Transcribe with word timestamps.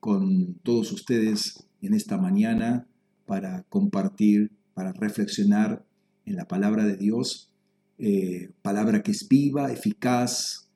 con 0.00 0.54
todos 0.62 0.92
ustedes 0.92 1.66
en 1.82 1.94
esta 1.94 2.18
mañana 2.18 2.86
para 3.26 3.64
compartir, 3.68 4.50
para 4.74 4.92
reflexionar 4.92 5.84
en 6.24 6.36
la 6.36 6.46
palabra 6.46 6.84
de 6.84 6.96
Dios, 6.96 7.50
eh, 7.98 8.50
palabra 8.62 9.02
que 9.02 9.10
es 9.10 9.26
viva, 9.28 9.72
eficaz, 9.72 10.68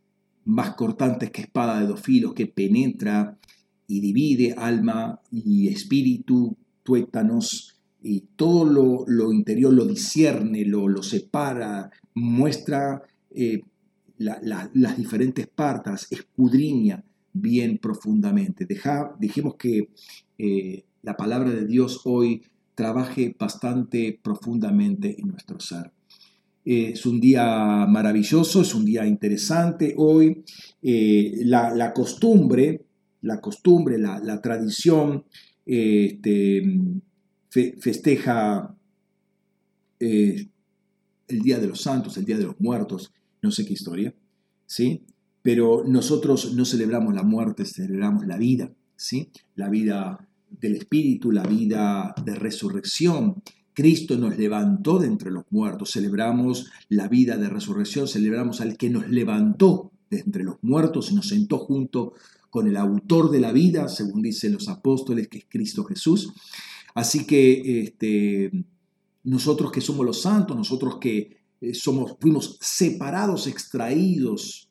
más 0.45 0.75
cortante 0.75 1.31
que 1.31 1.43
espada 1.43 1.81
de 1.81 1.87
dos 1.87 2.01
filos, 2.01 2.35
que 2.35 2.47
penetra 2.47 3.39
y 3.87 4.01
divide 4.01 4.55
alma 4.57 5.21
y 5.31 5.69
espíritu, 5.69 6.57
tuétanos, 6.83 7.77
y 8.03 8.25
todo 8.35 9.05
lo, 9.07 9.33
interior 9.33 9.73
lo 9.73 9.85
discierne, 9.85 10.65
lo, 10.65 10.89
lo 10.89 11.05
separa, 11.05 11.91
muestra 12.15 13.03
eh, 13.31 13.63
las 14.19 14.97
diferentes 14.97 15.47
partes, 15.47 16.09
escudriña 16.11 17.05
bien 17.33 17.79
profundamente. 17.79 18.67
Deja, 18.67 19.15
dijimos 19.19 19.57
que 19.57 19.89
eh, 20.39 20.85
la 21.03 21.17
palabra 21.17 21.51
de 21.51 21.67
Dios 21.67 22.03
hoy 22.05 22.43
trabaje 22.75 23.35
bastante 23.39 24.19
profundamente 24.23 25.17
en 25.19 25.29
nuestro 25.29 25.61
ser. 25.61 25.93
es 26.65 27.05
un 27.07 27.21
día 27.21 27.87
maravilloso, 27.89 28.63
es 28.63 28.75
un 28.75 28.85
día 28.85 29.07
interesante 29.07 29.95
hoy. 29.97 30.45
Eh, 30.83 31.41
la, 31.45 31.93
costumbre, 31.93 32.85
la 33.23 33.41
costumbre, 33.41 33.99
la, 33.99 34.41
tradición, 34.41 35.25
este, 35.67 36.63
festeja 37.51 38.75
el 41.33 41.41
Día 41.41 41.59
de 41.59 41.67
los 41.67 41.81
Santos, 41.81 42.17
el 42.17 42.25
Día 42.25 42.39
de 42.39 42.45
los 42.45 42.61
Muertos, 42.61 43.13
no 43.41 43.51
sé 43.51 43.65
qué 43.65 43.73
historia, 43.73 44.15
¿sí? 44.67 45.03
Pero 45.43 45.85
nosotros 45.87 46.55
no 46.55 46.65
celebramos 46.65 47.15
la 47.15 47.23
muerte, 47.23 47.65
celebramos 47.65 48.27
la 48.27 48.39
vida, 48.39 48.73
¿sí? 48.97 49.31
La 49.57 49.69
vida 49.69 50.29
del 50.49 50.77
Espíritu, 50.77 51.33
la 51.33 51.43
vida 51.43 52.15
de 52.25 52.35
resurrección. 52.35 53.43
Cristo 53.75 54.17
nos 54.17 54.37
levantó 54.37 54.99
de 54.99 55.09
entre 55.09 55.31
los 55.31 55.45
muertos, 55.51 55.93
celebramos 55.93 56.71
la 56.89 57.09
vida 57.09 57.37
de 57.37 57.49
resurrección, 57.49 58.07
celebramos 58.07 58.61
al 58.61 58.77
que 58.77 58.91
nos 58.91 59.09
levantó 59.09 59.91
de 60.11 60.21
entre 60.21 60.45
los 60.45 60.57
muertos 60.63 61.11
y 61.11 61.15
nos 61.15 61.29
sentó 61.29 61.59
junto 61.59 62.13
con 62.51 62.67
el 62.67 62.77
autor 62.77 63.31
de 63.31 63.41
la 63.41 63.51
vida, 63.51 63.89
según 63.89 64.21
dicen 64.21 64.53
los 64.53 64.69
apóstoles, 64.69 65.29
que 65.29 65.39
es 65.39 65.47
Cristo 65.49 65.85
Jesús. 65.85 66.33
Así 66.95 67.25
que 67.25 67.83
este, 67.83 68.51
nosotros 69.25 69.73
que 69.73 69.81
somos 69.81 70.05
los 70.05 70.21
santos, 70.21 70.55
nosotros 70.55 70.99
que 71.01 71.39
eh, 71.63 71.75
somos, 71.75 72.17
fuimos 72.21 72.59
separados, 72.61 73.47
extraídos 73.47 74.69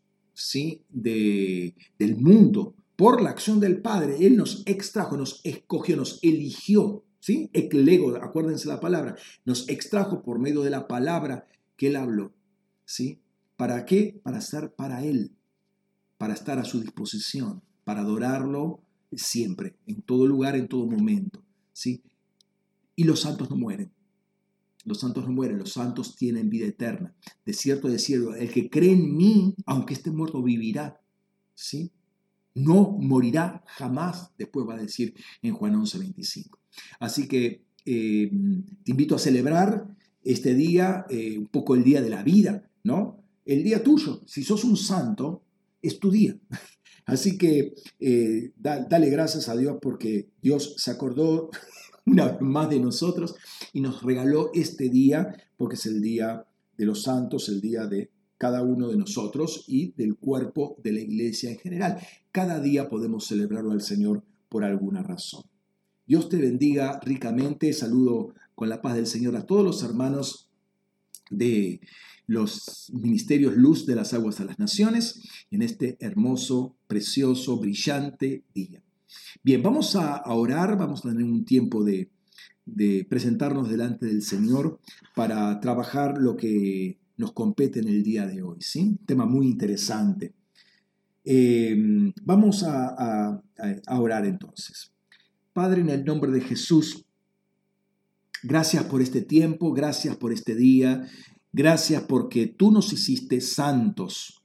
¿sí? 0.47 0.83
de, 0.89 1.75
del 1.97 2.17
mundo 2.17 2.75
por 2.95 3.21
la 3.21 3.31
acción 3.31 3.59
del 3.59 3.81
Padre. 3.81 4.25
Él 4.25 4.37
nos 4.37 4.63
extrajo, 4.65 5.17
nos 5.17 5.41
escogió, 5.43 5.95
nos 5.95 6.19
eligió. 6.21 7.03
¿sí? 7.19 7.49
Eclego, 7.53 8.15
acuérdense 8.17 8.67
la 8.67 8.79
palabra, 8.79 9.15
nos 9.45 9.69
extrajo 9.69 10.21
por 10.21 10.39
medio 10.39 10.61
de 10.61 10.69
la 10.69 10.87
palabra 10.87 11.47
que 11.77 11.87
Él 11.87 11.95
habló. 11.95 12.33
¿sí? 12.85 13.21
¿Para 13.55 13.85
qué? 13.85 14.19
Para 14.23 14.39
estar 14.39 14.73
para 14.73 15.03
Él, 15.03 15.31
para 16.17 16.33
estar 16.33 16.59
a 16.59 16.65
su 16.65 16.79
disposición, 16.79 17.61
para 17.83 18.01
adorarlo 18.01 18.81
siempre, 19.11 19.75
en 19.85 20.01
todo 20.01 20.27
lugar, 20.27 20.55
en 20.55 20.67
todo 20.67 20.85
momento. 20.85 21.43
¿sí? 21.73 22.03
Y 22.95 23.03
los 23.03 23.21
santos 23.21 23.49
no 23.49 23.55
mueren. 23.55 23.91
Los 24.85 24.99
santos 24.99 25.25
no 25.25 25.31
mueren, 25.31 25.59
los 25.59 25.73
santos 25.73 26.15
tienen 26.15 26.49
vida 26.49 26.67
eterna. 26.67 27.13
De 27.45 27.53
cierto, 27.53 27.87
de 27.87 27.99
cierto, 27.99 28.33
el 28.35 28.51
que 28.51 28.69
cree 28.69 28.93
en 28.93 29.15
mí, 29.15 29.55
aunque 29.65 29.93
esté 29.93 30.11
muerto, 30.11 30.41
vivirá. 30.41 30.99
¿Sí? 31.53 31.91
No 32.55 32.97
morirá 32.99 33.63
jamás, 33.67 34.31
después 34.37 34.67
va 34.67 34.75
a 34.75 34.81
decir 34.81 35.13
en 35.41 35.53
Juan 35.53 35.75
11, 35.75 35.99
25. 35.99 36.59
Así 36.99 37.27
que 37.27 37.63
eh, 37.85 38.29
te 38.83 38.91
invito 38.91 39.15
a 39.15 39.19
celebrar 39.19 39.87
este 40.23 40.53
día, 40.53 41.05
eh, 41.09 41.37
un 41.37 41.47
poco 41.47 41.75
el 41.75 41.83
día 41.83 42.01
de 42.01 42.09
la 42.09 42.23
vida, 42.23 42.69
¿no? 42.83 43.23
El 43.45 43.63
día 43.63 43.83
tuyo. 43.83 44.21
Si 44.25 44.43
sos 44.43 44.63
un 44.63 44.77
santo, 44.77 45.43
es 45.81 45.99
tu 45.99 46.11
día. 46.11 46.37
Así 47.05 47.37
que 47.37 47.73
eh, 47.99 48.51
dale 48.55 49.09
gracias 49.09 49.49
a 49.49 49.57
Dios 49.57 49.77
porque 49.81 50.29
Dios 50.41 50.75
se 50.77 50.91
acordó 50.91 51.49
una 52.05 52.27
vez 52.27 52.41
más 52.41 52.69
de 52.69 52.79
nosotros 52.79 53.35
y 53.73 53.81
nos 53.81 54.01
regaló 54.03 54.51
este 54.53 54.89
día 54.89 55.35
porque 55.57 55.75
es 55.75 55.85
el 55.85 56.01
día 56.01 56.45
de 56.77 56.85
los 56.85 57.03
santos, 57.03 57.49
el 57.49 57.61
día 57.61 57.85
de 57.85 58.09
cada 58.37 58.63
uno 58.63 58.87
de 58.87 58.97
nosotros 58.97 59.65
y 59.67 59.91
del 59.91 60.15
cuerpo 60.15 60.75
de 60.83 60.93
la 60.93 60.99
iglesia 60.99 61.51
en 61.51 61.59
general. 61.59 61.99
Cada 62.31 62.59
día 62.59 62.89
podemos 62.89 63.27
celebrarlo 63.27 63.71
al 63.71 63.81
Señor 63.81 64.23
por 64.49 64.63
alguna 64.63 65.03
razón. 65.03 65.43
Dios 66.07 66.27
te 66.27 66.37
bendiga 66.37 66.99
ricamente. 67.03 67.71
Saludo 67.71 68.33
con 68.55 68.67
la 68.67 68.81
paz 68.81 68.95
del 68.95 69.05
Señor 69.05 69.35
a 69.35 69.45
todos 69.45 69.63
los 69.63 69.83
hermanos 69.83 70.49
de 71.29 71.81
los 72.27 72.91
ministerios 72.93 73.55
Luz 73.55 73.85
de 73.85 73.95
las 73.95 74.13
Aguas 74.13 74.39
a 74.39 74.45
las 74.45 74.57
Naciones 74.57 75.21
en 75.51 75.61
este 75.61 75.97
hermoso, 75.99 76.75
precioso, 76.87 77.57
brillante 77.57 78.43
día. 78.53 78.81
Bien, 79.43 79.61
vamos 79.63 79.95
a, 79.95 80.21
orar, 80.25 80.77
vamos 80.77 81.05
a 81.05 81.09
tener 81.09 81.23
un 81.23 81.45
tiempo 81.45 81.83
de, 81.83 82.09
presentarnos 83.09 83.69
delante 83.69 84.05
del 84.05 84.21
Señor 84.21 84.79
para 85.15 85.59
trabajar 85.59 86.17
lo 86.17 86.37
que 86.37 86.99
nos 87.17 87.33
compete 87.33 87.79
en 87.79 87.87
el 87.87 88.03
día 88.03 88.25
de 88.25 88.41
hoy. 88.41 88.61
¿sí? 88.61 88.97
tema 89.05 89.25
muy 89.25 89.47
interesante. 89.47 90.33
Eh, 91.23 91.75
vamos 92.23 92.63
a, 92.63 93.41
a, 93.85 93.99
orar 93.99 94.25
entonces. 94.25 94.91
Padre, 95.53 95.81
en 95.81 95.89
el 95.89 96.05
nombre 96.05 96.31
de 96.31 96.41
Jesús, 96.41 97.05
gracias 98.43 98.85
por 98.85 99.01
este 99.01 99.21
tiempo, 99.21 99.73
gracias 99.73 100.15
por 100.15 100.31
este 100.31 100.55
día, 100.55 101.07
gracias 101.51 102.03
porque 102.03 102.47
tú 102.47 102.71
nos 102.71 102.93
hiciste 102.93 103.41
santos 103.41 104.40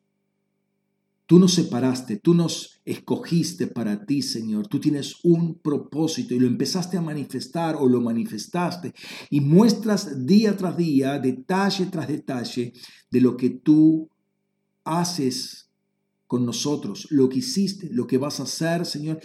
Tú 1.26 1.40
nos 1.40 1.54
separaste, 1.54 2.18
tú 2.18 2.34
nos 2.34 2.80
escogiste 2.84 3.66
para 3.66 4.06
ti, 4.06 4.22
Señor. 4.22 4.68
Tú 4.68 4.78
tienes 4.78 5.16
un 5.24 5.56
propósito 5.58 6.34
y 6.34 6.38
lo 6.38 6.46
empezaste 6.46 6.96
a 6.96 7.02
manifestar 7.02 7.74
o 7.76 7.88
lo 7.88 8.00
manifestaste 8.00 8.94
y 9.30 9.40
muestras 9.40 10.24
día 10.24 10.56
tras 10.56 10.76
día, 10.76 11.18
detalle 11.18 11.86
tras 11.86 12.06
detalle, 12.06 12.72
de 13.10 13.20
lo 13.20 13.36
que 13.36 13.50
tú 13.50 14.08
haces 14.84 15.68
con 16.26 16.44
nosotros, 16.44 17.08
lo 17.10 17.28
que 17.28 17.38
hiciste, 17.38 17.88
lo 17.92 18.06
que 18.06 18.18
vas 18.18 18.40
a 18.40 18.44
hacer, 18.44 18.84
Señor, 18.86 19.20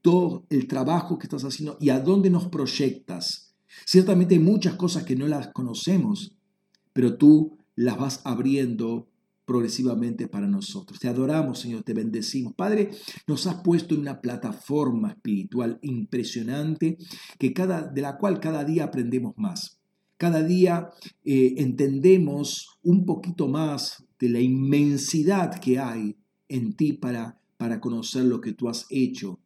todo 0.00 0.46
el 0.50 0.66
trabajo 0.66 1.18
que 1.18 1.26
estás 1.26 1.44
haciendo 1.44 1.76
y 1.80 1.90
a 1.90 2.00
dónde 2.00 2.30
nos 2.30 2.48
proyectas. 2.48 3.54
Ciertamente 3.84 4.34
hay 4.34 4.40
muchas 4.40 4.74
cosas 4.74 5.04
que 5.04 5.16
no 5.16 5.26
las 5.26 5.48
conocemos, 5.48 6.34
pero 6.92 7.16
tú 7.16 7.58
las 7.74 7.98
vas 7.98 8.20
abriendo 8.24 9.07
progresivamente 9.48 10.28
para 10.28 10.46
nosotros. 10.46 11.00
Te 11.00 11.08
adoramos, 11.08 11.58
Señor, 11.58 11.82
te 11.82 11.94
bendecimos. 11.94 12.52
Padre, 12.52 12.90
nos 13.26 13.46
has 13.46 13.62
puesto 13.62 13.94
en 13.94 14.02
una 14.02 14.20
plataforma 14.20 15.12
espiritual 15.12 15.78
impresionante 15.80 16.98
que 17.38 17.54
cada, 17.54 17.80
de 17.80 18.02
la 18.02 18.18
cual 18.18 18.40
cada 18.40 18.62
día 18.62 18.84
aprendemos 18.84 19.32
más. 19.38 19.80
Cada 20.18 20.42
día 20.42 20.90
eh, 21.24 21.54
entendemos 21.56 22.78
un 22.82 23.06
poquito 23.06 23.48
más 23.48 24.04
de 24.18 24.28
la 24.28 24.40
inmensidad 24.40 25.58
que 25.58 25.78
hay 25.78 26.18
en 26.50 26.74
ti 26.74 26.92
para, 26.92 27.40
para 27.56 27.80
conocer 27.80 28.26
lo 28.26 28.42
que 28.42 28.52
tú 28.52 28.68
has 28.68 28.84
hecho 28.90 29.40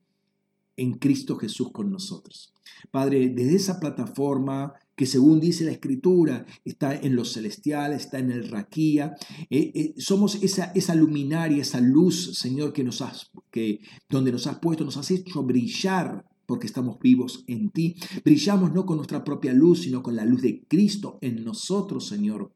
en 0.76 0.94
Cristo 0.94 1.36
Jesús 1.36 1.70
con 1.70 1.92
nosotros. 1.92 2.52
Padre, 2.90 3.28
desde 3.28 3.54
esa 3.54 3.78
plataforma 3.78 4.74
que 4.96 5.06
según 5.06 5.40
dice 5.40 5.64
la 5.64 5.72
escritura, 5.72 6.46
está 6.64 6.94
en 6.94 7.16
los 7.16 7.32
celestiales, 7.32 8.02
está 8.02 8.18
en 8.18 8.30
el 8.30 8.48
raquía. 8.48 9.14
Eh, 9.50 9.72
eh, 9.74 9.94
somos 9.96 10.42
esa, 10.42 10.72
esa 10.74 10.94
luminaria, 10.94 11.62
esa 11.62 11.80
luz, 11.80 12.38
Señor, 12.38 12.72
que 12.72 12.84
nos 12.84 13.00
has, 13.00 13.30
que, 13.50 13.80
donde 14.08 14.32
nos 14.32 14.46
has 14.46 14.58
puesto, 14.58 14.84
nos 14.84 14.96
has 14.96 15.10
hecho 15.10 15.42
brillar 15.42 16.24
porque 16.46 16.66
estamos 16.66 16.98
vivos 16.98 17.44
en 17.46 17.70
ti. 17.70 17.96
Brillamos 18.24 18.72
no 18.72 18.84
con 18.84 18.96
nuestra 18.96 19.24
propia 19.24 19.54
luz, 19.54 19.82
sino 19.82 20.02
con 20.02 20.16
la 20.16 20.24
luz 20.24 20.42
de 20.42 20.64
Cristo 20.68 21.18
en 21.22 21.44
nosotros, 21.44 22.06
Señor. 22.06 22.52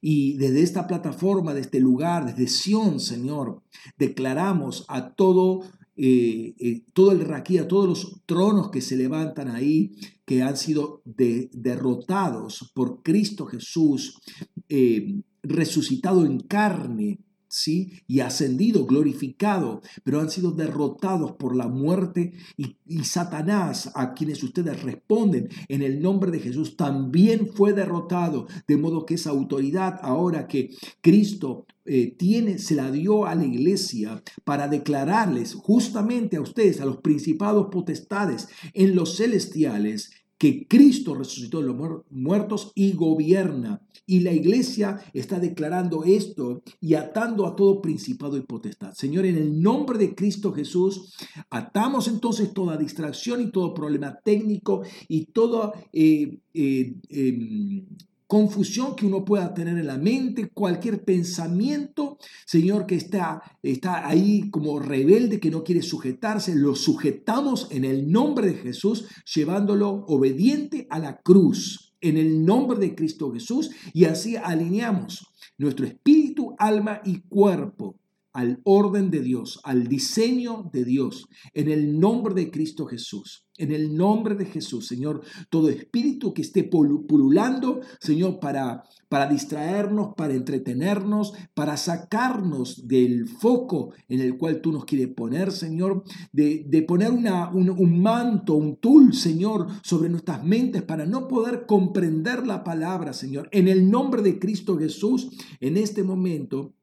Y 0.00 0.36
desde 0.36 0.62
esta 0.62 0.86
plataforma, 0.86 1.54
de 1.54 1.60
este 1.60 1.80
lugar, 1.80 2.26
desde 2.26 2.48
Sión, 2.48 3.00
Señor, 3.00 3.62
declaramos 3.98 4.84
a 4.88 5.14
todo 5.14 5.62
eh, 5.96 6.54
eh, 6.58 6.82
todo 6.92 7.12
el 7.12 7.20
raquía, 7.20 7.68
todos 7.68 7.88
los 7.88 8.22
tronos 8.26 8.70
que 8.70 8.80
se 8.80 8.96
levantan 8.96 9.48
ahí, 9.48 9.92
que 10.24 10.42
han 10.42 10.56
sido 10.56 11.02
derrotados 11.04 12.72
por 12.74 13.02
Cristo 13.02 13.46
Jesús, 13.46 14.20
eh, 14.68 15.20
resucitado 15.42 16.24
en 16.24 16.40
carne, 16.40 17.20
¿sí? 17.54 18.02
Y 18.08 18.18
ascendido, 18.18 18.84
glorificado, 18.84 19.80
pero 20.02 20.20
han 20.20 20.28
sido 20.28 20.50
derrotados 20.50 21.32
por 21.32 21.54
la 21.54 21.68
muerte 21.68 22.32
y, 22.56 23.04
Satanás, 23.04 23.92
a 23.94 24.12
quienes 24.12 24.42
ustedes 24.42 24.82
responden 24.82 25.48
en 25.68 25.82
el 25.82 26.02
nombre 26.02 26.32
de 26.32 26.40
Jesús, 26.40 26.76
también 26.76 27.46
fue 27.54 27.72
derrotado, 27.72 28.48
de 28.66 28.76
modo 28.76 29.06
que 29.06 29.14
esa 29.14 29.30
autoridad 29.30 30.00
ahora 30.02 30.48
que 30.48 30.70
Cristo 31.00 31.66
eh, 31.84 32.16
tiene, 32.18 32.58
se 32.58 32.74
la 32.74 32.90
dio 32.90 33.24
a 33.24 33.36
la 33.36 33.44
iglesia 33.44 34.20
para 34.42 34.66
declararles 34.66 35.54
justamente 35.54 36.36
a 36.36 36.40
ustedes, 36.40 36.80
a 36.80 36.86
los 36.86 36.96
principados 37.02 37.68
potestades 37.70 38.48
en 38.72 38.96
los 38.96 39.16
celestiales, 39.16 40.10
que 40.44 40.66
Cristo 40.68 41.14
resucitó 41.14 41.62
de 41.62 41.68
los 41.68 42.02
muertos 42.10 42.70
y 42.74 42.92
gobierna. 42.92 43.80
Y 44.06 44.20
la 44.20 44.30
iglesia 44.30 45.00
está 45.14 45.40
declarando 45.40 46.04
esto 46.04 46.60
y 46.82 46.92
atando 46.96 47.46
a 47.46 47.56
todo 47.56 47.80
principado 47.80 48.36
y 48.36 48.42
potestad. 48.42 48.92
Señor, 48.92 49.24
en 49.24 49.36
el 49.36 49.62
nombre 49.62 49.98
de 49.98 50.14
Cristo 50.14 50.52
Jesús, 50.52 51.14
atamos 51.48 52.08
entonces 52.08 52.52
toda 52.52 52.76
distracción 52.76 53.40
y 53.40 53.50
todo 53.50 53.72
problema 53.72 54.18
técnico 54.22 54.82
y 55.08 55.24
toda... 55.32 55.72
Eh, 55.94 56.40
eh, 56.52 56.94
em, 57.08 57.86
confusión 58.26 58.96
que 58.96 59.06
uno 59.06 59.24
pueda 59.24 59.54
tener 59.54 59.76
en 59.78 59.86
la 59.86 59.98
mente, 59.98 60.50
cualquier 60.52 61.04
pensamiento, 61.04 62.18
Señor, 62.46 62.86
que 62.86 62.94
está, 62.94 63.42
está 63.62 64.06
ahí 64.08 64.50
como 64.50 64.78
rebelde, 64.78 65.40
que 65.40 65.50
no 65.50 65.64
quiere 65.64 65.82
sujetarse, 65.82 66.54
lo 66.54 66.74
sujetamos 66.74 67.68
en 67.70 67.84
el 67.84 68.10
nombre 68.10 68.48
de 68.48 68.54
Jesús, 68.54 69.06
llevándolo 69.34 70.04
obediente 70.06 70.86
a 70.90 70.98
la 70.98 71.20
cruz, 71.20 71.94
en 72.00 72.16
el 72.16 72.44
nombre 72.44 72.78
de 72.78 72.94
Cristo 72.94 73.32
Jesús, 73.32 73.70
y 73.92 74.04
así 74.04 74.36
alineamos 74.36 75.26
nuestro 75.58 75.86
espíritu, 75.86 76.54
alma 76.58 77.00
y 77.04 77.20
cuerpo 77.20 77.96
al 78.34 78.60
orden 78.64 79.10
de 79.10 79.22
Dios, 79.22 79.60
al 79.62 79.86
diseño 79.86 80.68
de 80.72 80.84
Dios, 80.84 81.28
en 81.54 81.70
el 81.70 81.98
nombre 81.98 82.34
de 82.34 82.50
Cristo 82.50 82.84
Jesús. 82.84 83.46
En 83.56 83.70
el 83.70 83.96
nombre 83.96 84.34
de 84.34 84.46
Jesús, 84.46 84.88
Señor, 84.88 85.22
todo 85.48 85.68
espíritu 85.68 86.34
que 86.34 86.42
esté 86.42 86.64
pululando, 86.64 87.82
Señor, 88.00 88.40
para, 88.40 88.82
para 89.08 89.28
distraernos, 89.28 90.14
para 90.16 90.34
entretenernos, 90.34 91.34
para 91.54 91.76
sacarnos 91.76 92.88
del 92.88 93.28
foco 93.28 93.92
en 94.08 94.18
el 94.18 94.36
cual 94.36 94.60
tú 94.60 94.72
nos 94.72 94.84
quieres 94.84 95.14
poner, 95.14 95.52
Señor, 95.52 96.02
de, 96.32 96.84
poner 96.88 97.12
una, 97.12 97.48
un, 97.50 97.70
un 97.70 98.02
manto, 98.02 98.54
un 98.54 98.78
tul, 98.78 99.14
Señor, 99.14 99.68
sobre 99.84 100.08
nuestras 100.08 100.42
mentes 100.42 100.82
para 100.82 101.06
no 101.06 101.28
poder 101.28 101.66
comprender 101.66 102.44
la 102.44 102.64
palabra, 102.64 103.12
Señor. 103.12 103.48
En 103.52 103.68
el 103.68 103.88
nombre 103.88 104.22
de 104.22 104.40
Cristo 104.40 104.76
Jesús, 104.76 105.30
en 105.60 105.76
este 105.76 106.02
momento, 106.02 106.74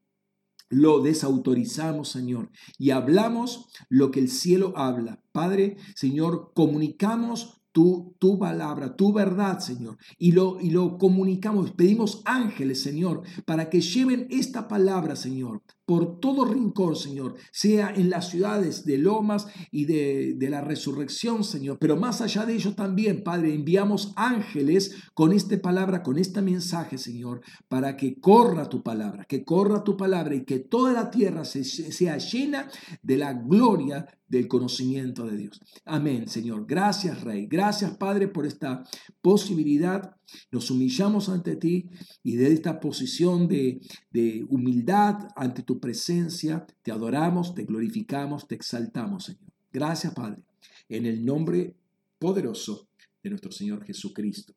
lo 0.71 1.01
desautorizamos, 1.01 2.09
Señor, 2.09 2.49
y 2.79 2.89
hablamos 2.89 3.67
lo 3.89 4.09
que 4.09 4.21
el 4.21 4.29
cielo 4.29 4.73
habla. 4.75 5.21
Padre, 5.31 5.77
Señor, 5.95 6.51
comunicamos 6.55 7.61
tu, 7.71 8.15
tu 8.19 8.39
palabra, 8.39 8.95
tu 8.95 9.13
verdad, 9.13 9.59
Señor, 9.59 9.97
y 10.17 10.31
lo, 10.31 10.59
y 10.59 10.71
lo 10.71 10.97
comunicamos. 10.97 11.71
Pedimos 11.71 12.21
ángeles, 12.25 12.81
Señor, 12.81 13.21
para 13.45 13.69
que 13.69 13.81
lleven 13.81 14.27
esta 14.29 14.67
palabra, 14.67 15.15
Señor, 15.15 15.61
por 15.91 16.21
todo 16.21 16.45
rincón, 16.45 16.95
Señor, 16.95 17.35
sea 17.51 17.93
en 17.93 18.09
las 18.09 18.29
ciudades 18.29 18.85
de 18.85 18.97
Lomas 18.97 19.47
y 19.71 19.83
de, 19.83 20.35
de, 20.37 20.49
la 20.49 20.61
resurrección, 20.61 21.43
Señor. 21.43 21.79
Pero 21.81 21.97
más 21.97 22.21
allá 22.21 22.45
de 22.45 22.53
ello 22.53 22.73
también, 22.75 23.25
Padre, 23.25 23.53
enviamos 23.53 24.13
ángeles 24.15 24.95
con 25.13 25.33
esta 25.33 25.61
palabra, 25.61 26.01
con 26.01 26.17
este 26.17 26.41
mensaje, 26.41 26.97
Señor, 26.97 27.41
para 27.67 27.97
que 27.97 28.21
corra 28.21 28.69
tu 28.69 28.81
palabra, 28.81 29.25
que 29.25 29.43
corra 29.43 29.83
tu 29.83 29.97
palabra 29.97 30.33
y 30.33 30.45
que 30.45 30.59
toda 30.59 30.93
la 30.93 31.11
tierra 31.11 31.43
se, 31.43 31.65
sea 31.65 32.17
llena 32.19 32.69
de 33.03 33.17
la 33.17 33.33
gloria 33.33 34.07
del 34.29 34.47
conocimiento 34.47 35.25
de 35.25 35.35
Dios. 35.35 35.59
Amén, 35.83 36.29
Señor. 36.29 36.65
Gracias, 36.65 37.21
Rey. 37.21 37.47
Gracias, 37.47 37.97
Padre, 37.97 38.29
por 38.29 38.45
esta 38.45 38.85
posibilidad. 39.21 40.15
Nos 40.51 40.71
humillamos 40.71 41.29
ante 41.29 41.55
ti 41.55 41.89
y 42.23 42.35
de 42.35 42.53
esta 42.53 42.79
posición 42.79 43.47
de, 43.47 43.81
de 44.11 44.45
humildad 44.49 45.27
ante 45.35 45.63
tu 45.63 45.79
presencia, 45.79 46.65
te 46.81 46.91
adoramos, 46.91 47.53
te 47.53 47.63
glorificamos, 47.63 48.47
te 48.47 48.55
exaltamos, 48.55 49.25
Señor. 49.25 49.51
Gracias, 49.71 50.13
Padre, 50.13 50.43
en 50.89 51.05
el 51.05 51.23
nombre 51.23 51.75
poderoso 52.19 52.89
de 53.23 53.29
nuestro 53.29 53.51
Señor 53.51 53.83
Jesucristo. 53.83 54.53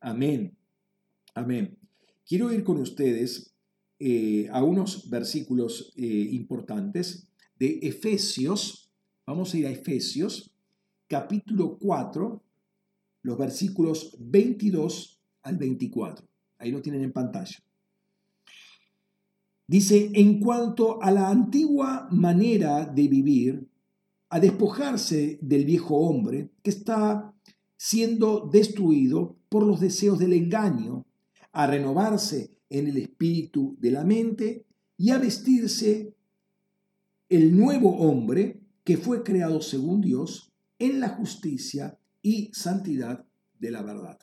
Amén. 0.00 0.56
Amén. 1.34 1.76
Quiero 2.26 2.52
ir 2.52 2.62
con 2.62 2.78
ustedes 2.78 3.54
eh, 3.98 4.48
a 4.52 4.62
unos 4.62 5.08
versículos 5.10 5.92
eh, 5.96 6.04
importantes 6.32 7.28
de 7.58 7.78
Efesios. 7.82 8.90
Vamos 9.26 9.52
a 9.52 9.58
ir 9.58 9.66
a 9.66 9.70
Efesios, 9.70 10.50
capítulo 11.06 11.78
4, 11.78 12.42
los 13.24 13.38
versículos 13.38 14.16
22 14.20 15.18
al 15.42 15.56
24. 15.56 16.26
Ahí 16.58 16.70
lo 16.70 16.80
tienen 16.80 17.02
en 17.02 17.12
pantalla. 17.12 17.58
Dice, 19.66 20.10
en 20.12 20.40
cuanto 20.40 21.02
a 21.02 21.10
la 21.10 21.30
antigua 21.30 22.06
manera 22.10 22.84
de 22.84 23.08
vivir, 23.08 23.66
a 24.28 24.38
despojarse 24.38 25.38
del 25.40 25.64
viejo 25.64 25.96
hombre 25.96 26.50
que 26.62 26.70
está 26.70 27.32
siendo 27.76 28.48
destruido 28.52 29.36
por 29.48 29.64
los 29.64 29.80
deseos 29.80 30.18
del 30.18 30.34
engaño, 30.34 31.06
a 31.52 31.66
renovarse 31.66 32.50
en 32.68 32.88
el 32.88 32.98
espíritu 32.98 33.76
de 33.80 33.90
la 33.90 34.04
mente 34.04 34.66
y 34.98 35.10
a 35.10 35.18
vestirse 35.18 36.14
el 37.30 37.56
nuevo 37.56 37.96
hombre 37.96 38.60
que 38.84 38.98
fue 38.98 39.22
creado 39.22 39.62
según 39.62 40.02
Dios 40.02 40.52
en 40.78 41.00
la 41.00 41.08
justicia 41.08 41.96
y 42.24 42.50
santidad 42.54 43.24
de 43.60 43.70
la 43.70 43.82
verdad. 43.82 44.18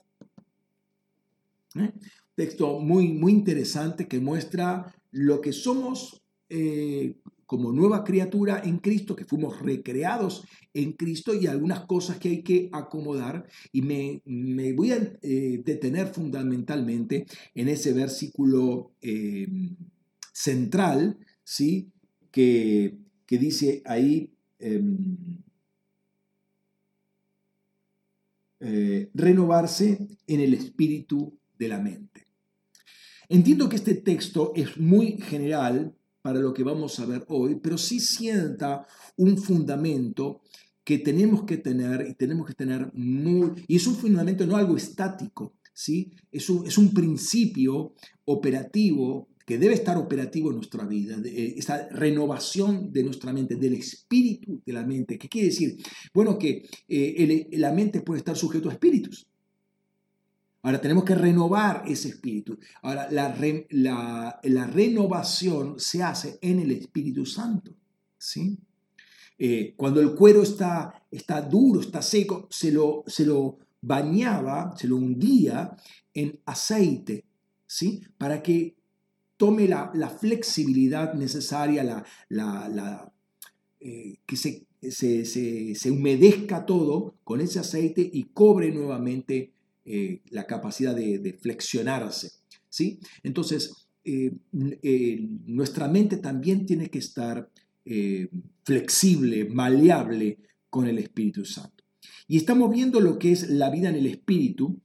¿Eh? 1.75 1.93
Texto 2.35 2.79
muy, 2.79 3.09
muy 3.09 3.31
interesante 3.31 4.07
que 4.07 4.19
muestra 4.19 4.93
lo 5.11 5.39
que 5.39 5.53
somos 5.53 6.23
eh, 6.49 7.15
como 7.45 7.71
nueva 7.71 8.03
criatura 8.03 8.61
en 8.65 8.79
Cristo, 8.79 9.15
que 9.15 9.25
fuimos 9.25 9.61
recreados 9.61 10.43
en 10.73 10.93
Cristo 10.93 11.35
y 11.35 11.45
algunas 11.45 11.85
cosas 11.85 12.17
que 12.17 12.29
hay 12.29 12.43
que 12.43 12.69
acomodar. 12.73 13.47
Y 13.71 13.83
me, 13.83 14.73
voy 14.73 14.91
a 14.93 15.13
eh, 15.21 15.61
detener 15.63 16.07
fundamentalmente 16.07 17.27
en 17.53 17.67
ese 17.67 17.93
versículo 17.93 18.93
central, 20.33 21.19
¿sí? 21.43 21.91
Que, 22.31 22.97
que 23.27 23.37
dice 23.37 23.83
ahí... 23.85 24.33
Em, 28.63 29.09
renovarse 29.15 30.07
en 30.27 30.39
el 30.39 30.53
espíritu 30.53 31.35
de 31.57 31.67
la 31.67 31.79
mente. 31.79 32.27
Entiendo 33.27 33.67
que 33.67 33.77
este 33.77 33.95
texto 33.95 34.53
es 34.55 34.77
muy 34.77 35.17
general 35.19 35.95
para 36.21 36.39
lo 36.39 36.53
que 36.53 36.61
vamos 36.61 36.99
a 36.99 37.07
ver 37.07 37.25
hoy, 37.29 37.55
pero 37.55 37.79
sí 37.79 37.99
sienta 37.99 38.85
un 39.17 39.39
fundamento 39.39 40.41
que 40.83 40.99
tenemos 40.99 41.43
que 41.45 41.57
tener 41.57 42.05
y 42.07 42.13
tenemos 42.13 42.45
que 42.45 42.53
tener 42.53 42.91
muy... 42.93 43.53
Y 43.67 43.77
es 43.77 43.87
un 43.87 43.95
fundamento 43.95 44.45
no 44.45 44.57
algo 44.57 44.77
estático, 44.77 45.55
¿sí? 45.73 46.11
Es 46.31 46.47
un, 46.47 46.67
es 46.67 46.77
un 46.77 46.93
principio 46.93 47.95
operativo 48.25 49.27
que 49.45 49.57
debe 49.57 49.73
estar 49.73 49.97
operativo 49.97 50.49
en 50.49 50.57
nuestra 50.57 50.85
vida, 50.85 51.17
eh, 51.25 51.55
esa 51.57 51.87
renovación 51.89 52.91
de 52.91 53.03
nuestra 53.03 53.33
mente, 53.33 53.55
del 53.55 53.73
espíritu 53.73 54.61
de 54.65 54.73
la 54.73 54.85
mente. 54.85 55.17
¿Qué 55.17 55.27
quiere 55.27 55.49
decir? 55.49 55.77
Bueno, 56.13 56.37
que 56.37 56.67
eh, 56.87 57.47
la 57.53 57.71
mente 57.71 58.01
puede 58.01 58.19
estar 58.19 58.35
sujeto 58.35 58.69
a 58.69 58.73
espíritus. 58.73 59.27
Ahora 60.63 60.79
tenemos 60.79 61.03
que 61.03 61.15
renovar 61.15 61.83
ese 61.87 62.09
espíritu. 62.09 62.57
Ahora 62.83 63.07
la, 63.09 63.35
la, 63.71 64.67
renovación 64.67 65.79
se 65.79 66.03
hace 66.03 66.37
en 66.41 66.59
el 66.59 66.71
Espíritu 66.71 67.25
Santo. 67.25 67.75
¿sí? 68.17 68.59
Eh, 69.39 69.73
cuando 69.75 70.01
el 70.01 70.13
cuero 70.13 70.43
está, 70.43 71.03
está 71.09 71.41
duro, 71.41 71.81
está 71.81 72.03
seco, 72.03 72.47
se 72.51 72.71
lo, 72.71 73.03
se 73.07 73.25
lo 73.25 73.57
bañaba, 73.81 74.75
se 74.77 74.87
lo 74.87 74.97
hundía 74.97 75.75
en 76.13 76.39
aceite, 76.45 77.25
¿sí? 77.65 78.03
Para 78.19 78.43
que 78.43 78.75
tome 79.41 79.67
la, 79.67 80.17
flexibilidad 80.19 81.15
necesaria, 81.15 82.05
la, 82.29 83.11
eh, 83.79 84.19
que 84.23 84.35
se, 84.35 84.67
se, 84.87 85.25
se, 85.25 85.89
humedezca 85.89 86.63
todo 86.67 87.15
con 87.23 87.41
ese 87.41 87.57
aceite 87.57 88.07
y 88.13 88.25
cobre 88.25 88.71
nuevamente 88.71 89.51
eh, 89.83 90.21
la 90.29 90.45
capacidad 90.45 90.95
de, 90.95 91.35
flexionarse. 91.41 92.33
¿sí? 92.69 92.99
Entonces, 93.23 93.87
eh, 94.03 94.31
nuestra 95.47 95.87
mente 95.87 96.17
también 96.17 96.67
tiene 96.67 96.91
que 96.91 96.99
estar 96.99 97.49
flexible, 98.63 99.45
maleable 99.45 100.37
con 100.69 100.85
el 100.85 100.99
Espíritu 100.99 101.45
Santo. 101.45 101.83
Y 102.27 102.37
estamos 102.37 102.69
viendo 102.69 102.99
lo 102.99 103.17
que 103.17 103.31
es 103.31 103.49
la 103.49 103.71
vida 103.71 103.89
en 103.89 103.95
el 103.95 104.05
Espíritu 104.05 104.79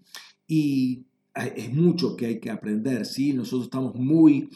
y 0.48 1.04
es 1.36 1.72
mucho 1.72 2.16
que 2.16 2.26
hay 2.26 2.40
que 2.40 2.50
aprender, 2.50 3.04
¿sí? 3.06 3.32
Nosotros 3.32 3.64
estamos 3.64 3.94
muy 3.94 4.48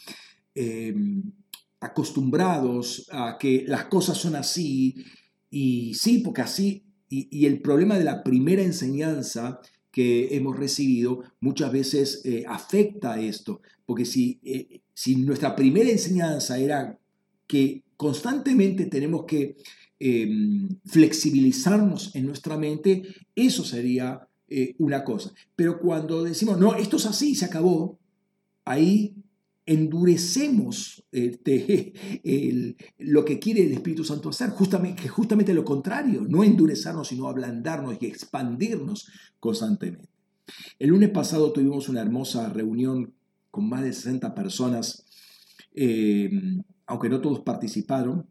acostumbrados 1.79 3.07
a 3.11 3.37
que 3.39 3.65
las 3.67 3.85
cosas 3.85 4.17
son 4.17 4.35
así, 4.35 4.95
y 5.49 5.93
sí, 5.95 6.19
porque 6.19 6.41
así, 6.41 6.83
y, 7.09 7.45
el 7.45 7.61
problema 7.61 7.97
de 7.97 8.05
la 8.05 8.23
primera 8.23 8.61
enseñanza 8.61 9.59
que 9.91 10.33
hemos 10.35 10.57
recibido 10.57 11.23
muchas 11.41 11.71
veces 11.71 12.21
eh, 12.23 12.45
afecta 12.47 13.13
a 13.13 13.21
esto, 13.21 13.61
porque 13.85 14.05
si, 14.05 14.39
eh, 14.43 14.79
si 14.93 15.17
nuestra 15.17 15.55
primera 15.55 15.89
enseñanza 15.89 16.57
era 16.57 16.97
que 17.47 17.83
constantemente 17.97 18.85
tenemos 18.85 19.25
que 19.25 19.57
em, 19.99 20.69
flexibilizarnos 20.85 22.15
en 22.15 22.25
nuestra 22.27 22.57
mente, 22.57 23.03
eso 23.35 23.65
sería 23.65 24.27
eh, 24.53 24.75
una 24.79 25.05
cosa. 25.05 25.31
Pero 25.55 25.79
cuando 25.79 26.23
decimos, 26.23 26.59
no, 26.59 26.75
esto 26.75 26.97
es 26.97 27.05
así, 27.05 27.35
se 27.35 27.45
acabó, 27.45 27.97
ahí 28.65 29.15
endurecemos 29.65 31.05
este, 31.09 31.93
lo 32.97 33.23
que 33.23 33.39
quiere 33.39 33.63
el 33.63 33.71
Espíritu 33.71 34.03
Santo 34.03 34.27
hacer, 34.27 34.49
justamente, 34.49 35.07
justamente 35.07 35.53
lo 35.53 35.63
contrario, 35.63 36.25
no 36.27 36.43
endurecernos, 36.43 37.07
sino 37.07 37.29
ablandarnos 37.29 37.95
y 38.01 38.07
expandirnos 38.07 39.09
constantemente. 39.39 40.09
El 40.79 40.89
lunes 40.89 41.11
pasado 41.11 41.53
tuvimos 41.53 41.87
una 41.87 42.01
hermosa 42.01 42.49
reunión 42.49 43.13
con 43.51 43.69
más 43.69 43.83
de 43.83 43.93
60 43.93 44.35
personas, 44.35 45.05
eh, 45.73 46.29
aunque 46.87 47.07
no 47.07 47.21
todos 47.21 47.39
participaron, 47.39 48.27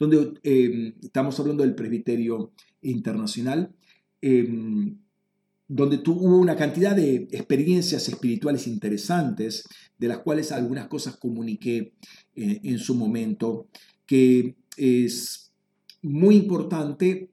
donde 0.00 0.34
eh, 0.42 0.96
estamos 1.00 1.38
hablando 1.38 1.62
del 1.62 1.76
presbiterio 1.76 2.50
internacional. 2.82 3.72
Eh, 4.22 4.48
donde 5.68 6.00
hubo 6.06 6.38
una 6.38 6.56
cantidad 6.56 6.94
de 6.94 7.28
experiencias 7.32 8.08
espirituales 8.08 8.66
interesantes, 8.66 9.64
de 9.98 10.08
las 10.08 10.18
cuales 10.18 10.52
algunas 10.52 10.86
cosas 10.86 11.16
comuniqué 11.16 11.94
eh, 12.34 12.60
en 12.62 12.78
su 12.78 12.94
momento, 12.94 13.68
que 14.06 14.56
es 14.76 15.52
muy 16.02 16.36
importante 16.36 17.30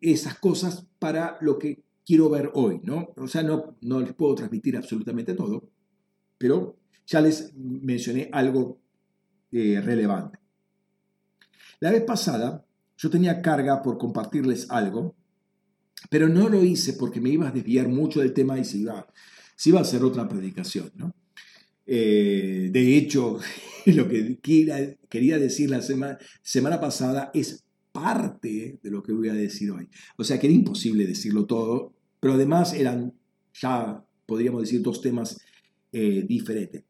esas 0.00 0.38
cosas 0.38 0.86
para 0.98 1.36
lo 1.40 1.58
que 1.58 1.82
quiero 2.04 2.30
ver 2.30 2.50
hoy, 2.54 2.80
¿no? 2.82 3.12
O 3.16 3.28
sea, 3.28 3.42
no, 3.42 3.76
no 3.82 4.00
les 4.00 4.14
puedo 4.14 4.34
transmitir 4.34 4.76
absolutamente 4.76 5.34
todo, 5.34 5.68
pero 6.38 6.76
ya 7.06 7.20
les 7.20 7.54
mencioné 7.54 8.30
algo 8.32 8.80
eh, 9.52 9.80
relevante. 9.84 10.38
La 11.80 11.90
vez 11.90 12.02
pasada 12.04 12.64
yo 12.96 13.10
tenía 13.10 13.42
carga 13.42 13.82
por 13.82 13.98
compartirles 13.98 14.70
algo 14.70 15.14
pero 16.08 16.28
no 16.28 16.48
lo 16.48 16.64
hice 16.64 16.94
porque 16.94 17.20
me 17.20 17.30
iba 17.30 17.48
a 17.48 17.52
desviar 17.52 17.88
mucho 17.88 18.20
del 18.20 18.32
tema 18.32 18.58
y 18.58 18.64
se 18.64 18.78
iba, 18.78 19.06
se 19.56 19.68
iba 19.70 19.78
a 19.78 19.82
hacer 19.82 20.02
otra 20.02 20.28
predicación. 20.28 20.90
¿no? 20.94 21.14
Eh, 21.86 22.70
de 22.72 22.96
hecho, 22.96 23.38
lo 23.86 24.08
que 24.08 24.38
quería 25.08 25.38
decir 25.38 25.70
la 25.70 25.82
semana, 25.82 26.18
semana 26.42 26.80
pasada 26.80 27.30
es 27.34 27.64
parte 27.92 28.78
de 28.82 28.90
lo 28.90 29.02
que 29.02 29.12
voy 29.12 29.28
a 29.28 29.34
decir 29.34 29.70
hoy. 29.70 29.88
O 30.16 30.24
sea 30.24 30.38
que 30.38 30.46
era 30.46 30.54
imposible 30.54 31.06
decirlo 31.06 31.46
todo, 31.46 31.92
pero 32.20 32.34
además 32.34 32.72
eran 32.74 33.12
ya, 33.60 34.04
podríamos 34.26 34.62
decir, 34.62 34.82
dos 34.82 35.00
temas 35.00 35.38
eh, 35.92 36.24
diferentes. 36.26 36.84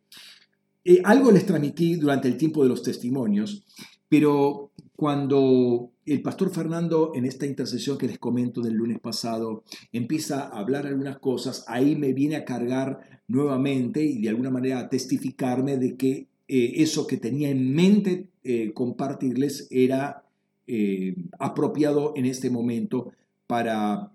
Eh, 0.85 1.01
algo 1.05 1.31
les 1.31 1.47
transmití 1.47 1.97
durante 1.97 2.29
el 2.29 2.37
tiempo 2.37 2.63
de 2.63 2.69
los 2.69 2.83
testimonios, 2.83 3.65
pero 4.09 4.73
cuando 4.97 5.93
el 6.13 6.23
pastor 6.23 6.51
Fernando 6.51 7.13
en 7.15 7.25
esta 7.25 7.47
intercesión 7.47 7.97
que 7.97 8.09
les 8.09 8.19
comento 8.19 8.61
del 8.61 8.75
lunes 8.75 8.99
pasado 8.99 9.63
empieza 9.93 10.43
a 10.43 10.59
hablar 10.59 10.87
algunas 10.87 11.19
cosas, 11.19 11.65
ahí 11.69 11.95
me 11.95 12.13
viene 12.13 12.37
a 12.37 12.45
cargar 12.45 13.23
nuevamente 13.29 14.03
y 14.05 14.21
de 14.21 14.29
alguna 14.29 14.51
manera 14.51 14.81
a 14.81 14.89
testificarme 14.89 15.77
de 15.77 15.97
que 15.97 16.27
eh, 16.49 16.73
eso 16.83 17.07
que 17.07 17.17
tenía 17.17 17.51
en 17.51 17.73
mente 17.73 18.27
eh, 18.43 18.73
compartirles 18.73 19.69
era 19.71 20.25
eh, 20.67 21.15
apropiado 21.39 22.13
en 22.17 22.27
este 22.27 22.51
momento 22.51 23.13
para 23.47 24.13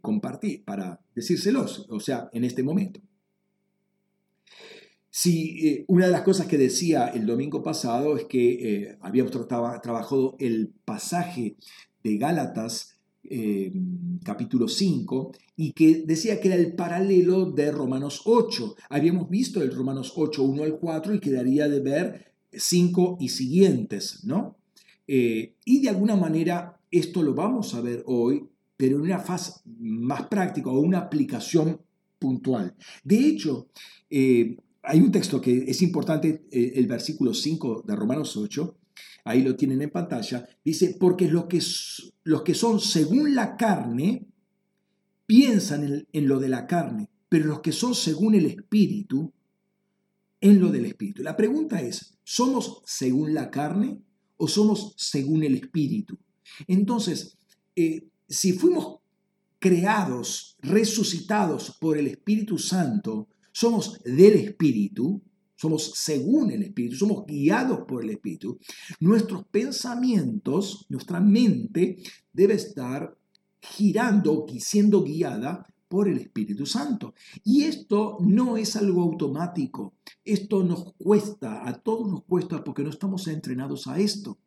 compartir, 0.00 0.64
para 0.64 0.98
decírselos, 1.14 1.86
o 1.90 2.00
sea, 2.00 2.30
en 2.32 2.44
este 2.44 2.62
momento. 2.62 3.00
Sí, 5.14 5.68
eh, 5.68 5.84
una 5.88 6.06
de 6.06 6.12
las 6.12 6.22
cosas 6.22 6.46
que 6.46 6.56
decía 6.56 7.08
el 7.08 7.26
domingo 7.26 7.62
pasado 7.62 8.16
es 8.16 8.24
que 8.24 8.52
eh, 8.52 8.98
habíamos 9.02 9.30
trabajado 9.30 10.36
el 10.38 10.72
pasaje 10.86 11.56
de 12.02 12.16
Gálatas 12.16 12.96
eh, 13.24 13.74
capítulo 14.24 14.68
5 14.68 15.32
y 15.54 15.72
que 15.72 16.04
decía 16.06 16.40
que 16.40 16.48
era 16.48 16.56
el 16.56 16.72
paralelo 16.72 17.50
de 17.50 17.70
Romanos 17.70 18.22
8. 18.24 18.74
Habíamos 18.88 19.28
visto 19.28 19.60
el 19.60 19.74
Romanos 19.74 20.14
8, 20.16 20.42
1 20.42 20.62
al 20.62 20.78
4 20.78 21.14
y 21.16 21.20
quedaría 21.20 21.68
de 21.68 21.80
ver 21.80 22.32
5 22.50 23.18
y 23.20 23.28
siguientes, 23.28 24.24
¿no? 24.24 24.56
y 25.06 25.82
de 25.82 25.90
alguna 25.90 26.16
manera 26.16 26.80
esto 26.90 27.22
lo 27.22 27.34
vamos 27.34 27.74
a 27.74 27.82
ver 27.82 28.02
hoy, 28.06 28.48
pero 28.78 28.96
en 28.96 29.02
una 29.02 29.18
fase 29.18 29.60
más 29.78 30.28
práctica 30.28 30.70
o 30.70 30.80
una 30.80 31.00
aplicación 31.00 31.82
puntual. 32.18 32.74
De 33.04 33.18
hecho, 33.18 33.68
hay 34.82 35.00
un 35.00 35.12
texto 35.12 35.40
que 35.40 35.64
es 35.68 35.80
importante, 35.82 36.46
eh, 36.50 36.72
el 36.76 36.86
versículo 36.86 37.34
5 37.34 37.84
de 37.86 37.96
Romanos 37.96 38.36
8, 38.36 38.76
ahí 39.24 39.42
lo 39.42 39.54
tienen 39.56 39.82
en 39.82 39.90
pantalla, 39.90 40.46
dice, 40.64 40.96
porque 40.98 41.28
los 41.28 41.46
que, 41.46 41.60
los 42.24 42.42
que 42.42 42.54
son 42.54 42.80
según 42.80 43.34
la 43.34 43.56
carne 43.56 44.26
piensan 45.26 46.06
en, 46.12 46.28
lo 46.28 46.40
de 46.40 46.48
la 46.48 46.66
carne, 46.66 47.08
pero 47.28 47.46
los 47.46 47.60
que 47.60 47.72
son 47.72 47.94
según 47.94 48.34
el 48.34 48.46
Espíritu, 48.46 49.32
en 50.40 50.60
lo 50.60 50.70
del 50.70 50.86
Espíritu. 50.86 51.22
La 51.22 51.36
pregunta 51.36 51.80
es, 51.80 52.18
¿somos 52.24 52.82
según 52.84 53.32
la 53.32 53.50
carne 53.50 54.02
o 54.36 54.48
somos 54.48 54.94
según 54.96 55.44
el 55.44 55.54
Espíritu? 55.54 56.18
Entonces, 56.66 57.38
eh, 57.76 58.08
si 58.28 58.52
fuimos 58.52 58.98
creados, 59.60 60.56
resucitados 60.60 61.76
por 61.80 61.96
el 61.96 62.08
Espíritu 62.08 62.58
Santo, 62.58 63.28
somos 63.52 64.02
del 64.02 64.34
Espíritu, 64.34 65.22
somos 65.54 65.92
según 65.94 66.50
el 66.50 66.62
Espíritu, 66.62 66.96
somos 66.96 67.24
guiados 67.26 67.80
por 67.86 68.02
el 68.02 68.10
Espíritu, 68.10 68.58
nuestros 69.00 69.44
pensamientos, 69.46 70.86
nuestra 70.88 71.20
mente 71.20 71.98
debe 72.32 72.54
estar 72.54 73.16
girando 73.60 74.46
y 74.48 74.60
siendo 74.60 75.04
guiada 75.04 75.66
por 75.88 76.08
el 76.08 76.18
Espíritu 76.18 76.64
Santo. 76.66 77.14
Y 77.44 77.64
esto 77.64 78.16
no 78.20 78.56
es 78.56 78.76
algo 78.76 79.02
automático, 79.02 79.94
esto 80.24 80.64
nos 80.64 80.94
cuesta, 80.94 81.68
a 81.68 81.78
todos 81.80 82.10
nos 82.10 82.24
cuesta 82.24 82.64
porque 82.64 82.82
no 82.82 82.90
estamos 82.90 83.28
entrenados 83.28 83.86
a 83.86 84.00
esto. 84.00 84.38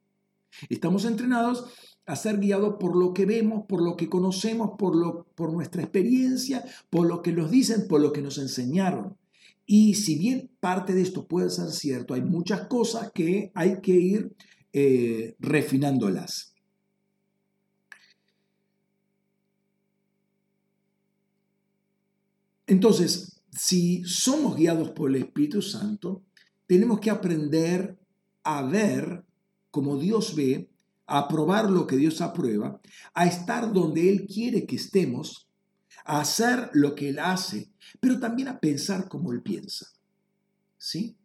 Estamos 0.69 1.05
entrenados 1.05 1.65
a 2.05 2.15
ser 2.15 2.39
guiados 2.39 2.75
por 2.79 2.95
lo 2.95 3.13
que 3.13 3.25
vemos, 3.25 3.65
por 3.67 3.81
lo 3.81 3.95
que 3.95 4.09
conocemos, 4.09 4.71
por, 4.77 4.95
lo, 4.95 5.25
por 5.35 5.51
nuestra 5.51 5.81
experiencia, 5.81 6.63
por 6.89 7.07
lo 7.07 7.21
que 7.21 7.31
nos 7.31 7.49
dicen, 7.49 7.87
por 7.87 8.01
lo 8.01 8.13
que 8.13 8.21
nos 8.21 8.37
enseñaron. 8.37 9.17
Y 9.65 9.95
si 9.95 10.17
bien 10.17 10.51
parte 10.59 10.93
de 10.93 11.01
esto 11.01 11.27
puede 11.27 11.49
ser 11.49 11.71
cierto, 11.71 12.13
hay 12.13 12.21
muchas 12.21 12.67
cosas 12.67 13.11
que 13.13 13.51
hay 13.55 13.81
que 13.81 13.93
ir 13.93 14.35
eh, 14.73 15.35
refinándolas. 15.39 16.53
Entonces, 22.67 23.41
si 23.51 24.03
somos 24.03 24.55
guiados 24.55 24.91
por 24.91 25.09
el 25.09 25.15
Espíritu 25.15 25.61
Santo, 25.61 26.23
tenemos 26.67 26.99
que 26.99 27.09
aprender 27.09 27.97
a 28.43 28.63
ver 28.63 29.23
como 29.71 29.97
Dios 29.97 30.35
ve 30.35 30.69
a 31.07 31.27
probar 31.27 31.69
lo 31.69 31.85
que 31.85 31.97
Dios 31.97 32.21
aprueba, 32.21 32.79
a 33.13 33.25
estar 33.25 33.71
donde 33.71 34.09
Él 34.09 34.25
quiere 34.25 34.65
que 34.65 34.75
estemos, 34.75 35.47
a 36.03 36.21
hacer 36.21 36.69
lo 36.73 36.95
que 36.95 37.09
Él 37.09 37.19
hace, 37.19 37.71
pero 37.99 38.19
también 38.19 38.47
a 38.47 38.59
pensar 38.59 39.07
como 39.07 39.31
Él 39.31 39.41
piensa. 39.41 39.87
¿Sí? 40.77 41.15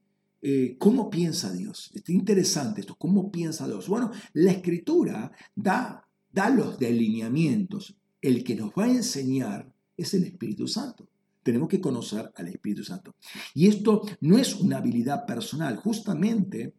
Eh, 0.42 0.76
¿Cómo 0.78 1.10
piensa 1.10 1.52
Dios? 1.52 1.90
Está 1.94 2.12
interesante 2.12 2.80
esto, 2.80 2.96
¿cómo 2.96 3.30
piensa 3.30 3.66
Dios? 3.66 3.88
Bueno, 3.88 4.10
la 4.32 4.52
escritura 4.52 5.30
da, 5.54 6.06
da 6.32 6.50
los 6.50 6.78
delineamientos. 6.78 7.96
El 8.22 8.44
que 8.44 8.54
nos 8.54 8.70
va 8.70 8.84
a 8.84 8.90
enseñar 8.90 9.70
es 9.96 10.14
el 10.14 10.24
Espíritu 10.24 10.66
Santo. 10.66 11.08
Tenemos 11.42 11.68
que 11.68 11.80
conocer 11.80 12.30
al 12.36 12.48
Espíritu 12.48 12.84
Santo. 12.84 13.14
Y 13.54 13.66
esto 13.66 14.02
no 14.20 14.38
es 14.38 14.54
una 14.54 14.78
habilidad 14.78 15.26
personal. 15.26 15.76
Justamente 15.76 16.74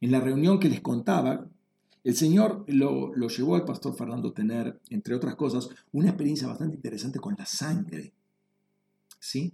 en 0.00 0.10
la 0.10 0.20
reunión 0.20 0.58
que 0.58 0.68
les 0.68 0.80
contaba, 0.80 1.48
el 2.04 2.16
Señor 2.16 2.64
lo, 2.66 3.12
llevó 3.28 3.54
al 3.54 3.64
pastor 3.64 3.96
Fernando 3.96 4.30
a 4.30 4.34
tener, 4.34 4.80
entre 4.90 5.14
otras 5.14 5.36
cosas, 5.36 5.68
una 5.92 6.08
experiencia 6.08 6.48
bastante 6.48 6.76
interesante 6.76 7.20
con 7.20 7.34
la 7.38 7.46
sangre. 7.46 8.12
¿Sí? 9.20 9.52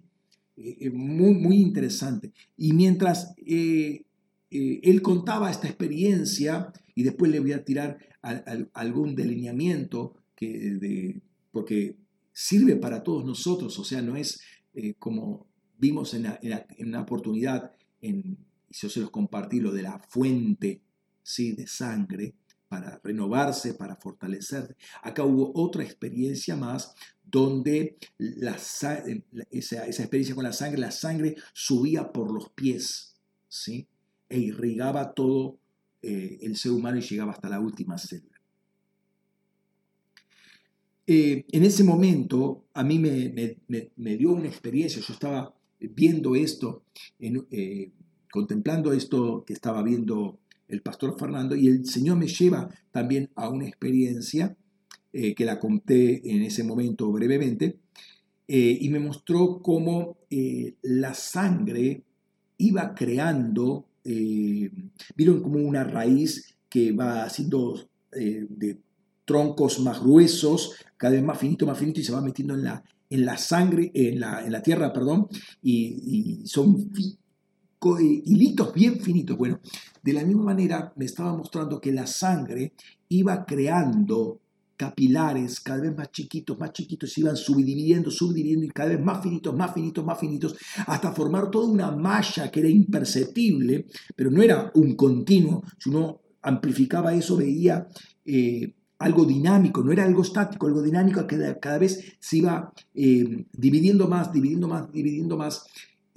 Eh, 0.57 0.77
eh, 0.81 0.91
muy, 0.91 1.35
muy 1.35 1.57
interesante. 1.59 2.33
Y 2.57 2.73
mientras 2.73 3.35
eh, 3.45 4.03
él 4.51 5.03
contaba 5.03 5.51
esta 5.51 5.69
experiencia, 5.69 6.73
y 6.95 7.03
después 7.03 7.31
le 7.31 7.41
voy 7.41 7.53
a 7.53 7.65
tirar 7.65 7.99
algún 8.73 9.15
delineamiento, 9.15 10.15
que, 10.35 11.21
porque 11.53 11.97
sirve 12.33 12.77
para 12.77 13.03
todos 13.03 13.25
nosotros, 13.25 13.79
o 13.79 13.85
sea, 13.85 14.01
no 14.01 14.17
es 14.17 14.41
como 14.99 15.49
vimos 15.79 16.15
en, 16.15 16.27
una 16.81 17.01
oportunidad 17.01 17.73
en, 18.01 18.39
yo 18.71 18.89
se 18.89 19.01
los 19.01 19.11
compartí 19.11 19.61
lo 19.61 19.73
de 19.73 19.83
la 19.83 19.99
fuente 19.99 20.83
¿sí? 21.23 21.53
de 21.53 21.67
sangre, 21.67 22.35
para 22.69 23.01
renovarse, 23.03 23.75
para 23.75 23.97
fortalecerse. 23.97 24.77
Acá 25.03 25.25
hubo 25.25 25.53
otra 25.55 25.83
experiencia 25.83 26.57
más 26.57 26.95
donde 27.25 27.97
la, 28.19 28.57
esa, 28.57 29.87
experiencia 29.87 30.35
con 30.35 30.45
la 30.45 30.53
sangre, 30.53 30.79
la 30.79 30.91
sangre 30.91 31.37
subía 31.53 32.13
por 32.13 32.33
los 32.33 32.51
pies, 32.51 33.15
¿sí? 33.49 33.87
E 34.29 34.39
irrigaba 34.39 35.13
todo 35.15 35.59
eh, 36.03 36.39
el 36.43 36.57
ser 36.57 36.73
humano 36.73 36.99
y 36.99 37.03
llegaba 37.03 37.33
hasta 37.33 37.49
la 37.49 37.61
última 37.61 37.99
célula. 37.99 38.39
Eh, 41.07 41.47
en 41.51 41.65
ese 41.65 41.85
momento 41.85 42.67
a 42.75 42.85
mí 42.85 42.99
me, 42.99 44.17
dio 44.17 44.31
una 44.31 44.47
experiencia, 44.47 45.01
yo 45.01 45.15
estaba 45.15 45.55
viendo 45.81 46.37
esto, 46.37 46.83
eh, 47.19 47.91
contemplando 48.31 48.93
esto 48.93 49.43
que 49.47 49.55
estaba 49.55 49.83
viendo 49.83 50.39
el 50.69 50.83
pastor 50.83 51.19
Fernando, 51.19 51.57
y 51.57 51.69
el 51.69 51.87
Señor 51.87 52.17
me 52.17 52.27
lleva 52.27 52.69
también 52.91 53.31
a 53.35 53.49
una 53.49 53.67
experiencia 53.67 54.57
eh, 55.13 55.35
que 55.35 55.45
la 55.45 55.59
conté 55.59 56.31
en 56.31 56.43
ese 56.43 56.63
momento 56.65 57.11
brevemente, 57.11 57.79
y 58.51 58.89
me 58.89 58.99
mostró 58.99 59.61
cómo 59.61 60.17
la 60.81 61.13
sangre 61.13 62.03
iba 62.57 62.95
creando, 62.95 63.85
vieron 64.03 65.43
como 65.43 65.59
una 65.59 65.85
raíz 65.85 66.55
que 66.71 66.93
va 66.93 67.25
haciendo 67.25 67.91
de 68.11 68.79
troncos 69.29 69.81
más 69.81 70.01
gruesos, 70.01 70.77
cada 70.97 71.13
vez 71.13 71.23
más 71.23 71.39
finito, 71.39 71.67
más 71.67 71.79
finito, 71.79 72.01
y 72.01 72.05
se 72.05 72.13
va 72.13 72.23
metiendo 72.23 72.55
en 72.55 72.65
la, 72.65 72.83
en 73.11 73.27
la 73.27 73.37
sangre, 73.37 73.91
en 73.93 74.19
la, 74.19 74.45
en 74.45 74.53
la 74.53 74.63
tierra, 74.63 74.93
perdón, 74.93 75.29
y, 75.63 76.41
son 76.47 76.91
hilitos 78.01 78.73
bien 78.75 79.01
finitos. 79.01 79.37
Bueno, 79.37 79.61
de 80.03 80.13
la 80.13 80.25
misma 80.25 80.45
manera 80.45 80.93
me 80.97 81.05
estaba 81.05 81.37
mostrando 81.37 81.81
que 81.81 81.93
la 81.93 82.07
sangre 82.07 82.73
iba 83.09 83.45
creando 83.45 84.41
capilares 84.79 85.61
cada 85.61 85.83
vez 85.83 85.97
más 85.97 86.13
chiquitos, 86.13 86.57
más 86.59 86.73
chiquitos, 86.73 87.13
se 87.13 87.21
iban 87.21 87.37
subdividiendo, 87.37 88.11
subdividiendo 88.11 88.65
y 88.65 88.69
cada 88.69 88.91
vez 88.91 89.01
más 89.01 89.21
finitos, 89.23 89.55
más 89.55 89.75
finitos, 89.75 90.05
más 90.05 90.19
finitos, 90.19 90.57
hasta 90.87 91.13
formar 91.13 91.51
toda 91.51 91.69
una 91.69 91.91
malla 91.91 92.49
que 92.51 92.61
era 92.61 92.69
imperceptible, 92.69 93.87
pero 94.15 94.31
no 94.31 94.41
era 94.41 94.71
un 94.75 94.95
continuo. 94.95 95.65
Si 95.79 95.91
uno 95.91 96.21
amplificaba 96.43 97.13
eso, 97.13 97.37
veía 97.37 97.89
eh, 98.25 98.73
algo 99.01 99.25
dinámico, 99.25 99.83
no 99.83 99.91
era 99.91 100.05
algo 100.05 100.23
estático, 100.23 100.69
algo 100.69 100.81
dinámico 100.81 101.27
que 101.27 101.57
cada 101.61 101.79
vez 101.79 102.17
se 102.21 102.39
iba 102.39 102.73
eh, 102.95 103.47
dividiendo 103.53 104.07
más, 104.07 104.33
dividiendo 104.33 104.69
más, 104.69 104.93
dividiendo 104.93 105.37
más, 105.37 105.65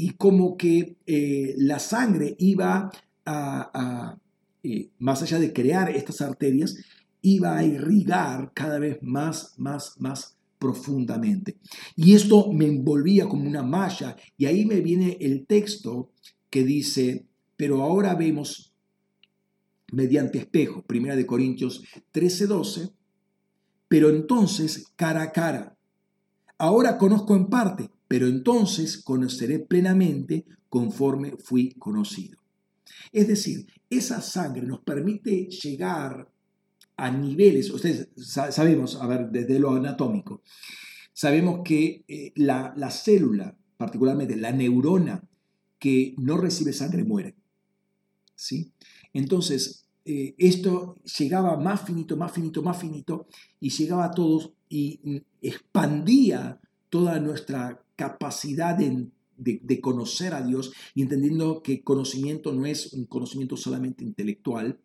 y 0.01 0.13
como 0.13 0.57
que 0.57 0.97
eh, 1.05 1.53
la 1.59 1.77
sangre 1.77 2.35
iba 2.39 2.91
a, 3.23 4.17
eh, 4.63 4.89
más 4.97 5.21
allá 5.21 5.37
de 5.37 5.53
crear 5.53 5.91
estas 5.91 6.21
arterias, 6.21 6.75
iba 7.21 7.55
a 7.55 7.63
irrigar 7.63 8.51
cada 8.55 8.79
vez 8.79 8.97
más, 9.03 9.53
más, 9.59 10.01
más 10.01 10.37
profundamente. 10.57 11.59
Y 11.95 12.15
esto 12.15 12.51
me 12.51 12.65
envolvía 12.65 13.29
como 13.29 13.47
una 13.47 13.61
malla, 13.61 14.17
y 14.37 14.47
ahí 14.47 14.65
me 14.65 14.81
viene 14.81 15.17
el 15.21 15.45
texto 15.45 16.09
que 16.49 16.63
dice, 16.63 17.27
pero 17.55 17.83
ahora 17.83 18.15
vemos 18.15 18.73
mediante 19.91 20.39
espejo, 20.39 20.81
primera 20.81 21.15
de 21.15 21.27
Corintios 21.27 21.83
13:12, 22.11 22.91
pero 23.87 24.09
entonces 24.09 24.87
cara 24.95 25.21
a 25.21 25.31
cara. 25.31 25.77
Ahora 26.57 26.97
conozco 26.97 27.35
en 27.35 27.45
parte, 27.51 27.91
pero 28.11 28.27
entonces 28.27 28.97
conoceré 28.97 29.59
plenamente 29.59 30.45
conforme 30.67 31.37
fui 31.37 31.71
conocido. 31.75 32.39
Es 33.13 33.29
decir, 33.29 33.67
esa 33.89 34.19
sangre 34.19 34.63
nos 34.63 34.81
permite 34.81 35.45
llegar 35.45 36.29
a 36.97 37.09
niveles, 37.09 37.69
ustedes 37.69 38.09
sabemos, 38.17 38.97
a 38.97 39.07
ver, 39.07 39.29
desde 39.31 39.59
lo 39.59 39.71
anatómico, 39.71 40.41
sabemos 41.13 41.61
que 41.63 42.03
eh, 42.05 42.33
la, 42.35 42.73
la 42.75 42.91
célula, 42.91 43.57
particularmente 43.77 44.35
la 44.35 44.51
neurona 44.51 45.23
que 45.79 46.13
no 46.17 46.35
recibe 46.35 46.73
sangre, 46.73 47.05
muere. 47.05 47.37
¿Sí? 48.35 48.73
Entonces, 49.13 49.85
eh, 50.03 50.35
esto 50.37 50.95
llegaba 51.17 51.55
más 51.55 51.83
finito, 51.85 52.17
más 52.17 52.33
finito, 52.33 52.61
más 52.61 52.77
finito, 52.77 53.29
y 53.61 53.69
llegaba 53.69 54.03
a 54.03 54.11
todos 54.11 54.51
y 54.67 54.99
mm, 55.01 55.17
expandía 55.43 56.59
toda 56.91 57.19
nuestra 57.19 57.81
capacidad 57.95 58.77
de, 58.77 59.81
conocer 59.81 60.35
a 60.35 60.43
Dios 60.43 60.71
y 60.93 61.01
entendiendo 61.01 61.63
que 61.63 61.83
conocimiento 61.83 62.53
no 62.53 62.67
es 62.67 62.93
un 62.93 63.05
conocimiento 63.05 63.57
solamente 63.57 64.03
intelectual, 64.03 64.79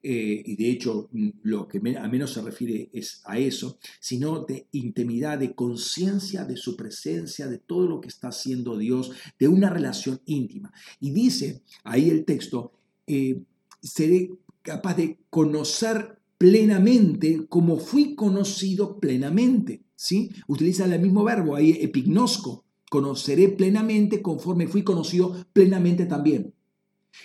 eh, 0.00 0.42
y 0.46 0.54
de 0.54 0.70
hecho 0.70 1.08
mm, 1.10 1.28
lo 1.42 1.66
que 1.66 1.78
a 1.98 2.08
menos 2.08 2.32
se 2.32 2.40
refiere 2.40 2.88
es 2.92 3.20
a 3.24 3.36
eso, 3.38 3.78
sino 3.98 4.44
de 4.44 4.68
intimidad, 4.70 5.38
de 5.38 5.56
conciencia 5.56 6.44
de 6.44 6.56
su 6.56 6.76
presencia, 6.76 7.48
de 7.48 7.58
todo 7.58 7.88
lo 7.88 8.00
que 8.00 8.08
está 8.08 8.28
haciendo 8.28 8.78
Dios, 8.78 9.10
de 9.40 9.48
una 9.48 9.70
relación 9.70 10.20
íntima. 10.24 10.72
Y 11.00 11.10
dice 11.10 11.62
ahí 11.82 12.08
el 12.10 12.24
texto, 12.24 12.72
eh, 13.08 13.42
seré 13.82 14.30
capaz 14.62 14.94
de 14.94 15.18
conocer 15.30 16.20
plenamente 16.38 17.46
como 17.48 17.78
fui 17.78 18.14
conocido 18.14 19.00
plenamente. 19.00 19.82
¿Sí? 19.98 20.30
Utiliza 20.46 20.84
el 20.84 21.00
mismo 21.02 21.24
verbo 21.24 21.56
ahí, 21.56 21.76
epignosco. 21.80 22.64
Conoceré 22.88 23.48
plenamente 23.48 24.22
conforme 24.22 24.68
fui 24.68 24.82
conocido 24.82 25.44
plenamente 25.52 26.06
también. 26.06 26.54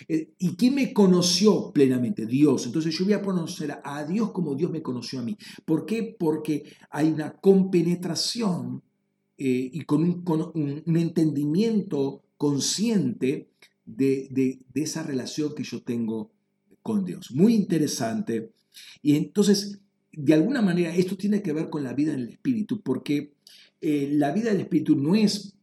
Eh, 0.08 0.34
¿Y 0.38 0.56
quién 0.56 0.74
me 0.74 0.92
conoció 0.92 1.70
plenamente? 1.72 2.26
Dios. 2.26 2.66
Entonces 2.66 2.92
yo 2.98 3.04
voy 3.04 3.14
a 3.14 3.22
conocer 3.22 3.78
a 3.82 4.04
Dios 4.04 4.32
como 4.32 4.56
Dios 4.56 4.72
me 4.72 4.82
conoció 4.82 5.20
a 5.20 5.22
mí. 5.22 5.38
¿Por 5.64 5.86
qué? 5.86 6.16
Porque 6.18 6.64
hay 6.90 7.12
una 7.12 7.32
compenetración 7.32 8.82
eh, 9.38 9.70
y 9.72 9.82
con, 9.82 10.02
un, 10.54 10.96
entendimiento 10.96 12.24
consciente 12.36 13.50
de, 13.84 14.28
de, 14.30 14.82
esa 14.82 15.04
relación 15.04 15.54
que 15.54 15.62
yo 15.62 15.82
tengo 15.82 16.32
con 16.82 17.04
Dios. 17.04 17.30
Muy 17.30 17.54
interesante. 17.54 18.52
Y 19.00 19.16
entonces, 19.16 19.80
de 20.16 20.34
alguna 20.34 20.62
manera, 20.62 20.94
esto 20.94 21.16
tiene 21.16 21.42
que 21.42 21.52
ver 21.52 21.68
con 21.68 21.82
la 21.82 21.92
vida 21.92 22.12
en 22.12 22.20
el 22.20 22.28
Espíritu, 22.28 22.80
porque 22.82 23.32
eh, 23.80 24.08
la 24.12 24.32
vida 24.32 24.50
del 24.50 24.60
Espíritu 24.60 24.96
no 24.96 25.14
es 25.14 25.54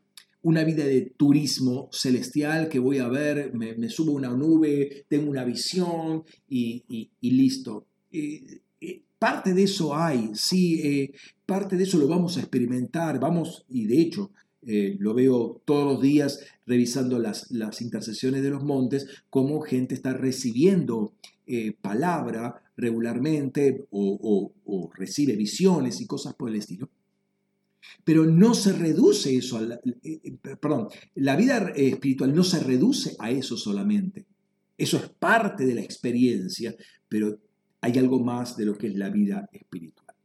una 0.44 0.64
vida 0.64 0.86
de 0.86 1.14
turismo 1.18 1.90
celestial 1.92 2.68
que 2.68 2.80
voy 2.80 2.98
a 2.98 3.08
ver, 3.08 3.54
me, 3.54 3.90
subo 3.90 4.12
a 4.12 4.16
una 4.16 4.30
nube, 4.30 5.06
tengo 5.08 5.30
una 5.30 5.44
visión 5.44 6.24
y, 6.50 7.10
listo. 7.22 7.86
Eh, 8.12 8.62
eh, 8.82 9.04
parte 9.20 9.54
de 9.54 9.64
eso 9.64 9.96
hay, 9.96 10.32
sí, 10.34 11.12
parte 11.46 11.78
de 11.78 11.84
eso 11.84 12.00
lo 12.00 12.08
vamos 12.08 12.38
a 12.38 12.42
experimentar, 12.42 13.20
vamos, 13.20 13.66
y 13.70 13.86
de 13.86 14.02
hecho, 14.02 14.32
lo 14.64 15.14
veo 15.14 15.62
todos 15.66 15.94
los 15.94 16.02
días 16.02 16.40
revisando 16.66 17.20
las, 17.20 17.52
las 17.52 17.82
intercesiones 17.82 18.42
de 18.42 18.50
los 18.50 18.64
montes, 18.64 19.08
cómo 19.30 19.62
gente 19.62 19.94
está 19.94 20.14
recibiendo 20.14 21.14
palabra 21.82 22.64
regularmente 22.82 23.86
o, 23.92 24.92
recibe 24.96 25.36
visiones 25.36 26.02
y 26.02 26.08
cosas 26.08 26.34
por 26.34 26.50
el 26.50 26.56
estilo. 26.56 26.90
Pero 28.04 28.26
no 28.26 28.54
se 28.54 28.74
reduce 28.74 29.36
eso, 29.36 29.58
a 29.58 29.62
la, 29.62 29.80
eh, 30.04 30.38
perdón, 30.60 30.88
la 31.16 31.36
vida 31.36 31.72
espiritual 31.76 32.34
no 32.34 32.44
se 32.44 32.60
reduce 32.60 33.16
a 33.20 33.32
eso 33.32 33.58
solamente. 33.58 34.26
Eso 34.78 34.98
es 34.98 35.10
parte 35.10 35.66
de 35.66 35.76
la 35.76 35.82
experiencia, 35.82 36.76
pero 37.08 37.40
hay 37.82 37.98
algo 37.98 38.20
más 38.20 38.58
de 38.58 38.66
lo 38.66 38.78
que 38.78 38.88
es 38.88 38.96
la 38.96 39.10
vida 39.10 39.50
espiritual. 39.52 40.16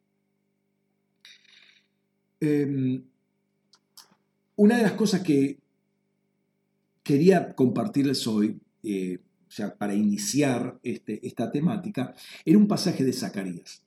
Em, 2.40 3.02
una 4.56 4.76
de 4.76 4.82
las 4.82 4.92
cosas 4.92 5.22
que 5.22 5.58
quería 7.02 7.54
compartirles 7.54 8.26
hoy, 8.26 8.58
eh, 8.82 9.18
sea, 9.56 9.74
para 9.74 9.94
iniciar 9.94 10.78
este, 10.82 11.26
esta 11.26 11.50
temática, 11.50 12.14
era 12.44 12.58
un 12.58 12.68
pasaje 12.68 13.04
de 13.04 13.12
Zacarías. 13.12 13.82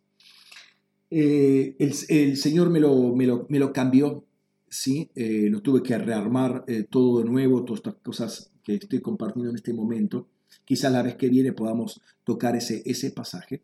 Eh, 1.11 1.75
el, 1.79 2.37
Señor 2.37 2.69
me 2.69 2.79
lo, 2.79 3.73
cambió, 3.73 4.25
¿sí? 4.67 5.09
Eh, 5.15 5.51
tuve 5.63 5.81
que 5.83 5.97
rearmar 5.97 6.65
todo 6.89 7.19
de 7.19 7.25
nuevo, 7.25 7.63
todas 7.63 7.79
estas 7.79 7.95
cosas 7.95 8.51
que 8.63 8.75
estoy 8.75 9.01
compartiendo 9.01 9.49
en 9.49 9.55
este 9.55 9.73
momento. 9.73 10.27
Quizás 10.65 10.91
la 10.91 11.01
vez 11.01 11.15
que 11.15 11.29
viene 11.29 11.53
podamos 11.53 12.01
tocar 12.23 12.55
ese, 12.55 12.83
ese 12.85 13.11
pasaje. 13.11 13.61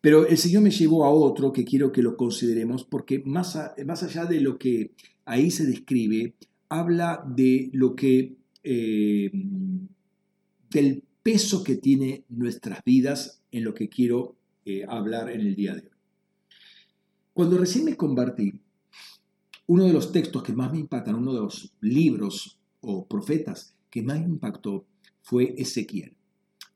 Pero 0.00 0.26
el 0.26 0.38
Señor 0.38 0.62
me 0.62 0.70
llevó 0.70 1.04
a 1.04 1.10
otro 1.10 1.52
que 1.52 1.64
quiero 1.64 1.92
que 1.92 2.02
lo 2.02 2.16
consideremos 2.16 2.84
porque 2.84 3.22
más, 3.24 3.58
más 3.84 4.02
allá 4.02 4.24
de 4.24 4.40
lo 4.40 4.58
que 4.58 4.92
ahí 5.26 5.50
se 5.50 5.66
describe, 5.66 6.34
habla 6.68 7.22
de 7.26 7.70
lo 7.72 7.94
que, 7.94 8.36
eh, 8.62 9.30
del 10.70 11.04
peso 11.22 11.62
que 11.62 11.76
tiene 11.76 12.24
nuestras 12.28 12.82
vidas 12.84 13.42
en 13.50 13.64
lo 13.64 13.74
que 13.74 13.88
quiero 13.88 14.36
eh, 14.64 14.84
hablar 14.88 15.30
en 15.30 15.40
el 15.40 15.54
día 15.54 15.74
de 15.74 15.82
hoy. 15.82 15.88
Cuando 17.32 17.58
recién 17.58 17.84
me 17.84 17.96
convertí, 17.96 18.60
uno 19.66 19.84
de 19.84 19.92
los 19.92 20.12
textos 20.12 20.42
que 20.42 20.52
más 20.52 20.72
me 20.72 20.78
impactan, 20.78 21.14
uno 21.14 21.32
de 21.32 21.40
los 21.40 21.72
libros 21.80 22.58
o 22.80 23.06
profetas 23.06 23.74
que 23.88 24.02
más 24.02 24.18
impactó 24.18 24.86
fue 25.22 25.54
Ezequiel. 25.56 26.16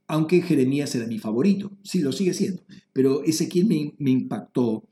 Aunque 0.07 0.42
Jeremías 0.42 0.94
era 0.94 1.07
mi 1.07 1.18
favorito, 1.18 1.72
sí, 1.83 2.00
lo 2.00 2.12
sigue 2.12 2.35
siendo, 2.35 2.62
pero 2.92 3.24
Ezequiel 3.24 3.66
me, 3.98 4.11
impactó 4.11 4.85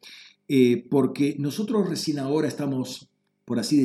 eh, 0.48 0.86
porque 0.90 1.36
nosotros 1.38 1.88
recién 1.88 2.18
ahora 2.18 2.48
estamos, 2.48 3.08
por 3.44 3.58
así 3.58 3.76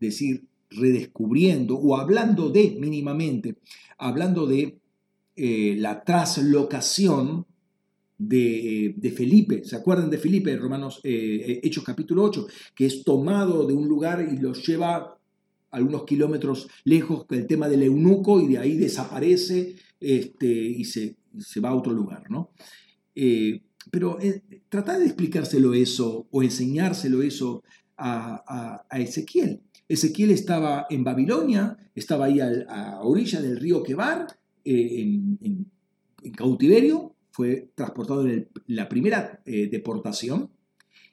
decir, 0.00 0.44
redescubriendo 0.76 1.76
o 1.76 1.96
hablando 1.96 2.50
de, 2.50 2.76
mínimamente, 2.78 3.56
hablando 3.98 4.46
de 4.46 4.78
eh, 5.36 5.76
la 5.78 6.04
traslocación 6.04 7.46
de, 8.18 9.14
Felipe. 9.16 9.64
¿Se 9.64 9.76
acuerdan 9.76 10.10
de 10.10 10.18
Felipe, 10.18 10.56
Romanos, 10.56 11.00
eh, 11.02 11.60
Hechos 11.62 11.84
capítulo 11.84 12.22
8? 12.24 12.46
Que 12.74 12.86
es 12.86 13.02
tomado 13.04 13.66
de 13.66 13.74
un 13.74 13.88
lugar 13.88 14.26
y 14.32 14.36
lo 14.38 14.52
lleva 14.52 15.18
algunos 15.70 16.04
kilómetros 16.04 16.68
lejos 16.84 17.26
el 17.30 17.46
tema 17.46 17.68
del 17.68 17.82
eunuco 17.82 18.40
y 18.40 18.48
de 18.48 18.58
ahí 18.58 18.76
desaparece 18.76 19.74
este, 19.98 20.46
y 20.46 20.84
se, 20.84 21.16
se, 21.38 21.60
va 21.60 21.70
a 21.70 21.74
otro 21.74 21.92
lugar, 21.92 22.30
¿no? 22.30 22.50
Eh, 23.14 23.62
pero 23.90 24.20
eh, 24.20 24.42
tratar 24.68 24.98
de 24.98 25.06
explicárselo 25.06 25.74
eso 25.74 26.26
o 26.30 26.42
enseñárselo 26.42 27.22
eso 27.22 27.62
a, 27.96 28.84
Ezequiel. 28.90 29.60
Ezequiel 29.92 30.30
estaba 30.30 30.86
en 30.90 31.04
Babilonia, 31.04 31.76
estaba 31.94 32.26
ahí 32.26 32.40
a, 32.40 33.00
orilla 33.02 33.40
del 33.40 33.58
río 33.58 33.82
Quebar, 33.82 34.26
eh, 34.64 35.02
en, 35.02 35.70
cautiverio, 36.36 37.16
fue 37.30 37.72
transportado 37.74 38.28
en 38.28 38.48
la 38.66 38.88
primera 38.88 39.42
deportación 39.44 40.50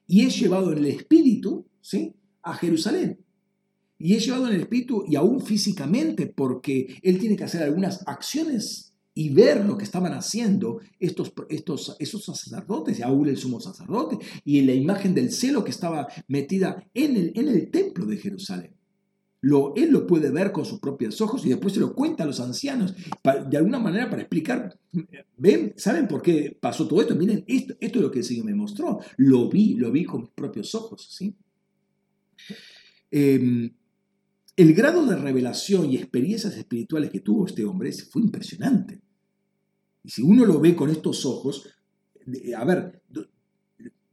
y 0.06 0.22
es 0.22 0.39
llevado 0.39 0.72
en 0.72 0.80
el 0.80 0.86
espíritu 0.86 1.65
¿sí? 1.82 2.13
a 2.44 2.54
Jerusalén 2.54 3.18
y 4.00 4.15
es 4.15 4.26
llevado 4.26 4.48
en 4.48 4.56
el 4.56 4.62
espíritu 4.62 5.04
y 5.08 5.18
aún 5.18 5.42
físicamente 5.42 6.26
porque 6.26 6.96
él 7.04 7.20
tiene 7.20 7.36
que 7.36 7.44
hacer 7.44 7.62
algunas 7.62 8.08
acciones 8.08 8.88
y 9.13 9.30
ver 9.30 9.65
lo 9.65 9.78
que 9.78 9.84
estaban 9.84 10.13
haciendo 10.13 10.80
estos, 11.00 11.34
estos, 11.50 11.95
esos 12.00 12.24
sacerdotes, 12.24 13.00
y 13.00 13.02
aún 13.02 13.28
el 13.28 13.38
sumo 13.38 13.60
sacerdote, 13.60 14.17
y 14.45 14.62
la 14.62 14.74
imagen 14.74 15.13
del 15.13 15.32
celo 15.32 15.63
que 15.63 15.72
estaba 15.72 16.08
metida 16.28 16.84
en 16.93 17.17
el, 17.17 17.32
en 17.36 17.48
el 17.50 17.69
templo 17.69 18.06
de 18.06 18.17
Jerusalén. 18.17 18.76
Lo, 19.41 19.74
él 19.76 19.91
lo 19.91 20.06
puede 20.06 20.32
ver 20.32 20.52
con 20.52 20.65
sus 20.65 20.80
propios 20.80 21.22
ojos 21.22 21.45
y 21.45 21.50
después 21.50 21.74
se 21.74 21.80
lo 21.80 21.95
cuenta 21.95 22.24
a 22.24 22.28
los 22.28 22.41
ancianos, 22.41 22.93
de 23.24 23.58
alguna 23.58 23.80
manera 23.80 24.10
para 24.10 24.22
explicar, 24.22 24.78
¿ven? 25.38 25.74
¿Saben 25.78 26.10
por 26.10 26.22
qué 26.22 26.58
pasó 26.60 26.88
todo 26.88 27.00
esto? 27.00 27.15
Miren, 27.15 27.45
esto, 27.48 27.74
esto 27.80 28.00
es 28.00 28.04
lo 28.04 28.12
que 28.12 28.19
el 28.19 28.26
Señor 28.26 28.45
me 28.45 28.54
mostró, 28.54 29.00
lo 29.15 29.50
vi, 29.50 29.76
lo 29.76 29.91
vi 29.91 30.04
con 30.04 30.22
mis 30.22 30.32
propios 30.32 30.76
ojos, 30.76 31.08
¿sí? 31.12 31.34
Eh, 33.12 33.72
el 34.60 34.74
grado 34.74 35.06
de 35.06 35.15
revelación 35.15 35.89
y 35.89 35.95
experiencias 35.95 36.58
espirituales 36.58 37.12
que 37.12 37.22
tuvo 37.22 37.45
este 37.45 37.63
hombre 37.63 37.93
fue 37.93 38.22
impresionante. 38.22 39.00
Y 40.04 40.10
si 40.10 40.22
uno 40.22 40.45
lo 40.45 40.60
ve 40.60 40.76
con 40.76 40.89
estos 40.89 41.26
ojos, 41.26 41.63
a 42.58 42.65
ver, 42.65 43.02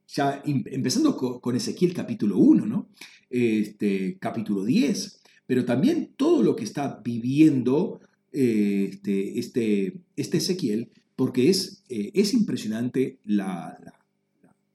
ya 0.06 0.40
empezando 0.44 1.16
con 1.16 1.56
Ezequiel 1.56 1.92
capítulo 1.92 2.38
1, 2.38 2.64
¿no? 2.64 2.90
Este, 3.28 4.18
capítulo 4.20 4.64
10, 4.64 5.20
pero 5.48 5.64
también 5.64 6.12
todo 6.16 6.44
lo 6.44 6.54
que 6.54 6.62
está 6.62 7.02
viviendo 7.04 7.98
este, 8.30 9.40
este, 9.40 9.96
este 10.14 10.36
Ezequiel, 10.36 10.90
porque 11.16 11.50
es, 11.50 11.82
eh, 11.88 12.12
es 12.14 12.34
impresionante 12.34 13.18
la, 13.24 13.76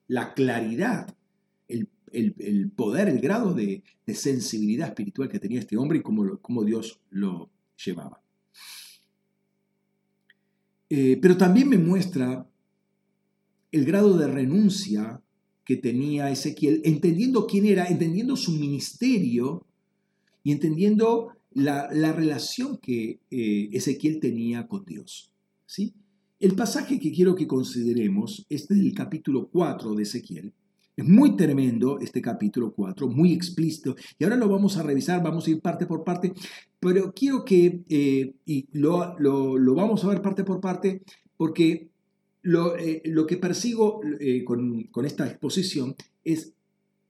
la 0.07 0.33
claridad 0.33 1.15
el, 2.11 2.71
poder, 2.71 3.09
el 3.09 3.19
grado 3.19 3.53
de, 3.53 3.83
sensibilidad 4.13 4.89
espiritual 4.89 5.29
que 5.29 5.39
tenía 5.39 5.59
este 5.59 5.77
hombre 5.77 5.99
y 5.99 6.01
cómo, 6.01 6.63
Dios 6.65 6.99
lo 7.09 7.49
llevaba. 7.83 8.21
Eh, 10.89 11.17
pero 11.21 11.37
también 11.37 11.69
me 11.69 11.77
muestra 11.77 12.45
el 13.71 13.85
grado 13.85 14.17
de 14.17 14.27
renuncia 14.27 15.21
que 15.63 15.77
tenía 15.77 16.29
Ezequiel, 16.29 16.81
entendiendo 16.83 17.47
quién 17.47 17.65
era, 17.65 17.85
entendiendo 17.85 18.35
su 18.35 18.51
ministerio 18.51 19.65
y 20.43 20.51
entendiendo 20.51 21.29
la, 21.53 21.87
relación 22.11 22.77
que 22.77 23.21
eh, 23.29 23.69
Ezequiel 23.71 24.19
tenía 24.19 24.67
con 24.67 24.83
Dios. 24.83 25.31
¿sí? 25.65 25.93
El 26.39 26.55
pasaje 26.55 26.99
que 26.99 27.11
quiero 27.11 27.35
que 27.35 27.47
consideremos 27.47 28.45
es 28.49 28.67
del 28.67 28.93
capítulo 28.93 29.47
4 29.49 29.93
de 29.93 30.03
Ezequiel, 30.03 30.53
es 31.01 31.07
muy 31.07 31.35
tremendo 31.35 31.99
este 31.99 32.21
capítulo 32.21 32.73
4, 32.73 33.07
muy 33.07 33.33
explícito, 33.33 33.95
y 34.17 34.23
ahora 34.23 34.35
lo 34.35 34.47
vamos 34.47 34.77
a 34.77 34.83
revisar, 34.83 35.21
vamos 35.23 35.47
a 35.47 35.51
ir 35.51 35.61
parte 35.61 35.85
por 35.85 36.03
parte, 36.03 36.33
pero 36.79 37.11
quiero 37.13 37.43
que, 37.43 37.81
eh, 37.89 38.33
y 38.45 38.67
lo, 38.73 39.15
vamos 39.75 40.03
a 40.03 40.07
ver 40.07 40.21
parte 40.21 40.43
por 40.43 40.61
parte, 40.61 41.01
porque 41.37 41.89
lo, 42.43 42.77
eh, 42.77 43.01
que 43.27 43.37
persigo 43.37 44.01
eh, 44.19 44.43
con, 44.43 45.05
esta 45.05 45.27
exposición 45.27 45.95
es 46.23 46.53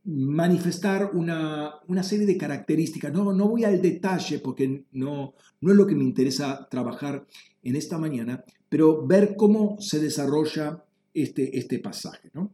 manifestar 0.03 1.11
una, 1.13 1.79
serie 2.01 2.25
de 2.25 2.37
características. 2.37 3.13
No, 3.13 3.33
no 3.33 3.47
voy 3.47 3.65
al 3.65 3.81
detalle 3.81 4.39
porque 4.39 4.85
no, 4.91 5.33
no 5.59 5.71
es 5.71 5.77
lo 5.77 5.85
que 5.85 5.95
me 5.95 6.03
interesa 6.03 6.67
trabajar 6.69 7.27
en 7.61 7.75
esta 7.75 7.97
mañana, 7.97 8.43
pero 8.67 9.05
ver 9.05 9.35
cómo 9.37 9.77
se 9.79 9.99
desarrolla 9.99 10.83
este, 11.13 11.57
este 11.57 11.79
pasaje. 11.79 12.31
¿no? 12.33 12.51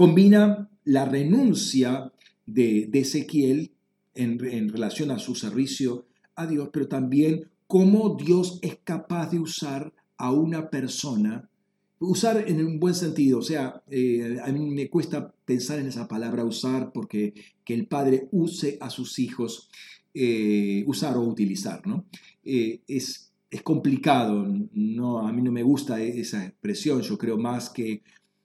Combina 0.00 0.70
la 0.84 1.04
renuncia 1.04 2.10
de, 2.46 2.88
Ezequiel 2.90 3.72
en, 4.14 4.38
relación 4.70 5.10
a 5.10 5.18
su 5.18 5.34
servicio 5.34 6.06
a 6.36 6.46
Dios, 6.46 6.70
pero 6.72 6.88
también 6.88 7.50
cómo 7.66 8.16
Dios 8.18 8.60
es 8.62 8.78
capaz 8.82 9.30
de 9.30 9.40
usar 9.40 9.92
a 10.16 10.32
una 10.32 10.70
persona, 10.70 11.50
usar 11.98 12.48
en 12.48 12.64
un 12.64 12.80
buen 12.80 12.94
sentido, 12.94 13.40
o 13.40 13.42
sea, 13.42 13.82
eh, 13.90 14.38
a 14.42 14.50
mí 14.50 14.70
me 14.70 14.88
cuesta 14.88 15.34
pensar 15.44 15.78
en 15.78 15.88
esa 15.88 16.08
palabra 16.08 16.46
usar 16.46 16.92
porque 16.94 17.34
que 17.62 17.74
el 17.74 17.86
padre 17.86 18.26
use 18.32 18.78
a 18.80 18.88
sus 18.88 19.18
hijos, 19.18 19.68
eh, 20.14 20.82
usar 20.86 21.18
o 21.18 21.24
utilizar, 21.24 21.86
¿no? 21.86 22.06
Eh, 22.42 22.80
es, 22.88 23.34
es 23.50 23.60
complicado, 23.60 24.48
no, 24.72 25.18
a 25.18 25.30
mí 25.30 25.42
no 25.42 25.52
me 25.52 25.62
gusta 25.62 26.00
esa 26.00 26.46
expresión, 26.46 27.02
yo 27.02 27.18
creo 27.18 27.36
más 27.36 27.68
que 27.68 28.02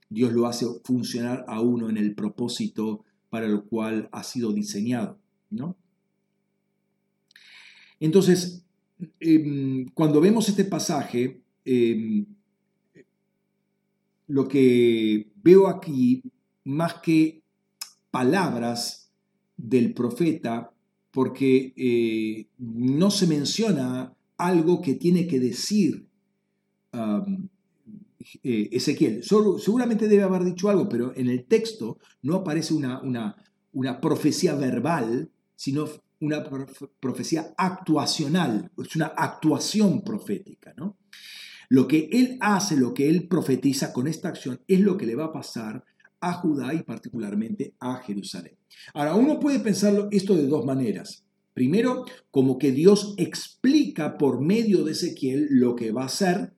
Dios 0.09 0.33
lo 0.33 0.47
hace 0.47 0.65
funcionar 0.83 1.45
a 1.47 1.61
uno 1.61 1.89
en 1.89 1.97
el 1.97 2.15
propósito 2.15 3.03
para 3.29 3.47
el 3.47 3.63
cual 3.63 4.09
ha 4.11 4.23
sido 4.23 4.53
diseñado. 4.53 5.19
¿no? 5.49 5.75
Entonces, 7.99 8.65
em, 9.19 9.85
cuando 9.93 10.21
vemos 10.21 10.47
este 10.49 10.65
pasaje, 10.65 11.41
em, 11.65 12.25
lo 14.27 14.47
que 14.47 15.31
veo 15.43 15.67
aquí, 15.67 16.23
más 16.63 16.95
que 16.95 17.43
palabras 18.11 19.11
del 19.57 19.93
profeta, 19.93 20.71
porque 21.11 21.73
eh, 21.77 22.47
no 22.57 23.11
se 23.11 23.27
menciona 23.27 24.13
algo 24.37 24.81
que 24.81 24.95
tiene 24.95 25.27
que 25.27 25.39
decir 25.39 26.07
eh, 28.43 28.69
Ezequiel. 28.71 29.23
seguramente 29.23 30.07
debe 30.07 30.23
haber 30.23 30.43
dicho 30.43 30.69
algo, 30.69 30.89
pero 30.89 31.13
en 31.15 31.29
el 31.29 31.45
texto 31.45 31.99
no 32.21 32.35
aparece 32.35 32.73
una, 32.73 33.01
una, 33.01 34.01
profecía 34.01 34.55
verbal, 34.55 35.29
sino 35.55 35.87
una 36.19 36.43
profecía 36.99 37.53
actuacional, 37.57 38.71
es 38.77 38.95
una 38.95 39.07
actuación 39.07 40.03
profética. 40.03 40.73
¿no? 40.77 40.97
Lo 41.69 41.87
que 41.87 42.09
él 42.11 42.37
hace, 42.41 42.77
lo 42.77 42.93
que 42.93 43.09
él 43.09 43.27
profetiza 43.27 43.93
con 43.93 44.07
esta 44.07 44.29
acción 44.29 44.61
es 44.67 44.79
lo 44.79 44.97
que 44.97 45.05
le 45.05 45.15
va 45.15 45.25
a 45.25 45.33
pasar 45.33 45.83
a 46.21 46.33
Judá 46.33 46.73
y 46.73 46.83
particularmente 46.83 47.75
a 47.79 47.97
Jerusalén. 47.97 48.57
Ahora, 48.93 49.15
uno 49.15 49.39
puede 49.39 49.59
pensarlo 49.59 50.07
esto 50.11 50.35
de 50.35 50.47
dos 50.47 50.65
maneras. 50.65 51.25
Primero, 51.53 52.05
como 52.31 52.57
que 52.57 52.71
Dios 52.71 53.13
explica 53.17 54.17
por 54.17 54.41
medio 54.41 54.83
de 54.83 54.91
Ezequiel 54.91 55.47
lo 55.51 55.75
que 55.75 55.91
va 55.91 56.03
a 56.03 56.07
hacer 56.07 56.53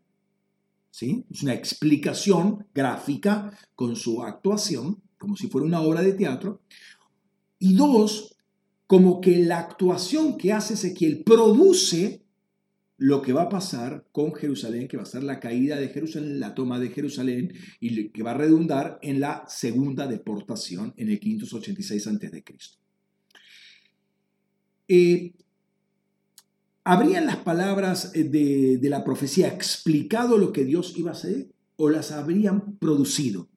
es 1.02 1.44
una 1.44 1.54
explicación 1.54 2.66
gráfica 2.74 3.58
con 3.76 3.96
su 3.96 4.24
actuación, 4.24 5.02
como 5.18 5.36
si 5.36 5.48
fuera 5.48 5.68
una 5.68 5.82
obra 5.82 6.02
de 6.02 6.14
teatro. 6.14 6.62
Y 7.60 7.74
dos, 7.74 8.36
como 8.88 9.22
que 9.22 9.38
la 9.38 9.60
actuación 9.60 10.38
que 10.38 10.54
hace 10.54 10.74
Ezequiel 10.74 11.24
produce 11.24 12.24
lo 12.98 13.22
que 13.22 13.34
va 13.34 13.44
a 13.44 13.50
pasar 13.50 14.08
con 14.12 14.34
Jerusalén, 14.34 14.88
que 14.88 14.98
va 14.98 15.04
a 15.04 15.08
ser 15.08 15.24
la 15.24 15.40
caída 15.40 15.78
de 15.78 15.90
Jerusalén, 15.90 16.40
la 16.40 16.56
toma 16.56 16.80
de 16.80 16.90
Jerusalén, 16.90 17.54
y 17.80 18.10
que 18.10 18.24
va 18.24 18.32
a 18.32 18.38
redundar 18.38 18.98
en 19.04 19.20
la 19.20 19.46
segunda 19.48 20.08
deportación 20.08 20.94
en 20.98 21.10
el 21.10 21.20
586 21.20 22.08
a.C. 22.08 22.44
Eh, 24.88 25.34
¿Habrían 26.90 27.26
las 27.26 27.36
palabras 27.36 28.14
eh, 28.16 28.24
de, 28.24 28.90
la 28.90 29.04
profecía 29.04 29.50
explicado 29.50 30.38
lo 30.38 30.54
que 30.54 30.64
Dios 30.64 30.94
iba 30.96 31.10
a 31.10 31.16
hacer 31.16 31.50
o 31.76 31.90
las 31.90 32.14
habrían 32.14 32.78
producido? 32.78 33.50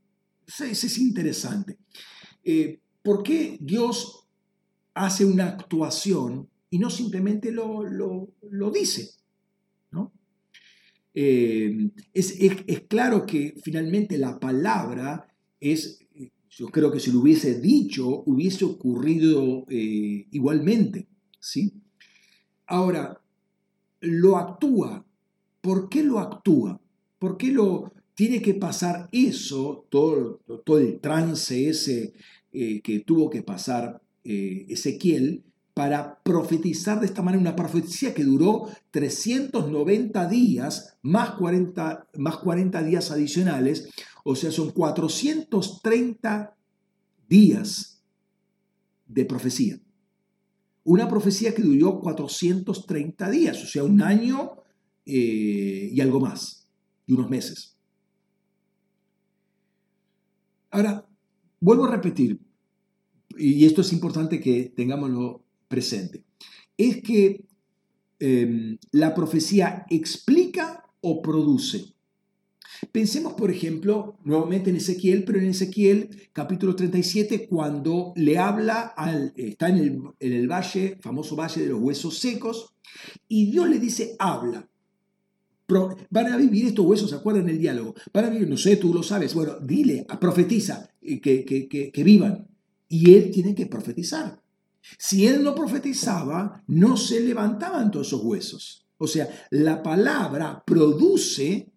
Eso, 0.49 0.65
es 0.65 0.99
interesante. 0.99 1.79
Eh, 2.43 2.81
¿Por 3.05 3.23
qué 3.23 3.57
Dios 3.61 4.27
hace 4.95 5.25
una 5.25 5.47
actuación 5.47 6.49
y 6.71 6.81
no 6.81 6.91
simplemente 6.91 7.53
lo, 7.53 8.33
dice? 8.75 9.13
¿no? 9.93 10.13
eh, 11.15 11.89
es, 12.13 12.35
claro 12.89 13.27
que 13.27 13.55
finalmente 13.63 14.19
la 14.19 14.41
palabra 14.41 15.29
es, 15.61 16.01
yo 16.49 16.67
creo 16.67 16.91
que 16.91 16.99
si 16.99 17.13
lo 17.13 17.21
hubiese 17.21 17.61
dicho, 17.61 18.25
hubiese 18.27 18.65
ocurrido 18.65 19.67
igualmente. 19.69 21.07
¿sí? 21.39 21.80
Ahora, 22.71 23.21
lo 24.01 24.37
actúa. 24.39 25.05
¿Por 25.61 25.89
qué 25.89 26.05
lo 26.05 26.21
actúa? 26.21 26.81
¿Por 27.19 27.37
qué 27.37 27.53
lo 27.53 27.93
tiene 28.15 28.41
que 28.41 28.55
pasar 28.55 29.09
eso, 29.13 29.87
todo, 29.91 30.41
todo 30.65 30.79
el 30.79 31.01
trance 31.01 31.69
ese 31.69 32.15
eh, 32.53 32.81
que 32.81 33.01
tuvo 33.01 33.29
que 33.29 33.43
pasar 33.43 34.01
Ezequiel? 34.23 35.43
para 35.73 36.21
profetizar 36.23 37.01
de 37.01 37.07
esta 37.07 37.23
manera, 37.23 37.41
una 37.41 37.57
profecía 37.57 38.13
que 38.13 38.25
duró 38.25 38.69
390 38.91 40.29
días 40.29 40.99
más 41.01 41.31
40, 41.37 42.09
más 42.19 42.37
40 42.37 42.83
días 42.83 43.11
adicionales, 43.11 43.89
o 44.25 44.37
sea, 44.37 44.51
son 44.51 44.73
430 44.73 46.55
días 47.29 48.03
de 49.07 49.25
profecía. 49.25 49.81
Una 50.85 51.09
profecía 51.09 51.55
que 51.55 51.63
duró 51.63 52.01
430 52.01 53.31
días, 53.31 53.63
o 53.63 53.67
sea, 53.67 53.85
un 53.85 54.03
año 54.03 54.53
eh, 55.05 55.91
y 55.93 56.01
algo 56.01 56.21
más, 56.21 56.67
y 57.07 57.13
unos 57.13 57.29
meses. 57.29 57.77
Ahora, 60.71 61.07
vuelvo 61.61 61.85
a 61.85 61.91
repetir, 61.91 62.41
y 63.37 63.65
esto 63.65 63.81
es 63.81 63.93
importante 63.93 64.41
que 64.41 64.73
tengámoslo 64.75 65.45
presente. 65.69 66.25
Es 66.77 67.03
que 67.03 67.45
em, 68.19 68.79
la 68.93 69.15
profecía 69.15 69.87
explica 69.91 70.85
o 71.01 71.23
produce. 71.23 71.95
Pensemos, 72.93 73.35
por 73.35 73.51
ejemplo, 73.51 74.19
nuevamente 74.25 74.71
en 74.71 74.77
Ezequiel, 74.77 75.25
pero 75.25 75.39
en 75.39 75.47
Ezequiel 75.47 76.29
capítulo 76.33 76.75
37, 76.75 77.47
cuando 77.49 78.13
le 78.17 78.39
habla, 78.39 78.81
al, 78.97 79.33
está 79.37 79.69
en 79.69 79.77
el, 80.19 80.33
el 80.35 80.49
valle, 80.49 80.99
famoso 81.01 81.37
valle 81.37 81.63
de 81.63 81.69
los 81.69 81.81
huesos 81.81 82.19
secos, 82.19 82.75
y 83.29 83.51
Dios 83.51 83.69
le 83.69 83.79
dice, 83.79 84.17
habla. 84.19 84.69
van 86.11 86.33
a 86.33 86.37
vivir 86.37 86.67
estos 86.67 86.87
huesos, 86.87 87.11
¿se 87.11 87.17
acuerdan 87.17 87.49
el 87.49 87.59
diálogo? 87.59 87.95
Van 88.13 88.25
a 88.25 88.31
vivir, 88.31 88.49
no 88.49 88.57
sé, 88.57 88.77
tú 88.77 88.95
lo 88.95 89.03
sabes. 89.03 89.35
Bueno, 89.35 89.59
dile, 89.61 90.07
profetiza, 90.21 90.89
eh, 91.03 91.21
que, 91.21 91.45
que, 91.45 91.69
que 91.69 92.05
vivan. 92.05 92.49
Y 92.89 93.15
él 93.15 93.31
tiene 93.31 93.55
que 93.55 93.67
profetizar. 93.67 94.41
Si 94.99 95.27
él 95.27 95.45
no 95.45 95.55
profetizaba, 95.55 96.65
no 96.67 96.97
se 96.97 97.21
levantaban 97.21 97.91
todos 97.91 98.09
esos 98.09 98.25
huesos. 98.25 98.87
O 98.99 99.07
sea, 99.07 99.29
la 99.51 99.83
palabra 99.83 100.63
produce 100.67 101.71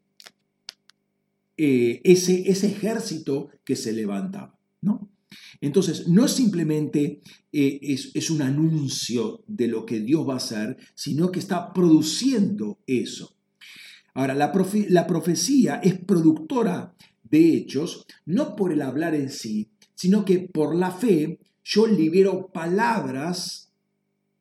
eh, 1.57 2.01
ese, 2.03 2.49
ese, 2.49 2.67
ejército 2.67 3.49
que 3.63 3.75
se 3.75 3.93
levantaba. 3.93 4.57
¿no? 4.81 5.09
Entonces, 5.61 6.07
no 6.07 6.27
simplemente 6.27 7.21
eh, 7.51 7.79
es, 7.81 8.11
es, 8.13 8.29
un 8.29 8.41
anuncio 8.41 9.43
de 9.47 9.67
lo 9.67 9.85
que 9.85 9.99
Dios 9.99 10.27
va 10.27 10.33
a 10.33 10.37
hacer, 10.37 10.77
sino 10.95 11.31
que 11.31 11.39
está 11.39 11.73
produciendo 11.73 12.79
eso. 12.87 13.35
Ahora, 14.13 14.35
la, 14.35 14.51
la 14.89 15.07
profecía 15.07 15.75
es 15.75 15.97
productora 15.99 16.95
de 17.23 17.55
hechos, 17.55 18.05
no 18.25 18.55
por 18.55 18.71
el 18.71 18.81
hablar 18.81 19.15
en 19.15 19.29
sí, 19.29 19.71
sino 19.95 20.25
que 20.25 20.39
por 20.39 20.75
la 20.75 20.91
fe 20.91 21.39
yo 21.63 21.87
libero 21.87 22.51
palabras 22.51 23.71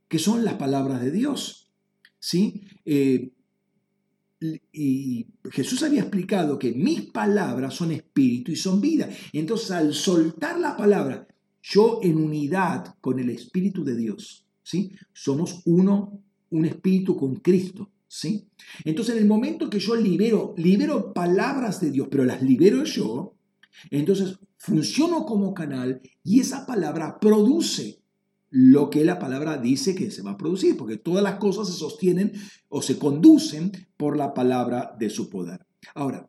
que 0.09 0.18
son 0.18 0.44
las 0.44 0.55
palabras 0.55 1.01
de 1.01 1.11
Dios. 1.11 1.70
¿sí? 2.18 2.62
Eh, 2.85 3.31
y 4.72 5.26
Jesús 5.50 5.83
había 5.83 6.00
explicado 6.00 6.59
que 6.59 6.72
mis 6.72 7.02
palabras 7.02 7.74
son 7.74 7.92
espíritu 7.92 8.50
y 8.50 8.57
son 8.57 8.81
vida. 8.81 9.09
Entonces, 9.33 9.70
al 9.70 9.94
soltar 9.94 10.59
la 10.59 10.76
palabra, 10.76 11.26
yo 11.62 12.00
en 12.02 12.16
unidad 12.16 12.96
con 13.00 13.18
el 13.20 13.31
Espíritu 13.31 13.85
de 13.85 13.96
Dios, 13.96 14.46
¿sí? 14.62 14.92
Somos 15.12 15.62
uno, 15.64 16.20
un 16.50 16.64
espíritu 16.64 17.16
con 17.16 17.37
Cristo, 17.37 17.90
¿sí? 18.09 18.48
Entonces, 18.85 19.14
en 19.14 19.22
el 19.22 19.28
momento 19.28 19.70
que 19.70 19.78
yo 19.78 19.94
libero, 19.94 20.55
libero 20.57 21.12
palabras 21.12 21.81
de 21.81 21.90
Dios, 21.92 22.09
pero 22.11 22.24
las 22.24 22.42
libero 22.42 22.85
yo, 22.85 23.35
entonces 23.90 24.38
funciono 24.59 25.24
como 25.24 25.55
canal 25.55 26.00
y 26.22 26.40
esa 26.40 26.66
palabra 26.66 27.18
produce 27.20 28.02
lo 28.53 28.91
que 28.91 29.05
la 29.05 29.19
palabra 29.19 29.57
dice 29.57 29.95
que 29.95 30.11
se 30.11 30.23
va 30.23 30.33
a 30.33 30.37
producir, 30.37 30.77
porque 30.77 30.97
todas 30.97 31.25
las 31.25 31.37
cosas 31.37 31.69
se 31.69 31.75
sostienen 31.75 32.33
o 32.69 32.83
se 32.83 32.99
conducen 32.99 33.73
por 33.97 34.17
la 34.17 34.35
palabra 34.35 34.95
de 34.99 35.11
su 35.11 35.29
poder. 35.29 35.67
Ahora, 35.95 36.29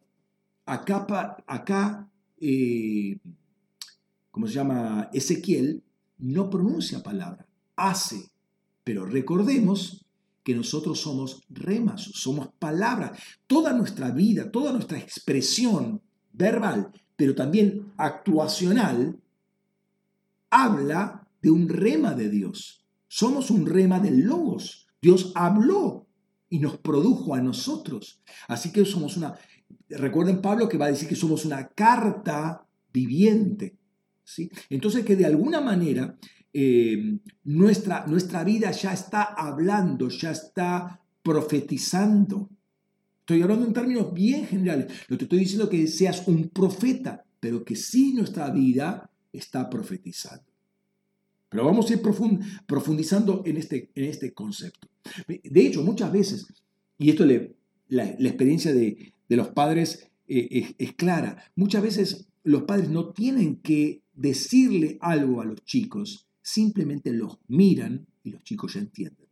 acá, 0.66 1.38
acá 1.46 2.10
eh, 2.40 3.20
¿cómo 4.32 4.48
se 4.48 4.54
llama? 4.54 5.10
Ezequiel 5.14 5.84
no 6.18 6.50
pronuncia 6.50 7.04
palabra, 7.04 7.46
hace, 7.76 8.32
pero 8.84 9.06
recordemos 9.06 10.06
que 10.44 10.56
nosotros 10.56 11.00
somos 11.00 11.42
remas, 11.50 12.02
somos 12.02 12.50
palabras. 12.60 13.18
Toda 13.48 13.74
nuestra 13.74 14.12
vida, 14.12 14.52
toda 14.52 14.74
nuestra 14.74 14.98
expresión 14.98 16.02
verbal 16.34 16.92
pero 17.16 17.36
también 17.36 17.94
actuacional, 17.98 19.20
habla 20.50 21.23
de 21.44 21.52
un 21.52 21.70
rema 21.70 22.16
de 22.16 22.30
Dios. 22.30 22.84
Somos 23.08 23.52
un 23.52 23.68
rema 23.68 24.00
del 24.00 24.22
Logos. 24.22 24.88
Dios 25.02 25.34
habló 25.36 26.08
y 26.50 26.60
nos 26.60 26.78
produjo 26.78 27.36
a 27.36 27.42
nosotros. 27.42 28.24
Así 28.48 28.72
que 28.72 28.86
somos 28.86 29.18
una... 29.18 29.36
Recuerden 29.90 30.42
Pablo 30.42 30.70
que 30.70 30.78
va 30.78 30.86
a 30.86 30.92
decir 30.92 31.08
que 31.08 31.16
somos 31.16 31.46
una 31.46 31.68
carta 31.68 32.66
viviente. 32.92 33.78
¿sí? 34.24 34.50
Entonces 34.70 35.04
que 35.04 35.18
de 35.18 35.26
alguna 35.26 35.60
manera 35.60 36.18
eh, 36.54 37.20
nuestra, 37.44 38.06
nuestra 38.08 38.44
vida 38.44 38.72
ya 38.72 38.94
está 38.94 39.24
hablando, 39.24 40.08
ya 40.08 40.32
está 40.32 41.02
profetizando. 41.22 42.50
Estoy 43.20 43.42
hablando 43.42 43.66
en 43.66 43.74
términos 43.74 44.14
bien 44.14 44.46
generales. 44.48 44.88
No 45.10 45.18
te 45.18 45.26
estoy 45.26 45.40
diciendo 45.40 45.70
que 45.70 45.88
seas 45.88 46.26
un 46.28 46.50
profeta, 46.50 47.26
pero 47.40 47.66
que 47.66 47.76
sí 47.76 48.14
nuestra 48.14 48.50
vida 48.50 49.12
está 49.34 49.70
profetizando. 49.70 50.53
Pero 51.54 51.66
vamos 51.66 51.92
a 51.92 51.94
ir 51.94 52.02
profundizando 52.66 53.44
en 53.46 53.58
este, 53.58 53.92
en 53.94 54.06
este 54.06 54.34
concepto. 54.34 54.88
De 55.28 55.68
hecho, 55.68 55.84
muchas 55.84 56.12
veces, 56.12 56.48
y 56.98 57.12
esto 57.12 57.28
le, 57.28 57.54
la, 57.90 58.06
experiencia 58.06 58.74
de, 58.74 59.14
los 59.30 59.50
padres 59.50 60.10
eh, 60.28 60.74
es, 60.80 60.94
clara, 60.94 61.52
muchas 61.56 61.84
veces 61.84 62.26
los 62.44 62.64
padres 62.64 62.90
no 62.90 63.10
tienen 63.10 63.58
que 63.58 64.02
decirle 64.16 64.98
algo 65.00 65.42
a 65.42 65.46
los 65.46 65.64
chicos, 65.64 66.26
simplemente 66.42 67.14
los 67.14 67.38
miran 67.48 68.08
y 68.24 68.32
los 68.32 68.42
chicos 68.44 68.74
ya 68.74 68.80
entienden. 68.80 69.28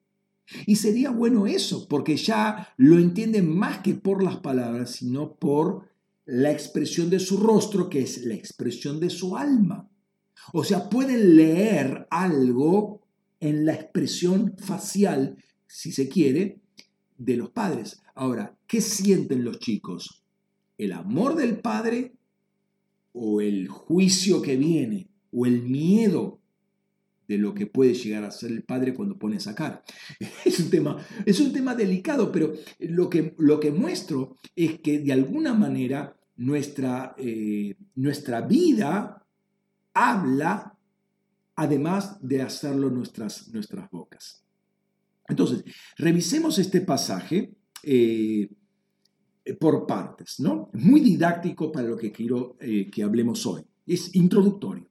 Y 0.67 0.75
sería 0.75 1.09
bueno 1.09 1.47
eso, 1.47 1.87
porque 1.87 2.17
ya 2.17 2.71
lo 2.77 2.99
entienden 2.99 3.49
más 3.49 3.79
que 3.79 3.95
por 3.95 4.21
las 4.21 4.37
palabras, 4.37 4.91
sino 4.91 5.33
por 5.33 5.89
la 6.25 6.51
expresión 6.51 7.09
de 7.09 7.19
su 7.19 7.37
rostro, 7.37 7.89
que 7.89 8.01
es 8.01 8.25
la 8.25 8.35
expresión 8.35 8.99
de 8.99 9.09
su 9.09 9.35
alma. 9.35 9.89
O 10.53 10.63
sea, 10.63 10.89
pueden 10.89 11.35
leer 11.35 12.07
algo 12.09 13.01
en 13.39 13.65
la 13.65 13.73
expresión 13.73 14.55
facial, 14.57 15.37
si 15.67 15.91
se 15.91 16.07
quiere, 16.07 16.59
de 17.17 17.37
los 17.37 17.49
padres. 17.49 18.01
Ahora, 18.15 18.55
¿qué 18.67 18.81
sienten 18.81 19.43
los 19.43 19.59
chicos? 19.59 20.23
¿El 20.77 20.93
amor 20.93 21.35
del 21.35 21.59
padre 21.59 22.13
o 23.13 23.41
el 23.41 23.67
juicio 23.67 24.41
que 24.41 24.55
viene 24.57 25.09
o 25.31 25.45
el 25.45 25.63
miedo 25.63 26.41
de 27.31 27.37
lo 27.37 27.53
que 27.53 27.65
puede 27.65 27.93
llegar 27.93 28.25
a 28.25 28.31
ser 28.31 28.51
el 28.51 28.63
padre 28.63 28.93
cuando 28.93 29.17
pone 29.17 29.37
esa 29.37 29.55
cara. 29.55 29.83
Es 30.45 30.59
un 30.59 30.69
tema, 30.69 30.97
es 31.25 31.39
un 31.39 31.53
tema 31.53 31.75
delicado, 31.75 32.29
pero 32.29 32.53
lo 32.79 33.09
que, 33.09 33.33
lo 33.37 33.57
que 33.57 33.71
muestro 33.71 34.37
es 34.53 34.81
que 34.81 34.99
de 34.99 35.13
alguna 35.13 35.53
manera 35.53 36.17
nuestra, 36.35 37.15
eh, 37.17 37.77
nuestra 37.95 38.41
vida 38.41 39.20
habla 39.93 40.77
además 41.55 42.17
de 42.21 42.41
hacerlo 42.41 42.89
nuestras, 42.89 43.47
nuestras 43.49 43.89
bocas. 43.91 44.43
Entonces, 45.27 45.63
revisemos 45.97 46.57
este 46.59 46.81
pasaje 46.81 47.53
eh, 47.83 48.49
por 49.59 49.85
partes, 49.85 50.39
¿no? 50.39 50.69
Muy 50.73 51.01
didáctico 51.01 51.71
para 51.71 51.87
lo 51.87 51.97
que 51.97 52.11
quiero 52.11 52.57
eh, 52.59 52.89
que 52.89 53.03
hablemos 53.03 53.45
hoy. 53.45 53.63
Es 53.85 54.15
introductorio. 54.15 54.89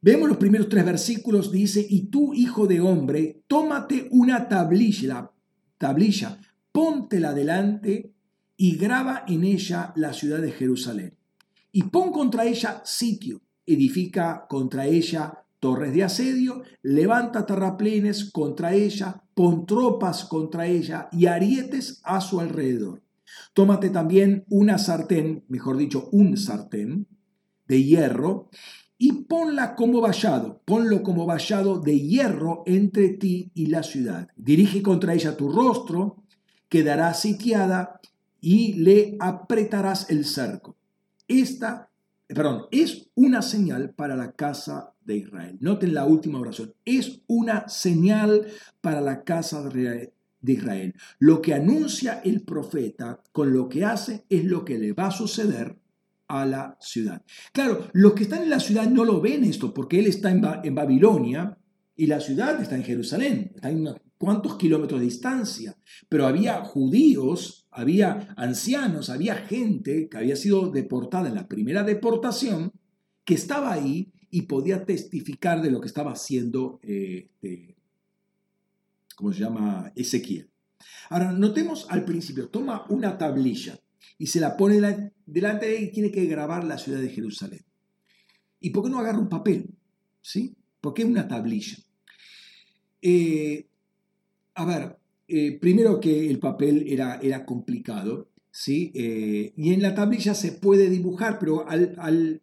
Vemos 0.00 0.28
los 0.28 0.36
primeros 0.36 0.68
tres 0.68 0.84
versículos, 0.84 1.50
dice, 1.50 1.86
y 1.88 2.08
tú, 2.08 2.34
hijo 2.34 2.66
de 2.66 2.80
hombre, 2.80 3.42
tómate 3.46 4.08
una 4.10 4.48
tablilla, 4.48 5.30
tablilla, 5.78 6.38
póntela 6.72 7.32
delante 7.32 8.12
y 8.56 8.76
graba 8.76 9.24
en 9.26 9.44
ella 9.44 9.94
la 9.96 10.12
ciudad 10.12 10.42
de 10.42 10.52
Jerusalén. 10.52 11.16
Y 11.72 11.84
pon 11.84 12.12
contra 12.12 12.44
ella 12.44 12.82
sitio, 12.84 13.40
edifica 13.66 14.46
contra 14.48 14.86
ella 14.86 15.44
torres 15.64 15.94
de 15.94 16.04
asedio, 16.04 16.62
levanta 16.82 17.46
terraplenes 17.46 18.30
contra 18.30 18.74
ella, 18.74 19.22
pon 19.32 19.64
tropas 19.64 20.24
contra 20.24 20.66
ella 20.66 21.08
y 21.10 21.24
arietes 21.24 22.00
a 22.04 22.20
su 22.20 22.38
alrededor. 22.38 23.02
Tómate 23.54 23.88
también 23.88 24.44
una 24.50 24.76
sartén, 24.76 25.44
mejor 25.48 25.78
dicho, 25.78 26.10
un 26.12 26.36
sartén 26.36 27.06
de 27.66 27.82
hierro, 27.82 28.50
y 28.98 29.12
ponla 29.24 29.74
como 29.74 30.00
vallado, 30.00 30.60
ponlo 30.64 31.02
como 31.02 31.26
vallado 31.26 31.80
de 31.80 31.98
hierro 31.98 32.62
entre 32.66 33.08
ti 33.08 33.50
y 33.54 33.66
la 33.66 33.82
ciudad. 33.82 34.28
Dirige 34.36 34.82
contra 34.82 35.14
ella 35.14 35.36
tu 35.36 35.50
rostro, 35.50 36.22
quedará 36.68 37.14
sitiada 37.14 38.00
y 38.40 38.74
le 38.74 39.16
apretarás 39.18 40.10
el 40.10 40.24
cerco. 40.24 40.76
Esta, 41.26 41.88
perdón, 42.28 42.66
es 42.70 43.10
una 43.14 43.42
señal 43.42 43.90
para 43.90 44.16
la 44.16 44.32
casa 44.32 44.94
de 45.04 45.16
Israel. 45.16 45.56
Noten 45.60 45.94
la 45.94 46.06
última 46.06 46.40
oración. 46.40 46.74
Es 46.84 47.20
una 47.26 47.68
señal 47.68 48.46
para 48.80 49.00
la 49.00 49.24
casa 49.24 49.62
de 49.68 50.12
Israel. 50.42 50.94
Lo 51.18 51.42
que 51.42 51.54
anuncia 51.54 52.20
el 52.24 52.42
profeta 52.42 53.22
con 53.32 53.52
lo 53.52 53.68
que 53.68 53.84
hace 53.84 54.24
es 54.28 54.44
lo 54.44 54.64
que 54.64 54.78
le 54.78 54.92
va 54.92 55.08
a 55.08 55.10
suceder 55.10 55.76
a 56.28 56.46
la 56.46 56.76
ciudad. 56.80 57.22
Claro, 57.52 57.88
los 57.92 58.14
que 58.14 58.24
están 58.24 58.42
en 58.42 58.50
la 58.50 58.60
ciudad 58.60 58.88
no 58.88 59.04
lo 59.04 59.20
ven 59.20 59.44
esto 59.44 59.74
porque 59.74 59.98
él 59.98 60.06
está 60.06 60.30
en, 60.30 60.74
Babilonia 60.74 61.58
y 61.96 62.06
la 62.06 62.20
ciudad 62.20 62.60
está 62.60 62.76
en 62.76 62.84
Jerusalén, 62.84 63.52
está 63.54 63.70
en 63.70 63.80
unos 63.80 63.96
cuantos 64.18 64.56
kilómetros 64.56 65.00
de 65.00 65.06
distancia, 65.06 65.76
pero 66.08 66.26
había 66.26 66.64
judíos, 66.64 67.63
había 67.74 68.32
ancianos, 68.36 69.10
había 69.10 69.34
gente 69.34 70.08
que 70.08 70.16
había 70.16 70.36
sido 70.36 70.70
deportada 70.70 71.28
en 71.28 71.34
la 71.34 71.48
primera 71.48 71.82
deportación, 71.82 72.72
que 73.24 73.34
estaba 73.34 73.72
ahí 73.72 74.12
y 74.30 74.42
podía 74.42 74.84
testificar 74.84 75.60
de 75.60 75.72
lo 75.72 75.80
que 75.80 75.88
estaba 75.88 76.12
haciendo, 76.12 76.78
eh, 76.82 77.28
¿cómo 79.16 79.32
se 79.32 79.40
llama? 79.40 79.92
Ezequiel. 79.96 80.48
Ahora, 81.10 81.32
notemos 81.32 81.86
al 81.90 82.04
principio, 82.04 82.48
toma 82.48 82.86
una 82.90 83.18
tablilla 83.18 83.80
y 84.18 84.28
se 84.28 84.40
la 84.40 84.56
pone 84.56 85.10
delante 85.26 85.66
de 85.66 85.78
él 85.78 85.84
y 85.84 85.90
tiene 85.90 86.12
que 86.12 86.26
grabar 86.26 86.62
la 86.62 86.78
ciudad 86.78 87.00
de 87.00 87.08
Jerusalén. 87.08 87.64
¿Y 88.60 88.70
por 88.70 88.84
qué 88.84 88.90
no 88.90 89.00
agarra 89.00 89.18
un 89.18 89.28
papel? 89.28 89.68
¿Sí? 90.20 90.54
¿Por 90.80 90.94
qué 90.94 91.04
una 91.04 91.26
tablilla? 91.26 91.76
Eh, 93.02 93.66
a 94.54 94.64
ver, 94.64 94.96
eh, 95.28 95.58
primero 95.58 96.00
que 96.00 96.28
el 96.28 96.38
papel 96.38 96.84
era, 96.86 97.18
era 97.20 97.44
complicado, 97.44 98.28
¿sí? 98.50 98.92
Eh, 98.94 99.52
y 99.56 99.72
en 99.72 99.82
la 99.82 99.94
tablilla 99.94 100.34
se 100.34 100.52
puede 100.52 100.88
dibujar, 100.90 101.38
pero 101.38 101.66
al, 101.68 102.40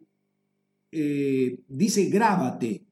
dice 0.90 2.06
grábate, 2.06 2.84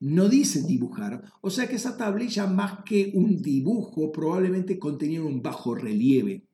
no 0.00 0.28
dice 0.28 0.62
dibujar. 0.62 1.22
O 1.40 1.50
sea 1.50 1.68
que 1.68 1.76
esa 1.76 1.96
tablilla 1.96 2.46
más 2.46 2.84
que 2.84 3.12
un 3.14 3.40
dibujo 3.40 4.10
probablemente 4.12 4.78
contenía 4.78 5.22
un 5.22 5.42
bajo 5.42 5.74
relieve. 5.74 6.44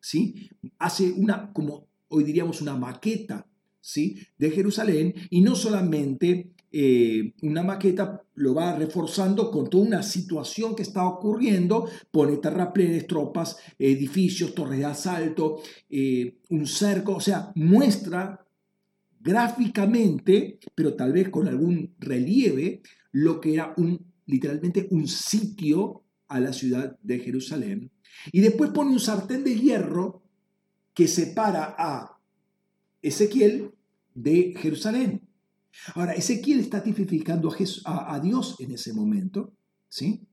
¿sí? 0.00 0.50
Hace 0.78 1.12
una, 1.12 1.52
como 1.52 1.86
hoy 2.08 2.24
diríamos, 2.24 2.60
una 2.60 2.76
maqueta, 2.76 3.46
¿sí? 3.80 4.18
De 4.38 4.50
Jerusalén 4.50 5.14
y 5.30 5.40
no 5.40 5.54
solamente 5.54 6.50
eh, 6.72 7.34
una 7.42 7.62
maqueta 7.62 8.22
lo 8.34 8.54
va 8.54 8.76
reforzando 8.76 9.50
con 9.50 9.68
toda 9.68 9.84
una 9.84 10.02
situación 10.02 10.74
que 10.74 10.82
está 10.82 11.06
ocurriendo, 11.06 11.88
pone 12.10 12.36
terraplenes, 12.36 13.06
tropas, 13.06 13.56
edificios, 13.78 14.54
torres 14.54 14.78
de 14.78 14.84
asalto, 14.84 15.60
eh, 15.88 16.38
un 16.50 16.66
cerco, 16.66 17.16
o 17.16 17.20
sea, 17.20 17.52
muestra 17.54 18.46
gráficamente, 19.20 20.58
pero 20.74 20.94
tal 20.94 21.12
vez 21.12 21.28
con 21.28 21.48
algún 21.48 21.94
relieve, 21.98 22.82
lo 23.12 23.40
que 23.40 23.54
era 23.54 23.74
un, 23.76 24.06
literalmente 24.26 24.88
un 24.90 25.06
sitio 25.08 26.04
a 26.28 26.40
la 26.40 26.52
ciudad 26.52 26.96
de 27.02 27.18
Jerusalén 27.18 27.90
y 28.32 28.40
después 28.40 28.70
pone 28.70 28.90
un 28.90 29.00
sartén 29.00 29.44
de 29.44 29.56
hierro 29.56 30.22
que 30.94 31.08
separa 31.08 31.74
a 31.78 32.18
Ezequiel 33.02 33.72
de 34.14 34.54
Jerusalén. 34.56 35.22
Ahora, 35.94 36.12
Ezequiel 36.12 36.60
está 36.60 36.82
tipificando 36.82 37.54
a, 37.84 38.20
Dios 38.20 38.56
en 38.58 38.72
ese 38.72 38.92
momento, 38.92 39.52
¿sí? 39.88 40.26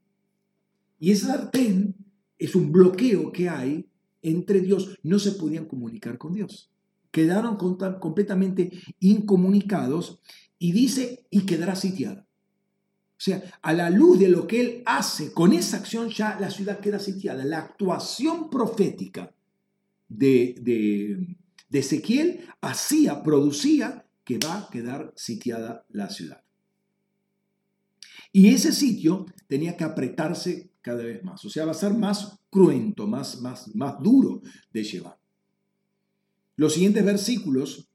Y 0.99 1.11
ese 1.11 1.27
sartén 1.27 1.95
es 2.37 2.55
un 2.55 2.71
bloqueo 2.71 3.31
que 3.31 3.49
hay 3.49 3.87
entre 4.21 4.61
Dios. 4.61 4.97
No 5.03 5.19
se 5.19 5.33
podían 5.33 5.65
comunicar 5.65 6.17
con 6.17 6.33
Dios. 6.33 6.71
Quedaron 7.11 7.57
completamente 7.57 8.71
incomunicados 8.99 10.21
y 10.59 10.71
dice, 10.71 11.25
y 11.29 11.41
quedará 11.45 11.75
sitiada. 11.75 12.27
O 13.17 13.19
sea, 13.19 13.41
a 13.63 13.73
la 13.73 13.89
luz 13.89 14.19
de 14.19 14.29
lo 14.29 14.45
que 14.45 14.61
él 14.61 14.83
hace 14.85 15.33
con 15.33 15.51
esa 15.51 15.77
acción 15.77 16.09
ya 16.09 16.37
la 16.39 16.51
ciudad 16.51 16.79
queda 16.79 16.99
sitiada. 16.99 17.43
La 17.45 17.59
actuación 17.59 18.49
profética 18.51 19.33
de, 20.07 20.55
de, 20.61 21.79
Ezequiel 21.79 22.47
hacía, 22.61 23.23
producía 23.23 24.05
que 24.27 24.37
va 24.37 24.59
a 24.59 24.69
quedar 24.69 25.13
sitiada 25.15 25.85
la 25.89 26.09
ciudad. 26.09 26.43
Y 28.33 28.49
ese 28.49 28.73
sitio 28.73 29.25
tenía 29.47 29.77
que 29.77 29.85
apretarse 29.85 30.73
cada 30.81 31.03
vez 31.03 31.23
más, 31.23 31.43
o 31.45 31.49
sea, 31.49 31.65
va 31.65 31.71
a 31.71 31.75
ser 31.75 31.93
más 31.93 32.39
cruento, 32.49 33.07
más, 33.07 33.41
más, 33.41 33.73
más 33.75 33.95
duro 34.01 34.41
de 34.71 34.83
llevar. 34.83 35.17
Los 36.57 36.73
siguientes 36.73 37.03
versículos 37.03 37.89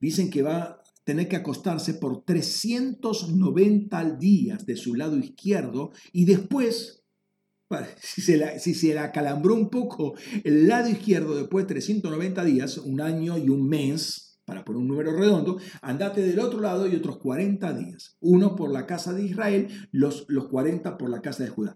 dicen 0.00 0.30
que 0.30 0.42
va 0.42 0.82
tener 1.08 1.26
que 1.26 1.36
acostarse 1.36 1.94
por 1.94 2.22
390 2.22 4.16
días 4.16 4.66
de 4.66 4.76
su 4.76 4.94
lado 4.94 5.16
izquierdo 5.16 5.90
y 6.12 6.26
después, 6.26 7.02
si 8.02 8.20
se, 8.20 8.36
la, 8.36 8.58
si 8.58 8.74
se 8.74 8.92
la 8.92 9.10
calambró 9.10 9.54
un 9.54 9.70
poco 9.70 10.16
el 10.44 10.68
lado 10.68 10.90
izquierdo 10.90 11.34
después 11.34 11.64
de 11.64 11.74
390 11.74 12.44
días, 12.44 12.76
un 12.76 13.00
año 13.00 13.38
y 13.38 13.48
un 13.48 13.66
mes, 13.66 14.27
para 14.48 14.64
poner 14.64 14.80
un 14.80 14.88
número 14.88 15.12
redondo, 15.12 15.58
andate 15.82 16.22
del 16.22 16.40
otro 16.40 16.58
lado 16.58 16.86
y 16.86 16.96
otros 16.96 17.18
40 17.18 17.70
días. 17.74 18.16
Uno 18.20 18.56
por 18.56 18.72
la 18.72 18.86
casa 18.86 19.12
de 19.12 19.22
Israel, 19.22 19.68
los, 19.92 20.24
los 20.28 20.48
40 20.48 20.96
por 20.96 21.10
la 21.10 21.20
casa 21.20 21.44
de 21.44 21.50
Judá. 21.50 21.74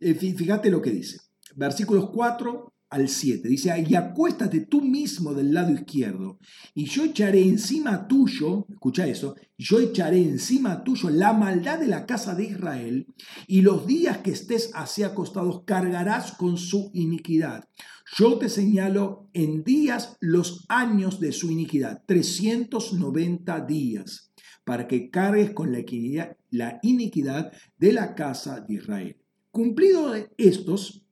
Fíjate 0.00 0.70
lo 0.70 0.80
que 0.80 0.90
dice. 0.90 1.20
Versículos 1.54 2.08
4 2.08 2.73
al 2.94 3.08
7. 3.08 3.48
Dice, 3.48 3.84
y 3.88 3.94
acuéstate 3.96 4.60
tú 4.60 4.80
mismo 4.80 5.34
del 5.34 5.52
lado 5.52 5.72
izquierdo, 5.72 6.38
y 6.74 6.84
yo 6.84 7.04
echaré 7.04 7.42
encima 7.42 8.06
tuyo, 8.06 8.66
escucha 8.70 9.08
eso, 9.08 9.34
yo 9.58 9.80
echaré 9.80 10.18
encima 10.22 10.84
tuyo 10.84 11.10
la 11.10 11.32
maldad 11.32 11.80
de 11.80 11.88
la 11.88 12.06
casa 12.06 12.36
de 12.36 12.44
Israel, 12.44 13.08
y 13.48 13.62
los 13.62 13.84
días 13.88 14.18
que 14.18 14.30
estés 14.30 14.70
así 14.74 15.02
acostados 15.02 15.64
cargarás 15.64 16.32
con 16.32 16.56
su 16.56 16.92
iniquidad. 16.94 17.68
Yo 18.16 18.38
te 18.38 18.48
señalo 18.48 19.28
en 19.32 19.64
días 19.64 20.16
los 20.20 20.64
años 20.68 21.18
de 21.18 21.32
su 21.32 21.50
iniquidad, 21.50 22.04
390 22.06 23.60
días, 23.66 24.30
para 24.64 24.86
que 24.86 25.10
cargues 25.10 25.50
con 25.50 25.72
la 25.72 25.80
iniquidad, 25.80 26.36
la 26.50 26.78
iniquidad 26.82 27.52
de 27.76 27.92
la 27.92 28.14
casa 28.14 28.60
de 28.60 28.74
Israel. 28.74 29.16
Cumplido 29.50 30.14
estos, 30.36 31.03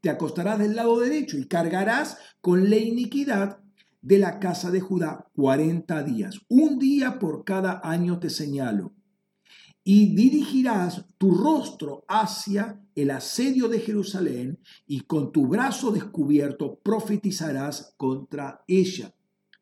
te 0.00 0.10
acostarás 0.10 0.58
del 0.58 0.76
lado 0.76 1.00
derecho 1.00 1.38
y 1.38 1.46
cargarás 1.46 2.18
con 2.40 2.70
la 2.70 2.76
iniquidad 2.76 3.60
de 4.00 4.18
la 4.18 4.38
casa 4.38 4.70
de 4.70 4.80
Judá 4.80 5.28
40 5.34 6.02
días. 6.04 6.40
Un 6.48 6.78
día 6.78 7.18
por 7.18 7.44
cada 7.44 7.80
año 7.82 8.18
te 8.18 8.30
señalo. 8.30 8.92
Y 9.82 10.14
dirigirás 10.14 11.06
tu 11.16 11.34
rostro 11.34 12.04
hacia 12.08 12.80
el 12.94 13.10
asedio 13.10 13.68
de 13.68 13.80
Jerusalén 13.80 14.58
y 14.86 15.00
con 15.00 15.32
tu 15.32 15.46
brazo 15.46 15.90
descubierto 15.92 16.78
profetizarás 16.82 17.94
contra 17.96 18.64
ella. 18.66 19.14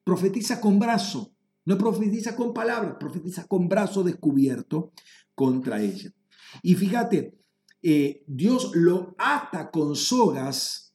Profetiza 0.05 0.61
con 0.61 0.79
brazo, 0.79 1.33
no 1.65 1.79
profetiza 1.79 2.35
con 2.35 2.53
palabras, 2.53 2.97
profetiza 2.99 3.47
con 3.47 3.69
brazo 3.69 4.03
descubierto 4.03 4.93
contra 5.35 5.81
ella. 5.81 6.13
Y 6.63 6.75
fíjate, 6.75 7.39
eh, 7.83 8.25
Dios 8.27 8.73
lo 8.75 9.15
ata 9.19 9.71
con 9.71 9.97
sogas 9.97 10.87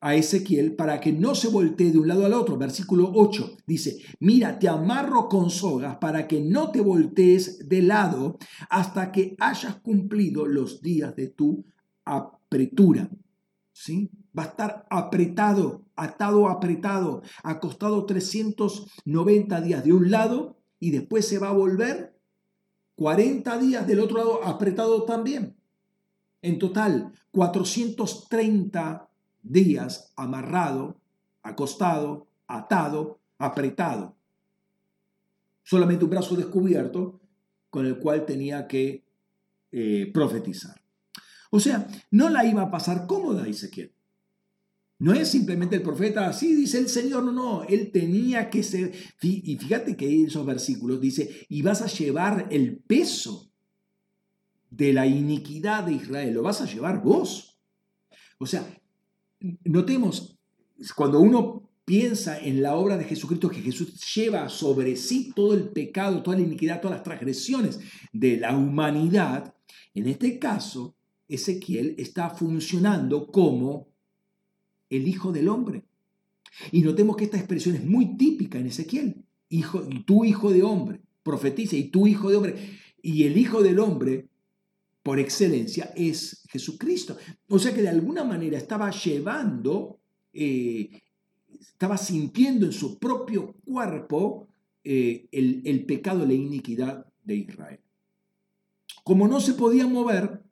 a 0.00 0.14
Ezequiel 0.14 0.76
para 0.76 1.00
que 1.00 1.12
no 1.12 1.34
se 1.34 1.48
voltee 1.48 1.90
de 1.90 1.98
un 1.98 2.08
lado 2.08 2.26
al 2.26 2.34
otro. 2.34 2.56
Versículo 2.56 3.10
8 3.14 3.56
dice, 3.66 3.98
mira, 4.20 4.58
te 4.58 4.68
amarro 4.68 5.28
con 5.28 5.50
sogas 5.50 5.96
para 5.96 6.28
que 6.28 6.40
no 6.40 6.70
te 6.70 6.80
voltees 6.80 7.68
de 7.68 7.82
lado 7.82 8.38
hasta 8.68 9.10
que 9.10 9.34
hayas 9.40 9.76
cumplido 9.76 10.46
los 10.46 10.82
días 10.82 11.16
de 11.16 11.28
tu 11.28 11.64
apretura. 12.04 13.10
¿Sí? 13.72 14.10
Va 14.38 14.44
a 14.44 14.46
estar 14.46 14.86
apretado, 14.90 15.86
atado, 15.96 16.48
apretado, 16.48 17.22
acostado 17.42 18.06
390 18.06 19.60
días 19.60 19.84
de 19.84 19.92
un 19.92 20.10
lado 20.10 20.58
y 20.78 20.90
después 20.90 21.26
se 21.26 21.38
va 21.38 21.48
a 21.48 21.52
volver 21.52 22.18
40 22.96 23.58
días 23.58 23.86
del 23.86 24.00
otro 24.00 24.18
lado 24.18 24.44
apretado 24.44 25.04
también. 25.04 25.56
En 26.46 26.60
total, 26.60 27.12
430 27.32 29.10
días 29.42 30.12
amarrado, 30.14 31.00
acostado, 31.42 32.28
atado, 32.46 33.18
apretado. 33.36 34.14
Solamente 35.64 36.04
un 36.04 36.10
brazo 36.10 36.36
descubierto 36.36 37.20
con 37.68 37.84
el 37.84 37.98
cual 37.98 38.24
tenía 38.24 38.68
que 38.68 39.02
eh, 39.72 40.08
profetizar. 40.14 40.80
O 41.50 41.58
sea, 41.58 41.88
no 42.12 42.28
la 42.28 42.46
iba 42.46 42.62
a 42.62 42.70
pasar 42.70 43.08
cómoda 43.08 43.48
Ezequiel. 43.48 43.92
No 45.00 45.14
es 45.14 45.28
simplemente 45.28 45.74
el 45.74 45.82
profeta, 45.82 46.28
así 46.28 46.54
dice 46.54 46.78
el 46.78 46.88
Señor, 46.88 47.24
no, 47.24 47.32
no, 47.32 47.64
él 47.64 47.90
tenía 47.90 48.50
que 48.50 48.62
ser, 48.62 48.92
y 49.20 49.56
fíjate 49.56 49.96
que 49.96 50.08
en 50.08 50.26
esos 50.26 50.46
versículos 50.46 51.00
dice, 51.00 51.44
y 51.48 51.62
vas 51.62 51.82
a 51.82 51.88
llevar 51.88 52.46
el 52.52 52.78
peso 52.78 53.50
de 54.76 54.92
la 54.92 55.06
iniquidad 55.06 55.84
de 55.84 55.94
Israel, 55.94 56.34
lo 56.34 56.42
vas 56.42 56.60
a 56.60 56.66
llevar 56.66 57.02
vos. 57.02 57.58
O 58.38 58.46
sea, 58.46 58.66
notemos, 59.64 60.38
cuando 60.94 61.20
uno 61.20 61.70
piensa 61.84 62.38
en 62.38 62.62
la 62.62 62.74
obra 62.74 62.98
de 62.98 63.04
Jesucristo, 63.04 63.48
que 63.48 63.62
Jesús 63.62 63.98
lleva 64.14 64.48
sobre 64.48 64.96
sí 64.96 65.32
todo 65.34 65.54
el 65.54 65.70
pecado, 65.70 66.22
toda 66.22 66.36
la 66.36 66.42
iniquidad, 66.42 66.80
todas 66.80 66.98
las 66.98 67.04
transgresiones 67.04 67.80
de 68.12 68.36
la 68.36 68.56
humanidad, 68.56 69.54
en 69.94 70.08
este 70.08 70.38
caso, 70.38 70.94
Ezequiel 71.28 71.94
está 71.96 72.30
funcionando 72.30 73.28
como 73.28 73.88
el 74.90 75.08
Hijo 75.08 75.32
del 75.32 75.48
Hombre. 75.48 75.84
Y 76.70 76.82
notemos 76.82 77.16
que 77.16 77.24
esta 77.24 77.38
expresión 77.38 77.76
es 77.76 77.84
muy 77.84 78.16
típica 78.16 78.58
en 78.58 78.66
Ezequiel. 78.66 79.24
Hijo, 79.48 79.82
tu 80.04 80.24
hijo 80.24 80.50
de 80.50 80.62
hombre, 80.62 81.00
profetiza, 81.22 81.76
y 81.76 81.84
tu 81.84 82.06
hijo 82.06 82.30
de 82.30 82.36
hombre. 82.36 82.78
Y 83.02 83.24
el 83.24 83.36
Hijo 83.38 83.62
del 83.62 83.78
Hombre, 83.78 84.28
por 85.06 85.20
excelencia, 85.20 85.92
es 85.94 86.42
Jesucristo. 86.50 87.16
O 87.48 87.60
sea 87.60 87.72
que 87.72 87.80
de 87.80 87.90
alguna 87.90 88.24
manera 88.24 88.58
estaba 88.58 88.90
llevando, 88.90 90.00
eh, 90.32 91.00
estaba 91.60 91.96
sintiendo 91.96 92.66
en 92.66 92.72
su 92.72 92.98
propio 92.98 93.54
cuerpo 93.64 94.48
eh, 94.82 95.28
el, 95.30 95.62
el 95.64 95.86
pecado, 95.86 96.26
la 96.26 96.34
iniquidad 96.34 97.06
de 97.22 97.36
Israel. 97.36 97.78
Como 99.04 99.28
no 99.28 99.38
se 99.38 99.54
podía 99.54 99.86
mover, 99.86 100.42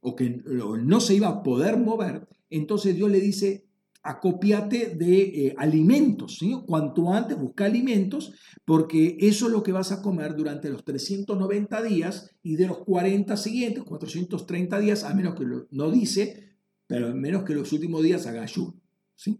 o 0.00 0.16
que 0.16 0.42
no 0.44 1.00
se 1.00 1.14
iba 1.14 1.28
a 1.28 1.44
poder 1.44 1.76
mover, 1.76 2.26
entonces 2.50 2.96
Dios 2.96 3.08
le 3.08 3.20
dice, 3.20 3.68
acopiate 4.02 4.94
de 4.96 5.22
eh, 5.22 5.54
alimentos, 5.56 6.38
¿sí? 6.38 6.56
cuanto 6.66 7.12
antes 7.12 7.38
busca 7.38 7.66
alimentos, 7.66 8.32
porque 8.64 9.16
eso 9.20 9.46
es 9.46 9.52
lo 9.52 9.62
que 9.62 9.72
vas 9.72 9.92
a 9.92 10.02
comer 10.02 10.34
durante 10.34 10.70
los 10.70 10.84
390 10.84 11.82
días 11.82 12.34
y 12.42 12.56
de 12.56 12.66
los 12.66 12.78
40 12.78 13.36
siguientes, 13.36 13.84
430 13.84 14.78
días, 14.80 15.04
a 15.04 15.14
menos 15.14 15.34
que 15.36 15.46
no 15.70 15.90
dice, 15.90 16.56
pero 16.86 17.08
a 17.08 17.14
menos 17.14 17.44
que 17.44 17.54
los 17.54 17.72
últimos 17.72 18.02
días 18.02 18.26
haga 18.26 18.42
ayuno. 18.42 18.74
¿sí? 19.14 19.38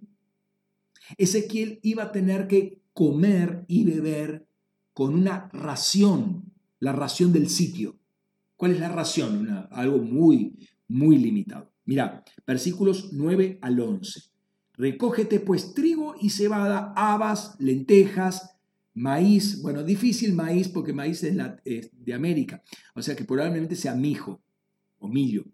Ezequiel 1.19 1.81
iba 1.83 2.05
a 2.05 2.13
tener 2.13 2.47
que 2.47 2.83
comer 2.93 3.65
y 3.67 3.85
beber 3.85 4.47
con 4.93 5.15
una 5.15 5.49
ración, 5.53 6.53
la 6.79 6.93
ración 6.93 7.33
del 7.33 7.49
sitio. 7.49 7.99
¿Cuál 8.57 8.73
es 8.73 8.81
la 8.81 8.91
ración? 8.91 9.67
algo 9.71 9.99
muy, 9.99 10.57
muy 10.87 11.19
limitado. 11.19 11.73
Mira, 11.85 12.23
versículos 12.47 13.13
9 13.13 13.59
al 13.61 13.81
11. 13.81 14.32
Recógete 14.83 15.39
pues 15.39 15.75
trigo 15.75 16.17
y 16.21 16.31
cebada, 16.31 16.93
habas, 16.97 17.55
lentejas, 17.61 18.57
maíz, 18.95 19.63
bueno, 19.63 19.85
difícil 19.85 20.33
maíz 20.33 20.67
porque 20.67 20.93
maíz 20.93 21.23
es, 21.23 21.37
de 21.93 22.13
América, 22.13 22.65
o 22.93 23.01
sea 23.01 23.15
que 23.15 23.25
probablemente 23.25 23.77
sea 23.77 23.95
mijo 23.95 24.43
o 24.99 25.07
millo, 25.07 25.45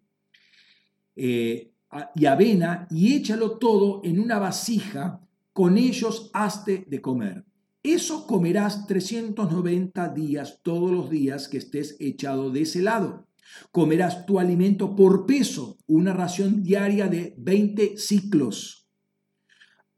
eh, 1.14 1.74
y 2.14 2.24
avena, 2.24 2.88
y 2.90 3.16
échalo 3.16 3.58
todo 3.58 4.00
en 4.02 4.18
una 4.18 4.38
vasija, 4.38 5.20
con 5.52 5.76
ellos 5.76 6.30
hazte 6.32 6.86
de 6.88 7.02
comer. 7.02 7.44
Eso 7.82 8.26
comerás 8.26 8.86
390 8.86 10.08
días, 10.14 10.60
todos 10.62 10.90
los 10.90 11.10
días 11.10 11.48
que 11.48 11.58
estés 11.58 11.96
echado 12.00 12.50
de 12.50 12.62
ese 12.62 12.80
lado. 12.80 13.28
Comerás 13.72 14.24
tu 14.24 14.38
alimento 14.38 14.96
por 14.96 15.26
peso, 15.26 15.76
una 15.86 16.14
ración 16.14 16.62
diaria 16.62 17.08
de 17.08 17.34
20 17.36 17.98
ciclos. 17.98 18.87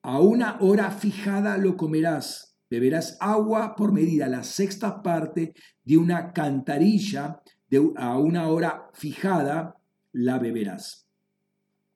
A 0.02 0.20
una 0.20 0.58
hora 0.60 0.90
fijada 0.90 1.58
lo 1.58 1.76
comerás. 1.76 2.56
Beberás 2.70 3.16
agua 3.20 3.74
por 3.76 3.92
medida, 3.92 4.28
la 4.28 4.44
sexta 4.44 5.02
parte 5.02 5.54
de 5.84 5.96
una 5.98 6.32
cantarilla, 6.32 7.42
de, 7.68 7.92
a 7.96 8.16
una 8.18 8.48
hora 8.48 8.90
fijada 8.94 9.76
la 10.12 10.38
beberás. 10.38 11.06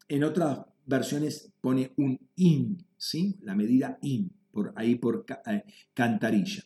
En 0.09 0.24
otras 0.24 0.61
versiones 0.84 1.52
pone 1.61 1.92
un 1.96 2.18
in, 2.36 2.84
¿sí? 2.96 3.38
la 3.42 3.55
medida 3.55 3.98
in, 4.02 4.32
por 4.50 4.72
ahí 4.76 4.96
por 4.96 5.24
eh, 5.46 5.64
cantarilla. 5.94 6.64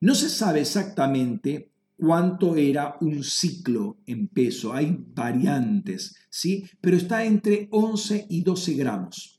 No 0.00 0.14
se 0.14 0.28
sabe 0.28 0.60
exactamente 0.60 1.72
cuánto 1.96 2.56
era 2.56 2.96
un 3.00 3.24
ciclo 3.24 3.98
en 4.06 4.28
peso. 4.28 4.72
Hay 4.72 4.96
variantes, 5.14 6.16
¿sí? 6.30 6.64
Pero 6.80 6.96
está 6.96 7.24
entre 7.24 7.68
11 7.72 8.26
y 8.30 8.42
12 8.42 8.74
gramos. 8.74 9.37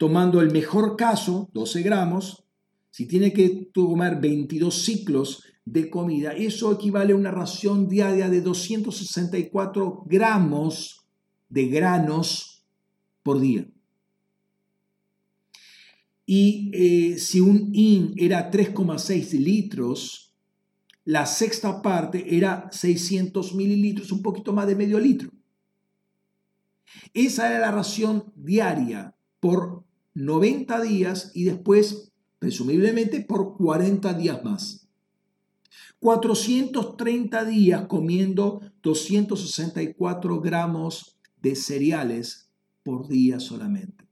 Tomando 0.00 0.40
el 0.40 0.50
mejor 0.50 0.96
caso, 0.96 1.50
12 1.52 1.82
gramos, 1.82 2.44
si 2.90 3.06
tiene 3.06 3.34
que 3.34 3.68
tomar 3.70 4.18
22 4.18 4.74
ciclos 4.82 5.44
de 5.66 5.90
comida, 5.90 6.32
eso 6.32 6.72
equivale 6.72 7.12
a 7.12 7.16
una 7.16 7.30
ración 7.30 7.86
diaria 7.86 8.30
de 8.30 8.40
264 8.40 10.04
gramos 10.06 11.04
de 11.50 11.66
granos 11.66 12.64
por 13.22 13.40
día. 13.40 13.68
Y 16.24 16.70
eh, 16.72 17.18
si 17.18 17.40
un 17.40 17.68
IN 17.74 18.14
era 18.16 18.50
3,6 18.50 19.32
litros, 19.32 20.34
la 21.04 21.26
sexta 21.26 21.82
parte 21.82 22.24
era 22.34 22.70
600 22.72 23.54
mililitros, 23.54 24.12
un 24.12 24.22
poquito 24.22 24.54
más 24.54 24.66
de 24.66 24.76
medio 24.76 24.98
litro. 24.98 25.30
Esa 27.12 27.50
era 27.50 27.58
la 27.58 27.70
ración 27.70 28.32
diaria 28.34 29.14
por 29.40 29.89
90 30.14 30.80
días 30.82 31.32
y 31.34 31.44
después, 31.44 32.12
presumiblemente, 32.38 33.20
por 33.20 33.56
40 33.56 34.14
días 34.14 34.44
más. 34.44 34.88
430 36.00 37.44
días 37.44 37.86
comiendo 37.86 38.60
264 38.82 40.40
gramos 40.40 41.18
de 41.42 41.54
cereales 41.54 42.50
por 42.82 43.08
día 43.08 43.38
solamente. 43.40 44.08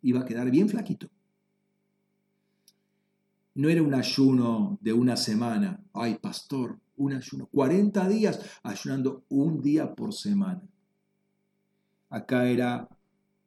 Iba 0.00 0.20
a 0.20 0.24
quedar 0.24 0.50
bien 0.50 0.68
flaquito 0.68 1.10
no 3.54 3.68
era 3.68 3.82
un 3.82 3.94
ayuno 3.94 4.78
de 4.80 4.92
una 4.92 5.16
semana. 5.16 5.82
Ay, 5.92 6.16
pastor, 6.20 6.78
un 6.96 7.12
ayuno. 7.12 7.46
40 7.46 8.08
días 8.08 8.40
ayunando 8.62 9.24
un 9.28 9.60
día 9.60 9.94
por 9.94 10.14
semana. 10.14 10.62
Acá 12.08 12.46
era 12.48 12.88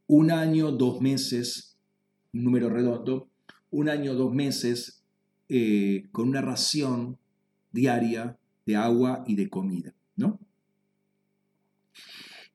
un 0.08 0.32
año, 0.32 0.72
dos 0.72 1.02
meses, 1.02 1.78
número 2.32 2.70
redondo, 2.70 3.30
un 3.72 3.90
año, 3.90 4.14
dos 4.14 4.34
meses 4.34 5.04
eh, 5.50 6.08
con 6.12 6.30
una 6.30 6.42
ración 6.42 7.18
diaria 7.72 8.38
de 8.66 8.76
agua 8.76 9.24
y 9.28 9.36
de 9.36 9.50
comida, 9.50 9.94
¿no? 10.16 10.40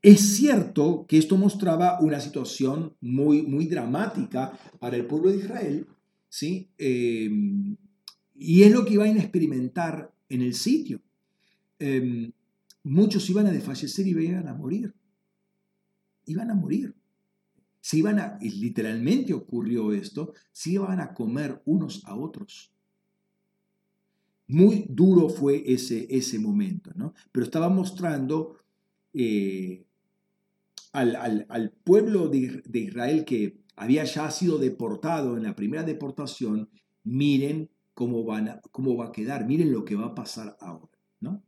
Es 0.02 0.36
cierto 0.36 1.04
que 1.06 1.18
esto 1.18 1.36
mostraba 1.36 2.00
una 2.00 2.20
situación 2.20 2.96
muy, 3.02 3.42
muy 3.42 3.66
dramática 3.66 4.58
para 4.78 4.96
el 4.96 5.04
pueblo 5.04 5.30
de 5.30 5.38
Israel, 5.38 5.86
¿sí? 6.28 6.70
Em, 6.78 7.76
y 8.34 8.62
es 8.62 8.72
lo 8.72 8.86
que 8.86 8.94
iban 8.94 9.18
a 9.18 9.20
experimentar 9.20 10.10
en 10.30 10.40
el 10.40 10.54
sitio. 10.54 11.02
Em, 11.78 12.32
muchos 12.82 13.28
iban 13.28 13.46
a 13.46 13.52
desfallecer 13.52 14.06
y 14.06 14.10
iban 14.10 14.48
a 14.48 14.54
morir. 14.54 14.94
Iban 16.24 16.50
a 16.50 16.54
morir. 16.54 16.94
Se 17.80 17.98
iban 17.98 18.18
a, 18.18 18.38
literalmente 18.40 19.32
ocurrió 19.32 19.92
esto, 19.92 20.34
se 20.52 20.70
iban 20.70 21.00
a 21.00 21.14
comer 21.14 21.62
unos 21.64 22.04
a 22.04 22.14
otros. 22.14 22.72
Muy 24.48 24.86
duro 24.88 25.28
fue 25.28 25.62
ese, 25.66 26.06
ese 26.10 26.38
momento, 26.38 26.90
¿no? 26.94 27.14
Pero 27.32 27.44
estaba 27.44 27.68
mostrando 27.68 28.56
eh, 29.14 29.84
al, 30.92 31.72
pueblo 31.84 32.28
de, 32.28 32.62
de 32.66 32.78
Israel 32.80 33.24
que 33.24 33.60
había 33.76 34.04
ya 34.04 34.30
sido 34.30 34.58
deportado 34.58 35.36
en 35.36 35.44
la 35.44 35.56
primera 35.56 35.82
deportación, 35.84 36.68
miren 37.04 37.70
cómo, 37.94 38.24
van 38.24 38.60
cómo 38.72 38.96
va 38.96 39.06
a 39.06 39.12
quedar, 39.12 39.46
miren 39.46 39.72
lo 39.72 39.84
que 39.84 39.94
va 39.94 40.06
a 40.06 40.14
pasar 40.14 40.56
ahora. 40.60 40.90
¿no? 41.20 41.42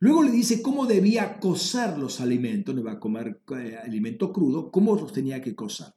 Luego 0.00 0.22
le 0.22 0.30
dice 0.30 0.62
cómo 0.62 0.86
debía 0.86 1.40
cocer 1.40 1.98
los 1.98 2.20
alimentos, 2.20 2.74
no 2.74 2.84
va 2.84 2.92
a 2.92 3.00
comer 3.00 3.40
eh, 3.58 3.76
alimento 3.82 4.32
crudo, 4.32 4.70
cómo 4.70 4.94
los 4.94 5.12
tenía 5.12 5.40
que 5.40 5.54
cocer. 5.56 5.88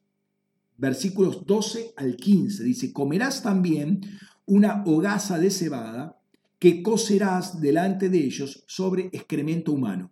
Versículos 0.78 1.46
12 1.46 1.94
al 1.98 2.16
15 2.16 2.64
dice, 2.64 2.92
comerás 2.92 3.44
también 3.44 4.02
una 4.48 4.84
hogaza 4.86 5.38
de 5.38 5.52
cebada 5.52 6.20
que 6.58 6.82
cocerás 6.82 7.62
delante 7.62 8.10
de 8.10 8.20
ellos 8.20 8.64
sobre 8.68 9.10
excremento 9.12 9.72
humano. 9.72 10.12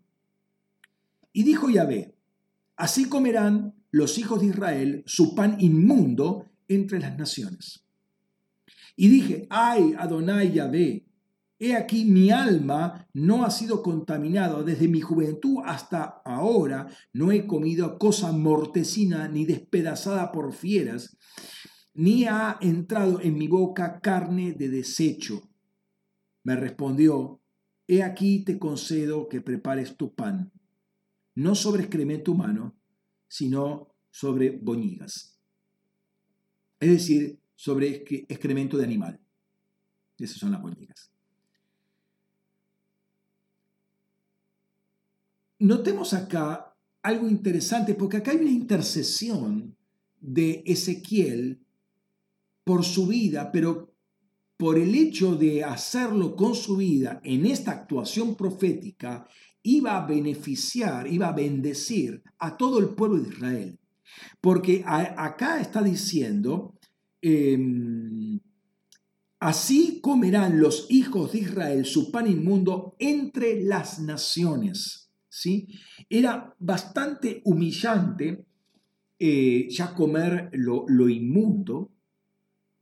Y 1.34 1.44
dijo 1.44 1.70
Yahvé, 1.70 2.16
así 2.76 3.06
comerán 3.06 3.74
los 3.92 4.18
hijos 4.20 4.42
de 4.42 4.48
Israel 4.48 5.04
su 5.08 5.34
pan 5.34 5.58
inmundo 5.60 6.46
entre 6.68 7.00
las 7.00 7.18
naciones. 7.18 7.86
Y 8.96 9.08
dije, 9.08 9.48
ay, 9.50 9.96
Adonai 9.98 10.52
Yahvé, 10.52 11.09
He 11.62 11.76
aquí 11.76 12.06
mi 12.06 12.32
alma 12.32 13.06
no 13.14 13.44
ha 13.44 13.52
sido 13.52 13.84
contaminada. 13.84 14.64
Desde 14.64 14.88
mi 14.88 15.02
juventud 15.02 15.58
hasta 15.66 16.22
ahora 16.24 16.88
no 17.12 17.34
he 17.34 17.46
comido 17.46 18.00
cosa 18.00 18.32
mortecina 18.32 19.28
ni 19.28 19.46
despedazada 19.46 20.32
por 20.32 20.54
fieras, 20.54 21.18
ni 21.94 22.26
ha 22.26 22.58
entrado 22.62 23.20
en 23.20 23.38
mi 23.38 23.50
boca 23.50 24.00
carne 24.00 24.54
de 24.54 24.70
desecho. 24.70 25.50
Me 26.44 26.56
respondió, 26.56 27.42
he 27.88 28.04
aquí 28.04 28.46
te 28.46 28.58
concedo 28.58 29.28
que 29.28 29.42
prepares 29.42 29.98
tu 29.98 30.16
pan, 30.16 30.54
no 31.36 31.56
sobre 31.56 31.84
excremento 31.84 32.32
humano, 32.32 32.80
sino 33.28 33.94
sobre 34.10 34.52
boñigas. 34.52 35.38
Es 36.80 36.90
decir, 36.90 37.42
sobre 37.54 38.06
excremento 38.30 38.78
de 38.78 38.86
animal. 38.86 39.20
Esas 40.18 40.38
son 40.38 40.52
las 40.52 40.62
boñigas. 40.62 41.12
Notemos 45.60 46.14
acá 46.14 46.76
algo 47.02 47.28
interesante, 47.28 47.94
porque 47.94 48.18
acá 48.18 48.32
hay 48.32 48.38
una 48.38 48.52
intercesión 48.52 49.76
de 50.20 50.64
Ezequiel 50.66 51.60
por 52.64 52.84
su 52.84 53.08
vida, 53.08 53.52
pero 53.52 53.94
por 54.58 54.78
el 54.78 54.94
hecho 54.96 55.36
de 55.36 55.64
hacerlo 55.64 56.36
con 56.36 56.56
su 56.56 56.78
vida 56.78 57.22
en 57.24 57.46
esta 57.46 57.72
actuación 57.72 58.36
profética, 58.36 59.28
iba 59.64 59.98
a 59.98 60.06
beneficiar, 60.06 61.08
iba 61.08 61.30
a 61.30 61.34
bendecir 61.34 62.22
a 62.40 62.58
todo 62.58 62.80
el 62.80 62.90
pueblo 62.90 63.22
de 63.22 63.30
Israel. 63.30 63.80
Porque 64.42 64.84
acá 64.86 65.62
está 65.62 65.82
diciendo, 65.82 66.76
em, 67.22 68.40
así 69.40 70.00
comerán 70.02 70.60
los 70.60 70.88
hijos 70.90 71.32
de 71.32 71.40
Israel 71.40 71.86
su 71.86 72.12
pan 72.12 72.28
inmundo 72.28 72.96
entre 73.00 73.64
las 73.64 74.00
naciones. 74.00 75.09
¿Sí? 75.40 75.68
Era 76.10 76.54
bastante 76.60 77.42
humillante 77.46 78.46
eh, 79.18 79.68
ya 79.70 79.94
comer 79.94 80.50
lo, 80.54 81.10
inmundo, 81.10 81.92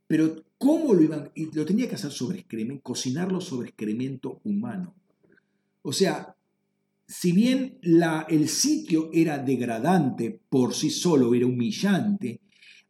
pero 0.06 0.44
¿cómo 0.58 0.92
lo 0.92 1.02
iban? 1.02 1.30
Y 1.34 1.54
lo 1.54 1.64
tenía 1.64 1.88
que 1.88 1.94
hacer 1.94 2.10
sobre 2.10 2.40
excremento, 2.40 2.82
cocinarlo 2.82 3.40
sobre 3.40 3.68
excremento 3.68 4.40
humano. 4.44 4.94
O 5.82 5.92
sea, 5.92 6.34
si 7.06 7.32
bien 7.32 7.78
la, 7.82 8.26
el 8.28 8.48
sitio 8.48 9.10
era 9.12 9.38
degradante 9.38 10.40
por 10.48 10.74
sí 10.74 10.90
solo, 10.90 11.34
era 11.34 11.46
humillante, 11.46 12.40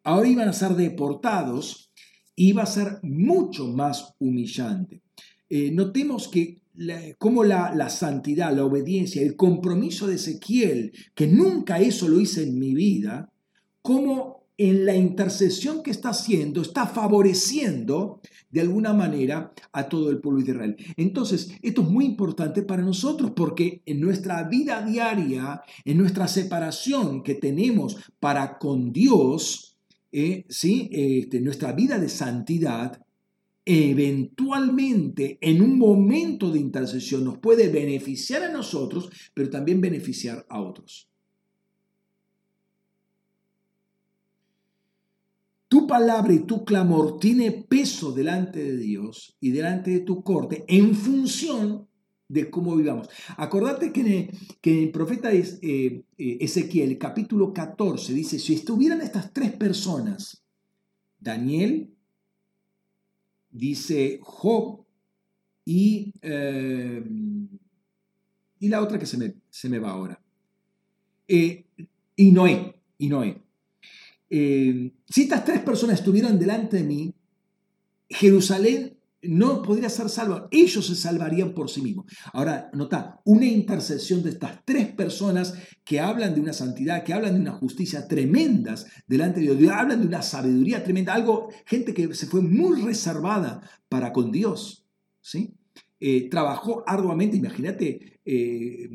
ahora 0.04 0.28
iban 0.28 0.48
a 0.48 0.52
ser 0.54 0.72
deportados, 0.72 1.92
iba 2.36 2.62
a 2.62 2.66
ser 2.66 3.00
mucho 3.02 3.68
más 3.68 4.14
humillante. 4.18 5.02
Eh, 5.50 5.70
notemos 5.70 6.28
que 6.28 6.58
como 7.18 7.45
la, 7.45 7.74
la, 7.74 7.89
santidad, 7.91 8.55
la 8.55 8.64
obediencia, 8.64 9.22
el 9.22 9.37
compromiso 9.37 10.07
de 10.07 10.14
Ezequiel, 10.14 10.93
que 11.14 11.26
nunca 11.26 11.81
eso 11.81 12.09
lo 12.09 12.20
hice 12.20 12.43
en 12.45 12.59
mi 12.59 12.74
vida, 12.74 13.33
como 13.83 14.39
en 14.59 14.85
la 14.85 14.97
intercesión 14.97 15.85
que 15.85 15.93
está 15.93 16.11
haciendo, 16.11 16.61
está 16.61 16.87
favoreciendo 16.87 18.20
de 18.51 18.61
alguna 18.61 18.93
manera 18.93 19.53
a 19.72 19.89
todo 19.89 20.11
el 20.11 20.20
pueblo 20.20 20.43
de 20.43 20.51
Israel. 20.51 20.76
Entonces, 20.97 21.53
esto 21.62 21.83
es 21.83 21.89
muy 21.89 22.05
importante 22.05 22.62
para 22.62 22.83
nosotros 22.83 23.33
porque 23.37 23.83
en 23.87 24.01
nuestra 24.01 24.43
vida 24.49 24.83
diaria, 24.83 25.62
en 25.85 25.97
nuestra 25.97 26.26
separación 26.26 27.22
que 27.22 27.37
tenemos 27.37 27.97
para 28.18 28.59
con 28.59 28.93
Dios, 28.93 29.76
eh, 30.11 30.45
¿sí? 30.49 30.89
Este, 30.93 31.41
nuestra 31.41 31.72
vida 31.72 31.99
de 32.01 32.09
santidad, 32.09 33.01
eventualmente 33.68 35.38
en 35.42 35.60
un 35.60 35.78
momento 35.78 36.50
de 36.50 36.58
intercesión 36.58 37.22
nos 37.22 37.36
puede 37.36 37.68
beneficiar 37.68 38.42
a 38.42 38.50
nosotros, 38.50 39.10
pero 39.34 39.50
también 39.50 39.82
beneficiar 39.82 40.46
a 40.48 40.62
otros. 40.62 41.10
Tu 45.68 45.86
palabra 45.86 46.32
y 46.32 46.40
tu 46.40 46.64
clamor 46.64 47.20
tiene 47.20 47.52
peso 47.52 48.12
delante 48.12 48.58
de 48.58 48.78
Dios 48.78 49.36
y 49.38 49.50
delante 49.50 49.90
de 49.90 50.00
tu 50.00 50.22
corte 50.22 50.64
en 50.66 50.94
función 50.94 51.86
de 52.26 52.48
cómo 52.48 52.74
vivamos. 52.74 53.10
Acordate 53.36 53.92
que, 53.92 54.30
que 54.62 54.84
el 54.84 54.90
profeta 54.90 55.30
eh, 55.30 55.44
eh, 55.60 56.04
Ezequiel, 56.16 56.96
capítulo 56.96 57.52
14, 57.52 58.14
dice, 58.14 58.38
si 58.38 58.54
estuvieran 58.54 59.02
estas 59.02 59.30
tres 59.34 59.52
personas, 59.52 60.42
Daniel, 61.18 61.97
dice 63.51 64.20
Job 64.22 64.84
y, 65.64 66.12
eh, 66.22 67.03
y 68.61 68.68
la 68.68 68.82
otra 68.82 68.99
que 68.99 69.07
se 69.07 69.18
me, 69.18 69.34
se 69.51 69.68
me 69.68 69.78
va 69.78 69.90
ahora, 69.90 70.20
y 71.26 72.32
Noé, 72.32 72.74
y 72.99 73.09
Noé. 73.09 73.42
Eh, 74.30 74.92
si 75.09 75.22
estas 75.22 75.44
tres 75.44 75.61
personas 75.61 75.99
estuvieran 75.99 76.38
delante 76.38 76.78
de 76.78 76.84
mí, 76.84 77.14
Jerusalén 78.09 78.97
no 79.22 79.62
podría 79.62 79.88
ser 79.88 80.08
salva, 80.08 80.48
ellos 80.50 80.86
se 80.86 80.94
salvarían 80.94 81.52
por 81.52 81.68
sí 81.68 81.82
mismos. 81.82 82.06
Ahora, 82.32 82.70
nota, 82.72 83.20
una 83.24 83.46
intercesión 83.46 84.22
de 84.22 84.30
estas 84.30 84.64
tres 84.64 84.88
personas 84.92 85.54
que 85.84 86.00
hablan 86.00 86.34
de 86.34 86.40
una 86.40 86.52
santidad, 86.52 87.02
que 87.02 87.12
hablan 87.12 87.34
de 87.34 87.40
una 87.40 87.52
justicia 87.52 88.06
tremendas 88.06 88.86
delante 89.06 89.40
de 89.40 89.56
Dios, 89.56 89.72
hablan 89.72 90.00
de 90.00 90.06
una 90.06 90.22
sabiduría 90.22 90.84
tremenda, 90.84 91.14
algo, 91.14 91.48
gente 91.66 91.94
que 91.94 92.14
se 92.14 92.26
fue 92.26 92.40
muy 92.40 92.80
reservada 92.82 93.60
para 93.88 94.12
con 94.12 94.30
Dios, 94.30 94.86
¿sí? 95.20 95.54
Eh, 96.00 96.28
trabajó 96.30 96.84
arduamente, 96.86 97.36
imagínate, 97.36 98.20
eh, 98.24 98.88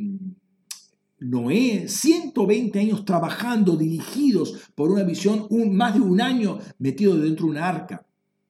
Noé, 1.19 1.87
120 1.87 2.79
años 2.79 3.05
trabajando, 3.05 3.77
dirigidos 3.77 4.71
por 4.75 4.91
una 4.91 5.03
visión, 5.03 5.47
un, 5.49 5.75
más 5.75 5.95
de 5.95 6.01
un 6.01 6.21
año 6.21 6.59
metido 6.79 7.17
dentro 7.17 7.45
de 7.45 7.51
una 7.51 7.67
arca, 7.67 8.05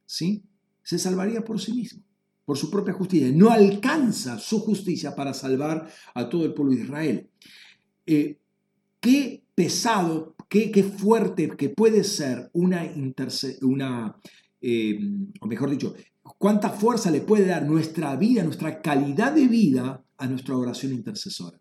¿sí? 0.06 0.44
Se 0.84 1.00
salvaría 1.00 1.44
por 1.44 1.60
sí 1.60 1.74
mismo, 1.74 2.04
por 2.46 2.58
su 2.58 2.70
propia 2.70 2.94
justicia. 2.94 3.32
No 3.34 3.50
alcanza 3.50 4.38
su 4.38 4.60
justicia 4.60 5.16
para 5.16 5.34
salvar 5.34 5.90
a 6.14 6.30
todo 6.30 6.46
el 6.46 6.54
pueblo 6.54 6.76
de 6.76 6.82
Israel. 6.82 7.30
Eh, 8.06 8.38
qué 9.00 9.44
pesado, 9.56 10.36
qué, 10.50 10.72
qué, 10.72 10.84
fuerte 10.84 11.50
que 11.58 11.70
puede 11.70 12.04
ser 12.04 12.50
una, 12.54 12.84
una 13.62 14.18
eh, 14.62 15.00
o 15.42 15.48
mejor 15.48 15.70
dicho, 15.70 15.94
cuánta 16.38 16.70
fuerza 16.70 17.12
le 17.12 17.22
puede 17.22 17.46
dar 17.46 17.66
nuestra 17.66 18.16
vida, 18.16 18.44
nuestra 18.44 18.82
calidad 18.82 19.34
de 19.34 19.48
vida 19.48 20.04
a 20.18 20.28
nuestra 20.28 20.56
oración 20.58 20.94
intercesora 20.94 21.60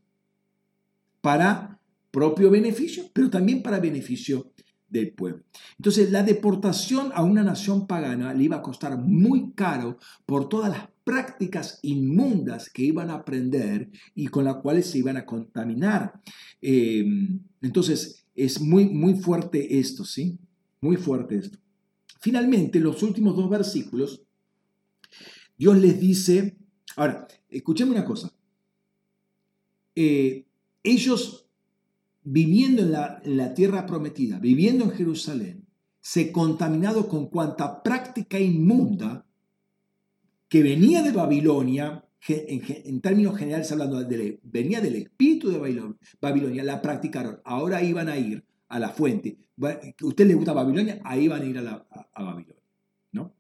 para 1.20 1.80
propio 2.10 2.50
beneficio, 2.50 3.04
pero 3.12 3.30
también 3.30 3.62
para 3.62 3.80
beneficio 3.80 4.52
del 4.92 5.12
pueblo. 5.12 5.42
Entonces, 5.78 6.10
la 6.10 6.22
deportación 6.22 7.10
a 7.14 7.22
una 7.22 7.42
nación 7.42 7.86
pagana 7.86 8.34
le 8.34 8.44
iba 8.44 8.56
a 8.56 8.62
costar 8.62 8.98
muy 8.98 9.52
caro 9.52 9.98
por 10.26 10.48
todas 10.48 10.70
las 10.70 10.88
prácticas 11.02 11.80
inmundas 11.82 12.70
que 12.70 12.84
iban 12.84 13.10
a 13.10 13.14
aprender 13.14 13.90
y 14.14 14.28
con 14.28 14.44
las 14.44 14.56
cuales 14.56 14.86
se 14.86 14.98
iban 14.98 15.16
a 15.16 15.26
contaminar. 15.26 16.20
Eh, 16.60 17.04
entonces, 17.62 18.26
es 18.34 18.60
muy, 18.60 18.86
muy 18.86 19.14
fuerte 19.14 19.78
esto, 19.78 20.04
¿sí? 20.04 20.38
Muy 20.80 20.96
fuerte 20.96 21.36
esto. 21.36 21.58
Finalmente, 22.20 22.78
los 22.78 23.02
últimos 23.02 23.34
dos 23.34 23.50
versículos, 23.50 24.22
Dios 25.56 25.78
les 25.78 25.98
dice, 25.98 26.56
ahora, 26.96 27.26
escuchemos 27.48 27.94
una 27.94 28.04
cosa. 28.04 28.32
Eh, 29.94 30.44
ellos 30.82 31.41
viviendo 32.24 32.82
en 32.82 33.36
la, 33.36 33.54
tierra 33.54 33.86
prometida, 33.86 34.38
viviendo 34.38 34.84
en 34.84 34.90
Jerusalén, 34.92 35.66
se 36.00 36.32
contaminado 36.32 37.08
con 37.08 37.28
cuanta 37.28 37.82
práctica 37.82 38.38
inmunda 38.38 39.26
que 40.48 40.62
venía 40.62 41.02
de 41.02 41.12
Babilonia, 41.12 42.04
en, 42.28 43.00
términos 43.00 43.36
generales 43.36 43.70
hablando, 43.72 44.02
de, 44.02 44.40
venía 44.42 44.80
del 44.80 44.96
espíritu 44.96 45.50
de 45.50 45.96
Babilonia, 46.20 46.64
la 46.64 46.82
practicaron. 46.82 47.40
Ahora 47.44 47.82
iban 47.82 48.08
a 48.08 48.16
ir 48.16 48.44
a 48.68 48.78
la 48.78 48.90
fuente. 48.90 49.38
¿Usted 50.02 50.26
le 50.26 50.34
gusta 50.34 50.52
Babilonia? 50.52 51.00
Ahí 51.04 51.28
van 51.28 51.42
a 51.42 51.44
ir 51.46 51.58
a, 51.58 51.86
a 52.12 52.22
Babilonia. 52.22 52.62
¿no? 53.12 53.34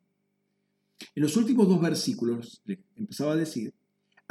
En 1.14 1.22
los 1.22 1.36
últimos 1.36 1.68
dos 1.68 1.80
versículos, 1.80 2.62
empezaba 2.96 3.32
a 3.32 3.36
decir, 3.36 3.74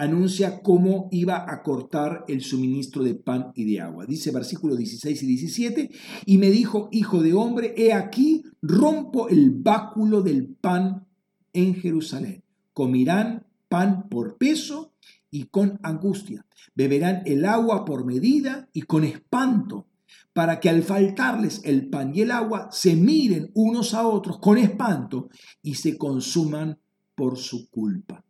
anuncia 0.01 0.63
cómo 0.63 1.09
iba 1.11 1.45
a 1.47 1.61
cortar 1.61 2.25
el 2.27 2.41
suministro 2.41 3.03
de 3.03 3.13
pan 3.13 3.51
y 3.53 3.65
de 3.65 3.81
agua. 3.81 4.07
Dice 4.07 4.31
versículos 4.31 4.79
16 4.79 5.21
y 5.21 5.27
17, 5.27 5.91
y 6.25 6.37
me 6.39 6.49
dijo, 6.49 6.89
hijo 6.91 7.21
de 7.21 7.33
hombre, 7.33 7.75
he 7.77 7.93
aquí, 7.93 8.43
rompo 8.63 9.29
el 9.29 9.51
báculo 9.51 10.23
del 10.23 10.47
pan 10.47 11.05
en 11.53 11.75
Jerusalén. 11.75 12.43
Comirán 12.73 13.45
pan 13.69 14.09
por 14.09 14.37
peso 14.37 14.95
y 15.29 15.43
con 15.43 15.79
angustia. 15.83 16.47
Beberán 16.73 17.21
el 17.27 17.45
agua 17.45 17.85
por 17.85 18.03
medida 18.03 18.69
y 18.73 18.81
con 18.81 19.03
espanto, 19.03 19.85
para 20.33 20.59
que 20.59 20.69
al 20.69 20.81
faltarles 20.81 21.61
el 21.63 21.89
pan 21.89 22.11
y 22.15 22.21
el 22.21 22.31
agua 22.31 22.69
se 22.71 22.95
miren 22.95 23.51
unos 23.53 23.93
a 23.93 24.07
otros 24.07 24.39
con 24.39 24.57
espanto 24.57 25.29
y 25.61 25.75
se 25.75 25.95
consuman 25.95 26.79
por 27.13 27.37
su 27.37 27.69
culpa. 27.69 28.25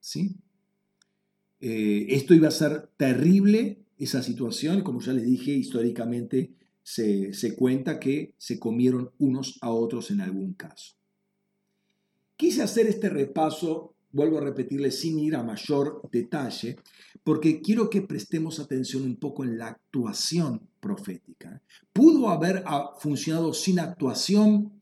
¿sí? 0.00 0.36
Eh, 1.66 2.14
esto 2.14 2.34
iba 2.34 2.48
a 2.48 2.50
ser 2.50 2.90
terrible, 2.98 3.78
esa 3.96 4.22
situación, 4.22 4.82
como 4.82 5.00
ya 5.00 5.14
les 5.14 5.24
dije, 5.24 5.50
históricamente 5.52 6.50
se, 6.82 7.32
se 7.32 7.56
cuenta 7.56 7.98
que 7.98 8.34
se 8.36 8.58
comieron 8.58 9.12
unos 9.18 9.56
a 9.62 9.70
otros 9.70 10.10
en 10.10 10.20
algún 10.20 10.52
caso. 10.52 10.92
Quise 12.36 12.62
hacer 12.62 12.86
este 12.86 13.08
repaso, 13.08 13.94
vuelvo 14.12 14.36
a 14.36 14.42
repetirle, 14.42 14.90
sin 14.90 15.18
ir 15.18 15.36
a 15.36 15.42
mayor 15.42 16.06
detalle, 16.12 16.76
porque 17.22 17.62
quiero 17.62 17.88
que 17.88 18.02
prestemos 18.02 18.60
atención 18.60 19.04
un 19.04 19.16
poco 19.16 19.42
en 19.42 19.56
la 19.56 19.68
actuación 19.68 20.68
profética. 20.80 21.62
¿Pudo 21.94 22.28
haber 22.28 22.62
ah, 22.66 22.90
funcionado 22.98 23.54
sin 23.54 23.78
actuación? 23.78 24.74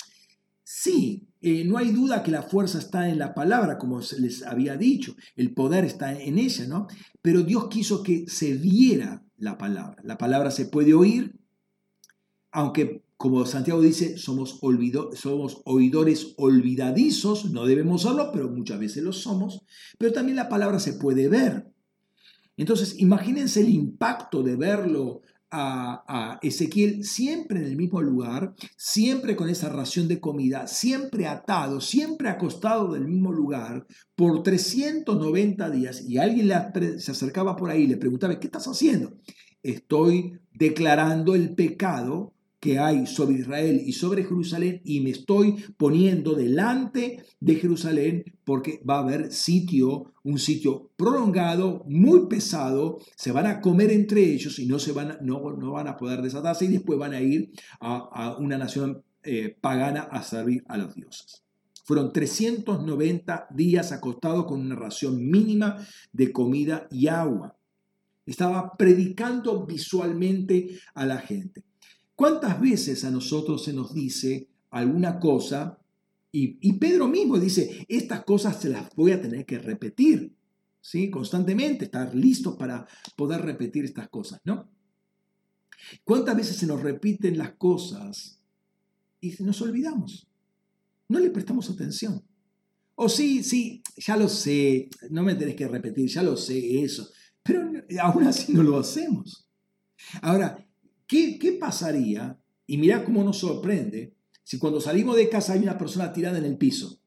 Sí, 0.64 1.28
eh, 1.42 1.64
no 1.64 1.76
hay 1.76 1.90
duda 1.90 2.22
que 2.22 2.30
la 2.30 2.42
fuerza 2.42 2.78
está 2.78 3.08
en 3.08 3.18
la 3.18 3.34
palabra, 3.34 3.76
como 3.76 4.00
les 4.18 4.44
había 4.44 4.76
dicho, 4.76 5.16
el 5.34 5.52
poder 5.52 5.84
está 5.84 6.18
en 6.18 6.38
ella, 6.38 6.66
¿no? 6.68 6.86
Pero 7.20 7.42
Dios 7.42 7.68
quiso 7.68 8.02
que 8.02 8.24
se 8.28 8.54
viera 8.54 9.24
la 9.36 9.58
palabra. 9.58 10.00
La 10.04 10.16
palabra 10.16 10.52
se 10.52 10.66
puede 10.66 10.94
oír, 10.94 11.34
aunque 12.52 13.02
como 13.16 13.44
Santiago 13.46 13.80
dice, 13.80 14.18
somos, 14.18 14.60
somos 15.14 15.62
oidores 15.64 16.34
olvidadizos, 16.36 17.52
no 17.52 17.66
debemos 17.66 18.02
serlo, 18.02 18.30
pero 18.32 18.48
muchas 18.48 18.80
veces 18.80 19.02
lo 19.02 19.12
somos, 19.12 19.62
pero 19.98 20.12
también 20.12 20.36
la 20.36 20.48
palabra 20.48 20.78
se 20.78 20.94
puede 20.94 21.28
ver. 21.28 21.72
Entonces, 22.56 22.98
imagínense 22.98 23.60
el 23.60 23.68
impacto 23.70 24.42
de 24.42 24.56
verlo 24.56 25.22
a, 25.52 26.38
Ezequiel 26.42 27.04
siempre 27.04 27.58
en 27.58 27.66
el 27.66 27.76
mismo 27.76 28.00
lugar, 28.00 28.54
siempre 28.76 29.36
con 29.36 29.48
esa 29.48 29.68
ración 29.68 30.08
de 30.08 30.18
comida, 30.18 30.66
siempre 30.66 31.26
atado, 31.26 31.80
siempre 31.80 32.28
acostado 32.28 32.92
del 32.92 33.06
mismo 33.06 33.32
lugar 33.32 33.86
por 34.14 34.42
390 34.42 35.70
días 35.70 36.02
y 36.08 36.18
alguien 36.18 36.50
se 36.98 37.10
acercaba 37.10 37.56
por 37.56 37.70
ahí 37.70 37.82
y 37.82 37.86
le 37.86 37.98
preguntaba, 37.98 38.40
¿qué 38.40 38.46
estás 38.46 38.66
haciendo? 38.66 39.12
Estoy 39.62 40.40
declarando 40.52 41.34
el 41.34 41.54
pecado 41.54 42.32
que 42.62 42.78
hay 42.78 43.08
sobre 43.08 43.38
Israel 43.38 43.82
y 43.84 43.92
sobre 43.92 44.22
Jerusalén 44.22 44.80
y 44.84 45.00
me 45.00 45.10
estoy 45.10 45.56
poniendo 45.76 46.34
delante 46.34 47.24
de 47.40 47.56
Jerusalén 47.56 48.22
porque 48.44 48.80
va 48.88 48.98
a 48.98 49.00
haber 49.00 49.32
sitio, 49.32 50.12
un 50.22 50.38
sitio 50.38 50.92
prolongado, 50.94 51.84
muy 51.88 52.28
pesado, 52.28 53.00
se 53.16 53.32
van 53.32 53.46
a 53.46 53.60
comer 53.60 53.90
entre 53.90 54.22
ellos 54.22 54.60
y 54.60 54.66
no, 54.66 54.78
se 54.78 54.92
van, 54.92 55.18
no, 55.22 55.40
no 55.56 55.72
van 55.72 55.88
a 55.88 55.96
poder 55.96 56.22
desatarse 56.22 56.66
y 56.66 56.68
después 56.68 57.00
van 57.00 57.14
a 57.14 57.20
ir 57.20 57.50
a, 57.80 58.36
una 58.38 58.56
nación 58.58 59.02
eh, 59.24 59.56
pagana 59.60 60.02
a 60.02 60.22
servir 60.22 60.62
a 60.68 60.76
los 60.76 60.94
dioses. 60.94 61.42
Fueron 61.84 62.12
390 62.12 63.48
días 63.50 63.90
acostados 63.90 64.46
con 64.46 64.60
una 64.60 64.76
ración 64.76 65.28
mínima 65.28 65.84
de 66.12 66.30
comida 66.30 66.86
y 66.92 67.08
agua. 67.08 67.56
Estaba 68.24 68.76
predicando 68.76 69.66
visualmente 69.66 70.78
a 70.94 71.06
la 71.06 71.18
gente. 71.18 71.64
¿Cuántas 72.14 72.60
veces 72.60 73.04
a 73.04 73.10
nosotros 73.10 73.64
se 73.64 73.72
nos 73.72 73.94
dice 73.94 74.48
alguna 74.70 75.18
cosa 75.18 75.78
y, 76.34 76.72
Pedro 76.78 77.08
mismo 77.08 77.38
dice, 77.38 77.84
estas 77.88 78.24
cosas 78.24 78.58
se 78.58 78.70
las 78.70 78.94
voy 78.96 79.12
a 79.12 79.20
tener 79.20 79.44
que 79.44 79.58
repetir, 79.58 80.34
¿sí? 80.80 81.10
Constantemente, 81.10 81.84
estar 81.84 82.14
listos 82.14 82.56
para 82.56 82.86
poder 83.16 83.42
repetir 83.42 83.84
estas 83.84 84.08
cosas, 84.08 84.40
¿no? 84.44 84.70
¿Cuántas 86.04 86.34
veces 86.34 86.56
se 86.56 86.66
nos 86.66 86.80
repiten 86.80 87.36
las 87.36 87.52
cosas 87.52 88.40
y 89.20 89.34
nos 89.42 89.60
olvidamos? 89.60 90.26
No 91.08 91.18
le 91.18 91.30
prestamos 91.30 91.68
atención. 91.68 92.22
O 92.94 93.10
sí, 93.10 93.42
sí, 93.42 93.82
ya 93.98 94.16
lo 94.16 94.28
sé, 94.28 94.88
no 95.10 95.22
me 95.22 95.34
tenés 95.34 95.56
que 95.56 95.68
repetir, 95.68 96.08
ya 96.08 96.22
lo 96.22 96.38
sé 96.38 96.82
eso, 96.82 97.10
pero 97.42 97.70
aún 98.00 98.24
así 98.24 98.54
no 98.54 98.62
lo 98.62 98.78
hacemos. 98.78 99.46
Ahora, 100.22 100.66
¿Qué, 101.12 101.58
pasaría? 101.60 102.38
Y 102.66 102.78
mira 102.78 103.04
cómo 103.04 103.22
nos 103.22 103.36
sorprende 103.36 104.14
si 104.42 104.58
cuando 104.58 104.80
salimos 104.80 105.16
de 105.16 105.28
casa 105.28 105.52
hay 105.52 105.60
una 105.60 105.76
persona 105.76 106.10
tirada 106.10 106.38
en 106.38 106.46
el 106.46 106.56
piso. 106.56 107.00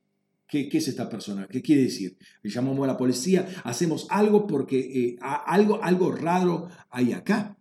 ¿Qué, 0.47 0.69
es 0.71 0.87
esta 0.87 1.09
persona? 1.09 1.47
¿Qué 1.47 1.63
quiere 1.63 1.81
decir? 1.81 2.15
Llamamos 2.43 2.83
a 2.83 2.87
la 2.87 2.97
policía, 2.97 3.47
hacemos 3.63 4.05
algo 4.11 4.45
porque 4.45 4.77
eh, 4.77 5.15
algo, 5.19 5.83
algo 5.83 6.11
raro 6.11 6.69
hay 6.91 7.13
acá. 7.13 7.57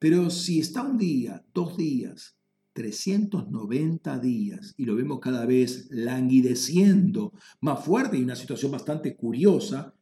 Pero 0.00 0.28
si 0.28 0.58
está 0.58 0.82
un 0.82 0.98
día, 0.98 1.44
dos 1.54 1.76
días, 1.76 2.36
390 2.72 4.18
días, 4.18 4.74
y 4.76 4.86
lo 4.86 4.96
vemos 4.96 5.20
cada 5.20 5.46
vez 5.46 5.86
languideciendo 5.90 7.32
más 7.60 7.84
fuerte 7.84 8.18
y 8.18 8.24
una 8.24 8.34
situación 8.34 8.72
bastante 8.72 9.14
curiosa, 9.14 9.94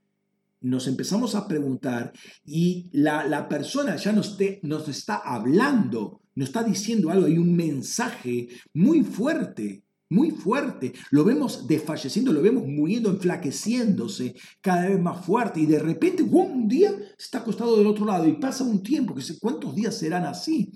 nos 0.60 0.86
empezamos 0.86 1.34
a 1.34 1.46
preguntar 1.46 2.12
y 2.44 2.90
la, 2.92 3.48
persona 3.48 3.96
ya 3.96 4.12
nos, 4.12 4.38
nos 4.62 4.88
está 4.88 5.16
hablando, 5.16 6.20
nos 6.34 6.48
está 6.48 6.62
diciendo 6.62 7.10
algo, 7.10 7.26
hay 7.26 7.38
un 7.38 7.54
mensaje 7.54 8.48
muy 8.74 9.02
fuerte, 9.02 9.84
muy 10.10 10.30
fuerte. 10.30 10.92
Lo 11.10 11.24
vemos 11.24 11.66
desfalleciendo, 11.66 12.32
lo 12.32 12.42
vemos 12.42 12.66
muriendo, 12.66 13.10
enflaqueciéndose 13.10 14.34
cada 14.60 14.88
vez 14.88 15.00
más 15.00 15.24
fuerte 15.24 15.60
y 15.60 15.66
de 15.66 15.78
repente, 15.78 16.22
un 16.22 16.68
día 16.68 16.92
está 17.18 17.38
acostado 17.38 17.76
del 17.76 17.86
otro 17.86 18.06
lado 18.06 18.26
y 18.26 18.34
pasa 18.34 18.64
un 18.64 18.82
tiempo, 18.82 19.14
que 19.14 19.22
sé 19.22 19.38
cuántos 19.38 19.74
días 19.74 19.96
serán 19.96 20.24
así. 20.24 20.72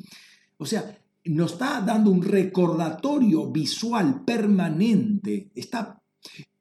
O 0.58 0.66
sea, 0.66 0.96
nos 1.24 1.52
está 1.52 1.80
dando 1.80 2.10
un 2.10 2.22
recordatorio 2.22 3.50
visual 3.50 4.24
permanente. 4.24 5.50
Está, 5.54 6.00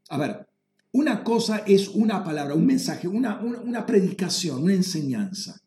a 0.10 0.18
ver, 0.18 0.48
una 0.94 1.24
cosa 1.24 1.60
es 1.60 1.88
una 1.90 2.24
palabra, 2.24 2.54
un 2.54 2.66
mensaje, 2.66 3.08
una, 3.08 3.40
una, 3.40 3.86
predicación, 3.86 4.64
una 4.64 4.74
enseñanza. 4.74 5.62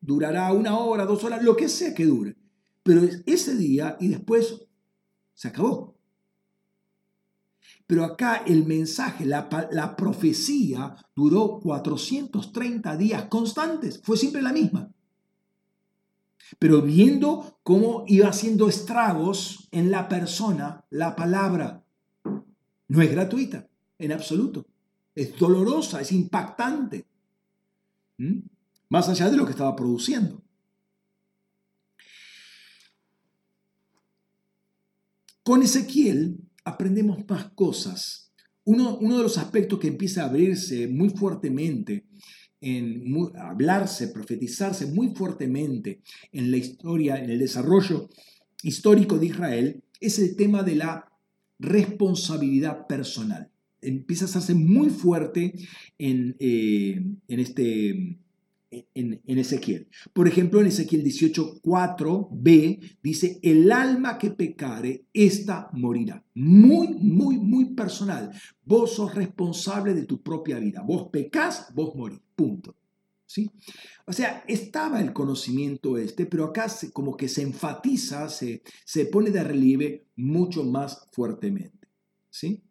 Durará 0.00 0.52
una 0.52 0.76
hora, 0.78 1.04
dos 1.04 1.22
horas, 1.22 1.42
lo 1.42 1.56
que 1.56 1.68
sea 1.68 1.94
que 1.94 2.06
dure. 2.06 2.36
Pero 2.82 3.04
es 3.04 3.22
ese 3.26 3.54
día 3.54 3.96
y 4.00 4.08
después 4.08 4.66
se 5.34 5.48
acabó. 5.48 5.96
Pero 7.86 8.04
acá 8.04 8.42
el 8.46 8.66
mensaje, 8.66 9.24
la, 9.24 9.48
la, 9.70 9.96
profecía 9.96 10.96
duró 11.14 11.60
430 11.60 12.96
días 12.96 13.24
constantes, 13.26 14.00
fue 14.02 14.16
siempre 14.16 14.42
la 14.42 14.52
misma. 14.52 14.90
Pero 16.58 16.82
viendo 16.82 17.60
cómo 17.62 18.04
iba 18.08 18.28
haciendo 18.28 18.68
estragos 18.68 19.68
en 19.70 19.90
la 19.90 20.08
persona, 20.08 20.84
la 20.90 21.14
palabra 21.14 21.84
no 22.88 23.02
es 23.02 23.10
gratuita 23.10 23.68
en 23.98 24.12
absoluto. 24.12 24.66
Es 25.14 25.36
dolorosa, 25.36 26.00
es 26.00 26.12
impactante. 26.12 27.06
¿Mm? 28.18 28.38
Más 28.88 29.08
allá 29.08 29.28
de 29.30 29.36
lo 29.36 29.44
que 29.44 29.52
estaba 29.52 29.74
produciendo. 29.76 30.42
Con 35.42 35.62
Ezequiel 35.62 36.38
aprendemos 36.64 37.18
más 37.28 37.50
cosas. 37.52 38.30
Uno, 38.64 38.98
uno, 38.98 39.16
de 39.16 39.22
los 39.22 39.38
aspectos 39.38 39.78
que 39.78 39.88
empieza 39.88 40.22
a 40.22 40.26
abrirse 40.26 40.88
muy 40.88 41.08
fuertemente, 41.10 42.06
en 42.60 43.04
hablarse, 43.36 44.08
profetizarse 44.08 44.86
muy 44.86 45.14
fuertemente 45.14 46.02
en 46.32 46.50
la 46.50 46.56
historia, 46.56 47.22
en 47.22 47.30
el 47.30 47.38
desarrollo 47.38 48.10
histórico 48.62 49.16
de 49.18 49.26
Israel, 49.26 49.84
es 50.00 50.18
el 50.18 50.36
tema 50.36 50.62
de 50.62 50.74
la 50.74 51.10
responsabilidad 51.58 52.86
personal 52.86 53.50
empieza 53.82 54.24
a 54.24 54.28
hacerse 54.28 54.54
muy 54.54 54.90
fuerte 54.90 55.54
en, 55.98 56.36
eh, 56.38 57.02
en 57.28 57.40
este, 57.40 58.18
en, 58.70 59.38
Ezequiel. 59.38 59.88
Por 60.12 60.28
ejemplo, 60.28 60.60
en 60.60 60.66
Ezequiel 60.66 61.02
18.4b 61.04 62.98
dice, 63.02 63.40
el 63.42 63.72
alma 63.72 64.18
que 64.18 64.30
pecare, 64.30 65.06
esta 65.12 65.70
morirá. 65.72 66.24
Muy, 66.34 66.88
muy, 66.88 67.38
muy 67.38 67.74
personal. 67.74 68.30
Vos 68.64 68.94
sos 68.94 69.14
responsable 69.14 69.94
de 69.94 70.04
tu 70.04 70.22
propia 70.22 70.58
vida. 70.58 70.82
Vos 70.82 71.08
pecás, 71.10 71.72
vos 71.74 71.94
morís. 71.94 72.20
Punto. 72.34 72.76
¿Sí? 73.26 73.50
O 74.06 74.12
sea, 74.12 74.42
estaba 74.48 75.00
el 75.02 75.12
conocimiento 75.12 75.98
este, 75.98 76.24
pero 76.24 76.44
acá 76.44 76.66
como 76.94 77.14
que 77.16 77.28
se 77.28 77.42
enfatiza, 77.42 78.28
se, 78.30 78.62
se 78.86 79.04
pone 79.04 79.30
de 79.30 79.44
relieve 79.44 80.06
mucho 80.16 80.64
más 80.64 81.06
fuertemente. 81.12 81.88
¿Sí? 82.30 82.62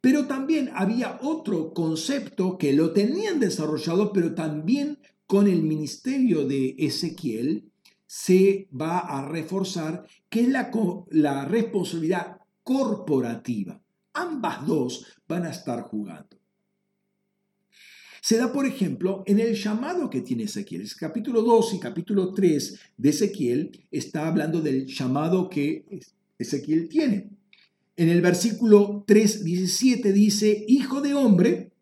Pero 0.00 0.26
también 0.26 0.70
había 0.74 1.18
otro 1.22 1.74
concepto 1.74 2.56
que 2.56 2.72
lo 2.72 2.92
tenían 2.92 3.38
desarrollado, 3.38 4.12
pero 4.12 4.34
también 4.34 4.98
con 5.26 5.46
el 5.46 5.62
ministerio 5.62 6.46
de 6.46 6.74
Ezequiel 6.78 7.70
se 8.06 8.68
va 8.72 8.98
a 8.98 9.28
reforzar, 9.28 10.06
que 10.28 10.40
es 10.40 10.48
la, 10.48 10.70
la 11.10 11.44
responsabilidad 11.44 12.38
corporativa. 12.64 13.80
Ambas 14.14 14.66
dos 14.66 15.06
van 15.28 15.44
a 15.44 15.50
estar 15.50 15.82
jugando. 15.82 16.40
Se 18.22 18.36
da, 18.36 18.52
por 18.52 18.66
ejemplo, 18.66 19.22
en 19.26 19.40
el 19.40 19.54
llamado 19.54 20.10
que 20.10 20.20
tiene 20.20 20.44
Ezequiel. 20.44 20.82
El 20.82 20.94
capítulo 20.94 21.42
2 21.42 21.74
y 21.74 21.80
capítulo 21.80 22.34
3 22.34 22.80
de 22.96 23.08
Ezequiel 23.08 23.86
está 23.90 24.26
hablando 24.26 24.60
del 24.60 24.86
llamado 24.86 25.48
que 25.48 25.84
Ezequiel 26.38 26.88
tiene. 26.88 27.30
En 28.00 28.08
el 28.08 28.22
versículo 28.22 29.04
3, 29.06 29.44
17 29.44 30.14
dice, 30.14 30.64
Hijo 30.68 31.02
de 31.02 31.12
hombre, 31.12 31.74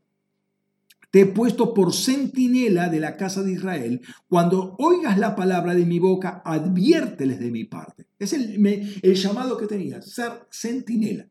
te 1.13 1.21
he 1.21 1.27
puesto 1.27 1.73
por 1.73 1.95
centinela 1.95 2.89
de 2.89 2.99
la 2.99 3.17
casa 3.17 3.45
de 3.45 3.53
Israel. 3.53 4.01
Cuando 4.27 4.75
oigas 4.81 5.17
la 5.17 5.37
palabra 5.37 5.77
de 5.77 5.87
mi 5.87 6.01
boca, 6.01 6.43
adviérteles 6.45 7.39
de 7.39 7.53
mi 7.53 7.67
parte. 7.67 8.09
Es 8.19 8.33
el, 8.33 8.67
el 9.01 9.15
llamado 9.15 9.57
que 9.57 9.69
tenía, 9.69 10.03
ser 10.03 10.33
centinela. 10.51 11.29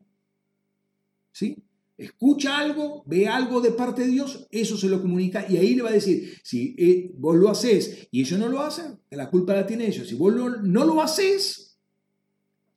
¿Sí? 1.32 1.62
Escucha 1.98 2.56
algo, 2.56 3.02
ve 3.04 3.28
algo 3.28 3.60
de 3.60 3.72
parte 3.72 4.04
de 4.04 4.08
Dios, 4.08 4.48
eso 4.50 4.78
se 4.78 4.88
lo 4.88 5.02
comunica 5.02 5.44
y 5.50 5.58
ahí 5.58 5.74
le 5.74 5.82
va 5.82 5.90
a 5.90 5.92
decir, 5.92 6.40
si 6.42 6.74
eh, 6.78 7.12
vos 7.14 7.36
lo 7.36 7.50
haces 7.50 8.08
y 8.10 8.22
ellos 8.22 8.40
no 8.40 8.48
lo 8.48 8.60
hacen, 8.60 8.98
la 9.10 9.28
culpa 9.28 9.52
la 9.52 9.66
tienen 9.66 9.88
ellos. 9.88 10.08
Si 10.08 10.14
vos 10.14 10.32
no 10.34 10.84
lo 10.86 11.02
haces, 11.02 11.78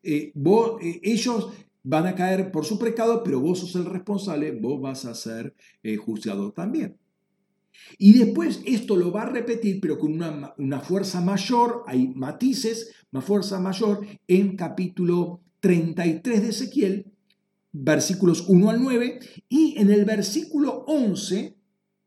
eh, 0.03 0.31
vos, 0.35 0.81
eh, 0.81 0.99
ellos 1.03 1.53
van 1.83 2.07
a 2.07 2.15
caer 2.15 2.51
por 2.51 2.65
su 2.65 2.77
pecado, 2.77 3.23
pero 3.23 3.39
vos 3.39 3.59
sos 3.59 3.75
el 3.75 3.85
responsable, 3.85 4.51
vos 4.51 4.81
vas 4.81 5.05
a 5.05 5.15
ser 5.15 5.55
eh, 5.83 5.97
juzgado 5.97 6.51
también. 6.51 6.97
Y 7.97 8.13
después 8.13 8.61
esto 8.65 8.95
lo 8.95 9.11
va 9.11 9.23
a 9.23 9.29
repetir, 9.29 9.79
pero 9.81 9.97
con 9.97 10.13
una, 10.13 10.53
una, 10.57 10.79
fuerza 10.81 11.21
mayor, 11.21 11.83
hay 11.87 12.09
matices, 12.09 12.93
una 13.11 13.21
fuerza 13.21 13.59
mayor 13.59 14.05
en 14.27 14.55
capítulo 14.55 15.41
33 15.61 16.41
de 16.41 16.49
Ezequiel, 16.49 17.11
versículos 17.71 18.45
1 18.47 18.69
al 18.69 18.81
9, 18.81 19.19
y 19.49 19.75
en 19.77 19.89
el 19.91 20.05
versículo 20.05 20.83
11, 20.87 21.55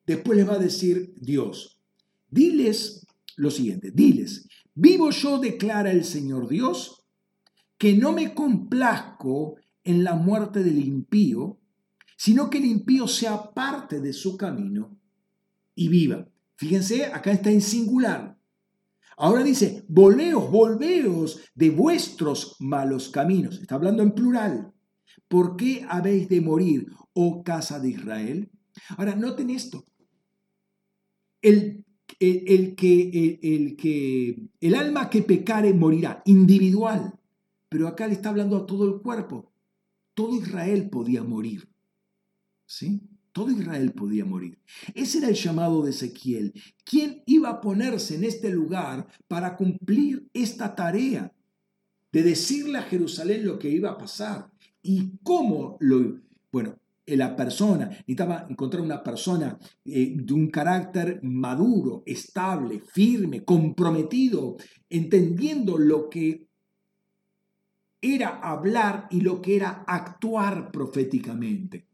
después 0.06 0.36
les 0.36 0.48
va 0.48 0.54
a 0.54 0.58
decir 0.58 1.14
Dios, 1.16 1.80
diles 2.28 3.06
lo 3.36 3.50
siguiente, 3.50 3.90
diles, 3.90 4.48
vivo 4.74 5.10
yo, 5.10 5.38
declara 5.38 5.90
el 5.90 6.04
Señor 6.04 6.48
Dios, 6.48 7.04
que 7.78 7.94
no 7.94 8.12
me 8.12 8.34
complazco 8.34 9.56
en 9.84 10.02
la 10.02 10.14
muerte 10.14 10.64
del 10.64 10.78
impío, 10.78 11.60
sino 12.16 12.48
que 12.48 12.58
el 12.58 12.64
impío 12.64 13.06
sea 13.06 13.52
parte 13.52 14.00
de 14.00 14.12
su 14.12 14.36
camino 14.36 14.98
y 15.74 15.88
viva. 15.88 16.26
Fíjense, 16.56 17.06
acá 17.06 17.32
está 17.32 17.50
en 17.50 17.60
singular. 17.60 18.38
Ahora 19.16 19.44
dice, 19.44 19.84
volveos, 19.88 20.50
volveos 20.50 21.40
de 21.54 21.70
vuestros 21.70 22.56
malos 22.60 23.10
caminos. 23.10 23.60
Está 23.60 23.76
hablando 23.76 24.02
en 24.02 24.12
plural. 24.12 24.72
¿Por 25.28 25.56
qué 25.56 25.84
habéis 25.88 26.28
de 26.28 26.40
morir, 26.40 26.86
oh 27.12 27.42
casa 27.44 27.78
de 27.78 27.90
Israel? 27.90 28.50
Ahora, 28.96 29.14
noten 29.14 29.50
esto. 29.50 29.84
El, 31.40 31.84
el, 32.18 32.74
que, 32.74 33.38
el, 33.42 33.76
que, 33.76 34.48
el 34.60 34.74
alma 34.74 35.10
que 35.10 35.22
pecare 35.22 35.72
morirá, 35.74 36.22
individual. 36.24 37.14
Pero 37.68 37.86
acá 37.86 38.06
le 38.06 38.14
está 38.14 38.30
hablando 38.30 38.56
a 38.56 38.66
todo 38.66 38.86
el 38.86 39.00
cuerpo 39.00 39.53
todo 40.14 40.36
Israel 40.36 40.88
podía 40.90 41.22
morir. 41.22 41.68
¿Sí? 42.66 43.02
Todo 43.32 43.50
Israel 43.50 43.92
podía 43.92 44.24
morir. 44.24 44.58
Ese 44.94 45.18
era 45.18 45.28
el 45.28 45.34
llamado 45.34 45.82
de 45.82 45.90
Ezequiel. 45.90 46.52
¿Quién 46.84 47.22
iba 47.26 47.50
a 47.50 47.60
ponerse 47.60 48.14
en 48.14 48.24
este 48.24 48.48
lugar 48.50 49.08
para 49.26 49.56
cumplir 49.56 50.28
esta 50.32 50.74
tarea 50.74 51.34
de 52.12 52.22
decirle 52.22 52.78
a 52.78 52.82
Jerusalén 52.82 53.44
lo 53.44 53.58
que 53.58 53.68
iba 53.68 53.90
a 53.90 53.98
pasar? 53.98 54.50
¿Y 54.82 55.18
cómo 55.22 55.76
lo... 55.80 56.20
Bueno, 56.52 56.78
la 57.06 57.36
persona, 57.36 57.88
necesitaba 57.88 58.46
encontrar 58.48 58.82
una 58.82 59.02
persona 59.02 59.58
eh, 59.84 60.14
de 60.16 60.32
un 60.32 60.48
carácter 60.48 61.20
maduro, 61.22 62.02
estable, 62.06 62.80
firme, 62.80 63.44
comprometido, 63.44 64.56
entendiendo 64.88 65.76
lo 65.76 66.08
que 66.08 66.48
era 68.04 68.40
hablar 68.40 69.08
y 69.10 69.20
lo 69.20 69.40
que 69.40 69.56
era 69.56 69.84
actuar 69.86 70.70
proféticamente. 70.70 71.86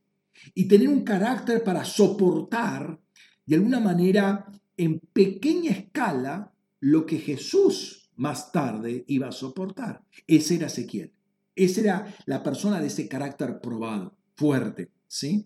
Y 0.54 0.66
tener 0.66 0.88
un 0.88 1.04
carácter 1.04 1.62
para 1.62 1.84
soportar, 1.84 2.98
de 3.46 3.56
alguna 3.56 3.80
manera, 3.80 4.46
en 4.76 4.98
pequeña 4.98 5.70
escala, 5.70 6.52
lo 6.80 7.06
que 7.06 7.18
Jesús 7.18 8.10
más 8.16 8.50
tarde 8.52 9.04
iba 9.06 9.28
a 9.28 9.32
soportar. 9.32 10.02
Ese 10.26 10.56
era 10.56 10.66
Ezequiel. 10.66 11.12
Esa 11.54 11.80
era 11.80 12.14
la 12.26 12.42
persona 12.42 12.80
de 12.80 12.86
ese 12.86 13.08
carácter 13.08 13.60
probado, 13.60 14.16
fuerte, 14.34 14.90
¿sí? 15.06 15.44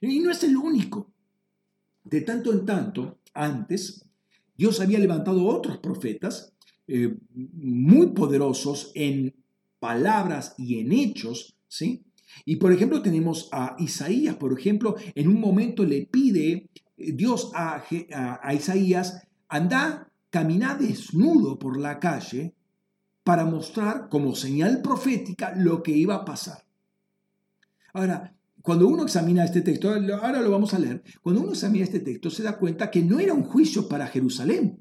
Y 0.00 0.20
no 0.20 0.30
es 0.30 0.42
el 0.44 0.56
único. 0.56 1.10
De 2.04 2.22
tanto 2.22 2.52
en 2.52 2.64
tanto, 2.64 3.18
antes, 3.34 4.04
Dios 4.56 4.80
había 4.80 4.98
levantado 4.98 5.44
otros 5.44 5.78
profetas 5.78 6.54
eh, 6.88 7.16
muy 7.34 8.08
poderosos 8.08 8.92
en 8.94 9.34
palabras 9.78 10.54
y 10.58 10.80
en 10.80 10.92
hechos, 10.92 11.56
¿sí? 11.68 12.04
Y 12.44 12.56
por 12.56 12.72
ejemplo 12.72 13.02
tenemos 13.02 13.48
a 13.52 13.76
Isaías, 13.78 14.36
por 14.36 14.58
ejemplo, 14.58 14.96
en 15.14 15.28
un 15.28 15.40
momento 15.40 15.84
le 15.84 16.06
pide 16.06 16.68
eh, 16.96 17.12
Dios 17.12 17.50
a, 17.54 17.82
a, 18.42 18.54
Isaías, 18.54 19.26
anda, 19.48 20.10
camina 20.30 20.74
desnudo 20.74 21.58
por 21.58 21.78
la 21.78 21.98
calle 21.98 22.54
para 23.24 23.44
mostrar 23.44 24.08
como 24.08 24.34
señal 24.34 24.82
profética 24.82 25.54
lo 25.56 25.82
que 25.82 25.92
iba 25.92 26.14
a 26.14 26.24
pasar. 26.24 26.64
Ahora, 27.92 28.34
cuando 28.62 28.88
uno 28.88 29.04
examina 29.04 29.44
este 29.44 29.62
texto, 29.62 29.90
ahora 29.90 30.42
lo 30.42 30.50
vamos 30.50 30.74
a 30.74 30.78
leer, 30.78 31.02
cuando 31.22 31.40
uno 31.40 31.52
examina 31.52 31.84
este 31.84 32.00
texto 32.00 32.30
se 32.30 32.42
da 32.42 32.58
cuenta 32.58 32.90
que 32.90 33.02
no 33.02 33.18
era 33.18 33.32
un 33.32 33.44
juicio 33.44 33.88
para 33.88 34.06
Jerusalén, 34.06 34.78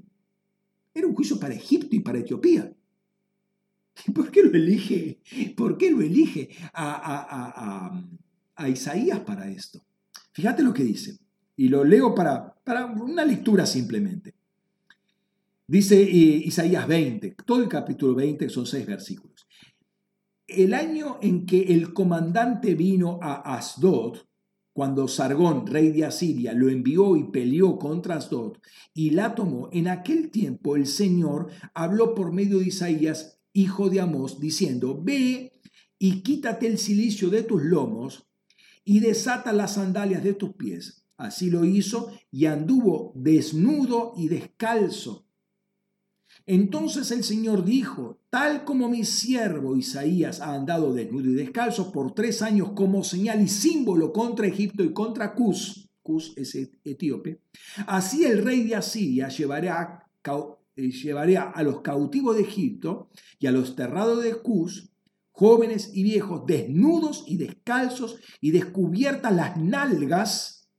era 0.94 1.08
un 1.08 1.14
juicio 1.14 1.40
para 1.40 1.54
Egipto 1.54 1.96
y 1.96 2.00
para 2.00 2.20
Etiopía. 2.20 2.74
¿Por 4.14 4.32
qué 4.32 4.44
lo 4.44 4.52
elige? 4.52 5.20
¿Por 5.56 5.78
qué 5.78 5.92
lo 5.92 6.02
elige 6.02 6.50
a, 6.74 8.02
Isaías 8.68 9.20
para 9.22 9.50
esto? 9.50 9.82
Fíjate 10.32 10.64
lo 10.64 10.74
que 10.74 10.84
dice, 10.84 11.20
y 11.56 11.70
lo 11.70 11.84
leo 11.84 12.14
para, 12.14 12.54
para 12.64 12.86
una 12.86 13.24
lectura 13.24 13.66
simplemente. 13.66 14.34
Dice 15.68 16.02
eh, 16.02 16.08
Isaías 16.46 16.88
20, 16.88 17.38
todo 17.46 17.62
el 17.62 17.70
capítulo 17.70 18.14
20 18.16 18.50
son 18.50 18.66
seis 18.66 18.86
versículos. 18.86 19.48
El 20.48 20.76
año 20.76 21.18
en 21.22 21.46
que 21.46 21.74
el 21.74 21.92
comandante 21.92 22.76
vino 22.76 23.20
a 23.22 23.56
Asdod, 23.56 24.20
cuando 24.74 25.08
Sargón, 25.08 25.66
rey 25.66 25.92
de 25.92 26.06
Asiria, 26.06 26.54
lo 26.54 26.70
envió 26.70 27.16
y 27.16 27.32
peleó 27.32 27.80
contra 27.80 28.18
Asdod 28.18 28.58
y 28.94 29.12
la 29.12 29.34
tomó, 29.34 29.70
en 29.72 29.88
aquel 29.88 30.30
tiempo 30.30 30.76
el 30.76 30.86
Señor 30.86 31.48
habló 31.74 32.14
por 32.14 32.32
medio 32.32 32.60
de 32.60 32.68
Isaías 32.68 33.35
hijo 33.56 33.90
de 33.90 34.02
Amós, 34.02 34.40
diciendo, 34.40 35.02
ve 35.02 35.54
y 35.98 36.22
quítate 36.22 36.68
el 36.68 36.78
silicio 36.78 37.30
de 37.30 37.42
tus 37.42 37.64
lomos 37.64 38.28
y 38.84 39.00
desata 39.00 39.54
las 39.54 39.76
sandalias 39.76 40.24
de 40.24 40.34
tus 40.34 40.54
pies. 40.54 41.06
Así 41.18 41.50
lo 41.50 41.64
hizo 41.64 42.12
y 42.30 42.46
anduvo 42.46 43.14
desnudo 43.16 44.14
y 44.18 44.28
descalzo. 44.28 45.26
Entonces 46.46 47.10
el 47.12 47.24
Señor 47.24 47.64
dijo, 47.64 48.20
tal 48.30 48.66
como 48.66 48.90
mi 48.90 49.06
siervo 49.06 49.78
Isaías 49.78 50.42
ha 50.42 50.54
andado 50.54 50.94
desnudo 50.94 51.30
y 51.30 51.36
descalzo 51.36 51.94
por 51.94 52.14
tres 52.14 52.42
años 52.42 52.74
como 52.76 53.06
señal 53.06 53.42
y 53.42 53.48
símbolo 53.48 54.12
contra 54.12 54.48
Egipto 54.48 54.84
y 54.84 54.92
contra 54.92 55.34
Cus, 55.34 55.90
Cus 56.04 56.34
es 56.36 56.56
etíope, 56.84 57.42
así 57.88 58.26
el 58.26 58.44
rey 58.44 58.64
de 58.64 58.76
Asiria 58.76 59.30
llevará 59.30 60.08
llevaré 60.76 61.38
a 61.38 61.64
los 61.64 61.82
cautivos 61.82 62.36
de 62.36 62.44
Egipto 62.44 63.10
y 63.40 63.48
a 63.48 63.52
los 63.52 63.76
terrados 63.76 64.24
de 64.24 64.36
Cus, 64.36 64.92
jóvenes 65.32 65.92
y 65.94 66.04
viejos, 66.04 66.46
desnudos 66.46 67.24
y 67.28 67.38
descalzos 67.38 68.20
y 68.42 68.52
descubiertas 68.52 69.34
las 69.34 69.58
nalgas 69.58 70.70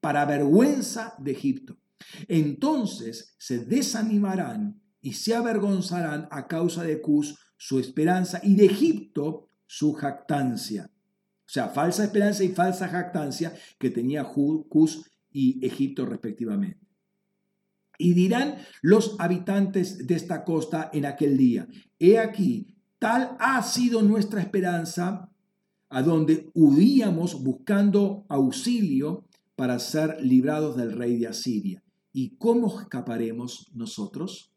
para 0.00 0.24
vergüenza 0.24 1.14
de 1.18 1.32
Egipto. 1.32 1.78
Entonces 2.26 3.34
se 3.38 3.64
desanimarán 3.64 4.80
y 5.00 5.12
se 5.12 5.34
avergonzarán 5.34 6.28
a 6.30 6.46
causa 6.46 6.82
de 6.82 7.00
Cus 7.00 7.36
su 7.56 7.78
esperanza 7.78 8.40
y 8.42 8.56
de 8.56 8.66
Egipto 8.66 9.48
su 9.66 9.92
jactancia. 9.92 10.90
O 10.92 11.50
sea, 11.50 11.68
falsa 11.68 12.04
esperanza 12.04 12.44
y 12.44 12.48
falsa 12.48 12.88
jactancia 12.88 13.54
que 13.78 13.90
tenía 13.90 14.24
Cus 14.24 15.10
y 15.30 15.64
Egipto 15.64 16.04
respectivamente. 16.04 16.87
Y 17.98 18.14
dirán 18.14 18.58
los 18.80 19.16
habitantes 19.18 20.06
de 20.06 20.14
esta 20.14 20.44
costa 20.44 20.88
en 20.92 21.04
aquel 21.04 21.36
día, 21.36 21.66
he 21.98 22.18
aquí, 22.18 22.68
tal 22.98 23.36
ha 23.40 23.60
sido 23.62 24.02
nuestra 24.02 24.40
esperanza, 24.40 25.28
a 25.90 26.02
donde 26.02 26.50
huíamos 26.54 27.42
buscando 27.42 28.24
auxilio 28.28 29.24
para 29.56 29.78
ser 29.78 30.18
librados 30.20 30.76
del 30.76 30.92
rey 30.92 31.16
de 31.16 31.26
Asiria. 31.26 31.82
¿Y 32.12 32.36
cómo 32.36 32.80
escaparemos 32.80 33.70
nosotros? 33.74 34.52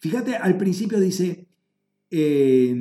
Fíjate, 0.00 0.36
al 0.36 0.56
principio 0.58 1.00
dice, 1.00 1.46
eh, 2.10 2.74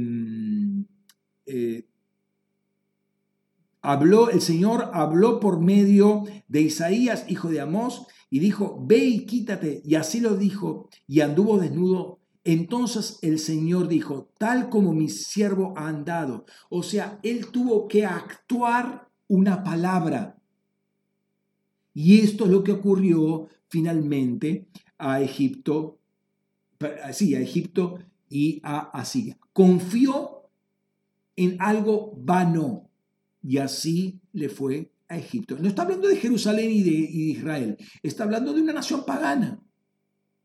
habló, 3.81 4.29
el 4.29 4.41
Señor 4.41 4.89
habló 4.93 5.39
por 5.39 5.59
medio 5.59 6.23
de 6.47 6.61
Isaías, 6.61 7.25
hijo 7.29 7.49
de 7.49 7.61
Amós, 7.61 8.07
y 8.33 8.39
dijo, 8.39 8.83
ve 8.83 8.97
y 8.97 9.25
quítate. 9.27 9.83
Y 9.85 9.93
así 9.93 10.19
lo 10.19 10.35
dijo, 10.35 10.89
y 11.05 11.21
anduvo 11.21 11.59
desnudo 11.59 12.19
Entonces 12.43 13.19
el 13.21 13.37
Señor 13.37 13.87
dijo, 13.87 14.31
tal 14.39 14.69
como 14.69 14.91
mi 14.91 15.07
siervo 15.07 15.75
ha 15.77 15.87
andado. 15.87 16.47
O 16.71 16.81
sea, 16.81 17.19
él 17.21 17.51
tuvo 17.51 17.87
que 17.87 18.07
actuar 18.07 19.07
una 19.27 19.63
palabra. 19.63 20.41
Y 21.93 22.21
esto 22.21 22.45
es 22.45 22.49
lo 22.49 22.63
que 22.63 22.71
ocurrió 22.71 23.49
finalmente 23.67 24.67
a 24.97 25.21
Egipto, 25.21 25.99
sí, 27.11 27.35
a 27.35 27.39
Egipto 27.39 27.99
y 28.29 28.61
a 28.63 28.79
Asiria. 28.99 29.37
Confió 29.53 30.49
en 31.35 31.57
algo 31.61 32.15
vano 32.17 32.89
y 33.43 33.59
así 33.59 34.21
le 34.31 34.49
fue 34.49 34.91
Egipto. 35.17 35.57
No 35.59 35.67
está 35.67 35.83
hablando 35.83 36.07
de 36.07 36.17
Jerusalén 36.17 36.71
y 36.71 36.83
de, 36.83 36.91
Israel, 36.91 37.77
está 38.01 38.23
hablando 38.23 38.53
de 38.53 38.61
una 38.61 38.73
nación 38.73 39.05
pagana, 39.05 39.59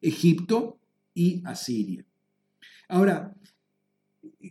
Egipto 0.00 0.78
y 1.14 1.42
Asiria. 1.44 2.04
Ahora, 2.88 3.34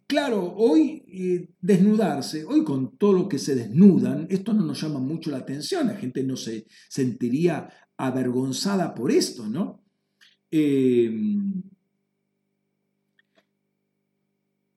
claro, 0.05 0.53
hoy 0.55 1.03
eh, 1.07 1.49
desnudarse, 1.61 2.45
hoy 2.45 2.63
con 2.63 2.97
todo 2.97 3.13
lo 3.13 3.29
que 3.29 3.39
se 3.39 3.55
desnudan, 3.55 4.27
esto 4.29 4.53
no 4.53 4.63
nos 4.63 4.81
llama 4.81 4.99
mucho 4.99 5.31
la 5.31 5.37
atención, 5.37 5.87
la 5.87 5.95
gente 5.95 6.23
no 6.23 6.35
se 6.35 6.67
sentiría 6.89 7.69
avergonzada 7.97 8.93
por 8.93 9.11
esto, 9.11 9.47
¿no? 9.47 9.83
Eh, 10.51 11.11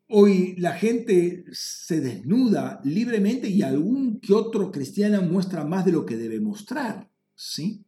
hoy 0.08 0.56
la 0.56 0.72
gente 0.72 1.44
se 1.52 2.00
desnuda 2.00 2.80
libremente 2.84 3.48
y 3.48 3.62
algún 3.62 4.09
que 4.20 4.34
otro 4.34 4.70
cristiano 4.70 5.22
muestra 5.22 5.64
más 5.64 5.84
de 5.84 5.92
lo 5.92 6.04
que 6.04 6.16
debe 6.16 6.40
mostrar, 6.40 7.08
¿sí? 7.34 7.84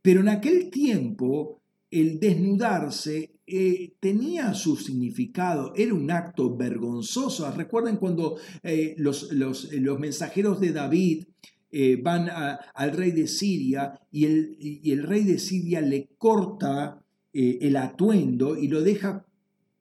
Pero 0.00 0.20
en 0.20 0.28
aquel 0.28 0.70
tiempo 0.70 1.62
el 1.90 2.18
desnudarse 2.18 3.36
eh, 3.46 3.94
tenía 4.00 4.54
su 4.54 4.76
significado, 4.76 5.74
era 5.76 5.92
un 5.92 6.10
acto 6.10 6.56
vergonzoso. 6.56 7.50
Recuerden 7.52 7.98
cuando 7.98 8.38
eh, 8.62 8.94
los, 8.96 9.30
los, 9.32 9.68
mensajeros 9.98 10.58
de 10.58 10.72
David 10.72 11.26
eh, 11.70 12.00
van 12.02 12.30
al 12.30 12.92
rey 12.92 13.10
de 13.10 13.28
Siria 13.28 14.00
y 14.10 14.24
el, 14.24 14.56
y 14.58 14.90
el, 14.90 15.02
rey 15.02 15.24
de 15.24 15.38
Siria 15.38 15.80
le 15.82 16.08
corta 16.16 17.04
el 17.34 17.76
atuendo 17.76 18.58
y 18.58 18.68
lo 18.68 18.82
deja, 18.82 19.26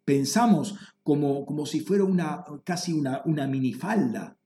pensamos, 0.06 0.76
como, 1.04 1.46
como 1.46 1.66
si 1.66 1.82
fuera 1.82 2.04
una, 2.04 2.44
casi 2.64 2.94
una, 2.94 3.22
una 3.26 3.48
minifalda. 3.48 4.38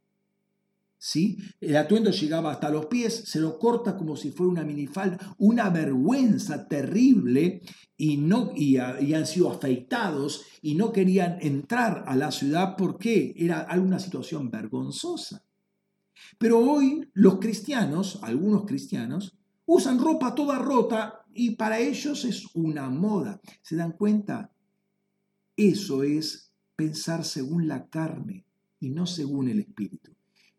¿Sí? 1.08 1.38
El 1.62 1.78
atuendo 1.78 2.10
llegaba 2.10 2.52
hasta 2.52 2.72
los 2.72 2.88
pies, 2.88 3.26
se 3.28 3.40
lo 3.40 3.60
corta 3.60 3.96
como 3.96 4.18
si 4.18 4.32
fuera 4.32 4.52
una 4.52 4.64
minifalda, 4.64 5.36
una 5.38 5.70
vergüenza 5.70 6.68
terrible 6.68 7.62
y, 7.96 8.18
no, 8.18 8.52
y, 8.56 8.78
y, 8.78 9.14
han 9.14 9.28
sido 9.28 9.52
afeitados 9.52 10.46
y 10.64 10.74
no 10.74 10.92
querían 10.92 11.38
entrar 11.42 12.06
a 12.08 12.16
la 12.16 12.32
ciudad 12.32 12.76
porque 12.76 13.36
era 13.38 13.60
alguna 13.60 14.00
situación 14.00 14.50
vergonzosa. 14.50 15.46
Pero 16.40 16.58
hoy 16.58 17.08
los 17.14 17.38
cristianos, 17.38 18.18
algunos 18.24 18.66
cristianos, 18.66 19.38
usan 19.68 20.00
ropa 20.00 20.34
toda 20.34 20.58
rota 20.58 21.24
y 21.36 21.52
para 21.52 21.78
ellos 21.78 22.26
es 22.26 22.48
una 22.56 22.90
moda. 22.90 23.40
¿Se 23.62 23.76
dan 23.76 23.92
cuenta? 23.92 24.52
Eso 25.56 26.02
es 26.02 26.52
pensar 26.76 27.24
según 27.26 27.68
la 27.68 27.90
carne 27.90 28.48
y 28.80 28.90
no 28.90 29.06
según 29.06 29.50
el 29.50 29.60
espíritu. 29.60 30.15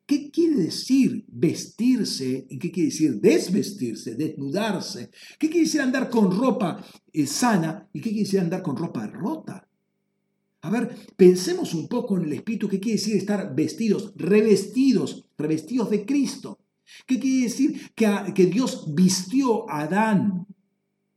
¿Qué 0.06 0.30
quiere 0.30 0.56
decir 0.56 1.24
vestirse 1.26 2.46
y 2.48 2.58
qué 2.58 2.70
quiere 2.70 2.90
decir 2.90 3.20
desvestirse, 3.20 4.14
desnudarse? 4.14 5.10
¿Qué 5.36 5.48
quiere 5.48 5.66
decir 5.66 5.80
andar 5.80 6.08
con 6.08 6.30
ropa 6.30 6.84
eh, 7.12 7.26
sana 7.26 7.88
y 7.92 8.00
qué 8.00 8.10
quiere 8.10 8.24
decir 8.24 8.40
andar 8.40 8.62
con 8.62 8.76
ropa 8.76 9.04
rota? 9.08 9.68
A 10.62 10.70
ver, 10.70 10.96
pensemos 11.16 11.74
un 11.74 11.88
poco 11.88 12.16
en 12.16 12.24
el 12.24 12.32
espíritu, 12.34 12.68
¿qué 12.68 12.78
quiere 12.78 12.98
decir 12.98 13.16
estar 13.16 13.54
vestidos, 13.54 14.12
revestidos, 14.16 15.28
revestidos 15.36 15.90
de 15.90 16.06
Cristo? 16.06 16.60
¿Qué 17.04 17.18
quiere 17.18 17.44
decir 17.44 17.90
que, 17.96 18.08
que 18.32 18.46
Dios 18.46 18.94
vistió 18.94 19.68
a 19.68 19.82
Adán 19.82 20.46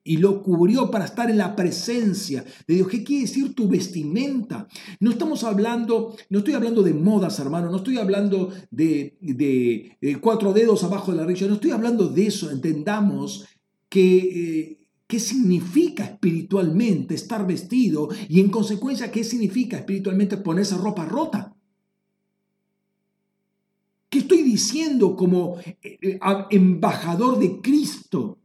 y 0.04 0.18
lo 0.18 0.42
cubrió 0.42 0.90
para 0.90 1.06
estar 1.06 1.30
en 1.30 1.38
la 1.38 1.56
presencia 1.56 2.44
de 2.68 2.76
Dios. 2.76 2.88
¿Qué 2.88 3.04
quiere 3.04 3.24
decir 3.24 3.54
tu 3.54 3.68
vestimenta? 3.68 4.68
No 5.00 5.12
estamos 5.12 5.44
hablando, 5.44 6.16
no 6.30 6.40
estoy 6.40 6.54
hablando 6.54 6.82
de 6.82 6.94
modas, 6.94 7.40
hermano, 7.40 7.70
no 7.70 7.78
estoy 7.78 7.98
hablando 7.98 8.52
de, 8.72 9.98
cuatro 10.22 10.54
dedos 10.54 10.84
abajo 10.84 11.12
de 11.12 11.18
la 11.18 11.24
rodilla, 11.24 11.48
no 11.48 11.56
estoy 11.56 11.72
hablando 11.72 12.08
de 12.08 12.28
eso. 12.28 12.52
Entendamos 12.52 13.46
que... 13.88 14.18
Eh, 14.18 14.76
¿Qué 15.10 15.20
significa 15.20 16.06
espiritualmente 16.06 17.16
estar 17.16 17.48
vestido? 17.48 18.10
Y 18.28 18.42
en 18.42 18.50
consecuencia, 18.50 19.10
¿qué 19.10 19.24
significa 19.24 19.78
espiritualmente 19.78 20.38
ponerse 20.38 20.78
ropa 20.78 21.04
rota? 21.04 21.56
¿Qué 24.08 24.20
estoy 24.20 24.44
diciendo 24.44 25.16
como 25.16 25.58
eh, 25.60 25.78
eh, 26.00 26.20
embajador 26.52 27.40
de 27.40 27.60
Cristo? 27.60 28.38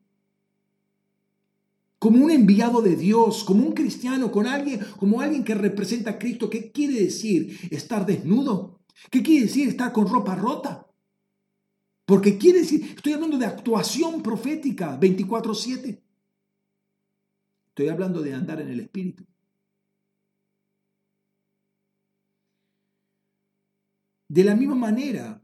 Como 2.05 2.23
un 2.23 2.31
enviado 2.31 2.83
de 2.83 2.97
Dios, 2.97 3.45
como 3.45 3.67
un 3.67 3.73
cristiano, 3.73 4.31
con 4.31 4.47
alguien, 4.47 4.79
como 4.99 5.23
alguien 5.23 5.43
que 5.43 5.55
representa 5.55 6.11
a 6.11 6.19
Cristo. 6.19 6.51
¿Qué 6.51 6.71
quiere 6.71 7.01
decir 7.01 7.59
estar 7.71 8.05
desnudo? 8.05 8.83
¿Qué 9.11 9.23
quiere 9.23 9.47
decir 9.47 9.71
estar 9.71 9.91
con 9.91 10.07
ropa 10.07 10.35
rota? 10.35 10.87
Porque 12.05 12.37
quiere 12.37 12.59
decir, 12.59 12.93
estoy 12.95 13.15
hablando 13.15 13.39
de 13.39 13.47
actuación 13.47 14.23
profética 14.23 15.01
24/7. 15.01 16.05
Estoy 17.69 17.89
hablando 17.89 18.21
de 18.21 18.35
andar 18.35 18.61
en 18.61 18.69
el 18.69 18.81
Espíritu. 18.81 19.25
De 24.29 24.45
la 24.45 24.55
misma 24.55 24.75
manera, 24.75 25.43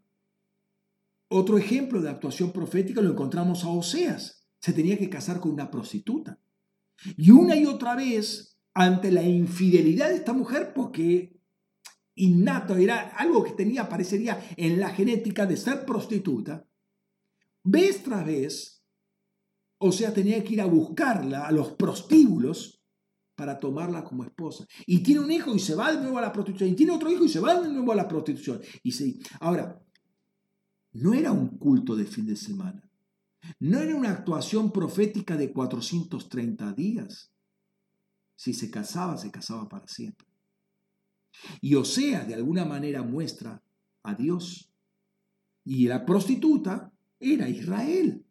otro 1.29 1.57
ejemplo 1.57 2.03
de 2.03 2.11
actuación 2.11 2.53
profética 2.53 3.01
lo 3.01 3.13
encontramos 3.13 3.65
a 3.65 3.71
Oseas. 3.71 4.47
Se 4.59 4.75
tenía 4.75 4.99
que 4.99 5.09
casar 5.09 5.41
con 5.41 5.53
una 5.53 5.71
prostituta. 5.71 6.39
Y 7.17 7.31
una 7.31 7.57
y 7.57 7.67
otra 7.67 7.95
vez, 7.95 8.59
ante 8.75 9.11
la 9.11 9.23
infidelidad 9.23 10.09
de 10.09 10.17
esta 10.17 10.33
mujer, 10.33 10.73
porque 10.75 11.41
innato 12.15 12.77
era 12.77 13.09
algo 13.17 13.43
que 13.43 13.53
tenía, 13.53 13.89
parecería 13.89 14.43
en 14.57 14.79
la 14.81 14.91
genética 14.91 15.47
de 15.47 15.57
ser 15.57 15.85
prostituta, 15.85 16.67
vez 17.63 18.03
tras 18.03 18.25
vez, 18.27 18.85
o 19.79 19.93
sea, 19.93 20.13
tenía 20.13 20.43
que 20.45 20.55
ir 20.55 20.61
a 20.61 20.67
buscarla 20.67 21.47
a 21.47 21.53
los 21.53 21.73
prostíbulos 21.73 22.81
para 23.35 23.59
tomarla 23.59 24.05
como 24.05 24.25
esposa. 24.25 24.67
Y 24.87 24.99
tiene 24.99 25.21
un 25.21 25.33
hijo 25.33 25.55
y 25.55 25.59
se 25.59 25.75
va 25.75 25.93
de 25.93 26.03
nuevo 26.03 26.19
a 26.19 26.23
la 26.23 26.33
prostitución. 26.33 26.69
Y 26.69 26.75
tiene 26.75 26.93
otro 26.93 27.11
hijo 27.11 27.25
y 27.25 27.29
se 27.31 27.41
va 27.41 27.59
de 27.59 27.73
nuevo 27.73 27.93
a 27.93 27.95
la 27.95 28.07
prostitución. 28.07 28.61
Y 28.83 28.93
sí. 28.93 29.19
Ahora, 29.41 29.83
no 30.93 31.15
era 31.15 31.33
un 31.33 31.57
culto 31.57 31.97
de 31.97 32.05
fin 32.05 32.27
de 32.27 32.37
semana. 32.37 32.90
No 33.59 33.79
era 33.79 33.95
una 33.95 34.11
actuación 34.11 34.73
profética 34.73 35.37
de 35.37 35.53
430 35.53 36.73
días. 36.73 37.33
Si 38.37 38.55
se 38.55 38.71
casaba, 38.71 39.17
se 39.17 39.31
casaba 39.31 39.69
para 39.69 39.87
siempre. 39.87 40.27
Y 41.61 41.75
Osea 41.75 42.25
de 42.25 42.35
alguna 42.35 42.65
manera 42.65 43.03
muestra 43.03 43.63
a 44.03 44.15
Dios. 44.15 44.73
Y 45.65 45.87
la 45.87 46.05
prostituta 46.05 46.93
era 47.19 47.49
Israel. 47.49 48.25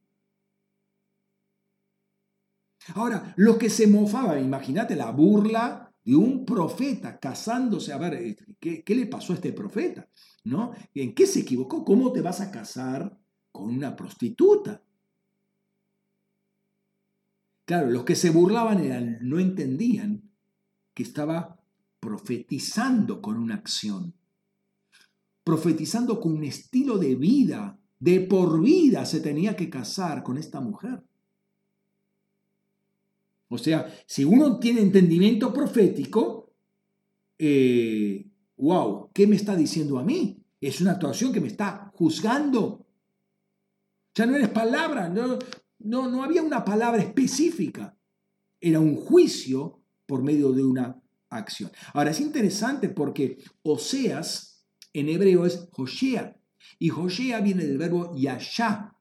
Ahora, 2.95 3.33
lo 3.37 3.57
que 3.57 3.69
se 3.69 3.87
mofaba, 3.87 4.39
imagínate 4.39 4.95
la 4.95 5.11
burla 5.11 5.93
de 6.03 6.15
un 6.15 6.43
profeta 6.45 7.19
casándose. 7.19 7.93
A 7.93 7.97
ver, 7.97 8.13
eh, 8.15 8.35
¿qué, 8.59 8.83
¿qué, 8.83 8.95
le 8.95 9.05
pasó 9.05 9.33
a 9.33 9.35
este 9.35 9.53
profeta? 9.53 10.09
¿No? 10.45 10.71
¿En 10.95 11.13
qué 11.13 11.27
se 11.27 11.41
equivocó? 11.41 11.85
¿Cómo 11.85 12.11
te 12.11 12.21
vas 12.21 12.41
a 12.41 12.49
casar 12.49 13.15
con 13.51 13.69
una 13.69 13.95
prostituta? 13.95 14.83
Claro, 17.69 17.91
los 17.91 18.03
que 18.03 18.15
se 18.15 18.31
burlaban 18.31 18.83
eran, 18.83 19.19
no 19.21 19.37
entendían 19.37 20.23
que 20.95 21.03
estaba 21.03 21.61
profetizando 21.99 23.21
con 23.21 23.37
una 23.37 23.53
acción, 23.53 24.15
profetizando 25.43 26.19
con 26.19 26.33
un 26.33 26.45
estilo 26.45 26.97
de 26.97 27.13
vida, 27.13 27.77
de 27.99 28.21
por 28.21 28.59
vida 28.59 29.05
se 29.05 29.19
tenía 29.19 29.55
que 29.55 29.69
casar 29.69 30.23
con 30.23 30.39
esta 30.39 30.59
mujer. 30.59 31.03
O 33.49 33.59
sea, 33.59 33.85
si 34.07 34.25
uno 34.25 34.57
tiene 34.57 34.81
entendimiento 34.81 35.53
profético, 35.53 36.51
eh, 37.37 38.25
wow, 38.57 39.11
¿qué 39.13 39.27
me 39.27 39.35
está 39.35 39.55
diciendo 39.55 39.99
a 39.99 40.03
mí? 40.03 40.41
Es 40.59 40.81
una 40.81 40.93
actuación 40.93 41.31
que 41.31 41.39
me 41.39 41.49
está 41.49 41.91
juzgando. 41.93 42.87
Ya 44.15 44.25
no 44.25 44.35
eres 44.35 44.49
palabra, 44.49 45.07
no, 45.79 46.09
no 46.09 46.23
había 46.23 46.43
una 46.43 46.63
palabra 46.63 47.01
específica. 47.01 47.97
Era 48.61 48.79
un 48.79 48.95
juicio 48.95 49.81
por 50.05 50.23
medio 50.23 50.51
de 50.51 50.63
una 50.63 51.01
acción. 51.29 51.71
Ahora 51.93 52.11
es 52.11 52.19
interesante 52.19 52.89
porque 52.89 53.37
Oseas 53.63 54.65
en 54.93 55.09
hebreo 55.09 55.45
es 55.45 55.67
Joshea 55.71 56.35
y 56.77 56.89
Joshea 56.89 57.39
viene 57.41 57.65
del 57.65 57.77
verbo 57.77 58.15
yashá. 58.15 58.95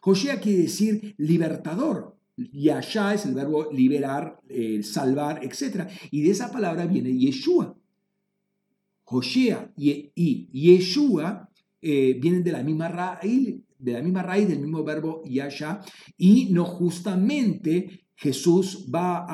Joshea 0.00 0.40
quiere 0.40 0.62
decir 0.62 1.14
libertador. 1.18 2.14
Y 2.36 2.68
allá 2.70 3.14
es 3.14 3.26
el 3.26 3.34
verbo 3.34 3.70
liberar, 3.70 4.40
eh, 4.48 4.82
salvar, 4.82 5.44
etc. 5.44 5.88
Y 6.10 6.22
de 6.22 6.30
esa 6.30 6.50
palabra 6.50 6.84
viene 6.86 7.16
Yeshua. 7.16 7.76
Joshea 9.04 9.72
y, 9.76 10.10
y 10.16 10.48
Yeshua 10.52 11.48
eh, 11.80 12.18
vienen 12.18 12.42
de 12.42 12.50
la 12.50 12.62
misma 12.62 12.88
raíz, 12.88 13.56
de 13.84 13.92
la 13.92 14.02
misma 14.02 14.22
raíz, 14.22 14.48
del 14.48 14.60
mismo 14.60 14.82
verbo 14.82 15.22
Yasha, 15.26 15.80
y 16.16 16.50
no 16.52 16.64
justamente 16.64 18.06
Jesús 18.16 18.88
va 18.92 19.26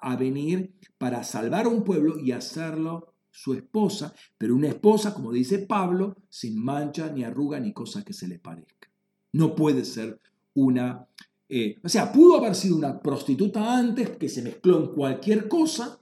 a, 0.00 0.16
venir 0.16 0.74
para 0.96 1.22
salvar 1.24 1.66
a 1.66 1.68
un 1.68 1.84
pueblo 1.84 2.18
y 2.18 2.32
hacerlo 2.32 3.14
su 3.30 3.54
esposa, 3.54 4.14
pero 4.38 4.54
una 4.54 4.68
esposa, 4.68 5.12
como 5.12 5.32
dice 5.32 5.58
Pablo, 5.60 6.16
sin 6.28 6.62
mancha, 6.62 7.10
ni 7.12 7.24
arruga, 7.24 7.60
ni 7.60 7.72
cosa 7.72 8.04
que 8.04 8.12
se 8.12 8.28
le 8.28 8.38
parezca. 8.38 8.90
No 9.32 9.54
puede 9.54 9.84
ser 9.84 10.20
una... 10.54 11.06
Eh, 11.48 11.76
o 11.82 11.88
sea, 11.88 12.10
pudo 12.12 12.38
haber 12.38 12.54
sido 12.54 12.76
una 12.76 13.00
prostituta 13.00 13.76
antes 13.76 14.10
que 14.16 14.28
se 14.28 14.42
mezcló 14.42 14.78
en 14.78 14.94
cualquier 14.94 15.48
cosa, 15.48 16.00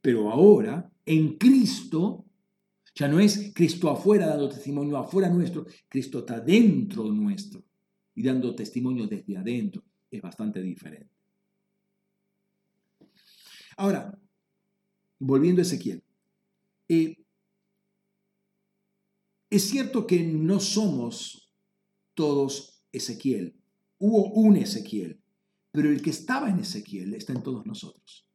pero 0.00 0.30
ahora, 0.30 0.90
en 1.04 1.36
Cristo, 1.36 2.23
ya 2.94 3.08
no 3.08 3.18
es 3.18 3.52
Cristo 3.54 3.90
afuera 3.90 4.26
dando 4.26 4.48
testimonio 4.48 4.96
afuera 4.96 5.28
nuestro, 5.28 5.66
Cristo 5.88 6.20
está 6.20 6.40
dentro 6.40 7.04
nuestro 7.04 7.64
y 8.14 8.22
dando 8.22 8.54
testimonio 8.54 9.06
desde 9.06 9.36
adentro. 9.36 9.82
Es 10.10 10.22
bastante 10.22 10.62
diferente. 10.62 11.10
Ahora, 13.76 14.16
volviendo 15.18 15.60
a 15.60 15.62
Ezequiel. 15.62 16.02
Eh, 16.88 17.16
es 19.50 19.62
cierto 19.68 20.06
que 20.06 20.22
no 20.22 20.60
somos 20.60 21.50
todos 22.14 22.82
Ezequiel. 22.92 23.56
Hubo 23.98 24.32
un 24.32 24.56
Ezequiel, 24.56 25.20
pero 25.72 25.90
el 25.90 26.00
que 26.02 26.10
estaba 26.10 26.48
en 26.48 26.60
Ezequiel 26.60 27.14
está 27.14 27.32
en 27.32 27.42
todos 27.42 27.66
nosotros. 27.66 28.26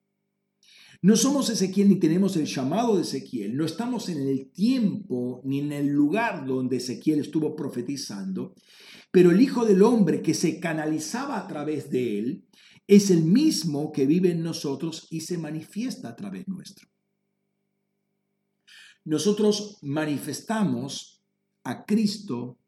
No 1.02 1.16
somos 1.16 1.50
Ezequiel 1.50 1.90
ni 1.90 1.96
tenemos 1.96 2.36
el 2.36 2.46
llamado 2.46 2.96
de 2.98 3.04
Ezequiel, 3.04 3.56
no 3.56 3.66
estamos 3.66 4.10
en 4.10 4.28
el 4.28 4.52
tiempo 4.52 5.42
ni 5.46 5.60
en 5.60 5.72
el 5.72 5.88
lugar 5.88 6.46
donde 6.46 6.78
Ezequiel 6.78 7.20
estuvo 7.20 7.56
profetizando, 7.56 8.54
pero 9.12 9.32
el 9.32 9.40
Hijo 9.40 9.66
del 9.66 9.82
Hombre 9.82 10.22
que 10.22 10.34
se 10.34 10.60
canalizaba 10.60 11.40
a 11.40 11.48
través 11.48 11.90
de 11.90 12.20
él 12.20 12.46
es 12.88 13.12
el 13.12 13.24
mismo 13.24 13.92
que 13.92 14.06
vive 14.06 14.32
en 14.32 14.44
nosotros 14.44 15.08
y 15.10 15.22
se 15.22 15.38
manifiesta 15.38 16.10
a 16.10 16.16
través 16.16 16.48
nuestro 16.48 16.90
nosotros 19.10 19.80
manifestamos 19.82 21.24
a 21.64 21.86
Cristo 21.86 22.60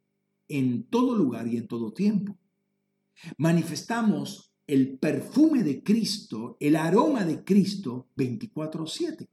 en 0.48 0.84
todo 0.88 1.16
lugar 1.16 1.48
y 1.48 1.58
en 1.58 1.68
todo 1.68 1.94
tiempo. 1.94 2.36
Manifestamos 3.38 4.51
el 4.68 4.98
perfume 4.98 5.64
de 5.64 5.84
Cristo, 5.84 6.58
el 6.60 6.76
aroma 6.76 7.26
de 7.26 7.44
Cristo 7.44 8.08
24/7. 8.16 9.28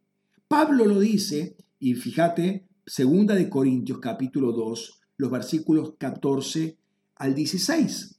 Pablo 0.49 0.85
lo 0.87 0.99
dice, 1.01 1.57
y 1.79 1.95
fíjate, 1.95 2.67
segunda 2.87 3.35
de 3.35 3.49
Corintios 3.49 3.99
capítulo 3.99 4.53
2, 4.53 5.01
los 5.19 5.31
versículos 5.31 5.95
14 5.99 6.79
al 7.17 7.35
16. 7.35 8.19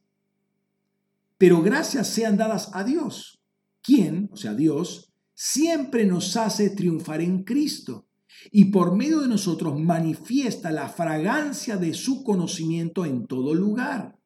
Pero 1.37 1.61
gracias 1.61 2.07
sean 2.07 2.37
dadas 2.37 2.69
a 2.73 2.83
Dios, 2.83 3.41
quien, 3.81 4.29
o 4.31 4.37
sea, 4.37 4.53
Dios, 4.53 5.11
siempre 5.33 6.05
nos 6.05 6.35
hace 6.35 6.69
triunfar 6.69 7.21
en 7.21 7.43
Cristo 7.43 8.05
y 8.51 8.65
por 8.65 8.95
medio 8.95 9.21
de 9.21 9.27
nosotros 9.27 9.79
manifiesta 9.79 10.71
la 10.71 10.89
fragancia 10.89 11.77
de 11.77 11.93
su 11.93 12.23
conocimiento 12.23 13.05
en 13.05 13.25
todo 13.25 13.53
lugar. 13.53 14.17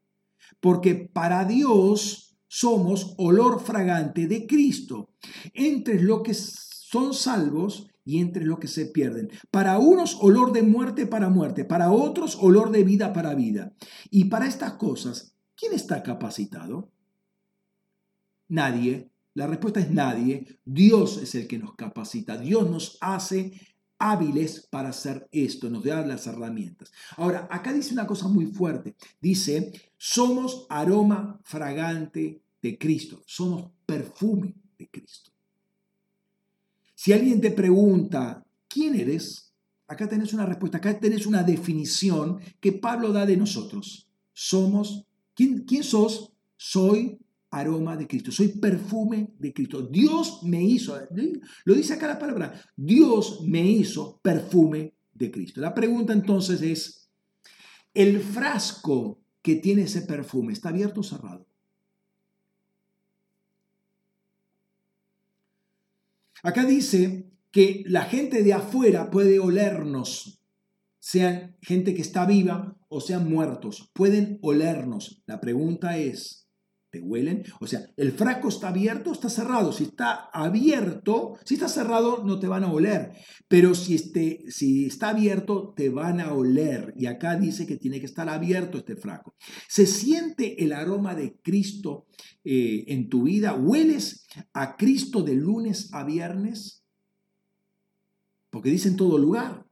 Porque 0.59 0.95
para 0.95 1.45
Dios 1.45 2.22
somos 2.55 3.15
olor 3.17 3.59
fragante 3.59 4.27
de 4.27 4.45
Cristo, 4.45 5.09
entre 5.55 5.99
los 5.99 6.21
que 6.21 6.35
son 6.35 7.15
salvos 7.15 7.87
y 8.05 8.19
entre 8.19 8.45
los 8.45 8.59
que 8.59 8.67
se 8.67 8.85
pierden. 8.85 9.31
Para 9.49 9.79
unos 9.79 10.19
olor 10.21 10.51
de 10.51 10.61
muerte 10.61 11.07
para 11.07 11.29
muerte, 11.29 11.65
para 11.65 11.91
otros 11.91 12.37
olor 12.39 12.69
de 12.69 12.83
vida 12.83 13.11
para 13.11 13.33
vida. 13.33 13.73
Y 14.11 14.25
para 14.25 14.45
estas 14.45 14.73
cosas, 14.73 15.33
¿quién 15.55 15.73
está 15.73 16.03
capacitado? 16.03 16.91
Nadie. 18.49 19.09
La 19.33 19.47
respuesta 19.47 19.79
es 19.79 19.89
nadie. 19.89 20.59
Dios 20.63 21.17
es 21.17 21.33
el 21.33 21.47
que 21.47 21.57
nos 21.57 21.73
capacita. 21.73 22.37
Dios 22.37 22.69
nos 22.69 22.99
hace 23.01 23.59
hábiles 23.97 24.67
para 24.69 24.89
hacer 24.89 25.27
esto, 25.31 25.69
nos 25.69 25.85
da 25.85 26.05
las 26.05 26.27
herramientas. 26.27 26.91
Ahora, 27.17 27.47
acá 27.49 27.73
dice 27.73 27.93
una 27.93 28.05
cosa 28.05 28.27
muy 28.27 28.45
fuerte. 28.45 28.95
Dice, 29.21 29.71
somos 29.97 30.67
aroma 30.69 31.39
fragante 31.43 32.42
de 32.63 32.77
Cristo, 32.77 33.21
somos 33.27 33.71
perfume 33.85 34.55
de 34.79 34.89
Cristo. 34.89 35.31
Si 36.95 37.11
alguien 37.11 37.41
te 37.41 37.51
pregunta, 37.51 38.43
¿quién 38.69 38.95
eres? 38.95 39.53
Acá 39.85 40.07
tenés 40.07 40.33
una 40.33 40.45
respuesta, 40.45 40.77
acá 40.77 40.97
tenés 40.97 41.27
una 41.27 41.43
definición 41.43 42.39
que 42.61 42.71
Pablo 42.71 43.11
da 43.11 43.25
de 43.25 43.35
nosotros. 43.35 44.09
Somos, 44.31 45.05
¿quién, 45.35 45.65
quién 45.65 45.83
sos? 45.83 46.31
Soy 46.55 47.19
aroma 47.51 47.97
de 47.97 48.07
Cristo, 48.07 48.31
soy 48.31 48.47
perfume 48.47 49.33
de 49.37 49.53
Cristo. 49.53 49.81
Dios 49.81 50.41
me 50.43 50.63
hizo, 50.63 50.97
lo 51.65 51.75
dice 51.75 51.93
acá 51.93 52.07
la 52.07 52.17
palabra, 52.17 52.59
Dios 52.75 53.41
me 53.45 53.61
hizo 53.61 54.19
perfume 54.23 54.95
de 55.13 55.29
Cristo. 55.29 55.59
La 55.59 55.75
pregunta 55.75 56.13
entonces 56.13 56.61
es, 56.61 57.09
¿el 57.93 58.21
frasco 58.21 59.19
que 59.41 59.57
tiene 59.57 59.83
ese 59.83 60.03
perfume 60.03 60.53
está 60.53 60.69
abierto 60.69 61.01
o 61.01 61.03
cerrado? 61.03 61.45
Acá 66.43 66.65
dice 66.65 67.31
que 67.51 67.83
la 67.87 68.03
gente 68.03 68.43
de 68.43 68.51
afuera 68.53 69.09
puede 69.09 69.39
olernos, 69.39 70.41
sean 70.99 71.55
gente 71.61 71.93
que 71.95 72.01
está 72.01 72.25
viva 72.25 72.77
o 72.89 72.99
sean 72.99 73.29
muertos, 73.29 73.89
pueden 73.93 74.39
olernos. 74.41 75.23
La 75.25 75.39
pregunta 75.39 75.97
es, 75.97 76.42
te 76.93 76.99
huelen. 76.99 77.43
O 77.59 77.65
sea, 77.65 77.89
el 77.97 78.11
frasco 78.11 78.49
está 78.49 78.67
abierto 78.67 79.11
está 79.11 79.27
cerrado. 79.27 79.73
Si 79.73 79.85
está 79.85 80.29
abierto, 80.31 81.39
si 81.43 81.55
está 81.55 81.67
cerrado, 81.67 82.23
no 82.23 82.39
te 82.39 82.47
van 82.47 82.63
a 82.63 82.71
oler. 82.71 83.13
Pero 83.47 83.73
si, 83.73 83.95
este, 83.95 84.43
si 84.49 84.85
está 84.85 85.09
abierto, 85.09 85.73
te 85.75 85.89
van 85.89 86.21
a 86.21 86.33
oler. 86.33 86.93
Y 86.95 87.07
acá 87.07 87.35
dice 87.35 87.65
que 87.65 87.77
tiene 87.77 87.99
que 87.99 88.05
estar 88.05 88.29
abierto 88.29 88.77
este 88.77 88.95
frasco. 88.95 89.33
¿Se 89.67 89.87
siente 89.87 90.63
el 90.63 90.71
aroma 90.71 91.15
de 91.15 91.35
Cristo 91.41 92.05
eh, 92.43 92.83
en 92.85 93.09
tu 93.09 93.23
vida? 93.23 93.55
¿Hueles 93.55 94.27
a 94.53 94.77
Cristo 94.77 95.23
de 95.23 95.33
lunes 95.33 95.91
a 95.93 96.03
viernes? 96.03 96.83
Porque 98.51 98.69
dice 98.69 98.89
en 98.89 98.97
todo 98.97 99.17
lugar. 99.17 99.65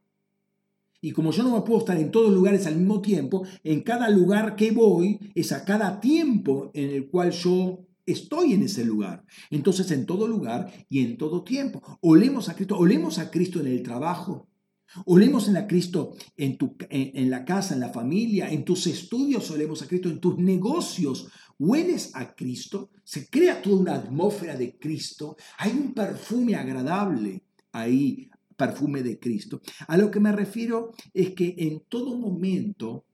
Y 1.04 1.10
como 1.10 1.32
yo 1.32 1.42
no 1.42 1.56
me 1.56 1.62
puedo 1.62 1.80
estar 1.80 1.98
en 1.98 2.12
todos 2.12 2.32
lugares 2.32 2.64
al 2.66 2.76
mismo 2.76 3.02
tiempo, 3.02 3.44
en 3.64 3.82
cada 3.82 4.08
lugar 4.08 4.54
que 4.54 4.70
voy 4.70 5.18
es 5.34 5.50
a 5.50 5.64
cada 5.64 6.00
tiempo 6.00 6.70
en 6.74 6.90
el 6.90 7.08
cual 7.08 7.32
yo 7.32 7.80
estoy 8.06 8.52
en 8.52 8.62
ese 8.62 8.84
lugar. 8.84 9.24
Entonces, 9.50 9.90
en 9.90 10.06
todo 10.06 10.28
lugar 10.28 10.72
y 10.88 11.00
en 11.00 11.18
todo 11.18 11.42
tiempo. 11.42 11.82
Olemos 12.02 12.48
a 12.48 12.54
Cristo, 12.54 12.78
olemos 12.78 13.18
a 13.18 13.32
Cristo 13.32 13.58
en 13.58 13.66
el 13.66 13.82
trabajo. 13.82 14.48
Olemos 15.06 15.48
en 15.48 15.56
a 15.56 15.66
Cristo 15.66 16.14
en, 16.36 16.56
tu, 16.56 16.76
en, 16.88 17.30
la 17.30 17.44
casa, 17.44 17.74
en 17.74 17.80
la 17.80 17.88
familia, 17.88 18.48
en 18.50 18.64
tus 18.64 18.86
estudios, 18.86 19.50
olemos 19.50 19.82
a 19.82 19.88
Cristo, 19.88 20.08
en 20.08 20.20
tus 20.20 20.38
negocios. 20.38 21.28
Hueles 21.58 22.14
a 22.14 22.34
Cristo, 22.34 22.90
se 23.02 23.28
crea 23.28 23.60
toda 23.60 23.76
una 23.76 23.94
atmósfera 23.94 24.54
de 24.54 24.78
Cristo, 24.78 25.36
hay 25.58 25.72
un 25.72 25.94
perfume 25.94 26.54
agradable 26.56 27.42
ahí 27.72 28.28
perfume 28.62 29.02
de 29.02 29.18
Cristo. 29.18 29.60
A 29.88 29.96
lo 29.96 30.08
que 30.08 30.20
me 30.20 30.30
refiero 30.30 30.92
es 31.12 31.30
que 31.30 31.56
en 31.58 31.82
todo 31.88 32.16
momento, 32.16 33.04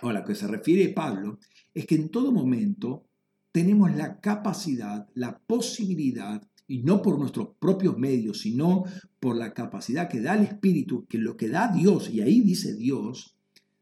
o 0.00 0.08
a 0.08 0.14
lo 0.14 0.24
que 0.24 0.34
se 0.34 0.46
refiere 0.46 0.94
Pablo, 0.94 1.38
es 1.74 1.84
que 1.84 1.96
en 1.96 2.08
todo 2.08 2.32
momento 2.32 3.04
tenemos 3.52 3.94
la 3.94 4.18
capacidad, 4.20 5.06
la 5.14 5.38
posibilidad, 5.38 6.40
y 6.66 6.82
no 6.82 7.02
por 7.02 7.18
nuestros 7.18 7.48
propios 7.58 7.98
medios, 7.98 8.40
sino 8.40 8.84
por 9.20 9.36
la 9.36 9.52
capacidad 9.52 10.08
que 10.08 10.22
da 10.22 10.36
el 10.36 10.44
Espíritu, 10.44 11.04
que 11.06 11.18
lo 11.18 11.36
que 11.36 11.48
da 11.48 11.70
Dios, 11.70 12.08
y 12.08 12.22
ahí 12.22 12.40
dice 12.40 12.74
Dios, 12.74 13.36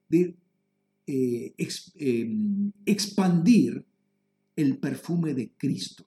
de 0.09 0.37
eh, 1.07 1.55
em, 1.99 2.72
expandir 2.85 3.85
el 4.57 4.79
perfume 4.79 5.35
de 5.35 5.53
Cristo. 5.57 6.05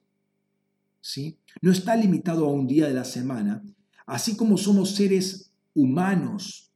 ¿sí? 1.00 1.38
No 1.62 1.70
está 1.70 1.96
limitado 1.96 2.44
a 2.46 2.52
un 2.52 2.66
día 2.66 2.86
de 2.86 2.94
la 2.94 3.04
semana, 3.04 3.62
Así 4.10 4.36
como 4.36 4.58
somos 4.58 4.96
seres 4.96 5.52
humanos 5.72 6.72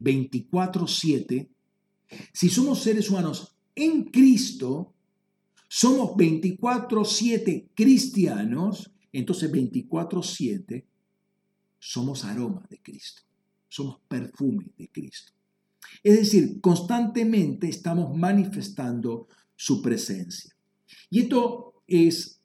24/7, 0.00 1.48
si 2.32 2.48
somos 2.48 2.82
seres 2.82 3.08
humanos 3.08 3.54
en 3.76 4.02
Cristo, 4.10 4.92
somos 5.68 6.16
24/7 6.16 7.68
cristianos, 7.72 8.90
entonces 9.12 9.48
24/7 9.52 10.84
somos 11.78 12.24
aroma 12.24 12.66
de 12.68 12.78
Cristo, 12.82 13.22
somos 13.68 14.00
perfume 14.08 14.72
de 14.76 14.88
Cristo. 14.88 15.30
Es 16.02 16.16
decir, 16.18 16.60
constantemente 16.60 17.68
estamos 17.68 18.16
manifestando 18.16 19.28
su 19.54 19.80
presencia. 19.80 20.52
Y 21.10 21.20
esto 21.20 21.84
es 21.86 22.41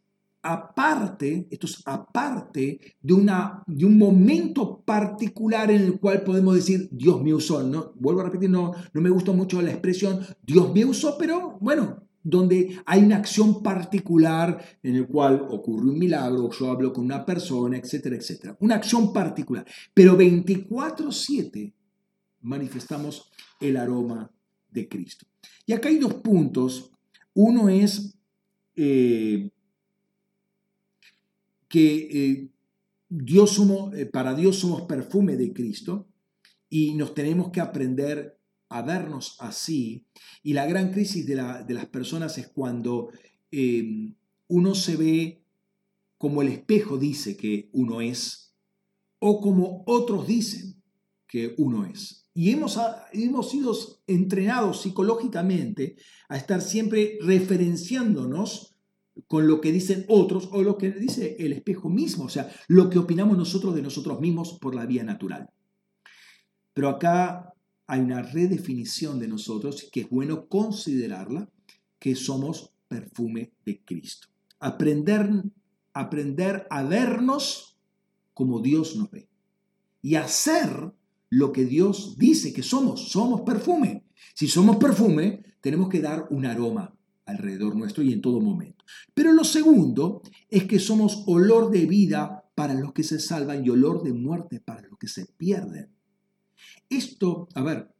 aparte, 0.48 1.48
esto 1.52 1.68
es 1.68 1.82
aparte 1.86 2.80
de, 3.02 3.14
una, 3.14 3.64
de 3.68 3.86
un 3.86 3.98
momento 3.98 4.82
particular 4.82 5.70
en 5.72 5.82
el 5.84 6.00
cual 6.00 6.24
podemos 6.24 6.56
decir, 6.56 6.88
Dios 6.92 7.22
me 7.22 7.34
usó. 7.34 7.62
No, 7.64 7.92
vuelvo 7.96 8.22
a 8.22 8.26
repetir, 8.26 8.50
no, 8.50 8.72
no 8.94 9.02
me 9.02 9.10
gustó 9.10 9.34
mucho 9.34 9.62
la 9.62 9.72
expresión, 9.72 10.22
Dios 10.42 10.74
me 10.74 10.86
usó, 10.86 11.18
pero 11.18 11.58
bueno, 11.60 12.08
donde 12.24 12.80
hay 12.86 13.04
una 13.04 13.18
acción 13.18 13.62
particular 13.62 14.62
en 14.84 14.96
el 14.96 15.08
cual 15.08 15.46
ocurre 15.50 15.90
un 15.90 16.00
milagro, 16.00 16.50
yo 16.52 16.72
hablo 16.72 16.94
con 16.94 17.06
una 17.06 17.26
persona, 17.26 17.78
etcétera, 17.78 18.16
etcétera. 18.16 18.58
Una 18.62 18.76
acción 18.76 19.12
particular. 19.14 19.66
Pero 19.94 20.18
24/7 20.18 21.74
manifestamos 22.42 23.30
el 23.60 23.78
aroma 23.78 24.32
de 24.70 24.88
Cristo. 24.88 25.26
Y 25.66 25.74
acá 25.74 25.90
hay 25.90 25.98
dos 25.98 26.16
puntos. 26.16 26.92
Uno 27.34 27.70
es 27.70 28.18
eh, 28.76 29.50
que 31.68 31.96
eh, 31.96 32.50
Dios 33.10 33.52
somos, 33.52 33.94
eh, 33.96 34.06
para 34.06 34.34
Dios 34.34 34.58
somos 34.58 34.84
perfume 34.84 35.36
de 35.36 35.54
Cristo 35.54 36.08
y 36.70 36.94
nos 36.96 37.14
tenemos 37.14 37.52
que 37.52 37.62
aprender 37.62 38.40
a 38.70 38.82
vernos 38.82 39.38
así. 39.40 40.06
Y 40.44 40.54
la 40.54 40.66
gran 40.66 40.92
crisis 40.92 41.26
de, 41.26 41.36
las 41.36 41.86
personas 41.88 42.38
es 42.38 42.48
cuando 42.50 43.10
em, 43.52 44.16
uno 44.48 44.76
se 44.76 44.98
ve 44.98 45.44
como 46.18 46.42
el 46.42 46.50
espejo 46.50 46.98
dice 46.98 47.38
que 47.38 47.70
uno 47.74 48.02
es 48.02 48.56
o 49.20 49.40
como 49.42 49.84
otros 49.86 50.28
dicen 50.28 50.82
que 51.28 51.56
uno 51.58 51.86
es. 51.86 52.26
Y 52.34 52.52
hemos, 52.52 52.80
hemos 53.14 53.50
sido 53.50 53.76
entrenados 54.06 54.82
psicológicamente 54.82 55.96
a 56.30 56.38
estar 56.38 56.62
siempre 56.62 57.18
referenciándonos 57.22 58.77
con 59.28 59.48
lo 59.48 59.60
que 59.62 59.72
dicen 59.72 60.06
otros 60.08 60.50
o 60.52 60.62
lo 60.62 60.78
que 60.78 60.92
dice 60.92 61.36
el 61.40 61.54
espejo 61.54 61.90
mismo, 61.90 62.26
o 62.26 62.30
sea, 62.30 62.50
lo 62.68 62.90
que 62.90 63.00
opinamos 63.00 63.38
nosotros 63.38 63.74
de 63.74 63.82
nosotros 63.82 64.20
mismos 64.20 64.58
por 64.60 64.76
la 64.76 64.86
vía 64.86 65.04
natural. 65.04 65.50
Pero 66.74 66.90
acá 66.90 67.54
hay 67.88 68.02
una 68.02 68.22
redefinición 68.22 69.20
de 69.20 69.28
nosotros 69.28 69.90
que 69.92 70.02
es 70.02 70.10
bueno 70.10 70.48
considerarla, 70.48 71.50
que 72.00 72.16
somos 72.16 72.72
perfume 72.88 73.54
de 73.66 73.82
Cristo. 73.84 74.28
Aprender, 74.60 75.30
aprender 75.94 76.68
a 76.70 76.84
vernos 76.84 77.78
como 78.34 78.62
Dios 78.62 78.96
nos 78.96 79.10
ve 79.10 79.28
y 80.02 80.16
hacer 80.16 80.94
lo 81.30 81.52
que 81.52 81.66
Dios 81.66 82.18
dice 82.18 82.54
que 82.54 82.64
somos. 82.64 83.10
Somos 83.10 83.42
perfume. 83.42 84.06
Si 84.36 84.48
somos 84.48 84.78
perfume, 84.78 85.44
tenemos 85.62 85.90
que 85.90 86.02
dar 86.02 86.28
un 86.30 86.46
aroma 86.46 86.97
alrededor 87.28 87.76
nuestro 87.76 88.04
y 88.04 88.14
en 88.14 88.22
todo 88.22 88.42
momento. 88.42 88.84
Pero 89.14 89.34
lo 89.34 89.44
segundo 89.44 90.24
es 90.50 90.64
que 90.64 90.80
somos 90.80 91.24
olor 91.28 91.70
de 91.70 91.86
vida 91.86 92.46
para 92.56 92.74
los 92.74 92.94
que 92.94 93.04
se 93.04 93.20
salvan 93.20 93.64
y 93.64 93.70
olor 93.70 94.02
de 94.02 94.14
muerte 94.14 94.60
para 94.60 94.82
los 94.88 94.98
que 94.98 95.08
se 95.08 95.26
pierden. 95.26 95.90
Esto, 96.90 97.50
a 97.54 97.62
ver, 97.62 97.94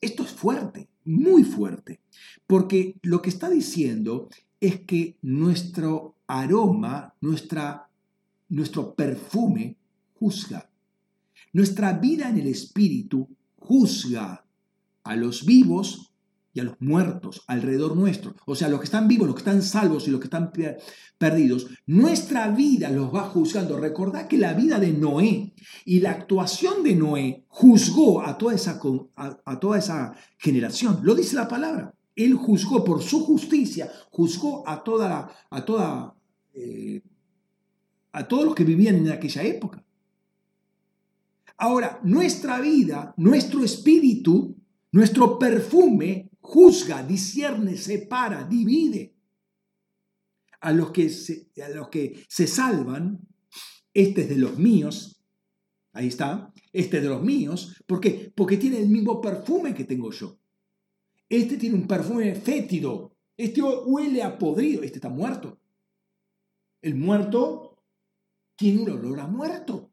esto 0.00 0.22
es 0.22 0.30
fuerte, 0.30 0.88
muy 1.04 1.42
fuerte, 1.42 2.00
porque 2.46 2.96
lo 3.02 3.20
que 3.20 3.30
está 3.30 3.50
diciendo 3.50 4.28
es 4.60 4.80
que 4.80 5.18
nuestro 5.22 6.16
aroma, 6.26 7.14
nuestra, 7.20 7.88
nuestro 8.48 8.94
perfume 8.94 9.76
juzga. 10.14 10.70
Nuestra 11.52 11.92
vida 11.94 12.28
en 12.28 12.38
el 12.38 12.46
espíritu 12.46 13.28
juzga 13.56 14.44
a 15.02 15.16
los 15.16 15.44
vivos 15.44 16.07
a 16.60 16.64
los 16.64 16.80
muertos 16.80 17.42
alrededor 17.46 17.96
nuestro, 17.96 18.34
o 18.46 18.54
sea, 18.54 18.68
los 18.68 18.80
que 18.80 18.86
están 18.86 19.08
vivos, 19.08 19.26
los 19.26 19.34
que 19.34 19.40
están 19.40 19.62
salvos 19.62 20.06
y 20.06 20.10
los 20.10 20.20
que 20.20 20.26
están 20.26 20.52
perdidos, 21.18 21.68
nuestra 21.86 22.48
vida 22.50 22.90
los 22.90 23.14
va 23.14 23.22
juzgando. 23.22 23.78
Recordad 23.78 24.28
que 24.28 24.38
la 24.38 24.54
vida 24.54 24.78
de 24.78 24.92
Noé 24.92 25.54
y 25.84 26.00
la 26.00 26.12
actuación 26.12 26.82
de 26.82 26.94
Noé 26.94 27.44
juzgó 27.48 28.22
a 28.22 28.38
toda 28.38 28.54
esa, 28.54 28.80
a, 29.16 29.60
toda 29.60 29.78
esa 29.78 30.14
generación. 30.38 31.00
Lo 31.02 31.14
dice 31.14 31.36
la 31.36 31.48
palabra. 31.48 31.94
Él 32.16 32.34
juzgó 32.34 32.82
por 32.82 33.02
su 33.02 33.24
justicia, 33.24 33.90
juzgó 34.10 34.68
a 34.68 34.82
toda, 34.82 35.30
a 35.50 35.64
toda, 35.64 36.16
eh, 36.52 37.02
a 38.12 38.26
todos 38.26 38.44
los 38.44 38.54
que 38.54 38.64
vivían 38.64 38.96
en 38.96 39.10
aquella 39.10 39.42
época. 39.44 39.84
Ahora, 41.56 42.00
nuestra 42.02 42.60
vida, 42.60 43.14
nuestro 43.16 43.62
espíritu, 43.64 44.56
nuestro 44.92 45.38
perfume 45.38 46.27
juzga, 46.48 47.02
discierne, 47.02 47.76
separa, 47.76 48.44
divide. 48.44 49.14
A 50.60 50.72
los 50.72 50.90
que 50.90 51.10
se, 51.10 51.50
a 51.62 51.68
los 51.68 51.88
que 51.88 52.24
se 52.26 52.46
salvan, 52.46 53.20
este 53.92 54.22
es 54.22 54.28
de 54.30 54.36
los 54.36 54.58
míos, 54.58 55.22
ahí 55.92 56.08
está, 56.08 56.52
este 56.72 56.96
es 56.96 57.02
de 57.02 57.08
los 57.10 57.22
míos, 57.22 57.76
¿por 57.86 58.00
qué? 58.00 58.32
Porque 58.34 58.56
tiene 58.56 58.78
el 58.78 58.88
mismo 58.88 59.20
perfume 59.20 59.74
que 59.74 59.84
tengo 59.84 60.10
yo. 60.10 60.40
Este 61.28 61.58
tiene 61.58 61.76
un 61.76 61.86
perfume 61.86 62.34
fétido, 62.34 63.14
este 63.36 63.62
huele 63.62 64.22
a 64.22 64.38
podrido, 64.38 64.82
este 64.82 64.96
está 64.96 65.10
muerto. 65.10 65.60
El 66.80 66.94
muerto 66.94 67.84
tiene 68.56 68.82
un 68.82 68.90
olor 68.90 69.20
a 69.20 69.26
muerto. 69.26 69.92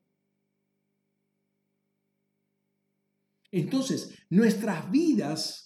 Entonces, 3.52 4.18
nuestras 4.30 4.90
vidas 4.90 5.65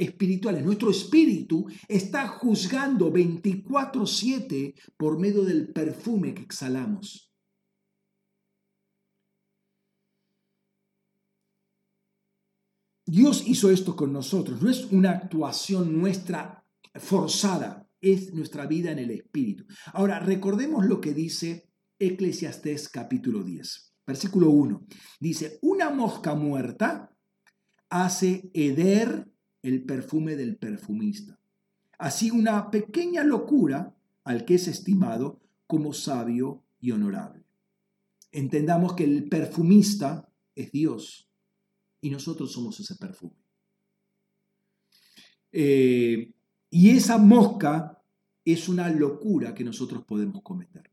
espirituales. 0.00 0.64
Nuestro 0.64 0.90
espíritu 0.90 1.66
está 1.86 2.26
juzgando 2.26 3.12
24/7 3.12 4.74
por 4.96 5.18
medio 5.18 5.44
del 5.44 5.72
perfume 5.72 6.34
que 6.34 6.42
exhalamos. 6.42 7.30
Dios 13.06 13.42
hizo 13.46 13.70
esto 13.70 13.96
con 13.96 14.12
nosotros. 14.12 14.62
No 14.62 14.70
es 14.70 14.84
una 14.92 15.10
actuación 15.10 16.00
nuestra 16.00 16.64
forzada, 16.94 17.88
es 18.00 18.32
nuestra 18.32 18.66
vida 18.66 18.92
en 18.92 19.00
el 19.00 19.10
espíritu. 19.10 19.64
Ahora, 19.92 20.20
recordemos 20.20 20.86
lo 20.86 21.00
que 21.00 21.12
dice 21.12 21.68
Eclesiastés 21.98 22.88
capítulo 22.88 23.42
10, 23.42 23.94
versículo 24.06 24.50
1. 24.50 24.86
Dice, 25.18 25.58
una 25.60 25.90
mosca 25.90 26.34
muerta 26.34 27.14
hace 27.90 28.50
heder 28.54 29.28
el 29.62 29.84
perfume 29.84 30.36
del 30.36 30.56
perfumista. 30.56 31.38
Así 31.98 32.30
una 32.30 32.70
pequeña 32.70 33.24
locura 33.24 33.94
al 34.24 34.44
que 34.44 34.54
es 34.54 34.68
estimado 34.68 35.40
como 35.66 35.92
sabio 35.92 36.62
y 36.80 36.92
honorable. 36.92 37.44
Entendamos 38.32 38.94
que 38.94 39.04
el 39.04 39.28
perfumista 39.28 40.32
es 40.54 40.72
Dios 40.72 41.28
y 42.00 42.10
nosotros 42.10 42.52
somos 42.52 42.78
ese 42.80 42.96
perfume. 42.96 43.36
Eh, 45.52 46.32
y 46.70 46.90
esa 46.90 47.18
mosca 47.18 48.02
es 48.44 48.68
una 48.68 48.88
locura 48.88 49.54
que 49.54 49.64
nosotros 49.64 50.04
podemos 50.04 50.42
cometer. 50.42 50.90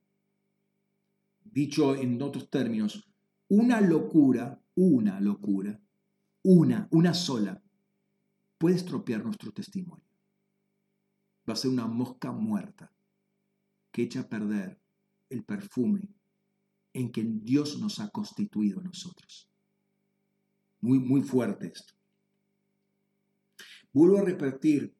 Dicho 1.43 1.95
en 1.95 2.21
otros 2.21 2.49
términos, 2.49 3.07
una 3.47 3.81
locura, 3.81 4.61
una 4.75 5.19
locura, 5.21 5.79
una, 6.43 6.87
una 6.91 7.13
sola, 7.13 7.61
puede 8.57 8.75
estropear 8.75 9.23
nuestro 9.23 9.51
testimonio. 9.51 10.05
Va 11.47 11.53
a 11.53 11.57
ser 11.57 11.71
una 11.71 11.87
mosca 11.87 12.31
muerta 12.31 12.91
que 13.91 14.03
echa 14.03 14.21
a 14.21 14.29
perder 14.29 14.79
el 15.29 15.43
perfume 15.43 16.09
en 16.93 17.11
que 17.11 17.23
Dios 17.23 17.79
nos 17.79 17.99
ha 17.99 18.09
constituido 18.09 18.79
a 18.79 18.83
nosotros. 18.83 19.49
Muy, 20.81 20.99
muy 20.99 21.21
fuerte 21.21 21.71
esto. 21.73 21.93
Vuelvo 23.93 24.17
a 24.17 24.23
repetir, 24.23 24.93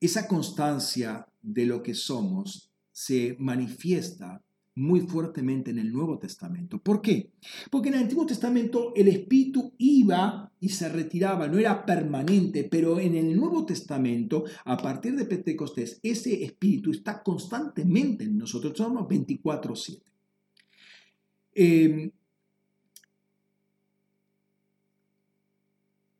esa 0.00 0.28
constancia 0.28 1.26
de 1.42 1.66
lo 1.66 1.82
que 1.82 1.94
somos 1.94 2.70
se 2.92 3.36
manifiesta 3.38 4.42
muy 4.78 5.00
fuertemente 5.00 5.72
en 5.72 5.78
el 5.78 5.92
Nuevo 5.92 6.18
Testamento. 6.18 6.78
¿Por 6.78 7.02
qué? 7.02 7.32
Porque 7.70 7.88
en 7.88 7.94
el 7.94 8.02
Antiguo 8.02 8.26
Testamento 8.26 8.92
el 8.94 9.08
Espíritu 9.08 9.74
iba 9.78 10.52
y 10.60 10.68
se 10.68 10.88
retiraba, 10.88 11.48
no 11.48 11.58
era 11.58 11.84
permanente, 11.84 12.64
pero 12.64 13.00
en 13.00 13.16
el 13.16 13.36
Nuevo 13.36 13.66
Testamento, 13.66 14.44
a 14.64 14.76
partir 14.76 15.16
de 15.16 15.24
Pentecostés, 15.24 15.98
ese 16.02 16.44
Espíritu 16.44 16.92
está 16.92 17.22
constantemente 17.22 18.24
en 18.24 18.38
nosotros, 18.38 18.76
somos 18.76 19.08
24/7. 19.08 20.02
Em, 21.54 22.10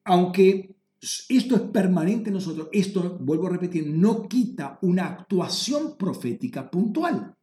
aunque 0.04 0.74
esto 1.28 1.54
es 1.54 1.60
permanente 1.60 2.30
en 2.30 2.34
nosotros, 2.34 2.68
esto, 2.72 3.18
vuelvo 3.20 3.46
a 3.46 3.50
repetir, 3.50 3.86
no 3.86 4.26
quita 4.28 4.80
una 4.82 5.06
actuación 5.06 5.96
profética 5.96 6.68
puntual. 6.68 7.37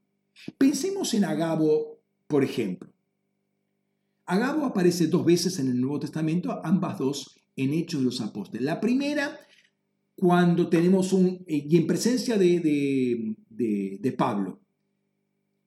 Pensemos 0.57 1.13
en 1.13 1.25
Agabo, 1.25 1.99
por 2.27 2.43
ejemplo. 2.43 2.91
Agabo 4.25 4.65
aparece 4.65 5.07
dos 5.07 5.25
veces 5.25 5.59
en 5.59 5.67
el 5.67 5.79
Nuevo 5.79 5.99
Testamento, 5.99 6.59
ambas 6.63 6.97
dos 6.97 7.39
en 7.55 7.73
Hechos 7.73 8.01
de 8.01 8.05
los 8.05 8.21
Apóstoles. 8.21 8.63
La 8.63 8.79
primera 8.81 9.39
cuando 10.15 10.69
tenemos 10.69 11.13
un, 11.13 11.43
y 11.47 11.75
en 11.75 11.87
presencia 11.87 12.37
de, 12.37 13.35
de, 13.49 14.11
Pablo, 14.13 14.61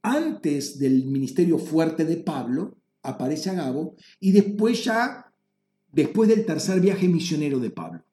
antes 0.03 0.79
del 0.79 1.05
ministerio 1.05 1.59
fuerte 1.59 2.05
de 2.05 2.17
Pablo, 2.17 2.79
aparece 3.03 3.51
Agabo, 3.51 3.95
y 4.21 4.33
después 4.33 4.85
ya, 4.85 5.33
después 5.93 6.29
del 6.29 6.47
tercer 6.47 6.81
viaje 6.81 7.09
misionero 7.09 7.59
de 7.59 7.71
Pablo. 7.71 8.05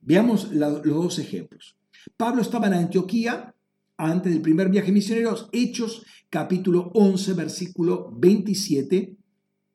Veamos 0.00 0.52
los 0.52 0.82
dos 0.82 1.18
ejemplos. 1.18 1.76
Pablo 2.16 2.42
estaba 2.42 2.66
en 2.66 2.74
Antioquía 2.74 3.54
antes 4.02 4.32
del 4.32 4.42
primer 4.42 4.68
viaje 4.68 4.90
misionero, 4.90 5.36
Hechos 5.52 6.04
capítulo 6.28 6.90
11, 6.94 7.34
versículo 7.34 8.10
27 8.16 9.16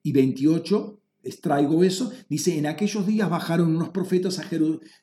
y 0.02 0.12
28, 0.12 1.00
extraigo 1.22 1.82
eso, 1.82 2.12
dice, 2.28 2.58
en 2.58 2.66
aquellos 2.66 3.06
días 3.06 3.30
bajaron 3.30 3.74
unos 3.74 3.88
profetas 3.88 4.38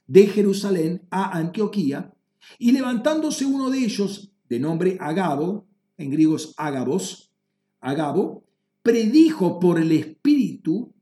de 0.05 0.27
Jerusalén 0.27 1.07
a 1.09 1.37
Antioquía, 1.37 2.13
y 2.59 2.71
levantándose 2.71 3.45
uno 3.45 3.71
de 3.71 3.79
ellos, 3.79 4.31
de 4.47 4.59
nombre 4.59 4.97
Agabo, 4.99 5.67
en 5.97 6.11
griego 6.11 6.35
es 6.35 6.53
Agabos, 6.57 7.31
Agabo, 7.79 8.45
predijo 8.83 9.59
por 9.59 9.79
el 9.79 9.91
Espíritu 9.91 10.93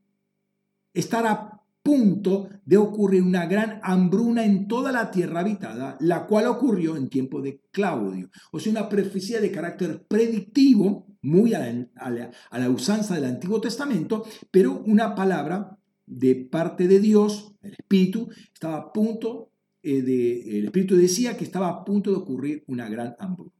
estar 0.94 1.26
a 1.26 1.53
punto 1.84 2.48
de 2.64 2.78
ocurrir 2.78 3.22
una 3.22 3.44
gran 3.44 3.78
hambruna 3.82 4.42
en 4.46 4.66
toda 4.66 4.90
la 4.90 5.10
tierra 5.10 5.40
habitada, 5.40 5.98
la 6.00 6.26
cual 6.26 6.46
ocurrió 6.46 6.96
en 6.96 7.10
tiempo 7.10 7.42
de 7.42 7.60
Claudio. 7.70 8.30
O 8.52 8.58
sea, 8.58 8.72
una 8.72 8.88
profecía 8.88 9.38
de 9.38 9.52
carácter 9.52 10.02
predictivo, 10.08 11.06
muy 11.20 11.52
a 11.52 11.60
la, 11.60 12.70
usanza 12.70 13.14
del 13.14 13.26
Antiguo 13.26 13.60
Testamento, 13.60 14.24
pero 14.50 14.82
una 14.86 15.14
palabra 15.14 15.78
de 16.06 16.34
parte 16.36 16.88
de 16.88 17.00
Dios, 17.00 17.52
el 17.62 17.72
Espíritu, 17.72 18.30
estaba 18.52 18.76
a 18.78 18.92
punto 18.92 19.50
eh, 19.82 20.00
de, 20.00 20.58
el 20.58 20.64
Espíritu 20.64 20.96
decía 20.96 21.36
que 21.36 21.44
estaba 21.44 21.68
a 21.68 21.84
punto 21.84 22.10
de 22.10 22.16
ocurrir 22.16 22.64
una 22.66 22.88
gran 22.88 23.14
hambruna. 23.18 23.52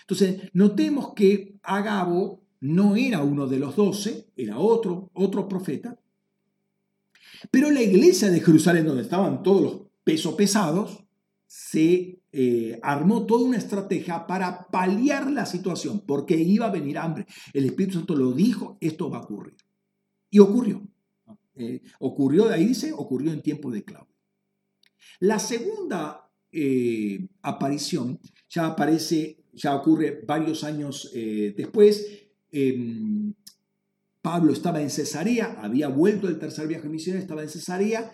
Entonces, 0.00 0.50
notemos 0.52 1.14
que 1.14 1.54
Agabo 1.62 2.42
no 2.60 2.96
era 2.96 3.22
uno 3.22 3.46
de 3.46 3.60
los 3.60 3.76
doce, 3.76 4.26
era 4.36 4.58
otro, 4.58 5.10
otro 5.14 5.46
profeta, 5.46 5.96
pero 7.50 7.70
la 7.70 7.82
iglesia 7.82 8.30
de 8.30 8.40
Jerusalén, 8.40 8.86
donde 8.86 9.02
estaban 9.02 9.42
todos 9.42 9.62
los 9.62 9.82
pesos 10.04 10.34
pesados, 10.34 11.04
se 11.46 12.20
eh, 12.30 12.78
armó 12.82 13.24
toda 13.24 13.46
una 13.46 13.56
estrategia 13.56 14.26
para 14.26 14.66
paliar 14.68 15.30
la 15.30 15.46
situación, 15.46 16.04
porque 16.06 16.36
iba 16.36 16.66
a 16.66 16.70
venir 16.70 16.98
hambre. 16.98 17.26
El 17.54 17.64
Espíritu 17.64 17.98
Santo 17.98 18.14
lo 18.14 18.32
dijo, 18.32 18.76
esto 18.80 19.10
va 19.10 19.18
a 19.18 19.22
ocurrir. 19.22 19.56
Y 20.30 20.38
ocurrió. 20.38 20.86
Eh, 21.54 21.82
ocurrió, 22.00 22.50
ahí 22.50 22.66
dice, 22.66 22.92
ocurrió 22.92 23.32
en 23.32 23.42
tiempo 23.42 23.70
de 23.70 23.82
Claudio. 23.82 24.14
La 25.20 25.38
segunda 25.38 26.30
eh, 26.52 27.26
aparición 27.42 28.20
ya 28.48 28.66
aparece, 28.66 29.44
ya 29.54 29.74
ocurre 29.74 30.22
varios 30.26 30.64
años 30.64 31.10
después. 31.12 32.06
Pablo 34.28 34.52
estaba 34.52 34.82
en 34.82 34.90
Cesarea, 34.90 35.56
había 35.58 35.88
vuelto 35.88 36.26
del 36.26 36.38
tercer 36.38 36.68
viaje 36.68 36.86
misionero, 36.86 37.22
estaba 37.22 37.42
en 37.42 37.48
Cesarea 37.48 38.12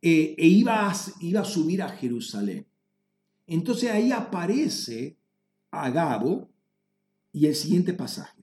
eh, 0.00 0.34
e 0.36 0.46
iba 0.48 0.90
a, 0.90 0.96
iba 1.20 1.42
a 1.42 1.44
subir 1.44 1.82
a 1.82 1.88
Jerusalén. 1.88 2.66
Entonces 3.46 3.88
ahí 3.88 4.10
aparece 4.10 5.20
Agabo 5.70 6.50
y 7.30 7.46
el 7.46 7.54
siguiente 7.54 7.94
pasaje. 7.94 8.42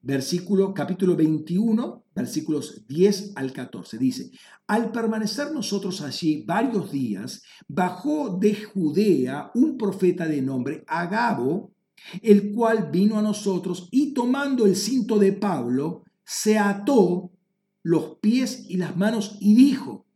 Versículo, 0.00 0.72
capítulo 0.72 1.16
21, 1.16 2.06
versículos 2.14 2.86
10 2.88 3.32
al 3.36 3.52
14. 3.52 3.98
Dice, 3.98 4.30
al 4.68 4.92
permanecer 4.92 5.52
nosotros 5.52 6.00
allí 6.00 6.44
varios 6.46 6.90
días, 6.90 7.42
bajó 7.68 8.38
de 8.38 8.54
Judea 8.54 9.50
un 9.54 9.76
profeta 9.76 10.26
de 10.26 10.40
nombre 10.40 10.82
Agabo, 10.86 11.74
el 12.22 12.52
cual 12.52 12.90
vino 12.90 13.18
a 13.18 13.22
nosotros 13.22 13.88
y 13.90 14.14
tomando 14.14 14.66
el 14.66 14.76
cinto 14.76 15.18
de 15.18 15.32
Pablo, 15.32 16.04
se 16.24 16.58
ató 16.58 17.32
los 17.82 18.18
pies 18.20 18.66
y 18.68 18.76
las 18.76 18.96
manos 18.96 19.36
y 19.40 19.54
dijo, 19.54 20.06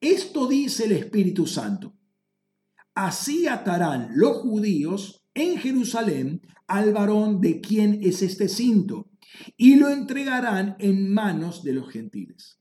esto 0.00 0.46
dice 0.46 0.84
el 0.84 0.92
Espíritu 0.92 1.46
Santo, 1.46 1.94
así 2.94 3.46
atarán 3.46 4.10
los 4.14 4.38
judíos 4.38 5.24
en 5.34 5.58
Jerusalén 5.58 6.42
al 6.66 6.92
varón 6.92 7.40
de 7.40 7.60
quien 7.60 8.00
es 8.02 8.22
este 8.22 8.48
cinto, 8.48 9.10
y 9.56 9.76
lo 9.76 9.88
entregarán 9.88 10.76
en 10.78 11.12
manos 11.12 11.62
de 11.62 11.72
los 11.72 11.90
gentiles. 11.90 12.60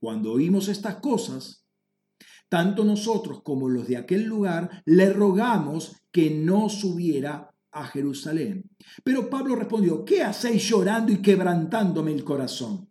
Cuando 0.00 0.32
oímos 0.32 0.68
estas 0.68 0.96
cosas, 0.96 1.64
tanto 2.48 2.84
nosotros 2.84 3.42
como 3.42 3.68
los 3.68 3.88
de 3.88 3.96
aquel 3.96 4.24
lugar 4.24 4.82
le 4.84 5.12
rogamos 5.12 5.96
que 6.12 6.30
no 6.30 6.68
subiera 6.68 7.45
a 7.76 7.84
Jerusalén. 7.84 8.70
Pero 9.04 9.28
Pablo 9.28 9.54
respondió, 9.54 10.04
¿qué 10.04 10.22
hacéis 10.22 10.66
llorando 10.68 11.12
y 11.12 11.18
quebrantándome 11.18 12.12
el 12.12 12.24
corazón? 12.24 12.88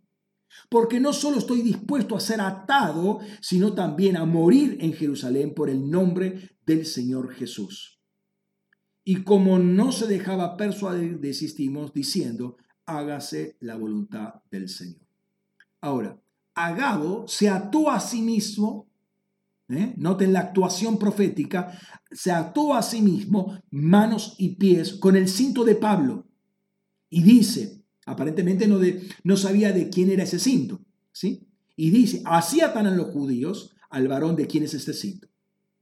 Porque 0.70 1.00
no 1.00 1.12
solo 1.12 1.40
estoy 1.40 1.62
dispuesto 1.62 2.16
a 2.16 2.20
ser 2.20 2.40
atado, 2.40 3.20
sino 3.42 3.74
también 3.74 4.16
a 4.16 4.26
morir 4.26 4.78
en 4.80 4.94
Jerusalén 4.94 5.54
por 5.54 5.70
el 5.70 5.90
nombre 5.90 6.58
del 6.66 6.86
Señor 6.86 7.34
Jesús. 7.34 8.00
Y 9.04 9.24
como 9.24 9.60
no 9.60 9.92
se 9.92 10.08
dejaba 10.08 10.56
persuadir, 10.56 11.20
desistimos 11.20 11.92
diciendo, 11.92 12.58
hágase 12.86 13.58
la 13.62 13.76
voluntad 13.76 14.36
del 14.52 14.70
Señor. 14.70 15.02
Ahora, 15.82 16.22
Agado 16.54 17.28
se 17.28 17.50
ató 17.50 17.90
a 17.90 18.00
sí 18.00 18.22
mismo 18.22 18.88
¿eh? 19.70 19.94
noten 19.98 20.34
la 20.34 20.42
actuación 20.42 20.98
profética, 20.98 21.78
se 22.12 22.32
ató 22.32 22.74
a 22.74 22.82
sí 22.82 23.02
mismo 23.02 23.60
manos 23.72 24.36
y 24.38 24.56
pies 24.56 24.94
con 24.94 25.16
el 25.16 25.28
cinto 25.28 25.64
de 25.64 25.76
Pablo 25.76 26.28
y 27.10 27.24
dice, 27.24 27.84
aparentemente 28.06 28.68
no, 28.68 28.80
de, 28.80 29.08
no 29.24 29.38
sabía 29.38 29.72
de 29.72 29.90
quién 29.90 30.10
era 30.10 30.24
ese 30.24 30.40
cinto, 30.40 30.82
¿sí? 31.12 31.48
Y 31.76 31.90
dice, 31.90 32.22
así 32.26 32.62
atan 32.62 32.88
a 32.88 32.96
los 32.96 33.08
judíos 33.08 33.76
al 33.90 34.08
varón 34.08 34.36
de 34.36 34.48
quién 34.48 34.64
es 34.64 34.74
este 34.74 34.94
cinto 34.94 35.28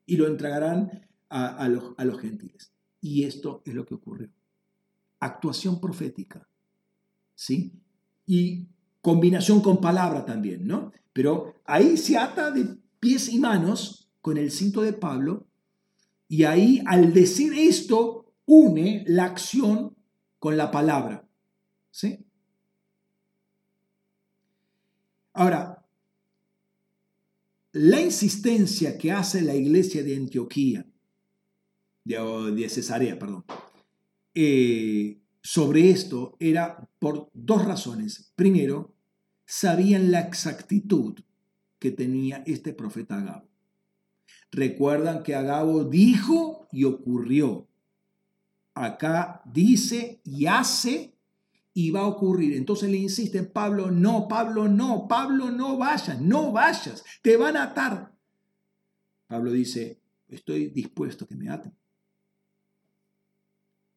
y 0.06 0.18
lo 0.18 0.28
entregarán 0.28 1.08
a, 1.30 1.68
los, 1.68 1.94
a 1.98 2.06
los 2.06 2.20
gentiles. 2.20 2.72
Y 3.02 3.24
esto 3.24 3.64
es 3.66 3.74
lo 3.74 3.86
que 3.86 3.96
ocurrió. 3.96 4.30
Actuación 5.20 5.80
profética, 5.80 6.48
¿sí? 7.34 7.74
Y 8.26 8.68
combinación 9.02 9.62
con 9.62 9.82
palabra 9.82 10.26
también, 10.26 10.68
¿no? 10.68 10.92
Pero 11.12 11.56
ahí 11.66 11.98
se 11.98 12.18
ata 12.18 12.52
de 12.52 12.78
pies 13.04 13.28
y 13.28 13.38
manos 13.38 14.10
con 14.22 14.38
el 14.38 14.50
cinto 14.50 14.82
de 14.82 14.94
Pablo 14.94 15.46
y 16.30 16.46
ahí 16.46 16.82
al 16.86 17.14
decir 17.14 17.52
esto 17.54 18.34
une 18.46 19.04
la 19.08 19.26
acción 19.26 19.94
con 20.40 20.56
la 20.56 20.72
palabra. 20.72 21.28
¿Sí? 21.92 22.26
Ahora, 25.34 25.86
la 27.74 28.00
insistencia 28.00 28.98
que 28.98 29.12
hace 29.12 29.42
la 29.42 29.54
iglesia 29.54 30.02
de 30.02 30.16
Antioquía, 30.16 30.86
de, 32.06 32.70
Cesarea, 32.70 33.20
perdón, 33.20 33.44
eh, 34.34 35.20
sobre 35.42 35.90
esto 35.90 36.38
era 36.40 36.90
por 37.00 37.30
dos 37.34 37.66
razones. 37.66 38.32
Primero, 38.38 38.96
sabían 39.46 40.10
la 40.10 40.22
exactitud 40.22 41.20
que 41.84 41.92
tenía 41.92 42.42
este 42.46 42.72
profeta 42.72 43.18
Agabo. 43.18 43.50
Recuerdan 44.54 45.22
que 45.22 45.36
Agabo 45.36 45.84
dijo 45.84 46.66
y 46.72 46.86
ocurrió. 46.86 47.68
Acá 48.74 49.42
dice 49.44 50.22
y 50.24 50.46
hace 50.46 51.14
y 51.74 51.92
va 51.92 52.00
a 52.00 52.08
ocurrir. 52.08 52.54
Entonces 52.54 52.90
le 52.90 52.96
insiste 52.96 53.44
Pablo, 53.44 53.92
no, 53.92 54.30
Pablo, 54.30 54.70
no, 54.70 55.10
Pablo, 55.10 55.52
no 55.52 55.78
vayas, 55.78 56.22
no 56.22 56.54
vayas, 56.54 57.04
te 57.22 57.36
van 57.36 57.58
a 57.58 57.64
atar. 57.64 58.16
Pablo 59.28 59.52
dice, 59.52 60.00
estoy 60.30 60.68
dispuesto 60.68 61.26
a 61.26 61.28
que 61.28 61.36
me 61.36 61.50
aten. 61.50 61.76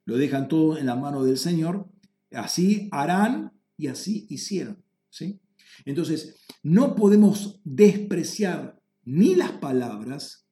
Lo 0.06 0.16
dejan 0.16 0.48
todo 0.48 0.76
en 0.76 0.86
la 0.86 0.96
mano 0.96 1.22
del 1.22 1.38
Señor, 1.38 1.88
así 2.32 2.88
harán 2.90 3.52
y 3.76 3.86
así 3.86 4.26
hicieron. 4.28 4.82
¿sí? 5.08 5.40
Entonces, 5.84 6.40
no 6.62 6.94
podemos 6.94 7.60
despreciar 7.64 8.80
ni 9.04 9.34
las 9.34 9.52
palabras 9.52 10.46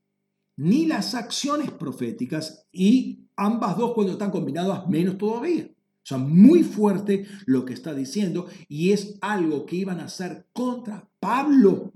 ni 0.56 0.86
las 0.86 1.14
acciones 1.14 1.70
proféticas 1.70 2.66
y 2.70 3.26
ambas 3.36 3.76
dos 3.76 3.92
cuando 3.94 4.12
están 4.12 4.30
combinadas 4.30 4.86
menos 4.88 5.18
todavía. 5.18 5.64
O 5.66 6.06
sea, 6.06 6.18
muy 6.18 6.62
fuerte 6.62 7.26
lo 7.46 7.64
que 7.64 7.72
está 7.72 7.94
diciendo 7.94 8.48
y 8.68 8.92
es 8.92 9.18
algo 9.20 9.64
que 9.64 9.76
iban 9.76 10.00
a 10.00 10.04
hacer 10.04 10.46
contra 10.52 11.08
Pablo. 11.18 11.92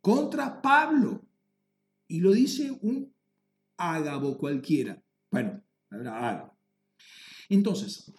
Contra 0.00 0.62
Pablo. 0.62 1.22
Y 2.08 2.20
lo 2.20 2.32
dice 2.32 2.76
un 2.80 3.12
ágabo 3.76 4.38
cualquiera. 4.38 5.00
Bueno, 5.30 5.62
ágabo. 5.90 6.56
Entonces, 7.50 8.10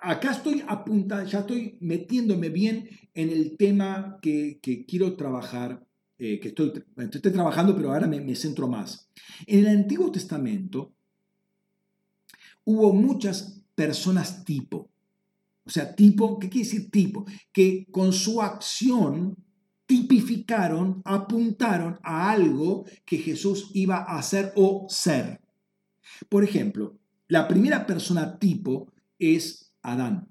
acá 0.00 0.32
estoy 0.32 0.64
apuntando, 0.66 1.28
ya 1.28 1.40
estoy 1.40 1.76
metiéndome 1.80 2.48
bien 2.48 2.88
en 3.12 3.30
el 3.30 3.56
tema 3.56 4.18
que, 4.22 4.60
quiero 4.88 5.16
trabajar 5.16 5.86
eh, 6.18 6.40
que 6.40 6.48
estoy, 6.48 6.72
estoy 6.96 7.32
trabajando, 7.32 7.76
pero 7.76 7.92
ahora 7.92 8.06
me, 8.06 8.20
me 8.20 8.34
centro 8.34 8.68
más. 8.68 9.10
En 9.46 9.60
el 9.60 9.68
Antiguo 9.68 10.10
Testamento 10.10 10.94
hubo 12.64 12.92
muchas 12.92 13.62
personas 13.74 14.44
tipo. 14.44 14.90
O 15.66 15.70
sea, 15.70 15.94
tipo, 15.94 16.38
¿qué 16.38 16.48
quiere 16.48 16.66
decir 16.66 16.90
tipo? 16.90 17.24
Que 17.52 17.86
con 17.90 18.12
su 18.12 18.40
acción 18.40 19.36
tipificaron, 19.86 21.02
apuntaron 21.04 21.98
a 22.02 22.30
algo 22.30 22.84
que 23.04 23.18
Jesús 23.18 23.70
iba 23.74 23.96
a 23.96 24.18
hacer 24.18 24.52
o 24.56 24.86
ser. 24.88 25.40
Por 26.28 26.44
ejemplo, 26.44 26.98
la 27.28 27.48
primera 27.48 27.86
persona 27.86 28.38
tipo 28.38 28.93
es 29.24 29.72
Adán. 29.82 30.28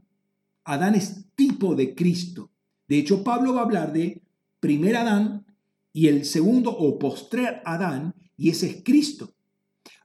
Adán 0.64 0.96
es 0.96 1.26
tipo 1.36 1.76
de 1.76 1.96
Cristo. 1.96 2.52
De 2.88 2.98
hecho, 2.98 3.24
Pablo 3.24 3.54
va 3.54 3.62
a 3.62 3.66
hablar 3.66 3.94
de 3.94 4.22
primer 4.60 4.96
Adán 4.96 5.46
y 5.92 6.08
el 6.08 6.26
segundo 6.26 6.72
o 6.72 6.98
postrer 6.98 7.62
Adán, 7.66 8.16
y 8.36 8.50
ese 8.50 8.68
es 8.68 8.84
Cristo. 8.84 9.34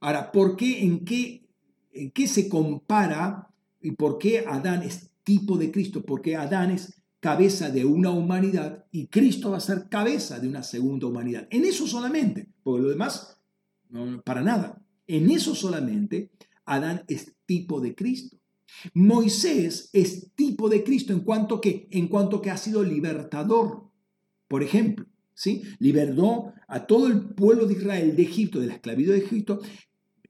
Ahora, 0.00 0.30
¿por 0.30 0.56
qué, 0.56 0.84
en 0.84 1.04
qué, 1.04 1.48
en 1.92 2.10
qué 2.10 2.28
se 2.28 2.48
compara 2.48 3.48
y 3.80 3.92
por 3.92 4.18
qué 4.18 4.44
Adán 4.46 4.82
es 4.82 5.10
tipo 5.24 5.56
de 5.56 5.70
Cristo? 5.70 6.04
Porque 6.04 6.36
Adán 6.36 6.70
es 6.70 7.02
cabeza 7.20 7.70
de 7.70 7.84
una 7.84 8.10
humanidad 8.10 8.86
y 8.92 9.08
Cristo 9.08 9.50
va 9.50 9.56
a 9.56 9.60
ser 9.60 9.88
cabeza 9.88 10.38
de 10.38 10.48
una 10.48 10.62
segunda 10.62 11.06
humanidad. 11.06 11.48
En 11.50 11.64
eso 11.64 11.86
solamente, 11.86 12.48
porque 12.62 12.82
lo 12.82 12.90
demás, 12.90 13.40
no, 13.88 14.20
para 14.22 14.42
nada. 14.42 14.80
En 15.06 15.30
eso 15.30 15.54
solamente, 15.54 16.30
Adán 16.64 17.04
es 17.08 17.34
tipo 17.46 17.80
de 17.80 17.94
Cristo. 17.94 18.37
Moisés 18.94 19.90
es 19.92 20.32
tipo 20.34 20.68
de 20.68 20.84
Cristo 20.84 21.12
en 21.12 21.20
cuanto 21.20 21.60
que, 21.60 21.88
en 21.90 22.08
cuanto 22.08 22.40
que 22.40 22.50
ha 22.50 22.56
sido 22.56 22.82
libertador. 22.82 23.90
Por 24.46 24.62
ejemplo, 24.62 25.06
¿sí? 25.34 25.62
libertó 25.78 26.52
a 26.66 26.86
todo 26.86 27.06
el 27.08 27.20
pueblo 27.20 27.66
de 27.66 27.74
Israel 27.74 28.16
de 28.16 28.22
Egipto, 28.22 28.60
de 28.60 28.66
la 28.66 28.74
esclavitud 28.74 29.12
de 29.12 29.18
Egipto. 29.18 29.60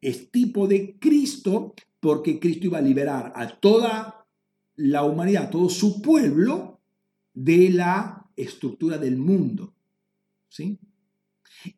Es 0.01 0.31
tipo 0.31 0.67
de 0.67 0.99
Cristo 0.99 1.75
porque 2.01 2.39
Cristo 2.39 2.67
iba 2.67 2.79
a 2.79 2.83
liberar 2.83 3.33
a 3.35 3.49
toda 3.59 4.27
la 4.77 5.05
humanidad, 5.05 5.45
a 5.45 5.51
todo 5.51 5.69
su 5.69 6.01
pueblo 6.01 6.81
de 7.35 7.71
la 7.71 8.27
estructura 8.37 8.99
del 8.99 9.17
mundo. 9.17 9.75
¿sí? 10.49 10.79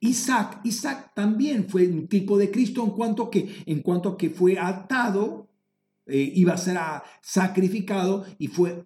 Isaac, 0.00 0.60
Isaac 0.64 1.12
también 1.14 1.68
fue 1.68 1.86
un 1.88 2.08
tipo 2.08 2.36
de 2.36 2.50
Cristo 2.50 2.84
en 2.84 2.90
cuanto 2.90 3.30
que, 3.30 3.62
en 3.66 3.80
cuanto 3.80 4.16
que 4.16 4.30
fue 4.30 4.58
atado, 4.58 5.49
eh, 6.10 6.32
iba 6.34 6.54
a 6.54 6.58
ser 6.58 6.78
sacrificado 7.22 8.24
y 8.38 8.48
fue, 8.48 8.84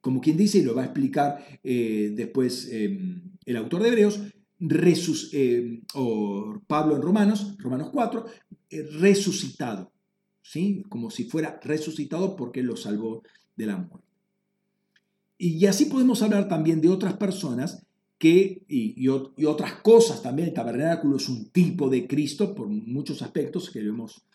como 0.00 0.20
quien 0.20 0.36
dice, 0.36 0.58
y 0.58 0.62
lo 0.62 0.74
va 0.74 0.82
a 0.82 0.86
explicar 0.86 1.44
eh, 1.62 2.12
después 2.14 2.68
em, 2.70 3.22
el 3.44 3.56
autor 3.56 3.82
de 3.82 3.88
Hebreos, 3.88 4.20
resus, 4.58 5.30
em, 5.32 5.82
o 5.94 6.60
Pablo 6.66 6.96
en 6.96 7.02
Romanos, 7.02 7.56
Romanos 7.58 7.90
4, 7.92 8.26
eh, 8.70 8.82
resucitado, 8.98 9.92
¿sí? 10.42 10.82
como 10.88 11.10
si 11.10 11.24
fuera 11.24 11.58
resucitado 11.62 12.36
porque 12.36 12.62
lo 12.62 12.76
salvó 12.76 13.22
de 13.56 13.66
la 13.66 13.76
muerte. 13.76 14.06
Y 15.38 15.64
así 15.64 15.86
podemos 15.86 16.20
hablar 16.20 16.48
también 16.48 16.82
de 16.82 16.90
otras 16.90 17.14
personas 17.14 17.86
que, 18.18 18.62
y, 18.68 19.08
otras 19.08 19.76
cosas 19.76 20.22
también, 20.22 20.48
el 20.48 20.54
tabernáculo 20.54 21.16
es 21.16 21.30
un 21.30 21.48
tipo 21.48 21.88
de 21.88 22.06
Cristo 22.06 22.54
por 22.54 22.68
muchos 22.68 23.22
aspectos 23.22 23.70
que 23.70 23.80
lo 23.80 23.94
hemos 23.94 24.26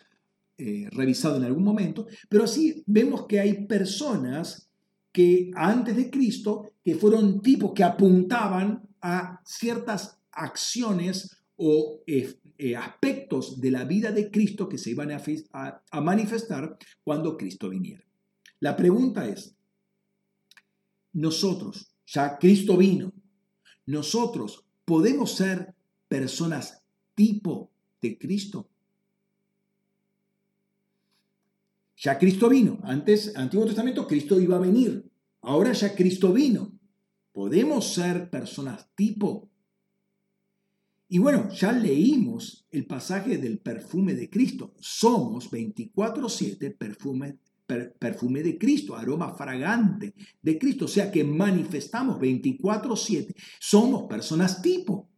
eh, 0.57 0.88
revisado 0.91 1.38
en 1.38 1.44
algún 1.44 1.64
momento, 1.64 2.07
pero 2.30 2.44
así 2.44 2.84
vemos 2.86 3.26
que 3.27 3.40
hay 3.40 3.65
personas 3.65 4.69
que 5.11 5.52
antes 5.56 5.95
de 5.95 6.10
Cristo, 6.10 6.72
que 6.84 6.95
fueron 6.95 7.41
tipos 7.41 7.73
que 7.73 7.84
apuntaban 7.84 8.84
a 9.02 9.41
ciertas 9.45 10.19
acciones 10.32 11.38
o 11.56 12.02
eh, 12.06 12.36
eh, 12.57 12.76
aspectos 12.76 13.60
de 13.60 13.72
la 13.72 13.86
vida 13.86 14.11
de 14.11 14.30
Cristo 14.30 14.68
que 14.68 14.77
se 14.77 14.91
iban 14.91 15.11
a 15.11 16.02
manifestar 16.02 16.77
cuando 17.03 17.38
Cristo 17.38 17.69
viniera. 17.69 18.03
La 18.60 18.76
pregunta 18.76 19.27
es, 19.27 19.56
nosotros, 21.14 21.95
ya 22.06 22.38
Cristo 22.38 22.77
vino, 22.77 23.14
nosotros 23.86 24.65
podemos 24.84 25.36
ser 25.36 25.73
personas 26.07 26.84
tipo 27.14 27.72
de 28.02 28.18
Cristo. 28.18 28.69
Ya 32.06 32.19
Cristo 32.19 32.49
vino. 32.49 32.77
Antes, 32.84 33.36
Antiguo 33.36 33.65
Testamento, 33.65 34.06
Cristo 34.06 34.40
iba 34.40 34.57
a 34.57 34.60
venir. 34.60 35.10
Ahora 35.41 35.72
ya 35.73 35.95
Cristo 35.95 36.32
vino. 36.32 36.77
Podemos 37.32 37.95
ser 37.95 38.30
personas 38.30 38.91
tipo. 38.94 39.49
Y 41.07 41.18
bueno, 41.18 41.49
ya 41.49 41.72
leímos 41.72 42.68
el 42.69 42.86
pasaje 42.86 43.40
del 43.40 43.57
perfume 43.57 44.14
de 44.14 44.30
Cristo. 44.30 44.76
Somos 44.80 45.49
24/7 45.49 46.77
perfume 46.77 47.40
perfume 47.65 48.44
de 48.44 48.60
Cristo, 48.60 48.95
aroma 48.95 49.34
fragante 49.34 50.14
de 50.44 50.60
Cristo. 50.60 50.86
O 50.86 50.88
sea 50.88 51.10
que 51.11 51.23
manifestamos 51.23 52.19
24/7. 52.19 53.34
Somos 53.60 54.03
personas 54.03 54.61
tipo. 54.61 55.10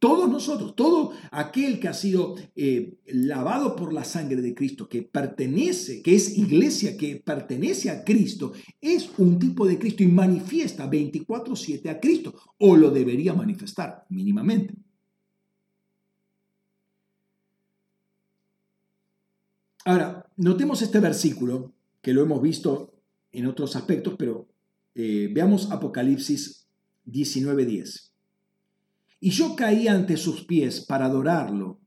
Todos 0.00 0.30
nosotros, 0.30 0.74
todo 0.74 1.12
aquel 1.30 1.78
que 1.78 1.86
ha 1.86 1.92
sido 1.92 2.34
eh, 2.56 2.98
lavado 3.04 3.76
por 3.76 3.92
la 3.92 4.02
sangre 4.02 4.40
de 4.40 4.54
Cristo, 4.54 4.88
que 4.88 5.02
pertenece, 5.02 6.00
que 6.00 6.14
es 6.14 6.38
iglesia, 6.38 6.96
que 6.96 7.16
pertenece 7.16 7.90
a 7.90 8.02
Cristo, 8.02 8.54
es 8.80 9.10
un 9.18 9.38
tipo 9.38 9.66
de 9.66 9.78
Cristo 9.78 10.02
y 10.02 10.06
manifiesta 10.06 10.90
24/7 10.90 11.90
a 11.90 12.00
Cristo, 12.00 12.34
o 12.56 12.76
lo 12.76 12.90
debería 12.90 13.34
manifestar 13.34 14.06
mínimamente. 14.08 14.74
Ahora, 19.84 20.26
notemos 20.38 20.80
este 20.80 20.98
versículo, 20.98 21.74
que 22.00 22.14
lo 22.14 22.22
hemos 22.22 22.40
visto 22.40 22.94
en 23.32 23.46
otros 23.46 23.76
aspectos, 23.76 24.14
pero 24.18 24.48
eh, 24.94 25.28
veamos 25.30 25.70
Apocalipsis 25.70 26.66
19:10. 27.04 28.09
Y 29.20 29.30
yo 29.30 29.54
caí 29.54 29.86
ante 29.86 30.16
sus 30.16 30.44
pies 30.44 30.80
para 30.80 31.06
adorarlo, 31.06 31.78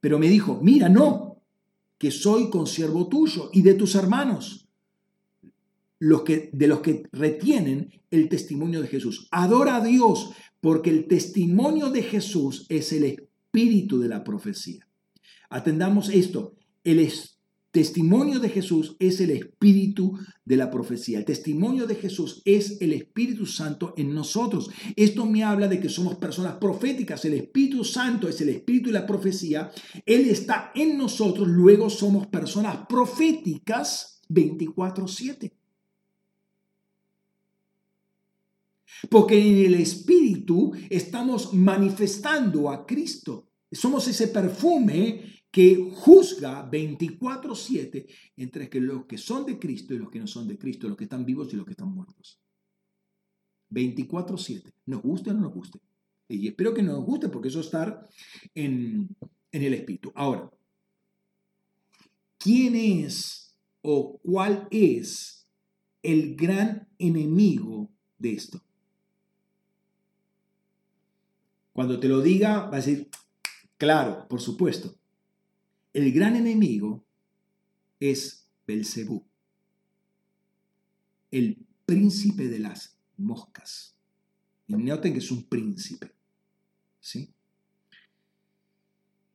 pero 0.00 0.18
me 0.18 0.28
dijo, 0.28 0.58
mira, 0.62 0.88
no, 0.88 1.42
que 1.98 2.10
soy 2.10 2.50
consiervo 2.50 3.08
tuyo 3.08 3.50
y 3.52 3.62
de 3.62 3.74
tus 3.74 3.94
hermanos, 3.94 4.66
los 5.98 6.22
que, 6.22 6.50
de 6.52 6.66
los 6.66 6.80
que 6.80 7.04
retienen 7.12 7.92
el 8.10 8.28
testimonio 8.28 8.80
de 8.80 8.88
Jesús. 8.88 9.28
Adora 9.30 9.76
a 9.76 9.84
Dios, 9.84 10.30
porque 10.60 10.90
el 10.90 11.06
testimonio 11.06 11.90
de 11.90 12.02
Jesús 12.02 12.66
es 12.68 12.92
el 12.92 13.04
espíritu 13.04 14.00
de 14.00 14.08
la 14.08 14.24
profecía. 14.24 14.88
Atendamos 15.50 16.08
esto, 16.08 16.54
el 16.82 16.98
testimonio 17.72 18.38
de 18.38 18.50
Jesús 18.50 18.96
es 18.98 19.20
el 19.20 19.30
espíritu 19.30 20.18
de 20.44 20.56
la 20.56 20.70
profecía. 20.70 21.18
El 21.18 21.24
testimonio 21.24 21.86
de 21.86 21.94
Jesús 21.94 22.42
es 22.44 22.80
el 22.82 22.92
Espíritu 22.92 23.46
Santo 23.46 23.94
en 23.96 24.14
nosotros. 24.14 24.70
Esto 24.94 25.24
me 25.24 25.42
habla 25.42 25.68
de 25.68 25.80
que 25.80 25.88
somos 25.88 26.16
personas 26.16 26.56
proféticas. 26.56 27.24
El 27.24 27.34
Espíritu 27.34 27.82
Santo 27.82 28.28
es 28.28 28.40
el 28.42 28.50
espíritu 28.50 28.88
de 28.88 29.00
la 29.00 29.06
profecía. 29.06 29.70
Él 30.04 30.28
está 30.28 30.70
en 30.74 30.98
nosotros. 30.98 31.48
Luego 31.48 31.88
somos 31.88 32.26
personas 32.26 32.86
proféticas 32.86 34.20
24/7. 34.28 35.52
Porque 39.08 39.38
en 39.38 39.66
el 39.66 39.74
Espíritu 39.80 40.72
estamos 40.90 41.54
manifestando 41.54 42.70
a 42.70 42.84
Cristo. 42.84 43.48
Somos 43.70 44.06
ese 44.06 44.28
perfume 44.28 45.41
que 45.52 45.90
juzga 45.94 46.68
24/7 46.68 48.06
entre 48.36 48.70
los 48.80 49.04
que 49.04 49.18
son 49.18 49.44
de 49.44 49.58
Cristo 49.58 49.92
y 49.92 49.98
los 49.98 50.10
que 50.10 50.18
no 50.18 50.26
son 50.26 50.48
de 50.48 50.58
Cristo, 50.58 50.88
los 50.88 50.96
que 50.96 51.04
están 51.04 51.26
vivos 51.26 51.52
y 51.52 51.56
los 51.56 51.66
que 51.66 51.72
están 51.72 51.92
muertos. 51.94 52.40
24/7, 53.68 54.72
nos 54.86 55.02
guste 55.02 55.30
o 55.30 55.34
no 55.34 55.40
nos 55.40 55.52
guste. 55.52 55.78
Y 56.26 56.48
espero 56.48 56.72
que 56.72 56.82
nos 56.82 57.04
guste 57.04 57.28
porque 57.28 57.48
eso 57.48 57.60
es 57.60 57.66
estar 57.66 58.08
en, 58.54 59.14
en 59.52 59.62
el 59.62 59.74
Espíritu. 59.74 60.10
Ahora, 60.14 60.50
¿quién 62.38 62.74
es 62.74 63.54
o 63.82 64.18
cuál 64.22 64.66
es 64.70 65.46
el 66.02 66.34
gran 66.34 66.88
enemigo 66.98 67.90
de 68.16 68.32
esto? 68.32 68.62
Cuando 71.74 72.00
te 72.00 72.08
lo 72.08 72.22
diga, 72.22 72.60
va 72.70 72.78
a 72.78 72.80
decir, 72.80 73.10
claro, 73.76 74.26
por 74.28 74.40
supuesto. 74.40 75.01
El 75.92 76.12
gran 76.12 76.36
enemigo 76.36 77.04
es 78.00 78.48
Belcebú, 78.66 79.24
el 81.30 81.58
príncipe 81.84 82.48
de 82.48 82.58
las 82.58 82.96
moscas. 83.16 83.94
Y 84.66 84.74
noten 84.74 85.12
que 85.12 85.18
es 85.18 85.30
un 85.30 85.44
príncipe. 85.44 86.10
¿sí? 87.00 87.34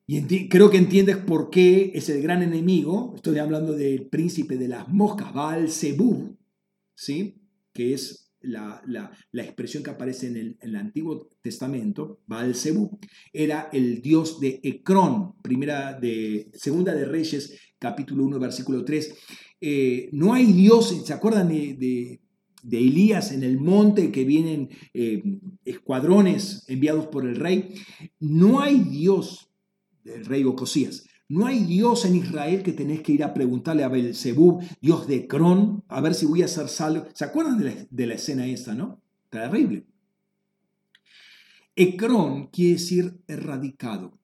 Y 0.07 0.47
creo 0.49 0.69
que 0.69 0.77
entiendes 0.77 1.17
por 1.17 1.49
qué 1.49 1.91
es 1.93 2.09
el 2.09 2.21
gran 2.21 2.41
enemigo. 2.41 3.13
Estoy 3.15 3.39
hablando 3.39 3.73
del 3.73 4.07
príncipe 4.07 4.57
de 4.57 4.69
las 4.69 4.87
moscas, 4.87 5.33
Belcebú, 5.33 6.37
¿sí? 6.95 7.35
que 7.73 7.93
es 7.93 8.26
la, 8.47 9.11
expresión 9.33 9.83
que 9.83 9.91
aparece 9.91 10.27
en 10.27 10.57
el, 10.59 10.75
Antiguo 10.75 11.29
Testamento, 11.41 12.21
Baal 12.25 12.55
Zebú, 12.55 12.99
era 13.33 13.69
el 13.71 14.01
dios 14.01 14.39
de 14.39 14.59
Ecrón, 14.63 15.33
primera 15.41 15.93
de, 15.93 16.49
segunda 16.53 16.93
de 16.93 17.05
Reyes, 17.05 17.57
capítulo 17.79 18.25
1, 18.25 18.39
versículo 18.39 18.83
3. 18.83 19.15
Eh, 19.61 20.09
no 20.13 20.33
hay 20.33 20.51
dios, 20.53 21.03
¿se 21.05 21.13
acuerdan 21.13 21.49
de, 21.49 22.19
Elías 22.69 23.31
en 23.31 23.43
el 23.43 23.59
monte 23.59 24.11
que 24.11 24.25
vienen 24.25 24.69
eh, 24.93 25.23
escuadrones 25.63 26.65
enviados 26.67 27.07
por 27.07 27.25
el 27.25 27.35
rey? 27.35 27.73
No 28.19 28.59
hay 28.59 28.79
dios 28.79 29.49
del 30.03 30.25
rey 30.25 30.43
Ocosías 30.43 31.06
no 31.29 31.45
hay 31.45 31.63
Dios 31.65 32.05
en 32.05 32.15
Israel 32.15 32.63
que 32.63 32.71
tenés 32.71 33.01
que 33.01 33.11
ir 33.11 33.23
a 33.23 33.33
preguntarle 33.33 33.83
a 33.83 33.89
Belzebub, 33.89 34.63
Dios 34.79 35.07
de 35.07 35.27
Cron, 35.27 35.83
a 35.89 35.99
ver 35.99 36.13
si 36.13 36.25
voy 36.25 36.41
a 36.41 36.47
ser 36.47 36.69
salvo. 36.69 37.05
¿Se 37.13 37.25
acuerdan 37.25 37.57
de 37.89 38.07
la, 38.07 38.13
escena 38.13 38.45
esta, 38.47 38.73
no? 38.73 39.01
Terrible. 39.29 39.85
Ecrón 41.75 42.47
quiere 42.47 42.73
decir 42.73 43.19
erradicado. 43.27 44.17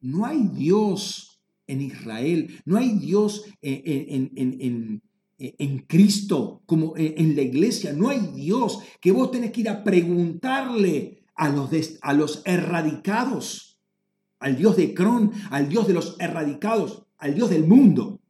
No 0.00 0.24
hay 0.24 0.48
Dios 0.48 1.40
en 1.66 1.82
Israel, 1.82 2.60
no 2.64 2.78
hay 2.78 2.98
Dios 2.98 3.44
en, 3.60 5.02
en, 5.38 5.78
Cristo 5.86 6.62
como 6.66 6.94
en, 6.96 7.36
la 7.36 7.42
iglesia, 7.42 7.92
no 7.92 8.08
hay 8.08 8.20
Dios 8.34 8.80
que 9.00 9.12
vos 9.12 9.30
tenés 9.30 9.52
que 9.52 9.60
ir 9.60 9.68
a 9.68 9.84
preguntarle 9.84 11.22
a 11.34 11.50
los, 11.50 11.70
a 12.00 12.12
los 12.14 12.42
erradicados 12.44 13.71
al 14.42 14.56
Dios 14.56 14.76
de 14.76 14.92
Cron, 14.92 15.32
al 15.50 15.68
Dios 15.68 15.86
de 15.86 15.94
los 15.94 16.16
erradicados, 16.18 17.04
al 17.18 17.34
Dios 17.34 17.50
del 17.50 17.64
mundo. 17.64 18.20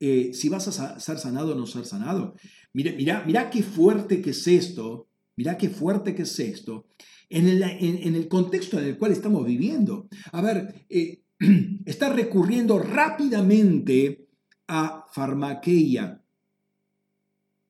Eh, 0.00 0.32
si 0.34 0.48
vas 0.48 0.66
a 0.68 0.98
ser 0.98 1.18
sanado 1.18 1.52
o 1.52 1.54
no 1.54 1.66
ser 1.66 1.86
sanado. 1.86 2.34
Mira, 2.72 2.92
mira, 2.96 3.22
mira 3.26 3.50
qué 3.50 3.62
fuerte 3.62 4.20
que 4.20 4.30
es 4.30 4.46
esto, 4.48 5.08
mira 5.36 5.56
qué 5.56 5.68
fuerte 5.68 6.14
que 6.14 6.22
es 6.22 6.38
esto, 6.40 6.86
en 7.28 7.46
el, 7.46 7.62
en, 7.62 8.14
el 8.14 8.28
contexto 8.28 8.78
en 8.78 8.86
el 8.86 8.98
cual 8.98 9.12
estamos 9.12 9.46
viviendo. 9.46 10.08
A 10.32 10.40
ver, 10.40 10.86
eh, 10.88 11.22
está 11.84 12.12
recurriendo 12.12 12.78
rápidamente 12.78 14.28
a 14.66 15.06
farmaqueia 15.12 16.22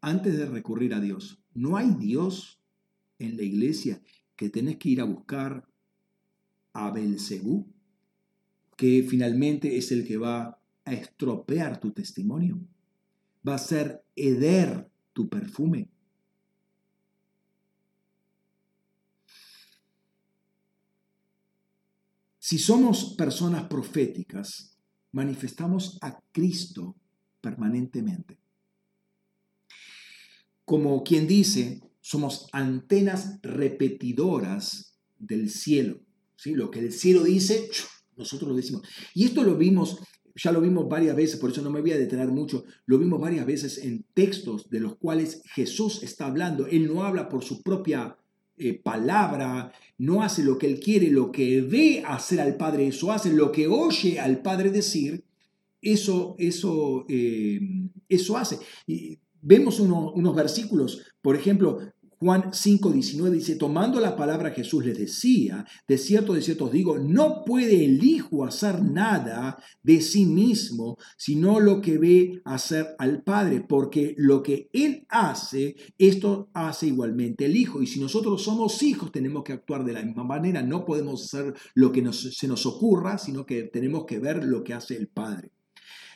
antes 0.01 0.37
de 0.39 0.47
recurrir 0.47 0.95
a 0.95 1.01
Dios. 1.01 1.43
No 1.55 1.77
hay 1.77 1.91
Dios 1.99 2.61
en 3.19 3.37
la 3.37 3.43
iglesia 3.43 4.03
que 4.37 4.49
tenés 4.49 4.77
que 4.77 4.91
ir 4.91 5.01
a 5.01 5.05
buscar 5.05 5.67
a 6.75 6.91
Belcebú, 6.91 7.67
que 8.77 9.07
finalmente 9.09 9.79
es 9.79 9.91
el 9.93 10.07
que 10.07 10.19
va 10.19 10.61
a 10.85 10.93
estropear 10.93 11.81
tu 11.81 11.93
testimonio, 11.93 12.61
va 13.47 13.53
a 13.53 13.57
hacer 13.57 14.05
heder 14.15 14.91
tu 15.13 15.29
perfume. 15.29 15.89
Si 22.39 22.59
somos 22.59 23.15
personas 23.17 23.69
proféticas, 23.69 24.77
manifestamos 25.13 25.97
a 26.03 26.21
Cristo 26.31 26.95
permanentemente. 27.41 28.39
Como 30.67 31.03
quien 31.05 31.27
dice, 31.27 31.81
somos 32.01 32.49
antenas 32.53 33.41
repetidoras 33.43 34.99
del 35.19 35.49
cielo. 35.49 36.04
Lo 36.47 36.71
que 36.71 36.81
el 36.81 36.93
cielo 36.93 37.23
dice, 37.23 37.69
nosotros 38.17 38.51
lo 38.51 38.57
decimos. 38.57 38.83
Y 39.15 39.25
esto 39.25 39.43
lo 39.43 39.57
vimos, 39.57 39.99
ya 40.35 40.53
lo 40.53 40.61
vimos 40.61 40.89
varias 40.89 41.17
veces, 41.17 41.39
por 41.39 41.51
eso 41.51 41.63
no 41.63 41.71
me 41.71 41.81
voy 41.81 41.93
a 41.93 41.99
detener 41.99 42.29
mucho, 42.29 42.65
lo 42.87 42.99
vimos 42.99 43.21
varias 43.21 43.47
veces 43.47 43.79
en 43.79 44.05
textos 44.15 44.69
de 44.71 44.81
los 44.81 44.97
cuales 44.97 45.43
Jesús 45.55 46.03
está 46.03 46.27
hablando. 46.27 46.67
Él 46.67 46.93
no 46.93 47.05
habla 47.05 47.29
por 47.29 47.45
su 47.45 47.63
propia 47.63 48.17
eh, 48.57 48.81
palabra, 48.81 49.73
no 49.99 50.23
hace 50.23 50.45
lo 50.45 50.59
que 50.59 50.67
él 50.67 50.81
quiere, 50.81 51.11
lo 51.11 51.33
que 51.33 51.61
ve 51.61 52.03
hacer 52.07 52.41
al 52.41 52.57
Padre, 52.57 52.87
eso 52.87 53.11
hace, 53.11 53.33
lo 53.33 53.51
que 53.51 53.67
oye 53.67 54.21
al 54.21 54.43
Padre 54.43 54.71
decir, 54.71 55.25
eso, 55.81 56.35
eso, 56.39 57.05
eh, 57.09 57.61
eso 58.09 58.37
hace. 58.37 58.59
Y 58.87 59.19
vemos 59.41 59.81
unos 59.81 60.35
versículos, 60.35 61.03
por 61.21 61.37
ejemplo, 61.37 61.79
Juan 62.25 62.53
5:19 62.53 63.33
dice, 63.33 63.57
tomando 63.57 64.01
la 64.01 64.17
palabra 64.17 64.51
Jesús 64.51 64.83
les 64.83 64.97
decía, 64.97 65.67
de 65.87 65.99
cierto, 65.99 66.33
de 66.33 66.41
cierto 66.41 66.65
os 66.65 66.73
digo, 66.73 66.99
no 66.99 67.45
puede 67.45 67.85
el 67.85 68.03
Hijo 68.03 68.47
hacer 68.47 68.83
nada 68.83 69.59
de 69.83 70.01
sí 70.01 70.25
mismo, 70.25 70.97
sino 71.19 71.61
lo 71.61 71.83
que 71.83 71.99
ve 71.99 72.41
hacer 72.47 72.97
al 72.99 73.23
Padre, 73.23 73.61
porque 73.61 74.15
lo 74.17 74.43
que 74.43 74.71
Él 74.73 75.05
hace, 75.11 75.77
esto 75.99 76.49
hace 76.55 76.87
igualmente 76.87 77.45
el 77.45 77.57
Hijo. 77.57 77.83
Y 77.83 77.87
si 77.87 78.01
nosotros 78.01 78.43
somos 78.43 78.83
hijos, 78.83 79.13
tenemos 79.13 79.45
que 79.45 79.53
actuar 79.53 79.85
de 79.85 79.93
la 79.93 80.03
misma 80.03 80.25
manera, 80.25 80.63
no 80.63 80.87
podemos 80.87 81.25
hacer 81.25 81.53
lo 81.75 81.93
que 81.93 82.11
se 82.11 82.49
nos 82.49 82.65
ocurra, 82.65 83.19
sino 83.19 83.45
que 83.45 83.65
tenemos 83.65 84.07
que 84.07 84.19
ver 84.19 84.45
lo 84.45 84.65
que 84.65 84.73
hace 84.73 84.97
el 84.97 85.09
Padre. 85.09 85.51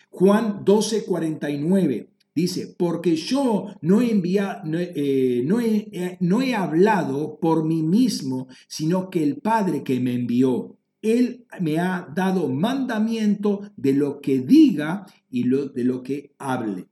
Juan 0.09 0.65
12:49. 0.65 2.09
Dice, 2.39 2.73
porque 2.79 3.17
yo 3.17 3.67
no 3.81 4.01
he, 4.01 4.13
eh, 4.13 5.43
no, 5.45 5.59
he, 5.59 5.89
eh, 5.91 6.19
no 6.21 6.41
he 6.41 6.55
hablado 6.55 7.37
por 7.41 7.65
mí 7.65 7.83
mismo, 7.83 8.47
sino 8.69 9.11
que 9.11 9.25
el 9.25 9.39
Padre 9.39 9.83
que 9.83 9.99
me 9.99 10.15
envió, 10.15 10.77
Él 11.03 11.47
me 11.61 11.81
ha 11.81 12.09
dado 12.15 12.49
mandamiento 12.49 13.63
de 13.77 13.93
lo 13.93 14.21
que 14.21 14.39
diga 14.39 15.05
y 15.29 15.49
de 15.49 15.83
lo 15.83 16.05
que 16.05 16.33
hable. 16.39 16.87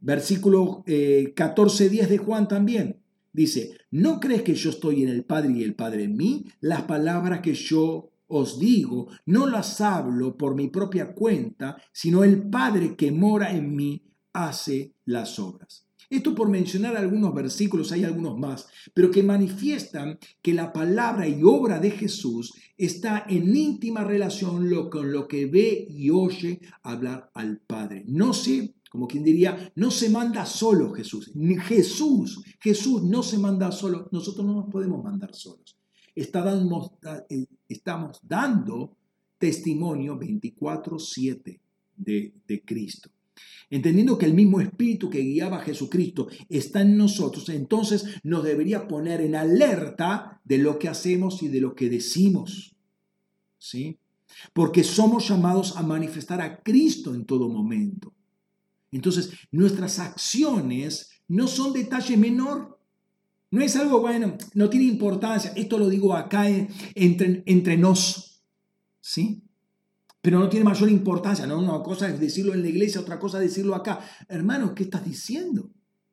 Versículo 0.00 0.82
eh, 0.88 1.32
14.10 1.36 2.08
de 2.08 2.18
Juan 2.18 2.48
también. 2.48 2.96
Dice, 3.32 3.78
¿no 3.92 4.18
crees 4.18 4.42
que 4.42 4.56
yo 4.56 4.70
estoy 4.70 5.04
en 5.04 5.10
el 5.10 5.22
Padre 5.22 5.52
y 5.52 5.62
el 5.62 5.76
Padre 5.76 6.02
en 6.02 6.16
mí? 6.16 6.46
Las 6.60 6.82
palabras 6.82 7.38
que 7.38 7.54
yo 7.54 8.10
os 8.26 8.58
digo, 8.58 9.10
no 9.26 9.46
las 9.46 9.80
hablo 9.80 10.36
por 10.36 10.56
mi 10.56 10.66
propia 10.66 11.14
cuenta, 11.14 11.76
sino 11.92 12.24
el 12.24 12.42
Padre 12.50 12.96
que 12.96 13.12
mora 13.12 13.54
en 13.54 13.76
mí 13.76 14.04
hace 14.34 14.92
las 15.06 15.38
obras. 15.38 15.86
Esto 16.10 16.34
por 16.34 16.48
mencionar 16.48 16.96
algunos 16.96 17.34
versículos, 17.34 17.90
hay 17.90 18.04
algunos 18.04 18.38
más, 18.38 18.68
pero 18.92 19.10
que 19.10 19.22
manifiestan 19.22 20.18
que 20.42 20.52
la 20.52 20.72
palabra 20.72 21.26
y 21.26 21.42
obra 21.42 21.78
de 21.78 21.90
Jesús 21.90 22.52
está 22.76 23.24
en 23.28 23.56
íntima 23.56 24.04
relación 24.04 24.68
con 24.90 25.10
lo 25.10 25.26
que 25.26 25.46
ve 25.46 25.86
y 25.88 26.10
oye 26.10 26.60
hablar 26.82 27.30
al 27.34 27.58
Padre. 27.58 28.04
No 28.06 28.34
se, 28.34 28.74
como 28.90 29.08
quien 29.08 29.24
diría, 29.24 29.72
no 29.76 29.90
se 29.90 30.10
manda 30.10 30.44
solo 30.44 30.92
Jesús. 30.92 31.32
Jesús, 31.62 32.42
Jesús 32.60 33.02
no 33.02 33.22
se 33.22 33.38
manda 33.38 33.72
solo. 33.72 34.08
Nosotros 34.12 34.46
no 34.46 34.54
nos 34.54 34.70
podemos 34.70 35.02
mandar 35.02 35.34
solos. 35.34 35.76
Eh, 36.14 37.46
estamos 37.68 38.20
dando 38.22 38.96
testimonio 39.38 40.18
24/7 40.18 41.60
de, 41.96 42.34
de 42.46 42.62
Cristo. 42.62 43.10
Entendiendo 43.70 44.18
que 44.18 44.26
el 44.26 44.34
mismo 44.34 44.60
espíritu 44.60 45.10
que 45.10 45.20
guiaba 45.20 45.58
a 45.58 45.64
Jesucristo 45.64 46.28
está 46.48 46.82
en 46.82 46.96
nosotros, 46.96 47.48
entonces 47.48 48.04
nos 48.22 48.44
debería 48.44 48.86
poner 48.86 49.20
en 49.20 49.34
alerta 49.34 50.40
de 50.44 50.58
lo 50.58 50.78
que 50.78 50.88
hacemos 50.88 51.42
y 51.42 51.48
de 51.48 51.60
lo 51.60 51.74
que 51.74 51.88
decimos. 51.88 52.76
¿Sí? 53.58 53.98
Porque 54.52 54.84
somos 54.84 55.28
llamados 55.28 55.76
a 55.76 55.82
manifestar 55.82 56.40
a 56.40 56.62
Cristo 56.62 57.14
en 57.14 57.24
todo 57.24 57.48
momento. 57.48 58.12
Entonces, 58.92 59.30
nuestras 59.50 59.98
acciones 59.98 61.10
no 61.28 61.48
son 61.48 61.72
detalle 61.72 62.16
menor. 62.16 62.78
No 63.50 63.60
es 63.60 63.76
algo, 63.76 64.00
bueno, 64.00 64.36
no 64.54 64.68
tiene 64.68 64.86
importancia. 64.86 65.52
Esto 65.56 65.78
lo 65.78 65.88
digo 65.88 66.14
acá 66.14 66.48
entre, 66.48 67.42
entre 67.46 67.76
nos. 67.76 68.42
¿Sí? 69.00 69.43
Pero 70.24 70.38
no 70.38 70.48
tiene 70.48 70.64
mayor 70.64 70.88
importancia. 70.88 71.46
No, 71.46 71.58
una 71.58 71.82
cosa 71.82 72.08
es 72.08 72.18
decirlo 72.18 72.54
en 72.54 72.62
la 72.62 72.68
iglesia, 72.70 73.02
otra 73.02 73.18
cosa 73.18 73.36
es 73.36 73.50
decirlo 73.50 73.74
acá. 73.74 74.00
Hermano, 74.26 74.74
¿qué 74.74 74.84
estás 74.84 75.04
diciendo? 75.04 75.70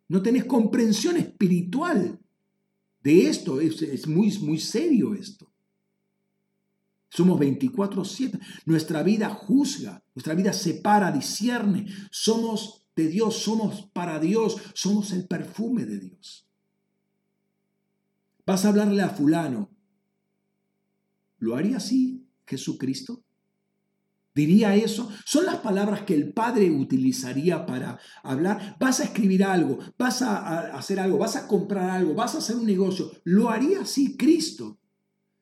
No 0.10 0.22
tenés 0.22 0.44
comprensión 0.44 1.16
espiritual 1.16 2.20
de 3.02 3.28
esto. 3.28 3.62
Es, 3.62 4.08
muy, 4.08 4.38
muy 4.40 4.60
serio 4.60 5.14
esto. 5.14 5.50
Somos 7.08 7.40
24/7. 7.40 8.38
Nuestra 8.66 9.02
vida 9.02 9.30
juzga, 9.30 10.04
nuestra 10.14 10.36
vida 10.36 10.52
separa, 10.52 11.10
discierne. 11.14 11.88
Somos 12.12 12.86
de 12.98 13.08
Dios, 13.08 13.38
somos 13.38 13.90
para 13.94 14.20
Dios, 14.20 14.58
somos 14.74 15.14
el 15.14 15.26
perfume 15.26 15.86
de 15.86 16.00
Dios. 16.00 16.46
Vas 18.46 18.66
a 18.66 18.70
hablarle 18.70 19.04
a 19.04 19.10
fulano. 19.10 19.72
¿Lo 21.38 21.56
haría 21.56 21.78
así 21.78 22.28
Jesucristo? 22.46 23.24
Diría 24.34 24.76
eso? 24.76 25.10
Son 25.26 25.46
las 25.46 25.58
palabras 25.58 26.04
que 26.04 26.14
el 26.14 26.34
Padre 26.34 26.72
utilizaría 26.72 27.66
para 27.66 28.00
hablar. 28.24 28.78
Vas 28.80 29.00
a 29.00 29.06
escribir 29.06 29.44
algo, 29.44 29.80
vas 29.98 30.22
a 30.22 30.76
hacer 30.76 31.00
algo, 31.00 31.18
vas 31.18 31.36
a 31.36 31.48
comprar 31.48 31.90
algo, 31.90 32.14
vas 32.14 32.36
a 32.36 32.40
hacer 32.40 32.56
un 32.56 32.66
negocio. 32.66 33.12
¿Lo 33.24 33.50
haría 33.50 33.82
así 33.82 34.16
Cristo? 34.18 34.78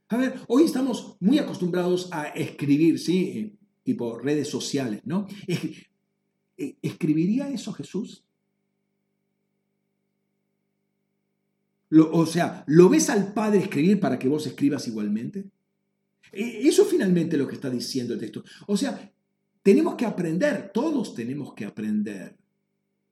A 0.09 0.17
ver, 0.17 0.39
hoy 0.47 0.63
estamos 0.63 1.17
muy 1.19 1.37
acostumbrados 1.37 2.09
a 2.11 2.27
escribir, 2.29 2.99
¿sí? 2.99 3.55
Tipo 3.83 4.17
redes 4.17 4.47
sociales, 4.47 5.01
¿no? 5.05 5.27
Eh, 6.61 6.75
¿Escribiría 6.81 7.49
eso 7.49 7.71
Jesús? 7.71 8.25
o 11.91 12.25
sea, 12.25 12.65
¿lo 12.67 12.89
ves 12.89 13.09
al 13.09 13.33
Padre 13.33 13.59
escribir 13.59 13.99
para 14.01 14.19
que 14.19 14.27
vos 14.27 14.45
escribas 14.45 14.85
igualmente? 14.89 15.49
Eso 16.31 16.85
finalmente 16.85 17.37
lo 17.37 17.47
que 17.47 17.55
está 17.55 17.69
diciendo 17.69 18.13
el 18.13 18.19
texto. 18.19 18.43
O 18.67 18.77
sea, 18.77 19.11
tenemos 19.63 19.95
que 19.95 20.05
aprender, 20.05 20.71
todos 20.73 21.13
tenemos 21.13 21.53
que 21.53 21.65
aprender 21.65 22.37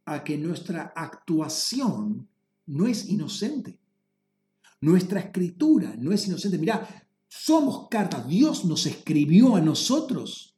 a 0.05 0.23
que 0.23 0.37
nuestra 0.37 0.93
actuación 0.95 2.27
no 2.67 2.87
es 2.87 3.09
inocente. 3.09 3.79
Nuestra 4.81 5.19
escritura 5.19 5.95
no 5.97 6.11
es 6.11 6.27
inocente. 6.27 6.57
Mirá, 6.57 7.07
somos 7.27 7.87
cartas. 7.89 8.27
Dios 8.27 8.65
nos 8.65 8.85
escribió 8.85 9.55
a 9.55 9.61
nosotros. 9.61 10.55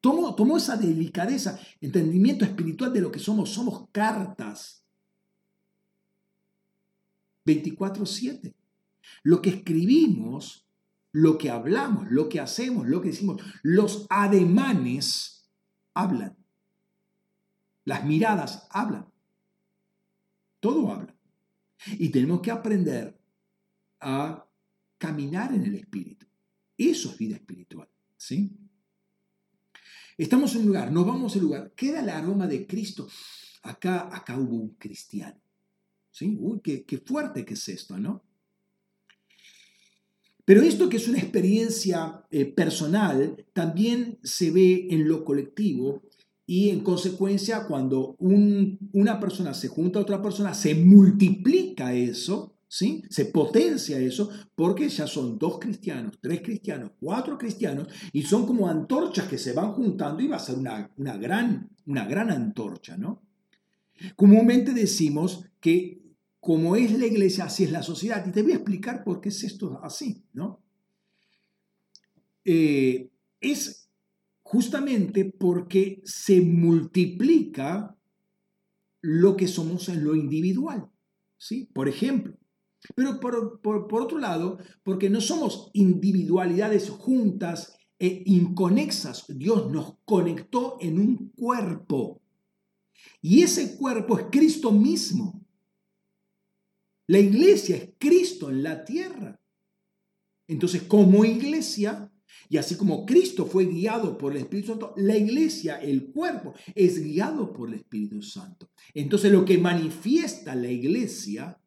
Tomó, 0.00 0.34
tomó 0.34 0.56
esa 0.56 0.76
delicadeza, 0.76 1.58
entendimiento 1.80 2.44
espiritual 2.44 2.92
de 2.92 3.00
lo 3.00 3.12
que 3.12 3.18
somos. 3.18 3.50
Somos 3.50 3.88
cartas. 3.92 4.84
24-7. 7.44 8.54
Lo 9.22 9.42
que 9.42 9.50
escribimos, 9.50 10.67
lo 11.18 11.36
que 11.36 11.50
hablamos, 11.50 12.08
lo 12.12 12.28
que 12.28 12.38
hacemos, 12.38 12.86
lo 12.86 13.02
que 13.02 13.08
decimos, 13.08 13.42
los 13.62 14.06
ademanes 14.08 15.50
hablan. 15.92 16.36
Las 17.84 18.04
miradas 18.04 18.68
hablan. 18.70 19.08
Todo 20.60 20.92
habla. 20.92 21.16
Y 21.98 22.10
tenemos 22.10 22.40
que 22.40 22.52
aprender 22.52 23.18
a 23.98 24.46
caminar 24.96 25.52
en 25.52 25.64
el 25.64 25.74
Espíritu. 25.74 26.24
Eso 26.76 27.10
es 27.10 27.18
vida 27.18 27.34
espiritual. 27.34 27.88
¿sí? 28.16 28.56
Estamos 30.16 30.54
en 30.54 30.60
un 30.60 30.66
lugar, 30.68 30.92
nos 30.92 31.04
vamos 31.04 31.34
al 31.34 31.42
lugar, 31.42 31.72
queda 31.74 32.00
el 32.00 32.10
aroma 32.10 32.46
de 32.46 32.64
Cristo. 32.64 33.08
Acá, 33.64 34.08
acá 34.14 34.38
hubo 34.38 34.54
un 34.54 34.76
cristiano. 34.76 35.40
¿sí? 36.12 36.36
Uy, 36.38 36.60
qué, 36.60 37.02
fuerte 37.04 37.44
que 37.44 37.54
es 37.54 37.68
esto, 37.68 37.98
¿no? 37.98 38.22
Pero 40.48 40.62
esto 40.62 40.88
que 40.88 40.96
es 40.96 41.06
una 41.08 41.18
experiencia 41.18 42.24
eh, 42.30 42.46
personal 42.46 43.44
también 43.52 44.18
se 44.22 44.50
ve 44.50 44.88
en 44.88 45.06
lo 45.06 45.22
colectivo 45.22 46.00
y 46.46 46.70
en 46.70 46.80
consecuencia 46.80 47.66
cuando 47.66 48.16
una 48.18 49.20
persona 49.20 49.52
se 49.52 49.68
junta 49.68 49.98
a 49.98 50.02
otra 50.02 50.22
persona 50.22 50.54
se 50.54 50.74
multiplica 50.74 51.92
eso 51.92 52.56
¿sí? 52.66 53.02
Se 53.10 53.26
potencia 53.26 53.98
eso 53.98 54.30
porque 54.54 54.88
ya 54.88 55.06
son 55.06 55.38
dos 55.38 55.58
cristianos, 55.58 56.18
tres 56.18 56.40
cristianos, 56.40 56.92
cuatro 56.98 57.36
cristianos 57.36 57.88
y 58.14 58.22
son 58.22 58.46
como 58.46 58.70
antorchas 58.70 59.28
que 59.28 59.36
se 59.36 59.52
van 59.52 59.74
juntando 59.74 60.22
y 60.22 60.28
va 60.28 60.36
a 60.36 60.40
ser 60.40 60.56
una, 60.56 60.88
gran, 61.18 61.68
una 61.84 62.06
gran 62.06 62.30
antorcha, 62.30 62.96
¿no? 62.96 63.20
Comúnmente 64.16 64.72
decimos 64.72 65.44
que 65.60 65.97
como 66.48 66.76
es 66.76 66.98
la 66.98 67.04
iglesia, 67.04 67.44
así 67.44 67.64
es 67.64 67.70
la 67.70 67.82
sociedad. 67.82 68.24
Y 68.26 68.32
te 68.32 68.40
voy 68.40 68.52
a 68.52 68.54
explicar 68.54 69.04
por 69.04 69.20
qué 69.20 69.28
es 69.28 69.44
esto 69.44 69.80
así, 69.82 70.24
¿no? 70.32 70.62
Eh, 72.42 73.10
es 73.38 73.90
justamente 74.40 75.26
porque 75.26 76.00
se 76.06 76.40
multiplica 76.40 77.94
lo 79.02 79.36
que 79.36 79.46
somos 79.46 79.90
en 79.90 80.02
lo 80.02 80.14
individual, 80.14 80.88
¿sí? 81.36 81.68
Por 81.74 81.86
ejemplo, 81.86 82.34
pero 82.96 83.60
por, 83.60 84.02
otro 84.02 84.16
lado, 84.16 84.56
porque 84.82 85.10
no 85.10 85.20
somos 85.20 85.70
individualidades 85.74 86.88
juntas 86.88 87.76
e 87.98 88.22
inconexas, 88.24 89.26
Dios 89.28 89.70
nos 89.70 89.98
conectó 90.06 90.78
en 90.80 90.98
un 90.98 91.30
cuerpo. 91.36 92.22
Y 93.20 93.42
ese 93.42 93.76
cuerpo 93.76 94.18
es 94.18 94.26
Cristo 94.30 94.72
mismo. 94.72 95.37
La 97.08 97.18
iglesia 97.18 97.76
es 97.76 97.90
Cristo 97.98 98.50
en 98.50 98.62
la 98.62 98.84
tierra. 98.84 99.40
Entonces, 100.46 100.82
como 100.84 101.24
iglesia, 101.24 102.10
y 102.48 102.56
así 102.56 102.76
como 102.76 103.04
Cristo 103.04 103.44
fue 103.44 103.66
guiado 103.66 104.16
por 104.16 104.32
el 104.32 104.38
Espíritu 104.38 104.68
Santo, 104.68 104.94
la 104.96 105.16
iglesia, 105.16 105.80
el 105.80 106.12
cuerpo, 106.12 106.54
es 106.74 107.02
guiado 107.02 107.52
por 107.52 107.68
el 107.68 107.74
Espíritu 107.74 108.22
Santo. 108.22 108.70
Entonces, 108.94 109.32
lo 109.32 109.44
que 109.44 109.58
manifiesta 109.58 110.54
la 110.54 110.70
iglesia 110.70 111.60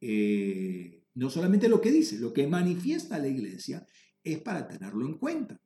eh, 0.00 1.02
no 1.14 1.30
solamente 1.30 1.68
lo 1.68 1.80
que 1.80 1.92
dice, 1.92 2.18
lo 2.18 2.32
que 2.32 2.46
manifiesta 2.46 3.18
la 3.18 3.28
iglesia 3.28 3.86
es 4.24 4.38
para 4.40 4.66
tenerlo 4.66 5.06
en 5.06 5.18
cuenta. 5.18 5.60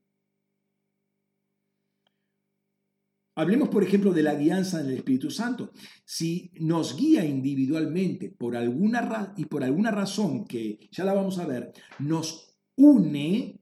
Hablemos, 3.38 3.68
por 3.68 3.82
ejemplo, 3.82 4.14
de 4.14 4.22
la 4.22 4.34
guianza 4.34 4.82
del 4.82 4.96
Espíritu 4.96 5.30
Santo. 5.30 5.70
Si 6.06 6.50
nos 6.58 6.96
guía 6.96 7.22
individualmente 7.26 8.30
por 8.30 8.56
alguna 8.56 9.34
y 9.36 9.44
por 9.44 9.62
alguna 9.62 9.90
razón 9.90 10.46
que 10.46 10.88
ya 10.90 11.04
la 11.04 11.12
vamos 11.12 11.38
a 11.38 11.46
ver, 11.46 11.70
nos 11.98 12.56
une, 12.76 13.60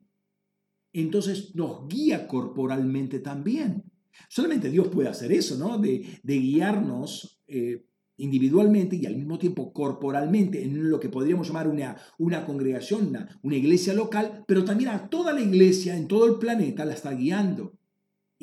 entonces 0.93 1.57
nos 1.57 1.89
guía 1.89 2.29
corporalmente 2.29 3.19
también. 3.19 3.83
Solamente 4.29 4.71
Dios 4.71 4.87
puede 4.89 5.09
hacer 5.09 5.33
eso, 5.33 5.59
¿no? 5.59 5.77
De, 5.79 6.21
guiarnos 6.23 7.43
eh, 7.49 7.85
individualmente 8.19 8.95
y 8.95 9.07
al 9.07 9.17
mismo 9.17 9.41
tiempo 9.41 9.73
corporalmente 9.73 10.63
en 10.63 10.89
lo 10.89 11.01
que 11.01 11.09
podríamos 11.09 11.49
llamar 11.49 11.67
una, 11.67 11.97
una 12.19 12.47
congregación, 12.47 13.09
una, 13.09 13.41
una, 13.43 13.57
iglesia 13.57 13.93
local, 13.93 14.45
pero 14.47 14.65
también 14.65 14.91
a 14.91 15.09
toda 15.09 15.33
la 15.33 15.41
iglesia 15.41 15.97
en 15.97 16.07
todo 16.07 16.27
el 16.27 16.39
planeta 16.39 16.85
la 16.85 16.95
está 16.95 17.11
guiando. 17.11 17.73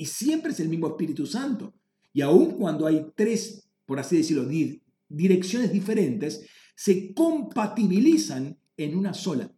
Y 0.01 0.07
siempre 0.07 0.51
es 0.51 0.59
el 0.59 0.67
mismo 0.67 0.87
Espíritu 0.87 1.27
Santo. 1.27 1.75
Y 2.11 2.21
aun 2.21 2.57
cuando 2.57 2.87
hay 2.87 3.05
tres, 3.15 3.69
por 3.85 3.99
así 3.99 4.17
decirlo, 4.17 4.49
direcciones 5.07 5.71
diferentes, 5.71 6.43
se 6.75 7.13
compatibilizan 7.13 8.57
en 8.77 8.97
una 8.97 9.13
sola. 9.13 9.53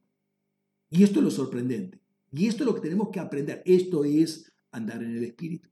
Y 0.90 1.02
esto 1.04 1.20
es 1.20 1.24
lo 1.24 1.32
sorprendente. 1.32 2.02
Y 2.34 2.48
esto 2.48 2.64
es 2.64 2.68
lo 2.68 2.76
que 2.76 2.82
tenemos 2.82 3.08
que 3.10 3.22
aprender. 3.22 3.64
Esto 3.66 4.04
es 4.04 4.52
andar 4.72 5.02
en 5.02 5.16
el 5.16 5.24
Espíritu. 5.24 5.70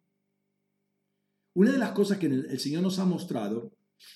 Una 1.54 1.74
de 1.74 1.78
las 1.78 1.92
cosas 1.92 2.18
que 2.18 2.28
el 2.28 2.58
Señor 2.58 2.82
nos 2.82 2.98
ha 3.00 3.04
mostrado 3.04 3.74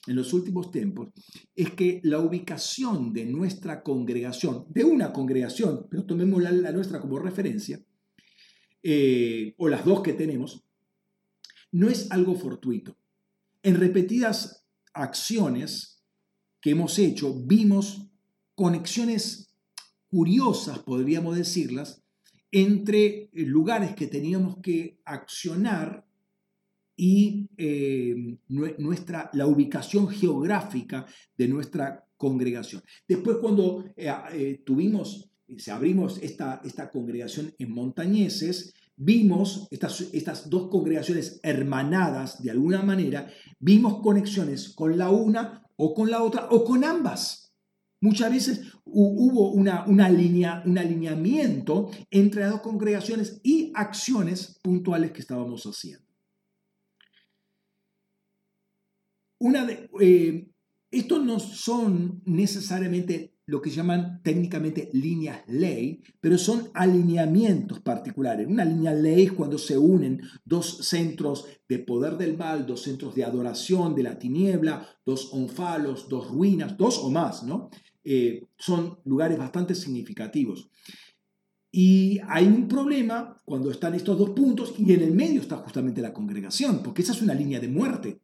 en 0.07 0.15
los 0.15 0.31
últimos 0.31 0.71
tiempos 0.71 1.09
es 1.53 1.71
que 1.71 1.99
la 2.05 2.19
ubicación 2.19 3.11
de 3.11 3.25
nuestra 3.25 3.83
congregación, 3.83 4.67
de 4.69 4.85
una 4.85 5.11
congregación, 5.11 5.85
pero 5.91 6.05
tomemos 6.05 6.41
la, 6.41 6.71
nuestra 6.71 7.01
como 7.01 7.19
referencia, 7.19 7.83
eh, 8.87 9.55
o 9.57 9.67
las 9.67 9.83
dos 9.83 10.03
que 10.03 10.13
tenemos, 10.13 10.63
no 11.71 11.89
es 11.89 12.11
algo 12.11 12.35
fortuito. 12.35 12.95
En 13.63 13.79
repetidas 13.79 14.63
acciones 14.93 16.03
que 16.61 16.69
hemos 16.69 16.99
hecho, 16.99 17.33
vimos 17.33 18.05
conexiones 18.53 19.49
curiosas, 20.07 20.77
podríamos 20.79 21.35
decirlas, 21.35 22.03
entre 22.51 23.31
lugares 23.33 23.95
que 23.95 24.05
teníamos 24.05 24.57
que 24.61 24.99
accionar 25.03 26.05
y 26.95 27.49
eh, 27.57 28.37
nuestra, 28.49 29.31
la 29.33 29.47
ubicación 29.47 30.09
geográfica 30.09 31.07
de 31.35 31.47
nuestra 31.47 32.05
congregación. 32.17 32.83
Después 33.07 33.37
cuando 33.41 33.83
eh, 33.97 34.61
tuvimos, 34.63 35.31
se 35.57 35.71
abrimos 35.71 36.19
esta, 36.21 36.61
esta 36.63 36.89
congregación 36.89 37.53
en 37.57 37.71
Montañeses, 37.71 38.73
vimos 38.97 39.67
estas, 39.71 40.01
estas 40.13 40.49
dos 40.49 40.69
congregaciones 40.69 41.39
hermanadas 41.43 42.41
de 42.41 42.51
alguna 42.51 42.81
manera, 42.81 43.27
vimos 43.59 44.01
conexiones 44.01 44.73
con 44.73 44.97
la 44.97 45.09
una 45.09 45.63
o 45.77 45.93
con 45.93 46.09
la 46.09 46.23
otra 46.23 46.47
o 46.49 46.63
con 46.63 46.83
ambas. 46.83 47.53
Muchas 48.01 48.31
veces 48.31 48.61
hubo 48.85 49.51
una, 49.51 49.85
una 49.87 50.09
línea, 50.09 50.61
un 50.65 50.77
alineamiento 50.77 51.89
entre 52.11 52.41
las 52.41 52.51
dos 52.51 52.61
congregaciones 52.61 53.39
y 53.43 53.71
acciones 53.73 54.59
puntuales 54.61 55.11
que 55.11 55.21
estábamos 55.21 55.63
haciendo. 55.63 56.05
Una 59.39 59.65
de, 59.65 59.89
eh, 59.99 60.47
estos 60.91 61.25
no 61.25 61.39
son 61.39 62.21
necesariamente 62.25 63.34
lo 63.47 63.61
que 63.61 63.69
llaman 63.69 64.21
técnicamente 64.23 64.89
líneas 64.93 65.43
ley, 65.47 66.01
pero 66.19 66.37
son 66.37 66.69
alineamientos 66.73 67.79
particulares. 67.79 68.47
Una 68.47 68.65
línea 68.65 68.93
ley 68.93 69.23
es 69.23 69.31
cuando 69.33 69.57
se 69.57 69.77
unen 69.77 70.21
dos 70.43 70.79
centros 70.87 71.45
de 71.69 71.79
poder 71.79 72.17
del 72.17 72.37
mal, 72.37 72.65
dos 72.65 72.81
centros 72.81 73.13
de 73.13 73.23
adoración 73.23 73.93
de 73.93 74.03
la 74.03 74.17
tiniebla, 74.17 74.87
dos 75.05 75.29
onfalos, 75.31 76.09
dos 76.09 76.31
ruinas, 76.31 76.75
dos 76.77 76.97
o 76.97 77.11
más, 77.11 77.43
¿no? 77.43 77.69
Eh, 78.03 78.47
son 78.57 78.99
lugares 79.05 79.37
bastante 79.37 79.75
significativos. 79.75 80.69
Y 81.71 82.19
hay 82.27 82.45
un 82.47 82.67
problema 82.67 83.41
cuando 83.43 83.69
están 83.69 83.93
estos 83.95 84.17
dos 84.17 84.29
puntos 84.29 84.73
y 84.77 84.93
en 84.93 85.01
el 85.01 85.11
medio 85.11 85.41
está 85.41 85.57
justamente 85.57 86.01
la 86.01 86.13
congregación, 86.13 86.81
porque 86.81 87.01
esa 87.01 87.11
es 87.11 87.21
una 87.21 87.33
línea 87.33 87.59
de 87.59 87.67
muerte. 87.67 88.21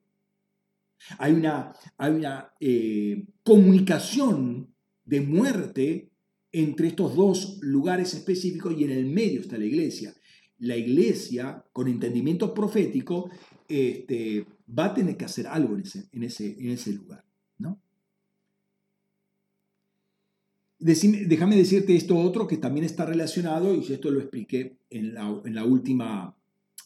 Hay 1.18 1.34
una, 1.34 1.74
una 2.00 2.54
eh, 2.60 3.26
comunicación 3.44 4.71
de 5.12 5.20
muerte 5.20 6.10
entre 6.54 6.88
estos 6.88 7.16
dos 7.16 7.60
lugares 7.62 8.14
específicos 8.14 8.74
y 8.78 8.86
en 8.86 8.92
el 8.92 9.06
medio 9.06 9.42
está 9.42 9.58
la 9.58 9.66
iglesia. 9.66 10.16
La 10.60 10.78
iglesia, 10.78 11.66
con 11.74 11.90
entendimiento 11.90 12.54
profético, 12.54 13.30
este, 13.68 14.46
va 14.68 14.86
a 14.86 14.94
tener 14.94 15.18
que 15.18 15.26
hacer 15.26 15.48
algo 15.48 15.76
en 15.76 15.82
ese, 15.82 16.08
en 16.14 16.24
ese, 16.24 16.56
en 16.58 16.70
ese 16.70 16.94
lugar. 16.94 17.26
¿no? 17.58 17.82
déjame 20.80 21.58
decirte 21.58 21.94
esto 21.94 22.18
otro 22.18 22.48
que 22.48 22.58
también 22.58 22.86
está 22.86 23.06
relacionado, 23.06 23.76
y 23.76 23.92
esto 23.92 24.12
lo 24.12 24.22
expliqué 24.22 24.78
en 24.90 25.14
la, 25.14 25.42
en 25.44 25.56
la 25.56 25.66
última 25.66 26.38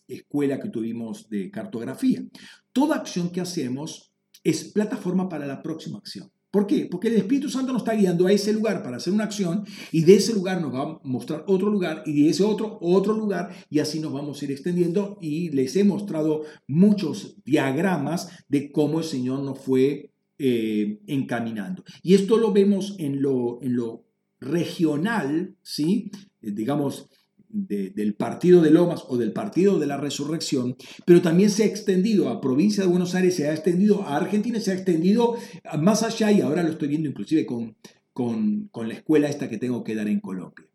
escuela 0.07 0.59
que 0.59 0.69
tuvimos 0.69 1.29
de 1.29 1.51
cartografía. 1.51 2.25
Toda 2.73 2.95
acción 2.95 3.29
que 3.29 3.41
hacemos 3.41 4.13
es 4.43 4.63
plataforma 4.65 5.29
para 5.29 5.45
la 5.45 5.61
próxima 5.61 5.99
acción. 5.99 6.31
¿Por 6.55 6.67
qué? 6.67 6.87
Porque 6.89 7.09
el 7.09 7.15
Espíritu 7.15 7.49
Santo 7.49 7.73
nos 7.73 7.81
está 7.81 7.95
guiando 7.95 8.27
a 8.27 8.31
ese 8.31 8.53
lugar 8.53 8.81
para 8.81 8.95
hacer 8.95 9.11
una 9.11 9.25
acción 9.25 9.65
y 9.91 10.05
de 10.05 10.15
ese 10.15 10.33
lugar 10.33 10.61
nos 10.61 10.73
va 10.73 10.83
a 10.83 10.99
mostrar 11.03 11.43
otro 11.47 11.69
lugar 11.69 12.01
y 12.05 12.23
de 12.23 12.29
ese 12.29 12.45
otro 12.45 12.77
otro 12.79 13.11
lugar 13.11 13.53
y 13.69 13.79
así 13.79 13.99
nos 13.99 14.13
vamos 14.13 14.41
a 14.41 14.45
ir 14.45 14.51
extendiendo 14.51 15.17
y 15.19 15.49
les 15.49 15.75
he 15.75 15.83
mostrado 15.83 16.43
muchos 16.65 17.35
diagramas 17.43 18.29
de 18.47 18.71
cómo 18.71 18.99
el 18.99 19.03
Señor 19.03 19.43
nos 19.43 19.59
fue 19.59 20.13
eh, 20.39 21.01
encaminando. 21.07 21.83
Y 22.01 22.13
esto 22.13 22.37
lo 22.37 22.53
vemos 22.53 22.95
en 22.99 23.21
lo, 23.21 23.59
en 23.61 23.75
lo 23.75 24.05
regional, 24.39 25.57
¿sí? 25.61 26.09
Eh, 26.41 26.51
digamos, 26.51 27.09
del 27.55 28.15
partido 28.15 28.61
de 28.61 28.69
Lomas 28.69 29.05
o 29.07 29.17
del 29.17 29.31
partido 29.31 29.79
de 29.79 29.87
la 29.87 29.95
resurrección, 29.95 30.75
pero 31.05 31.21
también 31.21 31.49
se 31.49 31.63
ha 31.63 31.67
extendido 31.67 32.29
a 32.29 32.41
provincia 32.41 32.83
de 32.83 32.89
Buenos 32.89 33.15
Aires, 33.15 33.35
se 33.35 33.47
ha 33.47 33.53
extendido 33.53 34.03
a 34.03 34.17
Argentina, 34.17 34.59
se 34.59 34.71
ha 34.71 34.75
extendido 34.75 35.37
más 35.79 36.03
allá 36.03 36.31
y 36.31 36.41
ahora 36.41 36.63
lo 36.63 36.71
estoy 36.71 36.89
viendo 36.89 37.07
inclusive 37.07 37.45
con, 37.45 37.77
con, 38.11 38.67
con 38.67 38.89
la 38.89 38.95
escuela 38.95 39.29
esta 39.29 39.49
que 39.49 39.57
tengo 39.57 39.83
que 39.85 39.95
dar 39.95 40.09
en 40.09 40.19
Colombia. 40.19 40.65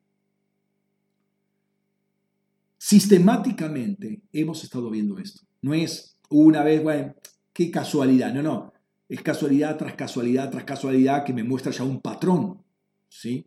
Sistemáticamente 2.78 4.22
hemos 4.32 4.64
estado 4.64 4.88
viendo 4.90 5.18
esto. 5.18 5.42
No 5.60 5.74
es 5.74 6.16
una 6.30 6.64
vez, 6.64 6.82
bueno, 6.82 7.14
qué 7.52 7.70
casualidad, 7.70 8.32
no, 8.32 8.42
no. 8.42 8.72
Es 9.06 9.20
casualidad 9.22 9.76
tras 9.76 9.94
casualidad 9.94 10.50
tras 10.50 10.64
casualidad 10.64 11.24
que 11.24 11.34
me 11.34 11.44
muestra 11.44 11.72
ya 11.72 11.84
un 11.84 12.00
patrón. 12.00 12.62
¿sí? 13.08 13.44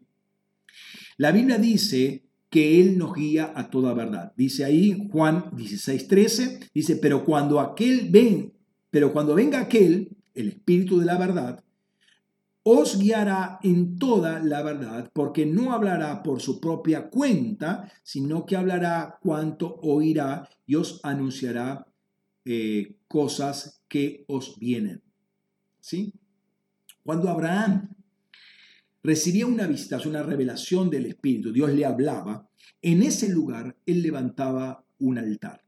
La 1.17 1.31
Biblia 1.31 1.57
dice 1.57 2.23
que 2.53 2.79
Él 2.79 2.99
nos 2.99 3.15
guía 3.15 3.51
a 3.55 3.71
toda 3.71 3.95
verdad. 3.95 4.31
Dice 4.37 4.63
ahí 4.63 5.09
Juan 5.11 5.49
16, 5.53 6.07
13, 6.07 6.59
dice, 6.71 6.97
pero 6.97 7.25
cuando 7.25 7.59
aquel 7.59 8.09
ven, 8.11 8.53
pero 8.91 9.11
cuando 9.11 9.33
venga 9.33 9.59
aquel, 9.59 10.15
el 10.35 10.49
Espíritu 10.49 10.99
de 10.99 11.07
la 11.07 11.17
verdad, 11.17 11.63
os 12.61 12.99
guiará 12.99 13.57
en 13.63 13.97
toda 13.97 14.37
la 14.37 14.61
verdad, 14.61 15.09
porque 15.13 15.47
no 15.47 15.73
hablará 15.73 16.21
por 16.21 16.43
su 16.43 16.59
propia 16.59 17.09
cuenta, 17.09 17.91
sino 18.03 18.45
que 18.45 18.55
hablará 18.55 19.17
cuanto 19.19 19.79
oirá 19.81 20.47
y 20.67 20.75
os 20.75 20.99
anunciará 21.01 21.87
eh, 22.45 22.97
cosas 23.07 23.81
que 23.87 24.25
os 24.27 24.59
vienen. 24.59 25.01
¿Sí? 25.79 26.13
Cuando 27.03 27.29
Abraham 27.29 27.89
recibía 29.03 29.45
una 29.45 29.67
visitación, 29.67 30.15
una 30.15 30.23
revelación 30.23 30.89
del 30.89 31.05
Espíritu, 31.05 31.51
Dios 31.51 31.71
le 31.73 31.85
hablaba, 31.85 32.49
en 32.81 33.03
ese 33.03 33.29
lugar 33.29 33.75
él 33.85 34.01
levantaba 34.01 34.85
un 34.99 35.17
altar. 35.17 35.63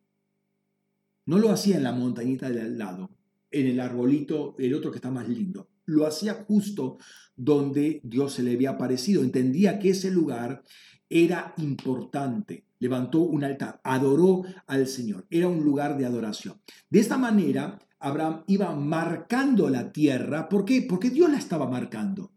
No 1.25 1.37
lo 1.37 1.51
hacía 1.51 1.77
en 1.77 1.83
la 1.83 1.91
montañita 1.91 2.49
de 2.49 2.61
al 2.61 2.77
lado, 2.77 3.11
en 3.51 3.67
el 3.67 3.79
arbolito, 3.79 4.55
el 4.57 4.73
otro 4.73 4.91
que 4.91 4.97
está 4.97 5.11
más 5.11 5.27
lindo. 5.27 5.69
Lo 5.85 6.05
hacía 6.05 6.45
justo 6.47 6.97
donde 7.35 8.01
Dios 8.03 8.33
se 8.33 8.43
le 8.43 8.53
había 8.53 8.71
aparecido. 8.71 9.23
Entendía 9.23 9.79
que 9.79 9.91
ese 9.91 10.11
lugar 10.11 10.63
era 11.09 11.53
importante. 11.57 12.65
Levantó 12.79 13.19
un 13.21 13.43
altar, 13.43 13.79
adoró 13.83 14.43
al 14.67 14.87
Señor. 14.87 15.25
Era 15.29 15.47
un 15.47 15.63
lugar 15.63 15.97
de 15.97 16.05
adoración. 16.05 16.59
De 16.89 16.99
esta 16.99 17.17
manera, 17.17 17.79
Abraham 17.99 18.43
iba 18.47 18.75
marcando 18.75 19.69
la 19.69 19.91
tierra. 19.91 20.49
¿Por 20.49 20.65
qué? 20.65 20.81
Porque 20.81 21.09
Dios 21.09 21.29
la 21.29 21.37
estaba 21.37 21.69
marcando. 21.69 22.34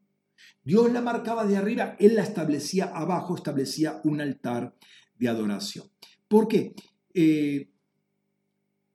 Dios 0.69 0.93
la 0.93 1.01
marcaba 1.01 1.47
de 1.47 1.57
arriba, 1.57 1.97
Él 1.99 2.17
la 2.17 2.23
establecía 2.23 2.93
abajo, 2.95 3.35
establecía 3.35 4.03
un 4.05 4.21
altar 4.21 4.75
de 5.19 5.27
adoración. 5.27 5.87
¿Por 6.29 6.47
qué? 6.47 6.75
Eh, 7.15 7.71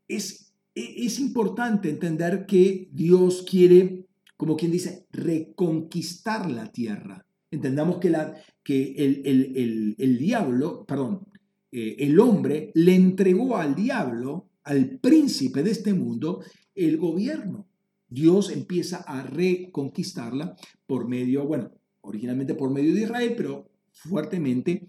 es, 0.07 0.53
es 0.75 1.19
importante 1.19 1.89
entender 1.89 2.45
que 2.45 2.89
Dios 2.91 3.43
quiere, 3.49 4.05
como 4.37 4.55
quien 4.55 4.71
dice, 4.71 5.07
reconquistar 5.09 6.47
la 6.51 6.71
tierra. 6.71 7.25
Entendamos 7.49 7.97
que, 7.97 8.11
la, 8.11 8.35
que 8.63 8.93
el, 8.95 10.17
diablo, 10.19 10.85
perdón, 10.85 11.25
eh, 11.71 11.95
el 11.97 12.19
hombre 12.19 12.69
le 12.75 12.93
entregó 12.93 13.57
al 13.57 13.73
diablo, 13.73 14.51
al 14.65 14.99
príncipe 14.99 15.63
de 15.63 15.71
este 15.71 15.95
mundo, 15.95 16.43
el 16.75 16.97
gobierno. 16.97 17.65
Dios 18.13 18.51
empieza 18.51 18.97
a 18.97 19.23
reconquistarla 19.23 20.55
por 20.85 21.07
medio, 21.07 21.47
bueno, 21.47 21.71
originalmente 22.01 22.53
por 22.53 22.71
medio 22.71 22.93
de 22.93 23.01
Israel, 23.01 23.33
pero 23.35 23.69
fuertemente 23.91 24.87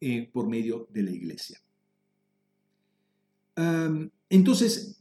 eh, 0.00 0.28
por 0.32 0.48
medio 0.48 0.88
de 0.90 1.02
la 1.02 1.10
iglesia. 1.12 1.58
entonces, 4.28 5.00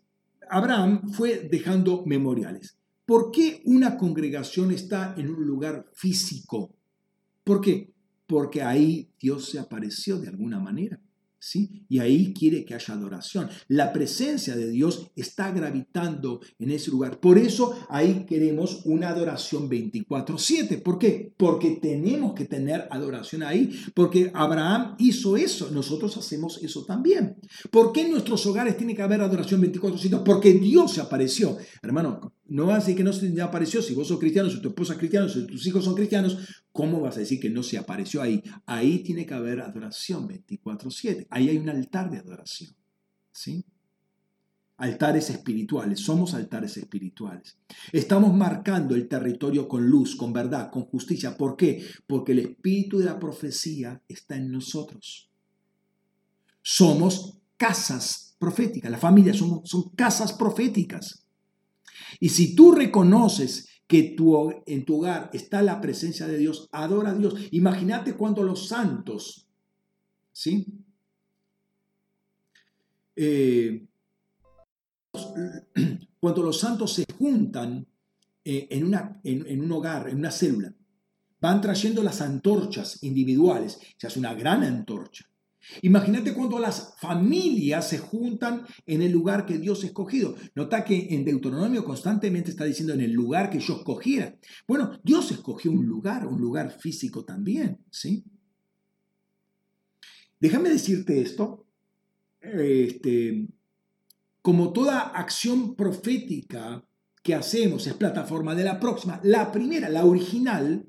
Abraham 0.49 1.09
fue 1.11 1.47
dejando 1.49 2.05
memoriales. 2.05 2.77
¿Por 3.05 3.31
qué 3.31 3.63
una 3.65 3.97
congregación 3.97 4.71
está 4.71 5.15
en 5.17 5.29
un 5.29 5.43
lugar 5.45 5.89
físico? 5.93 6.75
¿Por 7.43 7.59
qué? 7.59 7.91
Porque 8.27 8.61
ahí 8.61 9.09
Dios 9.19 9.49
se 9.49 9.57
apareció 9.57 10.19
de 10.19 10.27
alguna 10.29 10.59
manera. 10.59 11.01
Y 11.89 11.99
ahí 11.99 12.33
quiere 12.33 12.63
que 12.63 12.73
haya 12.73 12.93
adoración. 12.93 13.49
La 13.67 13.91
presencia 13.91 14.55
de 14.55 14.69
Dios 14.69 15.11
está 15.15 15.51
gravitando 15.51 16.39
en 16.59 16.71
ese 16.71 16.89
lugar. 16.91 17.19
Por 17.19 17.37
eso 17.37 17.85
ahí 17.89 18.25
queremos 18.27 18.81
una 18.85 19.09
adoración 19.09 19.69
24/7. 19.69 20.77
¿Por 20.81 20.97
qué? 20.97 21.33
Porque 21.35 21.71
tenemos 21.81 22.33
que 22.33 22.45
tener 22.45 22.87
adoración 22.89 23.43
ahí. 23.43 23.71
Porque 23.93 24.31
Abraham 24.33 24.95
hizo 24.99 25.35
eso. 25.35 25.69
Nosotros 25.71 26.15
hacemos 26.17 26.61
eso 26.63 26.85
también. 26.85 27.35
¿Por 27.69 27.91
qué 27.91 28.01
en 28.01 28.11
nuestros 28.11 28.45
hogares 28.45 28.77
tiene 28.77 28.95
que 28.95 29.01
haber 29.01 29.21
adoración 29.21 29.61
24/7? 29.61 30.23
Porque 30.23 30.53
Dios 30.53 30.93
se 30.93 31.01
apareció. 31.01 31.57
Hermano, 31.81 32.33
no 32.45 32.67
va 32.67 32.75
a 32.75 32.79
decir 32.79 32.95
que 32.95 33.03
no 33.03 33.13
se 33.13 33.41
apareció 33.41 33.81
si 33.81 33.93
vos 33.93 34.07
sos 34.07 34.19
cristiano, 34.19 34.49
si 34.49 34.61
tu 34.61 34.69
esposa 34.69 34.93
es 34.93 34.99
cristiana, 34.99 35.29
si 35.29 35.47
tus 35.47 35.65
hijos 35.65 35.85
son 35.85 35.95
cristianos. 35.95 36.37
¿Cómo 36.71 36.99
vas 36.99 37.15
a 37.15 37.21
decir 37.21 37.39
que 37.39 37.49
no 37.49 37.63
se 37.63 37.77
apareció 37.77 38.21
ahí? 38.21 38.43
Ahí 38.65 38.99
tiene 38.99 39.25
que 39.25 39.33
haber 39.33 39.61
adoración 39.61 40.27
24/7. 40.27 41.27
Ahí 41.29 41.49
hay 41.49 41.57
un 41.57 41.69
altar 41.69 42.09
de 42.11 42.17
adoración. 42.17 42.75
¿Sí? 43.31 43.65
Altares 44.77 45.29
espirituales, 45.29 45.99
somos 45.99 46.33
altares 46.33 46.75
espirituales. 46.77 47.57
Estamos 47.91 48.33
marcando 48.33 48.95
el 48.95 49.07
territorio 49.07 49.67
con 49.67 49.87
luz, 49.87 50.15
con 50.15 50.33
verdad, 50.33 50.69
con 50.69 50.83
justicia. 50.83 51.37
¿Por 51.37 51.55
qué? 51.55 51.85
Porque 52.05 52.33
el 52.33 52.39
espíritu 52.39 52.99
de 52.99 53.05
la 53.05 53.19
profecía 53.19 54.01
está 54.07 54.35
en 54.35 54.51
nosotros. 54.51 55.29
Somos 56.61 57.37
casas 57.55 58.35
proféticas, 58.39 58.91
la 58.91 58.97
familia 58.97 59.33
son 59.33 59.61
casas 59.95 60.33
proféticas. 60.33 61.22
Y 62.19 62.29
si 62.29 62.55
tú 62.55 62.71
reconoces 62.71 63.67
que 63.87 64.15
en 64.65 64.85
tu 64.85 64.97
hogar 64.97 65.29
está 65.33 65.61
la 65.61 65.79
presencia 65.81 66.27
de 66.27 66.37
Dios, 66.37 66.67
adora 66.71 67.11
a 67.11 67.15
Dios. 67.15 67.35
Imagínate 67.51 68.15
cuando 68.15 68.43
los 68.43 68.67
santos, 68.67 69.47
¿sí? 70.31 70.65
Eh, 73.15 73.85
cuando 76.19 76.41
los 76.41 76.59
santos 76.59 76.93
se 76.93 77.05
juntan 77.17 77.85
eh, 78.43 78.67
en, 78.71 78.85
una, 78.85 79.19
en, 79.23 79.61
un 79.61 79.71
hogar, 79.71 80.09
en 80.09 80.17
una 80.17 80.31
célula, 80.31 80.73
van 81.39 81.61
trayendo 81.61 82.01
las 82.01 82.21
antorchas 82.21 83.03
individuales, 83.03 83.79
se 83.97 84.07
hace 84.07 84.19
una 84.19 84.33
gran 84.33 84.63
antorcha. 84.63 85.29
Imagínate 85.81 86.33
cuando 86.33 86.59
las 86.59 86.95
familias 86.99 87.87
se 87.89 87.97
juntan 87.97 88.65
en 88.85 89.01
el 89.01 89.11
lugar 89.11 89.45
que 89.45 89.57
Dios 89.57 89.83
ha 89.83 89.87
escogido. 89.87 90.35
Nota 90.55 90.83
que 90.83 91.07
en 91.11 91.25
Deuteronomio 91.25 91.83
constantemente 91.83 92.51
está 92.51 92.65
diciendo 92.65 92.93
en 92.93 93.01
el 93.01 93.11
lugar 93.11 93.49
que 93.49 93.59
yo 93.59 93.77
escogiera. 93.77 94.35
Bueno, 94.67 94.99
Dios 95.03 95.31
escogió 95.31 95.71
un 95.71 95.85
lugar, 95.85 96.27
un 96.27 96.39
lugar 96.39 96.71
físico 96.79 97.23
también, 97.23 97.79
¿sí? 97.89 98.23
Déjame 100.39 100.69
decirte 100.69 101.21
esto. 101.21 101.65
Este, 102.41 103.47
como 104.41 104.73
toda 104.73 104.99
acción 104.99 105.75
profética 105.75 106.85
que 107.23 107.33
hacemos 107.33 107.87
es 107.87 107.93
plataforma 107.93 108.53
de 108.53 108.65
la 108.65 108.77
próxima, 108.77 109.21
la 109.23 109.51
primera, 109.53 109.87
la 109.87 110.05
original, 110.05 110.85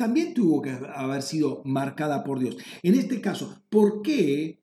también 0.00 0.32
tuvo 0.32 0.62
que 0.62 0.70
haber 0.70 1.20
sido 1.20 1.60
marcada 1.66 2.24
por 2.24 2.38
Dios. 2.38 2.56
En 2.82 2.94
este 2.94 3.20
caso, 3.20 3.62
¿por 3.68 4.00
qué 4.00 4.58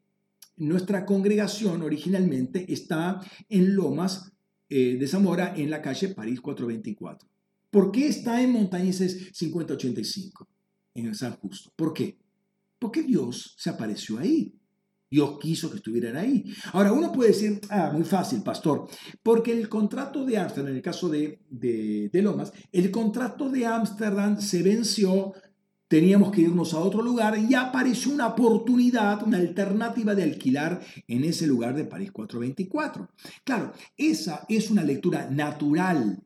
nuestra 0.55 1.05
congregación 1.05 1.83
originalmente 1.83 2.65
está 2.73 3.21
en 3.47 3.75
Lomas 3.75 4.31
eh, 4.67 4.97
de 4.99 5.07
Zamora, 5.07 5.53
en 5.55 5.69
la 5.69 5.83
calle 5.83 6.07
París 6.07 6.41
424? 6.41 7.29
¿Por 7.69 7.91
qué 7.91 8.07
está 8.07 8.41
en 8.41 8.51
Montañeses 8.51 9.29
5085, 9.33 10.47
en 10.95 11.13
San 11.13 11.33
Justo? 11.33 11.71
¿Por 11.75 11.93
qué? 11.93 12.17
Porque 12.79 13.03
Dios 13.03 13.53
se 13.59 13.69
apareció 13.69 14.17
ahí. 14.17 14.55
Dios 15.09 15.37
quiso 15.39 15.69
que 15.69 15.77
estuvieran 15.77 16.17
ahí. 16.17 16.45
Ahora, 16.73 16.91
uno 16.91 17.11
puede 17.11 17.31
decir, 17.31 17.61
ah, 17.69 17.91
muy 17.93 18.03
fácil, 18.03 18.43
pastor, 18.43 18.87
porque 19.23 19.51
el 19.51 19.69
contrato 19.69 20.25
de 20.25 20.37
Ámsterdam, 20.37 20.71
en 20.71 20.75
el 20.77 20.81
caso 20.81 21.09
de, 21.09 21.39
de, 21.49 22.21
Lomas, 22.21 22.51
el 22.71 22.91
contrato 22.91 23.49
de 23.49 23.65
Ámsterdam 23.65 24.39
se 24.41 24.63
venció 24.63 25.33
teníamos 25.87 26.31
que 26.31 26.41
irnos 26.41 26.73
a 26.73 26.79
otro 26.79 27.01
lugar 27.01 27.37
y 27.39 27.55
apareció 27.55 28.11
una 28.11 28.27
oportunidad, 28.27 29.23
una 29.23 29.37
alternativa 29.37 30.13
de 30.15 30.23
alquilar 30.23 30.81
en 31.07 31.23
ese 31.23 31.47
lugar 31.47 31.75
de 31.75 31.85
París 31.85 32.11
424. 32.11 33.09
Claro, 33.45 33.71
esa 33.95 34.45
es 34.49 34.69
una 34.69 34.83
lectura 34.83 35.29
natural 35.31 36.21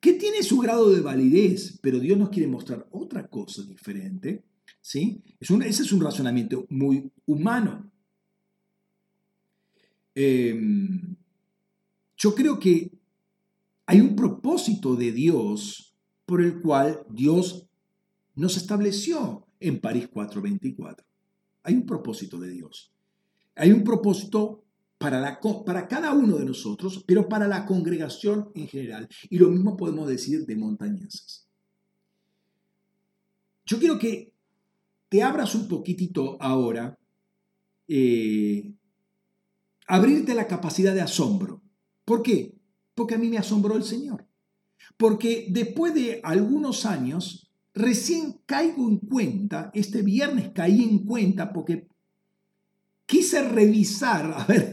que 0.00 0.14
tiene 0.14 0.42
su 0.42 0.58
grado 0.58 0.90
de 0.90 1.00
validez, 1.00 1.78
pero 1.80 1.98
Dios 1.98 2.18
nos 2.18 2.30
quiere 2.30 2.48
mostrar 2.48 2.86
otra 2.90 3.28
cosa 3.28 3.62
diferente. 3.62 4.44
¿Sí? 4.88 5.22
Es 5.38 5.50
ese 5.50 5.82
es 5.82 5.92
un 5.92 6.00
razonamiento 6.00 6.64
muy 6.70 7.12
humano. 7.26 7.92
Em, 10.14 11.14
yo 12.16 12.34
creo 12.34 12.58
que 12.58 12.90
hay 13.84 14.00
un 14.00 14.16
propósito 14.16 14.96
de 14.96 15.12
Dios 15.12 15.94
por 16.24 16.40
el 16.40 16.62
cual 16.62 17.04
Dios 17.10 17.66
nos 18.34 18.56
estableció 18.56 19.46
en 19.60 19.78
París 19.78 20.08
424. 20.08 21.04
Hay 21.64 21.74
un 21.74 21.84
propósito 21.84 22.40
de 22.40 22.48
Dios. 22.48 22.90
Hay 23.56 23.72
un 23.72 23.84
propósito 23.84 24.64
para, 24.96 25.20
la, 25.20 25.38
para 25.66 25.86
cada 25.86 26.14
uno 26.14 26.38
de 26.38 26.46
nosotros, 26.46 27.04
pero 27.06 27.28
para 27.28 27.46
la 27.46 27.66
congregación 27.66 28.50
en 28.54 28.68
general. 28.68 29.06
Y 29.28 29.36
lo 29.36 29.50
mismo 29.50 29.76
podemos 29.76 30.08
decir 30.08 30.46
de 30.46 30.56
montañeses. 30.56 31.46
Yo 33.66 33.78
quiero 33.78 33.98
que 33.98 34.32
te 35.08 35.22
abras 35.22 35.54
un 35.54 35.68
poquitito 35.68 36.36
ahora, 36.40 36.98
eh, 37.86 38.72
abrirte 39.86 40.34
la 40.34 40.46
capacidad 40.46 40.94
de 40.94 41.00
asombro. 41.00 41.62
¿Por 42.04 42.22
qué? 42.22 42.54
Porque 42.94 43.14
a 43.14 43.18
mí 43.18 43.28
me 43.28 43.38
asombró 43.38 43.76
el 43.76 43.84
Señor. 43.84 44.26
Porque 44.96 45.46
después 45.50 45.94
de 45.94 46.20
algunos 46.22 46.84
años, 46.84 47.48
Recién 47.78 48.40
caigo 48.44 48.88
en 48.88 48.98
cuenta, 48.98 49.70
este 49.72 50.02
viernes 50.02 50.50
caí 50.52 50.82
en 50.82 51.04
cuenta 51.04 51.52
porque 51.52 51.86
quise 53.06 53.48
revisar, 53.48 54.34
a 54.36 54.44
ver, 54.46 54.72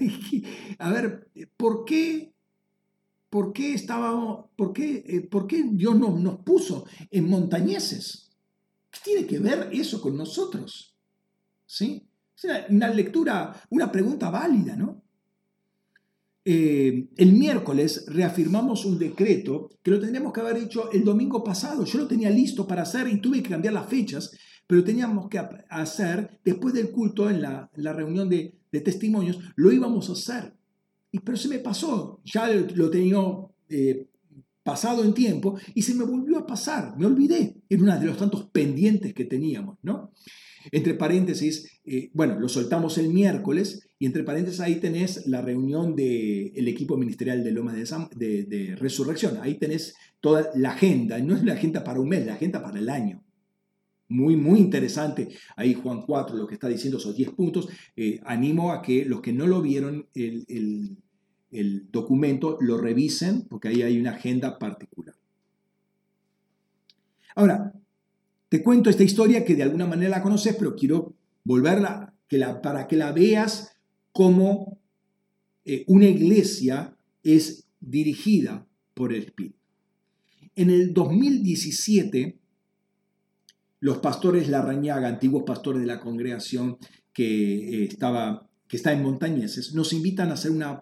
a 0.80 0.92
ver 0.92 1.30
¿por 1.56 1.86
qué, 1.86 2.34
por 3.30 3.54
qué 3.54 3.76
estábamos, 3.76 4.48
por 4.56 4.74
qué, 4.74 5.04
eh, 5.06 5.22
por 5.22 5.46
qué 5.46 5.64
Dios 5.72 5.96
nos, 5.96 6.20
nos 6.20 6.38
puso 6.38 6.86
en 7.12 7.30
montañeses? 7.30 8.25
¿Qué 8.96 9.00
tiene 9.04 9.28
que 9.28 9.40
ver 9.40 9.70
eso 9.74 10.02
con 10.02 10.16
nosotros? 10.16 10.96
¿Sí? 11.66 12.08
Es 12.36 12.70
una 12.70 12.90
lectura, 12.90 13.62
una 13.70 13.92
pregunta 13.92 14.30
válida, 14.30 14.76
¿no? 14.76 15.04
Eh, 16.48 17.08
el 17.18 17.34
miércoles 17.34 18.06
reafirmamos 18.08 18.86
un 18.86 19.00
decreto 19.00 19.72
que 19.82 19.90
lo 19.90 20.00
tendríamos 20.00 20.32
que 20.32 20.42
haber 20.42 20.58
hecho 20.58 20.92
el 20.92 21.04
domingo 21.04 21.44
pasado. 21.44 21.86
Yo 21.86 21.98
lo 21.98 22.08
tenía 22.08 22.30
listo 22.30 22.68
para 22.68 22.84
hacer 22.84 23.08
y 23.08 23.20
tuve 23.20 23.42
que 23.42 23.50
cambiar 23.50 23.74
las 23.74 23.90
fechas, 23.90 24.32
pero 24.68 24.84
teníamos 24.84 25.28
que 25.28 25.40
hacer 25.70 26.40
después 26.46 26.74
del 26.76 26.92
culto 26.92 27.30
en 27.30 27.42
la, 27.42 27.70
reunión 27.74 28.30
de, 28.30 28.60
testimonios, 28.72 29.40
lo 29.56 29.72
íbamos 29.72 30.10
a 30.10 30.14
hacer. 30.14 30.54
Y, 31.12 31.20
pero 31.20 31.38
se 31.38 31.48
me 31.48 31.60
pasó, 31.60 32.22
ya 32.24 32.48
lo 32.48 32.90
tenía 32.90 33.18
eh, 33.70 34.08
pasado 34.66 35.06
en 35.06 35.14
tiempo 35.14 35.60
y 35.76 35.84
se 35.84 35.94
me 35.94 36.04
volvió 36.04 36.40
a 36.40 36.48
pasar, 36.48 36.98
me 36.98 37.06
olvidé, 37.06 37.56
era 37.70 37.84
uno 37.84 38.00
de 38.00 38.08
los 38.08 38.18
tantos 38.18 38.50
pendientes 38.50 39.14
que 39.14 39.26
teníamos, 39.26 39.78
¿no? 39.84 40.12
Entre 40.72 40.96
paréntesis, 40.96 41.80
eh, 41.86 42.10
bueno, 42.14 42.40
lo 42.40 42.50
soltamos 42.50 42.98
el 42.98 43.10
miércoles 43.10 43.88
y 44.00 44.08
entre 44.08 44.24
paréntesis 44.24 44.62
ahí 44.62 44.78
tenés 44.78 45.28
la 45.28 45.44
reunión 45.44 45.96
del 45.96 46.68
equipo 46.68 46.98
ministerial 46.98 47.44
de 47.44 47.52
Lomas 47.52 47.76
de, 48.16 48.46
de, 48.46 48.76
Resurrección. 48.76 49.38
Ahí 49.44 49.60
tenés 49.60 49.94
toda 50.20 50.50
la 50.56 50.72
agenda, 50.72 51.20
no 51.20 51.36
es 51.36 51.44
la 51.44 51.54
agenda 51.54 51.84
para 51.84 52.00
un 52.00 52.10
mes, 52.10 52.26
la 52.26 52.34
agenda 52.34 52.64
para 52.64 52.80
el 52.80 52.90
año. 52.90 53.24
Muy, 54.08 54.36
muy 54.36 54.60
interesante. 54.60 55.30
Ahí 55.56 55.76
Juan 55.76 56.02
4 56.08 56.36
lo 56.36 56.48
que 56.48 56.56
está 56.56 56.68
diciendo 56.68 56.98
esos 56.98 57.16
10 57.16 57.30
puntos. 57.34 57.70
Eh, 57.96 58.20
animo 58.26 58.72
a 58.72 58.82
que 58.82 59.06
los 59.06 59.22
que 59.22 59.32
no 59.32 59.46
lo 59.46 59.62
vieron 59.62 60.08
el 60.16 60.98
documento 61.92 62.58
lo 62.62 62.78
revisen 62.78 63.44
porque 63.48 63.70
ahí 63.70 63.82
hay 63.82 64.00
una 64.00 64.12
agenda 64.12 64.58
particular. 64.60 65.16
Ahora, 67.36 67.74
te 68.50 68.64
cuento 68.64 68.90
esta 68.90 69.04
historia 69.04 69.44
que 69.44 69.56
de 69.56 69.64
alguna 69.64 69.86
manera 69.86 70.10
la 70.10 70.24
conoces, 70.24 70.56
pero 70.56 70.76
quiero 70.76 71.14
volverla 71.44 72.14
que 72.28 72.38
la, 72.38 72.62
para 72.62 72.88
que 72.88 72.96
la 72.96 73.12
veas 73.12 73.76
como 74.12 74.80
eh, 75.66 75.84
una 75.88 76.08
iglesia 76.08 76.96
es 77.24 77.68
dirigida 77.80 78.66
por 78.94 79.14
el 79.14 79.24
Espíritu. 79.24 79.60
En 80.56 80.70
el 80.70 80.94
2017, 80.94 82.40
los 83.82 83.98
pastores 83.98 84.48
Larrañaga, 84.48 85.08
antiguos 85.08 85.44
pastores 85.46 85.82
de 85.82 85.88
la 85.88 86.00
congregación 86.00 86.78
que, 87.14 87.84
eh, 87.84 87.86
estaba, 87.86 88.50
que 88.68 88.78
está 88.78 88.94
en 88.94 89.04
Montañeses, 89.04 89.74
nos 89.74 89.92
invitan 89.92 90.30
a 90.30 90.34
hacer 90.36 90.52
una 90.52 90.82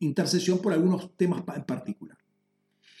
intercesión 0.00 0.58
por 0.58 0.72
algunos 0.72 1.16
temas 1.16 1.42
en 1.54 1.64
particular. 1.64 2.18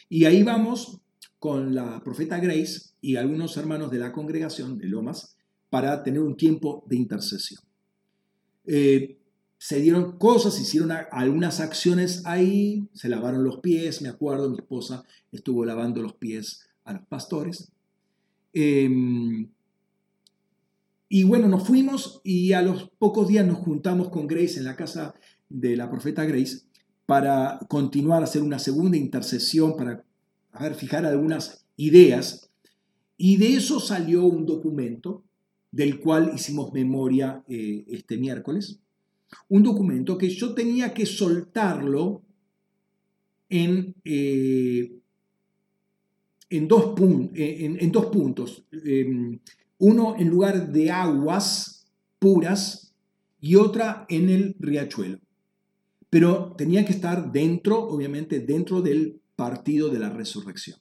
Y 0.08 0.24
ahí 0.24 0.42
vamos 0.42 1.00
con 1.38 1.74
la 1.74 2.02
profeta 2.02 2.38
Grace 2.38 2.90
y 3.00 3.16
algunos 3.16 3.56
hermanos 3.56 3.90
de 3.90 3.98
la 3.98 4.12
congregación 4.12 4.78
de 4.78 4.86
Lomas 4.86 5.36
para 5.68 6.02
tener 6.02 6.20
un 6.20 6.36
tiempo 6.36 6.84
de 6.88 6.96
intercesión. 6.96 7.60
Eh, 8.64 9.18
se 9.58 9.80
dieron 9.80 10.18
cosas, 10.18 10.60
hicieron 10.60 10.92
algunas 11.10 11.60
acciones 11.60 12.22
ahí, 12.26 12.88
se 12.92 13.08
lavaron 13.08 13.42
los 13.42 13.58
pies, 13.60 14.02
me 14.02 14.08
acuerdo, 14.08 14.50
mi 14.50 14.58
esposa 14.58 15.04
estuvo 15.32 15.64
lavando 15.64 16.02
los 16.02 16.14
pies 16.14 16.68
a 16.84 16.92
los 16.92 17.06
pastores. 17.06 17.72
Em, 18.52 19.48
y 21.08 21.24
bueno, 21.24 21.48
nos 21.48 21.66
fuimos 21.66 22.20
y 22.24 22.52
a 22.52 22.62
los 22.62 22.90
pocos 22.98 23.28
días 23.28 23.46
nos 23.46 23.58
juntamos 23.58 24.10
con 24.10 24.26
Grace 24.26 24.58
en 24.58 24.64
la 24.64 24.76
casa 24.76 25.14
de 25.48 25.76
la 25.76 25.90
profeta 25.90 26.24
Grace 26.24 26.65
para 27.06 27.60
continuar 27.68 28.20
a 28.20 28.24
hacer 28.24 28.42
una 28.42 28.58
segunda 28.58 28.96
intercesión, 28.96 29.76
para 29.76 30.04
ver, 30.60 30.74
fijar 30.74 31.06
algunas 31.06 31.64
ideas. 31.76 32.50
Y 33.16 33.36
de 33.36 33.54
eso 33.54 33.80
salió 33.80 34.24
un 34.24 34.44
documento 34.44 35.22
del 35.70 36.00
cual 36.00 36.32
hicimos 36.34 36.72
memoria 36.72 37.44
eh, 37.48 37.84
este 37.88 38.18
miércoles. 38.18 38.80
Un 39.48 39.62
documento 39.62 40.18
que 40.18 40.28
yo 40.28 40.54
tenía 40.54 40.92
que 40.92 41.06
soltarlo 41.06 42.22
en, 43.48 43.94
eh, 44.04 44.98
en, 46.50 46.68
dos, 46.68 46.94
en, 47.34 47.92
dos, 47.92 48.06
puntos. 48.06 48.64
Em, 48.72 49.38
uno 49.78 50.16
en 50.18 50.28
lugar 50.28 50.72
de 50.72 50.90
aguas 50.90 51.86
puras 52.18 52.94
y 53.40 53.56
otra 53.56 54.06
en 54.08 54.30
el 54.30 54.56
riachuelo. 54.58 55.18
Pero 56.16 56.54
tenía 56.56 56.82
que 56.82 56.94
estar 56.94 57.30
dentro, 57.30 57.78
obviamente, 57.78 58.40
dentro 58.40 58.80
del 58.80 59.20
partido 59.36 59.90
de 59.90 59.98
la 59.98 60.08
resurrección. 60.08 60.78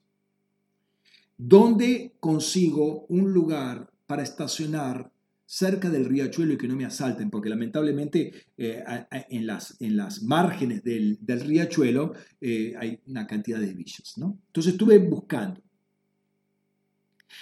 ¿Dónde 1.37 2.15
consigo 2.21 3.05
un 3.09 3.33
lugar 3.33 3.91
para 4.07 4.23
estacionar 4.23 5.11
cerca 5.45 5.89
del 5.89 6.05
riachuelo 6.05 6.53
y 6.53 6.57
que 6.57 6.69
no 6.69 6.77
me 6.77 6.85
asalten? 6.85 7.29
Porque 7.29 7.49
lamentablemente 7.49 8.31
eh, 8.57 8.81
en, 9.29 9.45
las, 9.45 9.75
en, 9.81 9.97
las, 9.97 10.23
márgenes 10.23 10.81
del, 10.85 11.19
riachuelo 11.27 12.13
eh, 12.39 12.73
hay 12.79 13.01
una 13.05 13.27
cantidad 13.27 13.59
de 13.59 13.73
villas. 13.73 14.13
¿no? 14.15 14.39
Entonces 14.47 14.71
estuve 14.71 14.99
buscando. 14.99 15.61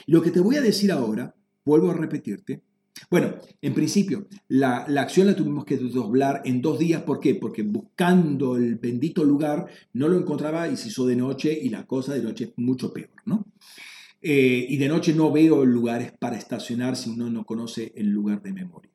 Lo 0.08 0.20
que 0.24 0.32
te 0.32 0.40
voy 0.40 0.56
a 0.56 0.62
decir 0.64 0.92
ahora, 0.92 1.36
vuelvo 1.64 1.92
a 1.92 1.94
repetirte, 1.94 2.64
bueno, 3.10 3.36
en 3.62 3.74
principio, 3.74 4.28
la, 4.48 4.78
acción 5.00 5.28
la 5.28 5.36
tuvimos 5.36 5.66
que 5.66 5.78
doblar 5.78 6.42
en 6.46 6.62
dos 6.62 6.80
días. 6.80 7.02
¿Por 7.04 7.20
qué? 7.20 7.36
Porque 7.36 7.64
buscando 7.64 8.56
el 8.56 8.76
bendito 8.76 9.24
lugar 9.24 9.68
no 9.94 10.08
lo 10.08 10.18
encontraba 10.18 10.68
y 10.68 10.78
se 10.78 10.90
hizo 10.90 11.06
de 11.06 11.16
noche 11.16 11.58
y 11.60 11.70
la 11.70 11.86
cosa 11.86 12.14
de 12.14 12.22
noche 12.22 12.46
es 12.46 12.54
mucho 12.58 12.94
peor, 12.94 13.10
¿no? 13.26 13.46
Eh, 14.22 14.66
y 14.70 14.78
de 14.78 14.88
noche 14.88 15.14
no 15.14 15.32
veo 15.32 15.66
lugares 15.66 16.14
para 16.18 16.38
estacionar 16.38 16.96
si 16.96 17.10
uno 17.10 17.30
no 17.30 17.46
conoce 17.46 17.92
el 17.96 18.10
lugar 18.10 18.42
de 18.42 18.54
memoria. 18.54 18.92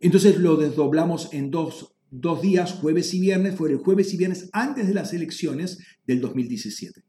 Entonces 0.00 0.38
lo 0.38 0.56
desdoblamos 0.56 1.32
en 1.34 1.50
dos, 1.50 1.94
dos 2.10 2.40
días, 2.42 2.72
jueves 2.74 3.12
y 3.12 3.20
viernes. 3.20 3.56
Fue 3.56 3.70
el 3.70 3.78
jueves 3.78 4.14
y 4.14 4.16
viernes 4.16 4.48
antes 4.52 4.86
de 4.86 4.94
las 4.94 5.12
elecciones 5.12 5.78
del 6.06 6.20
2017. 6.20 7.02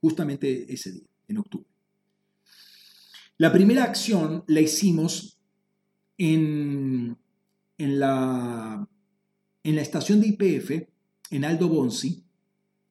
Justamente 0.00 0.72
ese 0.72 0.92
día, 0.92 1.08
en 1.28 1.38
octubre. 1.38 1.70
La 3.40 3.50
primera 3.54 3.84
acción 3.84 4.44
la 4.48 4.60
hicimos 4.60 5.38
en, 6.18 7.16
en, 7.78 7.98
la, 7.98 8.86
en 9.64 9.76
la 9.76 9.80
estación 9.80 10.20
de 10.20 10.26
IPF, 10.26 10.86
en 11.30 11.46
Aldo 11.46 11.70
Bonzi, 11.70 12.22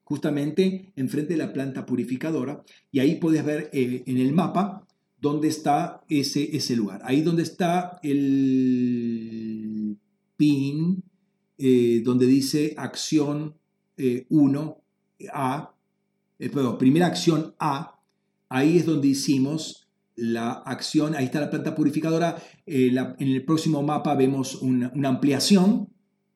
justamente 0.02 0.92
enfrente 0.96 1.34
de 1.34 1.38
la 1.38 1.52
planta 1.52 1.86
purificadora, 1.86 2.64
y 2.90 2.98
ahí 2.98 3.20
puedes 3.20 3.44
ver 3.44 3.70
eh, 3.72 4.02
en 4.06 4.16
el 4.18 4.32
mapa 4.32 4.88
dónde 5.20 5.46
está 5.46 6.02
ese, 6.08 6.56
ese 6.56 6.74
lugar. 6.74 7.00
Ahí 7.04 7.20
donde 7.20 7.44
está 7.44 8.00
el 8.02 9.96
pin, 10.36 11.04
eh, 11.58 12.02
donde 12.04 12.26
dice 12.26 12.74
acción 12.76 13.54
1A, 13.96 15.70
eh, 16.40 16.48
perdón, 16.48 16.76
primera 16.76 17.06
acción 17.06 17.54
A, 17.60 18.00
ahí 18.48 18.78
es 18.78 18.86
donde 18.86 19.06
hicimos 19.06 19.86
la 20.20 20.52
acción, 20.52 21.14
ahí 21.14 21.24
está 21.24 21.40
la 21.40 21.50
planta 21.50 21.74
purificadora, 21.74 22.36
eh, 22.66 22.94
en 23.18 23.28
el 23.28 23.44
próximo 23.44 23.82
mapa 23.82 24.14
vemos 24.14 24.56
una, 24.56 24.92
ampliación, 25.08 25.88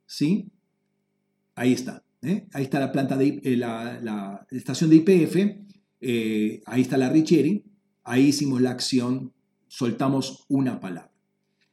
¿sí? 0.06 0.51
Ahí 1.55 1.74
está, 1.74 2.02
¿eh? 2.23 2.47
ahí 2.52 2.65
está 2.65 2.81
la 2.81 2.90
planta 2.90 3.16
de 3.16 3.40
eh, 3.44 3.56
la, 3.56 4.47
estación 4.51 4.90
de 4.90 4.97
IPF, 4.97 5.36
ahí 6.66 6.81
está 6.81 6.97
la 6.97 7.11
Richieri, 7.11 7.65
ahí 8.05 8.28
hicimos 8.28 8.61
la 8.62 8.70
acción, 8.70 9.32
soltamos 9.69 10.47
una 10.48 10.81
palabra. 10.81 11.12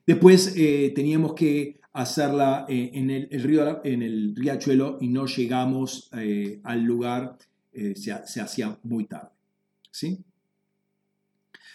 Después 0.06 0.54
teníamos 0.94 1.34
que 1.34 1.80
hacerla 1.94 2.66
en 2.68 3.10
el, 3.10 3.30
río, 3.42 3.82
en 3.86 4.02
el 4.02 4.36
riachuelo 4.36 4.98
y 5.00 5.08
no 5.08 5.28
llegamos 5.28 6.10
al 6.64 6.84
lugar, 6.84 7.38
se, 7.72 7.96
se 8.26 8.42
hacía 8.42 8.78
muy 8.84 9.06
tarde, 9.06 9.30
¿sí? 9.92 10.26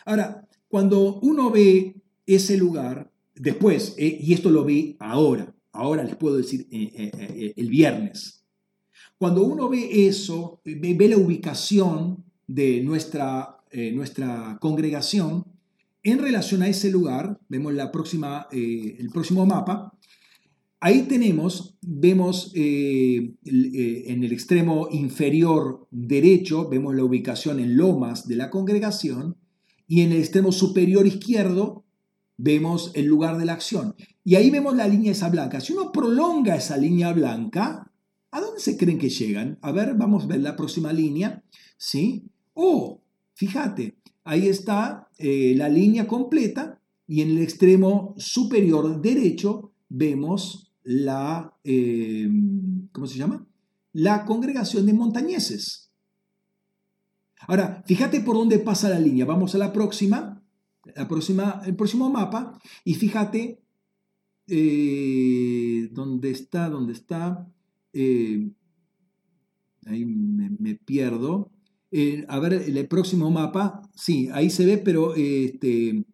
Ahora, 0.07 0.47
cuando 0.69 1.19
uno 1.20 1.51
ve 1.51 1.97
ese 2.27 2.57
lugar, 2.57 3.11
después, 3.35 3.95
eh, 3.99 4.19
y 4.20 4.33
esto 4.33 4.51
lo 4.51 4.65
vi 4.65 4.97
ahora, 5.01 5.53
ahora 5.73 6.05
les 6.05 6.15
puedo 6.15 6.37
decir 6.37 6.69
eh, 6.70 7.11
eh, 7.12 7.53
el 7.57 7.69
viernes, 7.69 8.45
cuando 9.19 9.43
uno 9.43 9.69
ve 9.69 10.07
eso, 10.07 10.61
ve, 10.65 11.09
la 11.09 11.16
ubicación 11.16 12.24
de 12.47 12.83
nuestra, 12.83 13.57
nuestra 13.95 14.59
congregación 14.61 15.45
en 16.03 16.19
relación 16.19 16.62
a 16.62 16.69
ese 16.69 16.91
lugar, 16.91 17.41
vemos 17.49 17.74
la 17.74 17.91
próxima, 17.91 18.47
el 18.53 19.11
próximo 19.12 19.45
mapa, 19.45 19.93
Ahí 20.78 21.05
tenemos, 21.09 21.74
vemos 21.81 22.53
en 22.55 23.35
el 24.24 24.33
extremo 24.33 24.89
inferior 24.93 25.89
derecho, 25.91 26.69
vemos 26.69 26.95
la 26.95 27.03
ubicación 27.03 27.59
en 27.59 27.78
lomas 27.78 28.28
de 28.28 28.37
la 28.37 28.51
congregación 28.51 29.37
y 29.87 30.03
en 30.03 30.13
el 30.13 30.19
extremo 30.19 30.53
superior 30.53 31.07
izquierdo 31.07 31.85
vemos 32.37 32.91
el 32.95 33.07
lugar 33.07 33.39
de 33.39 33.45
la 33.45 33.55
acción. 33.55 33.95
Y 34.25 34.35
ahí 34.35 34.51
vemos 34.51 34.77
la 34.77 34.89
línea 34.89 35.13
esa 35.13 35.29
blanca. 35.29 35.61
Si 35.61 35.73
uno 35.73 35.93
prolonga 35.93 36.57
esa 36.57 36.77
línea 36.77 37.13
blanca, 37.13 37.91
¿a 38.31 38.41
dónde 38.41 38.61
se 38.61 38.77
creen 38.77 38.99
que 38.99 39.09
llegan? 39.09 39.59
A 39.63 39.73
ver, 39.73 39.95
vamos 39.95 40.25
a 40.25 40.27
ver 40.27 40.41
la 40.41 40.57
próxima 40.57 40.93
línea. 40.93 41.43
¿Sí? 41.79 42.25
Oh, 42.55 43.01
fíjate, 43.35 43.97
ahí 44.25 44.49
está 44.49 45.09
eh, 45.19 45.55
la 45.57 45.69
línea 45.69 46.07
completa 46.07 46.81
y 47.07 47.23
en 47.23 47.31
el 47.31 47.39
extremo 47.39 48.15
superior 48.19 49.01
derecho 49.01 49.73
vemos 49.89 50.73
la, 50.83 51.55
eh, 51.65 52.29
¿cómo 52.93 53.07
se 53.07 53.19
llama? 53.19 53.47
La 53.93 54.25
congregación 54.25 54.87
de 54.87 54.93
montañeses. 54.93 55.86
Ahora, 57.47 57.83
fíjate 57.87 58.21
por 58.21 58.37
dónde 58.37 58.59
pasa 58.59 58.89
la 58.89 58.99
línea. 58.99 59.25
Vamos 59.25 59.55
a 59.55 59.59
la 59.59 59.73
próxima, 59.73 60.43
la 60.95 61.09
próxima 61.09 61.63
el 61.67 61.77
próximo 61.77 62.11
mapa, 62.11 62.59
y 62.85 62.95
fíjate 62.95 63.61
eh, 64.49 65.89
dónde 65.93 66.31
está, 66.31 66.69
dónde 66.69 66.93
está. 66.93 67.47
Eh, 67.93 68.51
ahí 69.87 70.05
me, 70.05 70.75
pierdo. 70.75 71.51
Eh, 71.91 72.25
a 72.29 72.39
ver, 72.41 72.55
el 72.55 72.89
próximo 72.89 73.31
mapa, 73.31 73.83
sí, 73.95 74.29
ahí 74.33 74.51
se 74.51 74.67
ve, 74.67 74.79
pero 74.79 75.15
este, 75.15 76.05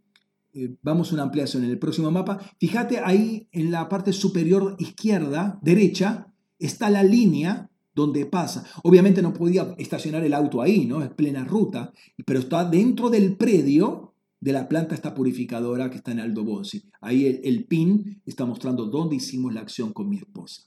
vamos 0.82 1.11
a 1.11 1.15
una 1.15 1.24
ampliación 1.24 1.65
en 1.65 1.70
el 1.70 1.78
próximo 1.78 2.11
mapa. 2.11 2.40
Fíjate 2.59 2.99
ahí 2.99 3.49
en 3.53 3.70
la 3.70 3.89
parte 3.89 4.12
superior 4.12 4.77
izquierda, 4.78 5.59
derecha, 5.62 6.32
está 6.59 6.90
la 6.90 7.03
línea 7.03 7.72
donde 7.94 8.27
pasa. 8.27 8.64
Obviamente 8.82 9.23
no 9.23 9.32
podía 9.32 9.74
estacionar 9.78 10.24
el 10.24 10.35
auto 10.35 10.62
ahí, 10.62 10.86
¿no? 10.86 11.02
Es 11.02 11.10
plena 11.10 11.44
ruta, 11.44 11.93
pero 12.24 12.40
está 12.40 12.64
dentro 12.64 13.10
del 13.10 13.36
predio 13.36 14.12
de 14.40 14.52
la 14.52 14.69
planta 14.69 14.94
esta 14.94 15.14
purificadora 15.14 15.89
que 15.89 15.98
está 15.98 16.10
en 16.10 16.19
Aldo 16.20 16.43
Bossi. 16.43 16.82
Ahí 17.01 17.40
el, 17.44 17.64
pin 17.64 18.20
está 18.27 18.44
mostrando 18.44 18.86
dónde 18.86 19.16
hicimos 19.16 19.55
la 19.55 19.60
acción 19.60 19.93
con 19.93 20.09
mi 20.09 20.16
esposa. 20.16 20.62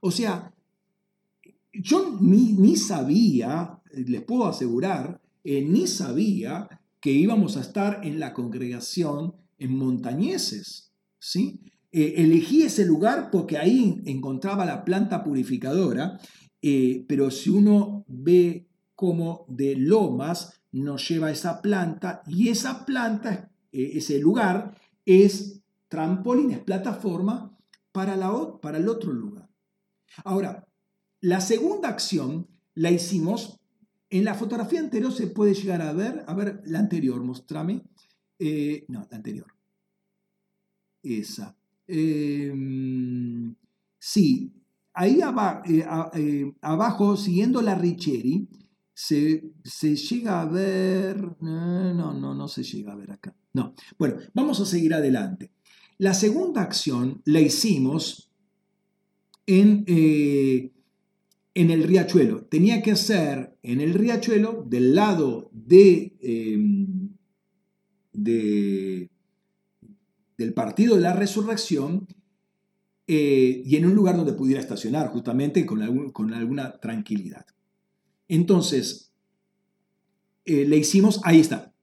O 0.00 0.10
sea, 0.10 0.52
yo 1.72 2.18
ni, 2.20 2.76
sabía, 2.76 3.78
les 3.92 4.22
puedo 4.22 4.46
asegurar, 4.46 5.20
eh, 5.44 5.62
ni 5.62 5.86
sabía 5.86 6.68
que 7.00 7.12
íbamos 7.12 7.56
a 7.56 7.60
estar 7.60 8.00
en 8.02 8.18
la 8.18 8.34
congregación 8.34 9.34
en 9.58 9.76
Montañeses, 9.76 10.90
¿sí? 11.20 11.60
Eh, 11.92 12.22
elegí 12.22 12.62
ese 12.62 12.86
lugar 12.86 13.30
porque 13.32 13.58
ahí 13.58 14.00
encontraba 14.06 14.64
la 14.64 14.84
planta 14.84 15.24
purificadora, 15.24 16.20
eh, 16.62 17.04
pero 17.08 17.30
si 17.32 17.50
uno 17.50 18.04
ve 18.06 18.68
como 18.94 19.44
de 19.48 19.74
lomas 19.74 20.60
nos 20.70 21.08
lleva 21.08 21.32
esa 21.32 21.60
planta 21.60 22.22
y 22.28 22.48
esa 22.48 22.86
planta, 22.86 23.50
eh, 23.72 23.92
ese 23.94 24.20
lugar, 24.20 24.76
es 25.04 25.62
trampolín, 25.88 26.52
es 26.52 26.60
plataforma 26.60 27.58
para, 27.90 28.16
la, 28.16 28.30
para 28.62 28.78
el 28.78 28.88
otro 28.88 29.12
lugar. 29.12 29.50
Ahora, 30.22 30.64
la 31.20 31.40
segunda 31.40 31.88
acción 31.88 32.46
la 32.74 32.92
hicimos, 32.92 33.58
en 34.10 34.24
la 34.24 34.34
fotografía 34.34 34.78
anterior 34.78 35.12
se 35.12 35.26
puede 35.26 35.54
llegar 35.54 35.82
a 35.82 35.92
ver, 35.92 36.24
a 36.28 36.34
ver 36.34 36.62
la 36.66 36.78
anterior, 36.78 37.20
mostrame, 37.24 37.82
no, 38.88 39.06
la 39.10 39.16
anterior, 39.16 39.52
esa. 41.02 41.59
Em, 41.92 43.54
sí, 43.98 44.52
ahí 44.94 45.20
eh, 45.66 45.84
eh, 46.14 46.52
abajo, 46.60 47.16
siguiendo 47.16 47.60
la 47.62 47.74
Richeri, 47.74 48.48
se, 48.94 49.52
llega 49.96 50.40
a 50.40 50.44
ver... 50.44 51.36
No, 51.40 52.14
no, 52.14 52.34
no 52.34 52.48
se 52.48 52.62
llega 52.62 52.92
a 52.92 52.96
ver 52.96 53.12
acá. 53.12 53.34
No. 53.54 53.74
Bueno, 53.98 54.16
vamos 54.34 54.60
a 54.60 54.66
seguir 54.66 54.94
adelante. 54.94 55.50
La 55.98 56.14
segunda 56.14 56.62
acción 56.62 57.22
la 57.24 57.40
hicimos 57.40 58.30
en, 59.46 59.84
eh, 59.86 60.72
en 61.54 61.70
el 61.70 61.82
riachuelo. 61.82 62.44
Tenía 62.44 62.82
que 62.82 62.94
ser 62.94 63.56
en 63.62 63.80
el 63.80 63.94
riachuelo 63.94 64.64
del 64.66 64.94
lado 64.94 65.50
de, 65.52 66.16
em, 66.20 67.10
de 68.12 69.09
del 70.40 70.54
partido 70.54 70.96
de 70.96 71.02
la 71.02 71.12
resurrección 71.12 72.08
eh, 73.06 73.62
y 73.62 73.76
en 73.76 73.84
un 73.84 73.94
lugar 73.94 74.16
donde 74.16 74.32
pudiera 74.32 74.58
estacionar 74.58 75.08
justamente 75.08 75.66
con, 75.66 76.10
con 76.12 76.32
alguna 76.32 76.80
tranquilidad. 76.80 77.44
Entonces, 78.26 79.12
eh, 80.46 80.64
le 80.64 80.78
hicimos, 80.78 81.20
ahí 81.24 81.40
está. 81.40 81.74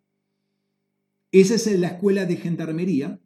Esa 1.31 1.53
es 1.53 1.79
la 1.79 1.89
escuela 1.89 2.25
de 2.25 2.37
gendarmería 2.37 3.19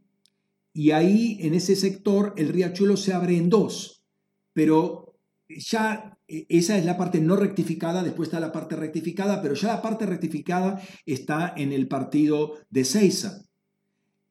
y 0.74 0.92
ahí 0.92 1.38
en 1.40 1.54
ese 1.54 1.78
sector 1.78 2.34
el 2.36 2.50
riachuelo 2.50 2.98
se 2.98 3.14
abre 3.14 3.38
en 3.38 3.50
dos, 3.50 4.04
pero 4.52 5.18
ya 5.48 6.18
eh, 6.28 6.46
esa 6.50 6.78
es 6.78 6.84
la 6.84 6.98
parte 6.98 7.22
no 7.22 7.38
rectificada, 7.38 8.04
después 8.04 8.28
está 8.28 8.42
la 8.42 8.52
parte 8.52 8.76
rectificada, 8.76 9.42
pero 9.42 9.54
ya 9.54 9.70
la 9.70 9.82
parte 9.82 10.06
rectificada 10.06 10.82
está 11.06 11.54
en 11.56 11.72
el 11.72 11.88
partido 11.88 12.56
de 12.70 12.84
Seiza. 12.84 13.46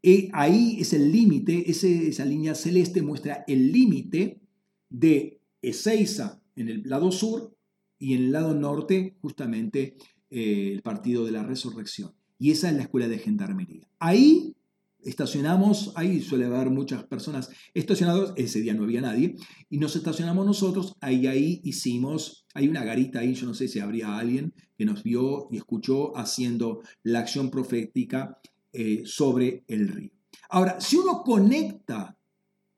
Y 0.02 0.30
ahí 0.32 0.78
es 0.80 0.92
el 0.92 1.12
límite, 1.12 1.70
esa 1.70 2.24
línea 2.24 2.54
celeste 2.54 3.02
muestra 3.02 3.44
el 3.46 3.70
límite 3.70 4.40
de 4.88 5.40
Ezeiza 5.60 6.40
en 6.56 6.68
el 6.68 6.82
lado 6.84 7.12
sur 7.12 7.54
y 7.98 8.14
en 8.14 8.22
el 8.24 8.32
lado 8.32 8.54
norte 8.54 9.16
justamente 9.20 9.96
eh, 10.30 10.70
el 10.72 10.82
partido 10.82 11.24
de 11.24 11.32
la 11.32 11.42
resurrección. 11.42 12.12
Y 12.38 12.50
esa 12.50 12.70
es 12.70 12.76
la 12.76 12.82
escuela 12.82 13.08
de 13.08 13.18
gendarmería. 13.18 13.86
Ahí 13.98 14.54
estacionamos, 15.02 15.92
ahí 15.96 16.20
suele 16.20 16.46
haber 16.46 16.70
muchas 16.70 17.04
personas 17.04 17.50
estacionadas, 17.74 18.32
ese 18.36 18.60
día 18.60 18.74
no 18.74 18.84
había 18.84 19.00
nadie, 19.00 19.36
y 19.68 19.78
nos 19.78 19.96
estacionamos 19.96 20.46
nosotros, 20.46 20.96
ahí, 21.00 21.26
ahí 21.26 21.60
hicimos, 21.64 22.46
hay 22.54 22.68
una 22.68 22.84
garita 22.84 23.20
ahí, 23.20 23.34
yo 23.34 23.46
no 23.46 23.54
sé 23.54 23.68
si 23.68 23.78
habría 23.78 24.16
alguien 24.16 24.54
que 24.76 24.84
nos 24.84 25.02
vio 25.02 25.48
y 25.50 25.56
escuchó 25.56 26.16
haciendo 26.16 26.80
la 27.02 27.20
acción 27.20 27.50
profética 27.50 28.38
eh, 28.72 29.02
sobre 29.04 29.64
el 29.66 29.88
río. 29.88 30.10
Ahora, 30.48 30.80
si 30.80 30.96
uno 30.96 31.22
conecta 31.22 32.16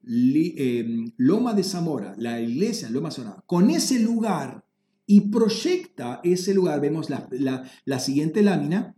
em, 0.05 1.13
Loma 1.17 1.55
de 1.55 1.63
Zamora, 1.63 2.15
la 2.19 2.41
iglesia 2.41 2.91
Loma 2.91 3.09
de 3.09 3.15
Zamora, 3.17 3.43
con 3.47 3.71
ese 3.71 3.99
lugar 3.99 4.65
y 5.07 5.23
proyecta 5.31 6.21
ese 6.25 6.55
lugar, 6.55 6.81
vemos 6.81 7.09
la, 7.11 7.99
siguiente 7.99 8.43
lámina, 8.43 8.95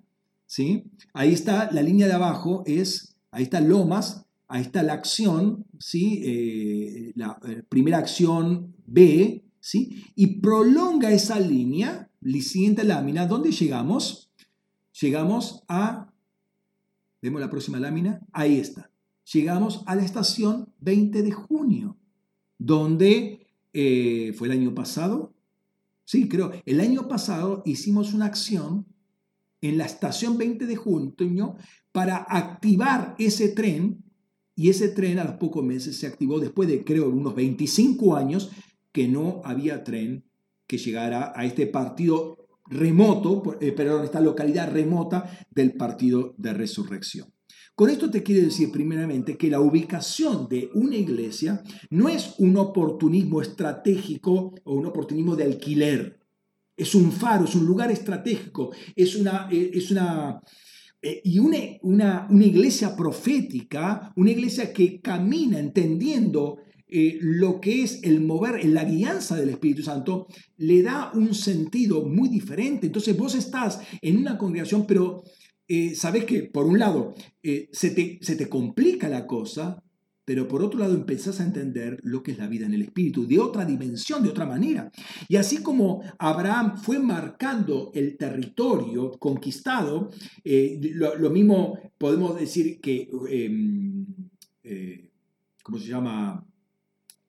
¿sí? 0.47 0.85
Ahí 1.13 1.33
está, 1.33 1.71
la 1.73 1.83
línea 1.83 2.07
de 2.07 2.13
abajo 2.13 2.63
es, 2.67 3.17
ahí 3.31 3.45
está 3.45 3.61
Lomas, 3.61 4.25
ahí 4.47 4.63
está 4.63 4.83
la 4.83 4.93
acción, 4.93 5.67
¿sí? 5.79 6.21
Eh, 6.25 7.13
la 7.17 7.39
eh, 7.49 7.63
primera 7.69 7.99
acción 7.99 8.75
B, 8.87 9.45
¿sí? 9.61 10.05
Y 10.15 10.41
prolonga 10.41 11.11
esa 11.11 11.41
línea, 11.41 12.09
la 12.21 12.41
siguiente 12.41 12.85
lámina, 12.85 13.27
¿dónde 13.27 13.51
llegamos? 13.51 14.31
Llegamos 15.01 15.65
a 15.69 16.14
Vemos 17.25 17.41
la 17.41 17.49
próxima 17.49 17.81
lámina. 17.81 18.21
Ahí 18.35 18.59
está. 18.59 18.91
Llegamos 19.33 19.83
a 19.87 19.95
la 19.95 20.05
estación 20.05 20.69
20 20.81 21.23
de 21.23 21.33
junio, 21.33 21.97
donde 22.59 23.47
eh, 23.73 24.35
fue 24.37 24.49
el 24.49 24.53
año 24.53 24.75
pasado. 24.75 25.33
Sí, 26.05 26.29
creo. 26.29 26.53
El 26.67 26.81
año 26.81 27.09
pasado 27.09 27.63
hicimos 27.65 28.13
una 28.13 28.27
acción 28.27 28.85
en 29.63 29.79
la 29.79 29.87
estación 29.87 30.37
20 30.37 30.67
de 30.67 30.77
junio 30.77 31.57
para 31.93 32.19
activar 32.19 33.15
ese 33.19 33.49
tren 33.49 34.05
y 34.55 34.69
ese 34.69 34.89
tren 34.89 35.19
a 35.19 35.25
los 35.25 35.37
pocos 35.37 35.65
meses 35.65 35.97
se 35.97 36.07
activó 36.07 36.41
después 36.41 36.69
de 36.69 36.85
creo 36.85 37.09
unos 37.09 37.35
25 37.35 38.17
años 38.17 38.51
que 38.93 39.09
no 39.09 39.41
había 39.47 39.83
tren 39.83 40.25
que 40.67 40.77
llegara 40.77 41.33
a 41.35 41.47
este 41.47 41.67
partido 41.67 42.44
remoto, 42.67 43.57
eh, 43.61 43.73
perdón, 43.73 44.05
esta 44.05 44.21
localidad 44.21 44.73
remota 44.73 45.39
del 45.51 45.75
partido 45.75 46.35
de 46.39 46.55
resurrección. 46.55 47.35
Con 47.75 47.91
esto 47.91 48.09
te 48.09 48.23
quiero 48.23 48.43
decir 48.43 48.71
primeramente 48.71 49.37
que 49.37 49.51
la 49.51 49.61
ubicación 49.61 50.49
de 50.49 50.71
una 50.75 50.97
iglesia 50.97 51.63
no 51.91 52.09
es 52.09 52.35
un 52.39 52.57
oportunismo 52.57 53.43
estratégico 53.43 54.55
o 54.63 54.75
un 54.75 54.87
oportunismo 54.87 55.35
de 55.35 55.45
alquiler. 55.45 56.21
Es 56.77 56.95
un 56.95 57.11
faro, 57.11 57.45
es 57.45 57.55
un 57.57 57.67
lugar 57.67 57.91
estratégico, 57.91 58.71
es 58.95 59.17
una, 59.17 59.49
eh, 59.51 59.73
es 59.75 59.91
una 59.91 60.41
eh, 61.03 61.21
y 61.25 61.39
una, 61.39 61.59
una, 61.83 62.27
una, 62.31 62.45
iglesia 62.47 62.97
profética, 62.97 64.13
una 64.17 64.31
iglesia 64.31 64.73
que 64.73 65.01
camina 65.01 65.59
entendiendo 65.59 66.59
eh, 66.87 67.19
lo 67.21 67.61
que 67.61 67.83
es 67.83 68.01
el 68.03 68.21
mover, 68.21 68.65
la 68.67 68.85
guianza 68.85 69.37
del 69.37 69.49
Espíritu 69.49 69.83
Santo, 69.83 70.27
le 70.59 70.83
da 70.83 71.11
un 71.15 71.35
sentido 71.35 72.07
muy 72.07 72.29
diferente. 72.29 72.87
Entonces 72.87 73.17
vos 73.17 73.35
estás 73.35 73.81
en 74.03 74.19
una 74.19 74.37
congregación, 74.37 74.87
pero 74.87 75.25
eh, 75.67 75.95
sabes 75.95 76.25
que 76.25 76.43
por 76.43 76.67
un 76.67 76.79
lado 76.79 77.15
eh, 77.43 77.69
se, 77.73 77.91
te, 77.91 78.19
se 78.21 78.37
te 78.37 78.49
complica 78.51 79.09
la 79.09 79.27
cosa, 79.27 79.83
pero 80.27 80.47
por 80.47 80.63
otro 80.63 80.79
lado 80.79 80.95
empezás 80.95 81.41
a 81.41 81.45
entender 81.45 81.99
lo 82.03 82.23
que 82.23 82.33
es 82.33 82.39
la 82.39 82.49
vida 82.49 82.67
en 82.67 82.75
el 82.75 82.83
Espíritu, 82.83 83.27
de 83.27 83.39
otra 83.39 83.65
dimensión, 83.65 84.23
de 84.23 84.29
otra 84.29 84.47
manera. 84.47 84.91
Y 85.29 85.37
así 85.37 85.63
como 85.63 86.03
Abraham 86.19 86.77
fue 86.77 86.99
marcando 86.99 87.93
el 87.95 88.17
territorio 88.17 89.13
conquistado, 89.13 90.11
lo, 90.45 91.31
mismo 91.31 91.79
podemos 91.99 92.39
decir 92.39 92.81
que, 92.81 93.09
¿cómo 95.63 95.79
se 95.79 95.89
llama? 95.89 96.47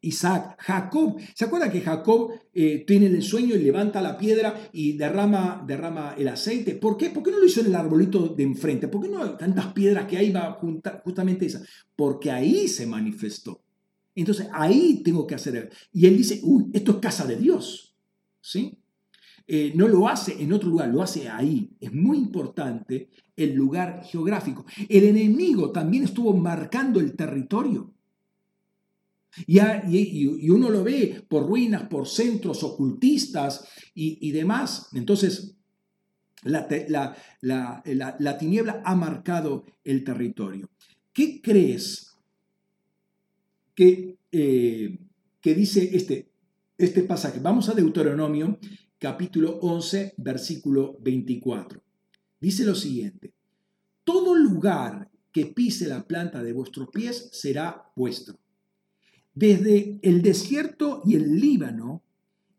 Isaac, 0.05 0.55
Jacob. 0.59 1.17
¿Se 1.33 1.45
acuerda 1.45 1.71
que 1.71 1.81
Jacob 1.81 2.31
eh, 2.53 2.83
tiene 2.85 3.07
el 3.07 3.21
sueño 3.23 3.55
y 3.55 3.63
levanta 3.63 4.01
la 4.01 4.17
piedra 4.17 4.69
y 4.71 4.93
derrama, 4.93 5.63
derrama 5.65 6.15
el 6.17 6.27
aceite? 6.27 6.75
¿Por 6.75 6.97
qué? 6.97 7.09
¿Por 7.09 7.23
qué 7.23 7.31
no 7.31 7.39
lo 7.39 7.45
hizo 7.45 7.61
en 7.61 7.67
el 7.67 7.75
arbolito 7.75 8.27
de 8.29 8.43
enfrente? 8.43 8.87
¿Por 8.87 9.01
qué 9.01 9.09
no 9.09 9.23
hay 9.23 9.37
tantas 9.37 9.73
piedras 9.73 10.07
que 10.07 10.17
ahí 10.17 10.31
va 10.31 10.59
justamente 11.03 11.45
esa? 11.45 11.61
Porque 11.95 12.31
ahí 12.31 12.67
se 12.67 12.85
manifestó. 12.85 13.61
Entonces 14.15 14.47
ahí 14.53 15.01
tengo 15.03 15.27
que 15.27 15.35
hacer. 15.35 15.71
Y 15.91 16.05
él 16.05 16.17
dice, 16.17 16.39
uy, 16.43 16.67
esto 16.73 16.93
es 16.93 16.97
casa 16.97 17.25
de 17.25 17.35
Dios. 17.35 17.95
¿Sí? 18.39 18.79
Eh, 19.47 19.73
no 19.75 19.87
lo 19.87 20.07
hace 20.07 20.41
en 20.41 20.53
otro 20.53 20.69
lugar, 20.69 20.89
lo 20.89 21.01
hace 21.01 21.29
ahí. 21.29 21.75
Es 21.79 21.93
muy 21.93 22.17
importante 22.17 23.09
el 23.35 23.53
lugar 23.53 24.03
geográfico. 24.03 24.65
El 24.89 25.03
enemigo 25.03 25.71
también 25.71 26.03
estuvo 26.03 26.35
marcando 26.35 26.99
el 26.99 27.15
territorio. 27.15 27.94
Y, 29.47 30.49
uno 30.49 30.69
lo 30.69 30.83
ve 30.83 31.25
por 31.27 31.47
ruinas, 31.47 31.83
por 31.83 32.07
centros 32.07 32.63
ocultistas 32.63 33.67
y, 33.93 34.31
demás. 34.31 34.89
Entonces, 34.93 35.55
la, 36.43 38.37
tiniebla 38.39 38.81
ha 38.85 38.95
marcado 38.95 39.65
el 39.83 40.03
territorio. 40.03 40.69
¿Qué 41.11 41.41
crees 41.41 42.15
que, 43.73 44.17
eh, 44.31 44.97
dice 45.43 45.89
este, 45.95 46.29
este 46.77 47.03
pasaje? 47.03 47.39
Vamos 47.39 47.69
a 47.69 47.73
Deuteronomio 47.73 48.59
capítulo 48.97 49.59
11, 49.61 50.15
versículo 50.17 50.97
24. 51.01 51.81
Dice 52.39 52.63
lo 52.65 52.75
siguiente, 52.75 53.33
todo 54.03 54.35
lugar 54.35 55.09
que 55.31 55.47
pise 55.47 55.87
la 55.87 56.07
planta 56.07 56.41
de 56.41 56.53
vuestros 56.53 56.89
pies 56.89 57.29
será 57.33 57.91
vuestro 57.95 58.39
desde 59.35 59.99
el 60.01 60.21
desierto 60.21 61.01
y 61.05 61.15
el 61.15 61.39
Líbano, 61.39 62.01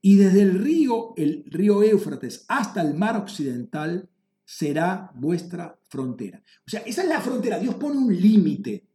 y 0.03 0.15
desde 0.15 0.43
el 0.43 0.63
río, 0.63 1.15
el 1.17 1.45
río 1.47 1.83
Éufrates, 1.83 2.45
hasta 2.47 2.81
el 2.81 2.95
mar 2.95 3.17
occidental, 3.17 4.09
será 4.45 5.11
vuestra 5.17 5.81
frontera. 5.89 6.41
O 6.65 6.71
sea, 6.71 6.81
esa 6.81 7.03
es 7.03 7.09
la 7.09 7.21
frontera. 7.21 7.59
Dios 7.59 7.75
pone 7.75 7.99
un 7.99 8.15
límite. 8.15 8.87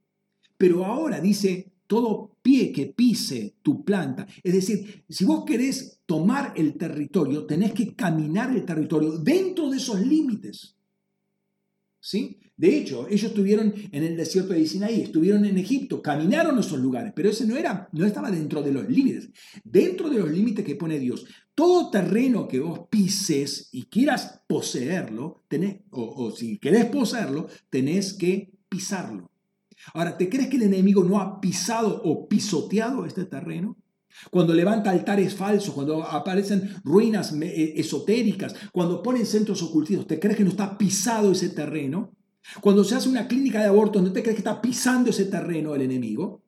Pero 0.57 0.85
ahora 0.85 1.19
dice, 1.19 1.73
todo 1.85 2.37
pie 2.41 2.71
que 2.71 2.85
pise 2.85 3.57
tu 3.61 3.83
planta. 3.83 4.25
Es 4.41 4.53
decir, 4.53 5.03
si 5.09 5.25
vos 5.25 5.43
querés 5.43 5.99
tomar 6.05 6.53
el 6.55 6.77
territorio, 6.77 7.45
tenés 7.45 7.73
que 7.73 7.93
caminar 7.93 8.55
el 8.55 8.63
territorio 8.63 9.17
dentro 9.17 9.69
de 9.69 9.77
esos 9.77 9.99
límites. 9.99 10.77
¿Sí? 12.03 12.39
De 12.57 12.75
hecho, 12.77 13.07
ellos 13.07 13.25
estuvieron 13.25 13.73
en 13.91 14.03
el 14.03 14.17
desierto 14.17 14.53
de 14.53 14.65
Sinaí, 14.65 15.01
estuvieron 15.01 15.45
en 15.45 15.59
Egipto, 15.59 16.01
caminaron 16.01 16.57
esos 16.57 16.79
lugares, 16.79 17.13
pero 17.15 17.29
ese 17.29 17.45
no, 17.45 17.55
era, 17.55 17.87
no 17.91 18.05
estaba 18.05 18.31
dentro 18.31 18.63
de 18.63 18.71
los 18.71 18.89
límites. 18.89 19.29
Dentro 19.63 20.09
de 20.09 20.17
los 20.17 20.31
límites 20.31 20.65
que 20.65 20.75
pone 20.75 20.99
Dios, 20.99 21.25
todo 21.53 21.91
terreno 21.91 22.47
que 22.47 22.59
vos 22.59 22.87
pises 22.89 23.69
y 23.71 23.83
quieras 23.83 24.41
poseerlo, 24.47 25.43
tenés, 25.47 25.81
o, 25.91 26.03
o 26.03 26.31
si 26.31 26.57
querés 26.57 26.85
poseerlo, 26.85 27.47
tenés 27.69 28.13
que 28.13 28.51
pisarlo. 28.67 29.31
Ahora, 29.93 30.17
¿te 30.17 30.27
crees 30.27 30.47
que 30.47 30.57
el 30.57 30.63
enemigo 30.63 31.03
no 31.03 31.19
ha 31.19 31.39
pisado 31.39 32.01
o 32.03 32.27
pisoteado 32.27 33.05
este 33.05 33.25
terreno? 33.25 33.77
Cuando 34.29 34.53
levanta 34.53 34.91
altares 34.91 35.35
falsos, 35.35 35.73
cuando 35.73 36.03
aparecen 36.03 36.75
ruinas 36.83 37.33
eh, 37.41 37.73
esotéricas, 37.77 38.55
cuando 38.71 39.01
ponen 39.01 39.25
centros 39.25 39.61
ocultos, 39.63 40.07
¿te 40.07 40.19
crees 40.19 40.37
que 40.37 40.43
no 40.43 40.49
está 40.49 40.77
pisado 40.77 41.31
ese 41.31 41.49
terreno? 41.49 42.11
Cuando 42.59 42.83
se 42.83 42.95
hace 42.95 43.09
una 43.09 43.27
clínica 43.27 43.59
de 43.59 43.67
aborto, 43.67 44.01
¿no 44.01 44.11
te 44.11 44.21
crees 44.21 44.35
que 44.35 44.41
está 44.41 44.61
pisando 44.61 45.09
ese 45.09 45.25
terreno 45.25 45.75
el 45.75 45.81
enemigo? 45.81 46.43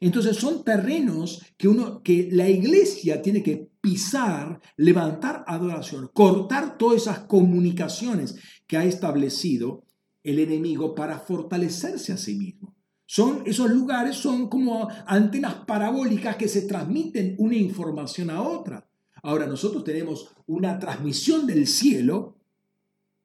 Entonces 0.00 0.36
son 0.36 0.64
terrenos 0.64 1.42
que, 1.56 1.68
uno, 1.68 2.02
que 2.02 2.28
la 2.32 2.48
iglesia 2.48 3.22
tiene 3.22 3.42
que 3.42 3.68
pisar, 3.80 4.60
levantar 4.76 5.44
adoración, 5.46 6.10
cortar 6.12 6.76
todas 6.76 7.02
esas 7.02 7.20
comunicaciones 7.20 8.34
que 8.66 8.76
ha 8.76 8.84
establecido 8.84 9.84
el 10.24 10.40
enemigo 10.40 10.94
para 10.94 11.20
fortalecerse 11.20 12.12
a 12.12 12.16
sí 12.16 12.34
mismo. 12.34 12.75
Son, 13.06 13.44
esos 13.46 13.70
lugares 13.70 14.16
son 14.16 14.48
como 14.48 14.88
antenas 15.06 15.54
parabólicas 15.66 16.36
que 16.36 16.48
se 16.48 16.62
transmiten 16.62 17.36
una 17.38 17.54
información 17.54 18.30
a 18.30 18.42
otra. 18.42 18.88
Ahora 19.22 19.46
nosotros 19.46 19.84
tenemos 19.84 20.34
una 20.46 20.78
transmisión 20.78 21.46
del 21.46 21.66
cielo 21.66 22.36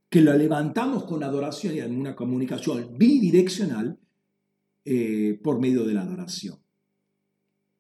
que 0.10 0.22
lo 0.22 0.34
levantamos 0.34 1.06
con 1.06 1.24
adoración 1.24 1.76
y 1.76 1.80
en 1.80 2.14
comunicación 2.14 2.98
bidireccional 2.98 3.98
eh, 4.84 5.40
por 5.44 5.60
medio 5.60 5.84
de 5.86 5.94
la 5.94 6.02
adoración. 6.02 6.60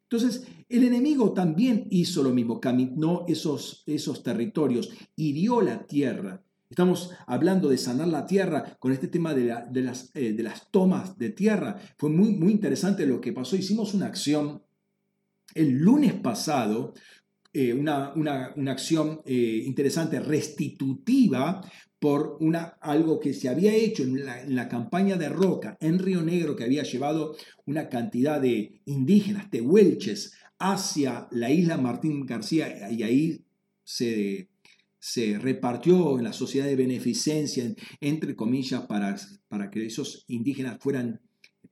Entonces, 0.03 0.45
el 0.67 0.83
enemigo 0.83 1.33
también 1.33 1.87
hizo 1.89 2.21
lo 2.21 2.31
mismo, 2.31 2.59
caminó 2.59 3.25
esos, 3.27 3.83
esos 3.85 4.23
territorios, 4.23 4.89
hirió 5.15 5.61
la 5.61 5.87
tierra. 5.87 6.43
Estamos 6.71 7.11
hablando 7.27 7.67
de 7.67 7.77
sanar 7.77 8.07
la 8.07 8.25
tierra 8.25 8.77
con 8.79 8.93
este 8.93 9.09
tema 9.09 9.33
de, 9.33 9.43
las, 9.83 10.09
eh, 10.15 10.31
de 10.31 10.41
las, 10.41 10.71
tomas 10.71 11.17
de 11.17 11.29
tierra. 11.31 11.77
Fue 11.97 12.09
muy, 12.09 12.31
muy 12.31 12.53
interesante 12.53 13.05
lo 13.05 13.19
que 13.19 13.33
pasó. 13.33 13.57
Hicimos 13.57 13.93
una 13.93 14.05
acción 14.05 14.63
el 15.53 15.73
lunes 15.73 16.13
pasado, 16.13 16.93
eh, 17.51 17.73
una, 17.73 18.13
acción 18.71 19.21
interesante, 19.25 20.21
restitutiva, 20.21 21.61
por 21.99 22.37
una, 22.39 22.77
algo 22.79 23.19
que 23.19 23.33
se 23.33 23.49
había 23.49 23.75
hecho 23.75 24.03
en 24.03 24.55
la, 24.55 24.69
campaña 24.69 25.17
de 25.17 25.27
Roca 25.27 25.77
en 25.81 25.99
Río 25.99 26.21
Negro, 26.21 26.55
que 26.55 26.63
había 26.63 26.83
llevado 26.83 27.35
una 27.65 27.89
cantidad 27.89 28.39
de 28.39 28.81
indígenas, 28.85 29.49
tehuelches, 29.49 30.35
hacia 30.57 31.27
la 31.31 31.51
isla 31.51 31.77
Martín 31.77 32.25
García, 32.25 32.89
y 32.89 33.03
ahí 33.03 33.45
se, 33.83 34.50
se 35.01 35.39
repartió 35.39 36.19
en 36.19 36.25
la 36.25 36.31
sociedad 36.31 36.67
de 36.67 36.75
beneficencia, 36.75 37.73
entre 37.99 38.35
comillas, 38.35 38.85
para, 38.85 39.17
para 39.47 39.71
que 39.71 39.83
esos 39.83 40.25
indígenas 40.27 40.77
fueran 40.79 41.19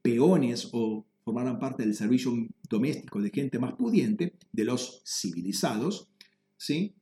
peones 0.02 0.68
o 0.72 1.06
formaran 1.22 1.60
parte 1.60 1.84
del 1.84 1.94
servicio 1.94 2.32
doméstico 2.68 3.22
de 3.22 3.30
gente 3.30 3.60
más 3.60 3.74
pudiente, 3.74 4.34
de 4.50 4.64
los 4.64 5.02
civilizados. 5.06 6.08
¿sí? 6.56 6.96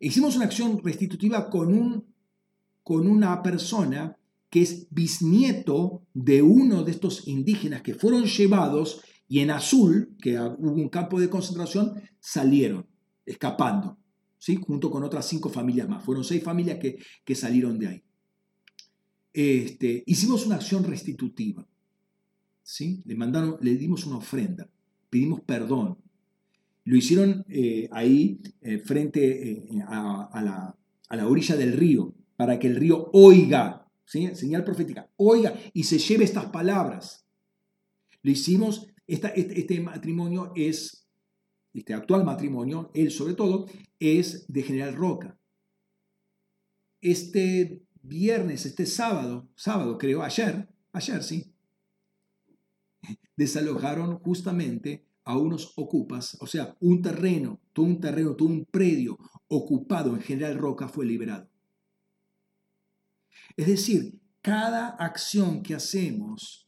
Hicimos 0.00 0.36
una 0.36 0.46
acción 0.46 0.80
restitutiva 0.82 1.50
con 1.50 1.74
un 1.74 2.08
con 2.82 3.06
una 3.06 3.42
persona 3.42 4.16
que 4.48 4.62
es 4.62 4.86
bisnieto 4.88 6.06
de 6.14 6.40
uno 6.40 6.84
de 6.84 6.92
estos 6.92 7.28
indígenas 7.28 7.82
que 7.82 7.92
fueron 7.92 8.24
llevados 8.24 9.02
y 9.28 9.40
en 9.40 9.50
azul, 9.50 10.16
que 10.22 10.40
hubo 10.40 10.72
un 10.72 10.88
campo 10.88 11.20
de 11.20 11.28
concentración, 11.28 12.00
salieron, 12.18 12.86
escapando, 13.26 13.98
¿sí? 14.38 14.56
junto 14.56 14.90
con 14.90 15.04
otras 15.04 15.26
cinco 15.26 15.48
familias 15.48 15.88
más. 15.88 16.04
Fueron 16.04 16.24
seis 16.24 16.42
familias 16.42 16.78
que, 16.78 16.98
que 17.24 17.34
salieron 17.34 17.78
de 17.78 17.86
ahí. 17.88 18.02
Este, 19.32 20.02
hicimos 20.06 20.46
una 20.46 20.56
acción 20.56 20.84
restitutiva. 20.84 21.66
¿sí? 22.62 23.02
Le, 23.06 23.14
mandaron, 23.14 23.56
le 23.60 23.76
dimos 23.76 24.04
una 24.04 24.18
ofrenda, 24.18 24.68
pedimos 25.08 25.40
perdón. 25.40 25.98
Lo 26.84 26.96
hicieron 26.96 27.44
eh, 27.48 27.88
ahí, 27.92 28.40
eh, 28.60 28.78
frente 28.78 29.50
eh, 29.50 29.82
a, 29.86 30.40
la, 30.42 30.76
a 31.08 31.16
la 31.16 31.28
orilla 31.28 31.56
del 31.56 31.72
río, 31.72 32.14
para 32.36 32.58
que 32.58 32.66
el 32.66 32.76
río 32.76 33.10
oiga, 33.12 33.86
¿sí? 34.04 34.28
señal 34.34 34.64
profética, 34.64 35.10
oiga 35.16 35.54
y 35.72 35.84
se 35.84 35.98
lleve 35.98 36.24
estas 36.24 36.46
palabras. 36.46 37.26
Lo 38.22 38.30
hicimos, 38.30 38.86
este, 39.06 39.32
este 39.58 39.80
matrimonio 39.80 40.52
es, 40.54 40.97
este 41.78 41.94
actual 41.94 42.24
matrimonio, 42.24 42.90
él 42.94 43.10
sobre 43.10 43.34
todo, 43.34 43.66
es 43.98 44.46
de 44.48 44.62
General 44.62 44.94
Roca. 44.94 45.38
Este 47.00 47.82
viernes, 48.02 48.66
este 48.66 48.86
sábado, 48.86 49.48
sábado 49.54 49.98
creo, 49.98 50.22
ayer, 50.22 50.68
ayer 50.92 51.22
sí, 51.22 51.52
desalojaron 53.36 54.18
justamente 54.18 55.06
a 55.24 55.36
unos 55.36 55.74
ocupas, 55.76 56.36
o 56.40 56.46
sea, 56.46 56.76
un 56.80 57.02
terreno, 57.02 57.60
todo 57.72 57.86
un 57.86 58.00
terreno, 58.00 58.34
todo 58.34 58.48
un 58.48 58.64
predio 58.64 59.18
ocupado 59.48 60.14
en 60.14 60.22
General 60.22 60.56
Roca 60.56 60.88
fue 60.88 61.04
liberado. 61.04 61.48
Es 63.56 63.66
decir, 63.66 64.20
cada 64.40 64.88
acción 64.88 65.62
que 65.62 65.74
hacemos, 65.74 66.66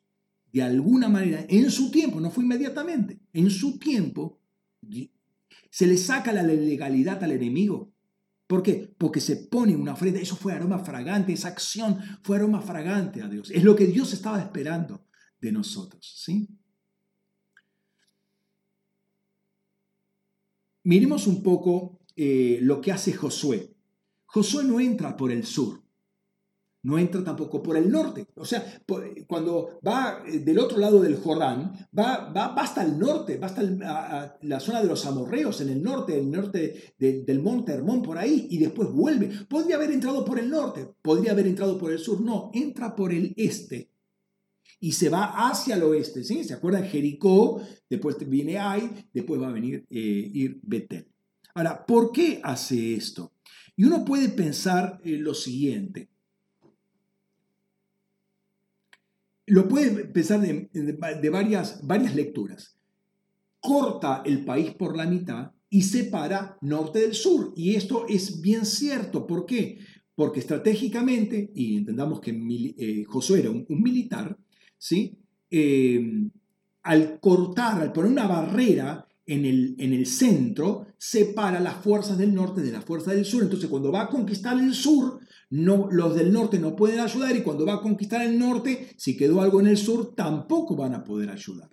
de 0.52 0.62
alguna 0.62 1.08
manera, 1.08 1.46
en 1.48 1.70
su 1.70 1.90
tiempo, 1.90 2.20
no 2.20 2.30
fue 2.30 2.44
inmediatamente, 2.44 3.20
en 3.32 3.48
su 3.48 3.78
tiempo, 3.78 4.39
se 5.70 5.86
le 5.86 5.96
saca 5.96 6.32
la 6.32 6.42
legalidad 6.42 7.22
al 7.22 7.32
enemigo. 7.32 7.92
¿Por 8.46 8.62
qué? 8.62 8.92
Porque 8.98 9.20
se 9.20 9.36
pone 9.36 9.76
una 9.76 9.92
ofrenda. 9.92 10.20
Eso 10.20 10.36
fue 10.36 10.52
aroma 10.52 10.80
fragante, 10.80 11.32
esa 11.32 11.48
acción 11.48 11.98
fue 12.22 12.36
aroma 12.36 12.60
fragante 12.60 13.22
a 13.22 13.28
Dios. 13.28 13.50
Es 13.50 13.62
lo 13.62 13.76
que 13.76 13.86
Dios 13.86 14.12
estaba 14.12 14.40
esperando 14.40 15.06
de 15.40 15.52
nosotros. 15.52 16.20
¿sí? 16.24 16.48
Miremos 20.82 21.26
un 21.26 21.42
poco 21.42 22.00
eh, 22.16 22.58
lo 22.62 22.80
que 22.80 22.92
hace 22.92 23.12
Josué. 23.12 23.76
Josué 24.26 24.64
no 24.64 24.80
entra 24.80 25.16
por 25.16 25.30
el 25.30 25.44
sur 25.44 25.82
no 26.82 26.98
entra 26.98 27.22
tampoco 27.22 27.62
por 27.62 27.76
el 27.76 27.90
norte. 27.90 28.26
O 28.36 28.44
sea, 28.44 28.82
cuando 29.26 29.80
va 29.86 30.22
eh, 30.26 30.38
del 30.38 30.58
otro 30.58 30.78
lado 30.78 31.00
del 31.00 31.16
Jordán, 31.16 31.88
va, 31.96 32.32
va, 32.32 32.54
hasta 32.54 32.82
el 32.82 32.98
norte, 32.98 33.36
va 33.36 33.48
hasta 33.48 34.38
la 34.42 34.60
zona 34.60 34.80
de 34.82 34.88
los 34.88 35.04
amorreos, 35.06 35.60
en 35.60 35.70
el 35.70 35.82
norte, 35.82 36.18
el 36.18 36.30
norte 36.30 36.94
del 36.98 37.40
monte 37.40 37.72
Hermón, 37.72 38.02
por 38.02 38.18
ahí, 38.18 38.46
y 38.50 38.58
después 38.58 38.90
vuelve. 38.90 39.30
Podría 39.48 39.76
haber 39.76 39.90
entrado 39.90 40.24
por 40.24 40.38
el 40.38 40.48
norte, 40.48 40.88
podría 41.02 41.32
haber 41.32 41.46
entrado 41.46 41.78
por 41.78 41.92
el 41.92 41.98
sur. 41.98 42.20
No, 42.20 42.50
entra 42.54 42.96
por 42.96 43.12
el 43.12 43.34
este. 43.36 43.90
Y 44.82 44.92
se 44.92 45.10
va 45.10 45.48
hacia 45.48 45.76
el 45.76 45.82
oeste, 45.82 46.24
¿sí? 46.24 46.42
¿Se 46.44 46.54
acuerdan? 46.54 46.84
Jericó, 46.84 47.60
después 47.88 48.16
viene 48.26 48.56
Ai, 48.56 48.90
después 49.12 49.40
va 49.40 49.48
a 49.48 49.52
venir 49.52 49.84
eh, 49.90 50.58
Betel. 50.62 51.06
Ahora, 51.54 51.84
¿por 51.84 52.12
qué 52.12 52.40
hace 52.42 52.94
esto? 52.94 53.34
Y 53.76 53.84
uno 53.84 54.04
puede 54.04 54.28
pensar 54.30 55.00
eh, 55.04 55.16
lo 55.18 55.34
siguiente. 55.34 56.10
Lo 59.50 59.66
puede 59.66 60.04
pensar 60.06 60.40
de, 60.40 61.30
varias, 61.30 61.84
varias 61.84 62.14
lecturas. 62.14 62.76
Corta 63.60 64.22
el 64.24 64.44
país 64.44 64.72
por 64.74 64.96
la 64.96 65.06
mitad 65.06 65.50
y 65.68 65.82
separa 65.82 66.56
norte 66.60 67.00
del 67.00 67.14
sur. 67.14 67.52
Y 67.56 67.74
esto 67.74 68.06
es 68.08 68.40
bien 68.40 68.64
cierto. 68.64 69.26
¿Por 69.26 69.46
qué? 69.46 69.78
Porque 70.14 70.40
estratégicamente, 70.40 71.50
y 71.54 71.78
entendamos 71.78 72.20
que 72.20 72.30
eh, 72.30 73.04
Josué 73.04 73.40
era 73.40 73.50
un, 73.50 73.66
militar, 73.68 74.38
¿sí? 74.78 75.18
Eh, 75.50 76.28
al 76.84 77.18
cortar, 77.18 77.82
al 77.82 77.92
poner 77.92 78.12
una 78.12 78.28
barrera 78.28 79.06
en 79.26 79.44
el, 79.44 79.74
en 79.78 79.92
el 79.92 80.06
centro, 80.06 80.86
separa 80.96 81.58
las 81.58 81.82
fuerzas 81.82 82.16
del 82.18 82.34
norte 82.34 82.62
de 82.62 82.70
las 82.70 82.84
fuerzas 82.84 83.14
del 83.14 83.24
sur. 83.24 83.42
Entonces, 83.42 83.68
cuando 83.68 83.90
va 83.90 84.02
a 84.02 84.08
conquistar 84.08 84.58
el 84.60 84.74
sur, 84.74 85.18
no, 85.50 85.88
los 85.90 86.14
del 86.14 86.32
norte 86.32 86.60
no 86.60 86.76
pueden 86.76 87.00
ayudar 87.00 87.36
y 87.36 87.42
cuando 87.42 87.66
va 87.66 87.74
a 87.74 87.80
conquistar 87.82 88.22
el 88.22 88.38
norte, 88.38 88.94
si 88.96 89.16
quedó 89.16 89.42
algo 89.42 89.60
en 89.60 89.66
el 89.66 89.76
sur, 89.76 90.14
tampoco 90.14 90.76
van 90.76 90.94
a 90.94 91.04
poder 91.04 91.28
ayudar. 91.28 91.68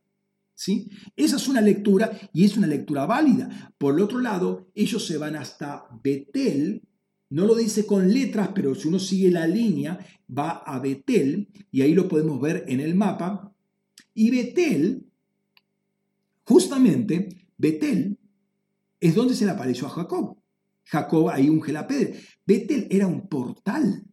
¿Sí? 0.56 0.90
Esa 1.16 1.36
es 1.36 1.48
una 1.48 1.62
lectura 1.62 2.12
y 2.34 2.44
es 2.44 2.58
una 2.58 2.66
lectura 2.66 3.06
válida. 3.06 3.72
Por 3.78 3.94
el 3.94 4.02
otro 4.02 4.20
lado, 4.20 4.68
ellos 4.74 5.06
se 5.06 5.20
van 5.20 5.36
hasta 5.36 5.86
Betel, 6.04 6.82
no 7.30 7.46
lo 7.46 7.54
dice 7.54 7.86
con 7.86 8.12
letras, 8.12 8.50
pero 8.56 8.74
si 8.74 8.88
uno 8.88 8.98
sigue 8.98 9.30
la 9.30 9.46
línea, 9.46 10.00
va 10.36 10.50
a 10.50 10.80
Betel 10.80 11.48
y 11.70 11.84
ahí 11.84 11.94
lo 11.94 12.08
podemos 12.08 12.42
ver 12.42 12.66
en 12.68 12.80
el 12.80 12.96
mapa. 12.96 13.54
Y 14.16 14.32
Betel, 14.32 15.06
justamente, 16.44 17.30
Betel 17.60 18.18
es 19.00 19.14
donde 19.14 19.36
se 19.36 19.46
le 19.46 19.52
apareció 19.52 19.86
a 19.86 19.92
Jacob. 19.92 20.38
Jacob 20.90 21.30
ahí 21.30 21.50
unge 21.50 21.72
la. 21.72 21.88
Betel 22.46 22.88
era 22.90 23.08
un 23.08 23.28
portal, 23.28 24.06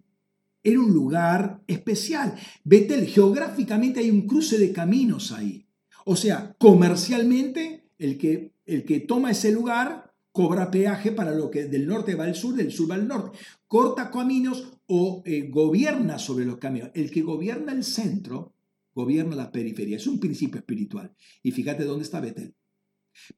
era 0.63 0.81
un 0.81 0.93
lugar 0.93 1.63
especial. 1.67 2.35
Betel, 2.65 3.07
geográficamente 3.07 4.01
hay 4.01 4.11
un 4.11 4.27
cruce 4.27 4.59
de 4.59 4.73
caminos 4.73 5.33
ahí. 5.33 5.67
O 6.05 6.17
sea, 6.17 6.55
comercialmente, 6.59 7.89
el 7.99 8.19
que, 8.19 8.53
el 8.67 8.85
que 8.85 9.01
toma 9.01 9.31
ese 9.31 9.53
lugar 9.53 10.13
cobra 10.33 10.71
peaje 10.71 11.13
para 11.13 11.33
lo 11.33 11.49
que 11.51 11.67
del 11.67 11.87
norte 11.87 12.17
va 12.17 12.25
al 12.25 12.35
sur, 12.35 12.57
del 12.57 12.73
sur 12.73 12.91
va 12.91 12.97
al 12.97 13.07
norte. 13.07 13.39
Corta 13.69 14.11
caminos 14.11 14.73
o 14.87 15.23
eh, 15.25 15.49
gobierna 15.49 16.19
sobre 16.19 16.45
los 16.45 16.59
caminos. 16.59 16.91
El 16.95 17.11
que 17.11 17.23
gobierna 17.23 17.73
el 17.73 17.85
centro, 17.85 18.53
gobierna 18.93 19.37
la 19.37 19.53
periferia. 19.53 19.97
Es 19.97 20.09
un 20.09 20.19
principio 20.19 20.59
espiritual. 20.59 21.15
Y 21.43 21.53
fíjate 21.53 21.85
dónde 21.85 22.05
está 22.05 22.21
Betel. 22.21 22.55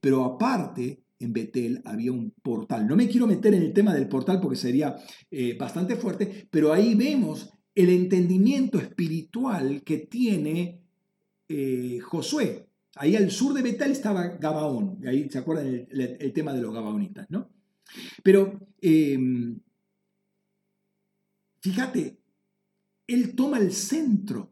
Pero 0.01 0.25
aparte, 0.25 1.03
en 1.19 1.33
Betel 1.33 1.81
había 1.85 2.11
un 2.11 2.31
portal. 2.31 2.87
No 2.87 2.95
me 2.95 3.07
quiero 3.07 3.27
meter 3.27 3.53
en 3.53 3.63
el 3.63 3.73
tema 3.73 3.93
del 3.93 4.07
portal 4.07 4.39
porque 4.39 4.57
sería 4.57 4.95
eh, 5.31 5.55
bastante 5.57 5.95
fuerte, 5.95 6.47
pero 6.49 6.73
ahí 6.73 6.95
vemos 6.95 7.51
el 7.73 7.89
entendimiento 7.89 8.79
espiritual 8.79 9.83
que 9.83 9.99
tiene 9.99 10.81
eh, 11.47 11.99
Josué. 12.01 12.67
Ahí 12.95 13.15
al 13.15 13.29
sur 13.29 13.53
de 13.53 13.61
Betel 13.61 13.91
estaba 13.91 14.27
Gabaón, 14.27 14.99
ahí 15.07 15.29
se 15.29 15.37
acuerdan 15.37 15.87
el, 15.89 16.33
tema 16.33 16.53
de 16.53 16.61
los 16.61 16.73
Gabaonitas, 16.73 17.29
¿no? 17.29 17.51
Pero 18.23 18.59
em, 18.81 19.59
fíjate, 21.61 22.17
él 23.05 23.35
toma 23.35 23.59
el 23.59 23.71
centro. 23.71 24.51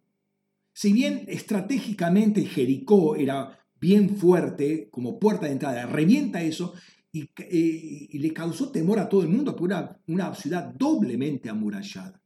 Si 0.73 0.93
bien 0.93 1.25
estratégicamente 1.27 2.45
Jericó 2.45 3.15
era 3.15 3.64
bien 3.85 4.17
fuerte 4.17 4.89
como 4.89 5.19
puerta 5.19 5.45
de 5.45 5.51
entrada, 5.51 5.85
revienta 5.85 6.41
eso 6.41 6.73
y, 7.11 7.29
eh, 7.37 8.09
le 8.13 8.33
causó 8.33 8.71
temor 8.71 8.97
a 8.97 9.07
todo 9.07 9.21
el 9.21 9.29
mundo 9.29 9.55
porque 9.55 9.75
era 9.75 9.99
una 10.07 10.33
ciudad 10.33 10.73
doblemente 10.73 11.49
amurallada. 11.49 12.19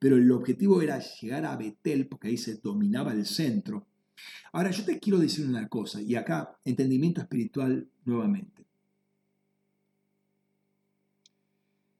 Pero 0.00 0.16
el 0.16 0.30
objetivo 0.32 0.82
era 0.82 0.98
llegar 0.98 1.46
a 1.46 1.56
Betel 1.56 2.08
porque 2.08 2.28
ahí 2.28 2.36
se 2.36 2.56
dominaba 2.56 3.12
el 3.12 3.26
centro. 3.26 3.86
Ahora 4.52 4.72
yo 4.72 4.84
te 4.84 4.98
quiero 4.98 5.20
decir 5.20 5.46
una 5.46 5.68
cosa 5.68 6.02
y 6.02 6.16
acá 6.16 6.58
entendimiento 6.64 7.20
espiritual 7.20 7.88
nuevamente. 8.04 8.66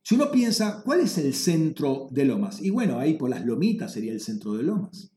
Si 0.02 0.16
uno 0.16 0.28
piensa, 0.32 0.82
¿cuál 0.84 1.00
es 1.00 1.16
el 1.18 1.32
centro 1.34 2.08
de 2.10 2.24
Lomas? 2.24 2.60
Y 2.60 2.70
bueno, 2.70 2.98
ahí 2.98 3.14
por 3.14 3.30
las 3.30 3.46
lomitas 3.46 3.92
sería 3.92 4.12
el 4.12 4.20
centro 4.20 4.54
de 4.54 4.64
Lomas. 4.64 5.12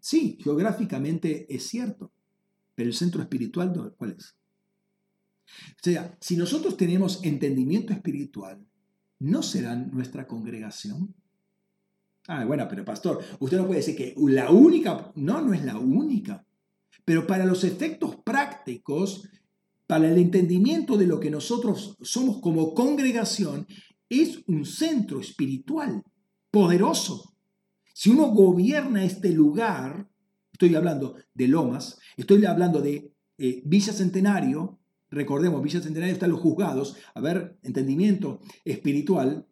Sí, 0.00 0.36
geográficamente 0.42 1.46
es 1.48 1.68
cierto. 1.68 2.12
Pero 2.74 2.88
el 2.88 2.94
centro 2.94 3.22
espiritual, 3.22 3.94
¿cuál 3.96 4.16
es? 4.18 4.36
O 5.46 5.82
sea, 5.82 6.16
si 6.20 6.36
nosotros 6.36 6.76
tenemos 6.76 7.22
entendimiento 7.24 7.92
espiritual, 7.92 8.64
¿no 9.18 9.42
será 9.42 9.76
nuestra 9.76 10.26
congregación? 10.26 11.14
Ah, 12.28 12.44
bueno, 12.44 12.66
pero 12.68 12.84
pastor, 12.84 13.22
usted 13.40 13.58
no 13.58 13.66
puede 13.66 13.80
decir 13.80 13.96
que 13.96 14.14
la 14.16 14.50
única, 14.50 15.12
no, 15.16 15.40
no 15.40 15.52
es 15.52 15.64
la 15.64 15.78
única. 15.78 16.46
Pero 17.04 17.26
para 17.26 17.44
los 17.44 17.64
efectos 17.64 18.16
prácticos, 18.24 19.28
para 19.86 20.08
el 20.10 20.18
entendimiento 20.18 20.96
de 20.96 21.06
lo 21.06 21.18
que 21.18 21.30
nosotros 21.30 21.96
somos 22.00 22.40
como 22.40 22.74
congregación, 22.74 23.66
es 24.08 24.42
un 24.46 24.64
centro 24.64 25.20
espiritual 25.20 26.02
poderoso. 26.50 27.34
Si 27.92 28.10
uno 28.10 28.28
gobierna 28.28 29.04
este 29.04 29.30
lugar, 29.32 30.08
estoy 30.62 30.76
hablando 30.76 31.16
de 31.34 31.48
Lomas, 31.48 31.98
estoy 32.16 32.44
hablando 32.44 32.80
de 32.80 33.12
eh, 33.36 33.62
Villa 33.64 33.92
Centenario, 33.92 34.78
recordemos, 35.10 35.60
Villa 35.60 35.80
Centenario 35.80 36.14
están 36.14 36.30
los 36.30 36.38
juzgados, 36.38 36.96
a 37.14 37.20
ver, 37.20 37.58
entendimiento 37.62 38.40
espiritual. 38.64 39.44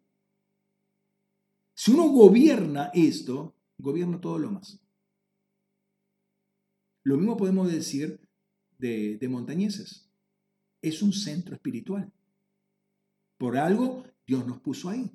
Si 1.73 1.91
uno 1.91 2.07
gobierna 2.07 2.91
esto, 2.93 3.57
gobierna 3.77 4.21
todo 4.21 4.37
Lomas. 4.37 4.79
Lo 7.03 7.17
mismo 7.17 7.35
podemos 7.35 7.69
decir 7.69 8.21
de, 8.77 9.17
de 9.17 9.27
montañeses. 9.27 10.09
Es 10.81 11.01
un 11.01 11.11
centro 11.11 11.55
espiritual. 11.55 12.09
Por 13.37 13.57
algo 13.57 14.05
Dios 14.25 14.47
nos 14.47 14.61
puso 14.61 14.89
ahí. 14.89 15.11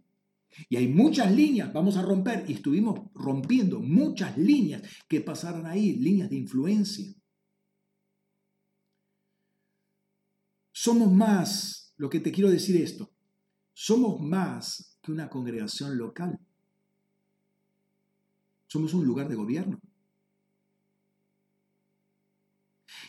Y 0.69 0.77
hay 0.77 0.89
muchas 0.89 1.35
líneas, 1.35 1.73
vamos 1.73 1.97
a 1.97 2.03
romper, 2.03 2.45
y 2.49 2.55
estuvimos 2.55 3.01
rompiendo 3.15 3.81
muchas 3.81 4.37
líneas 4.39 4.83
que 5.09 5.21
pasaron 5.21 5.67
ahí, 5.67 5.95
líneas 5.95 6.31
de 6.31 6.37
influencia. 6.37 7.13
Somos 10.73 11.13
más, 11.13 11.93
lo 11.97 12.09
que 12.09 12.21
te 12.21 12.33
quiero 12.33 12.51
decir 12.51 12.77
esto, 12.77 13.11
somos 13.73 14.21
más 14.21 14.99
que 15.03 15.13
una 15.13 15.29
congregación 15.29 15.99
local. 15.99 16.39
Somos 18.67 18.95
un 18.95 19.05
lugar 19.05 19.29
de 19.29 19.37
gobierno. 19.37 19.79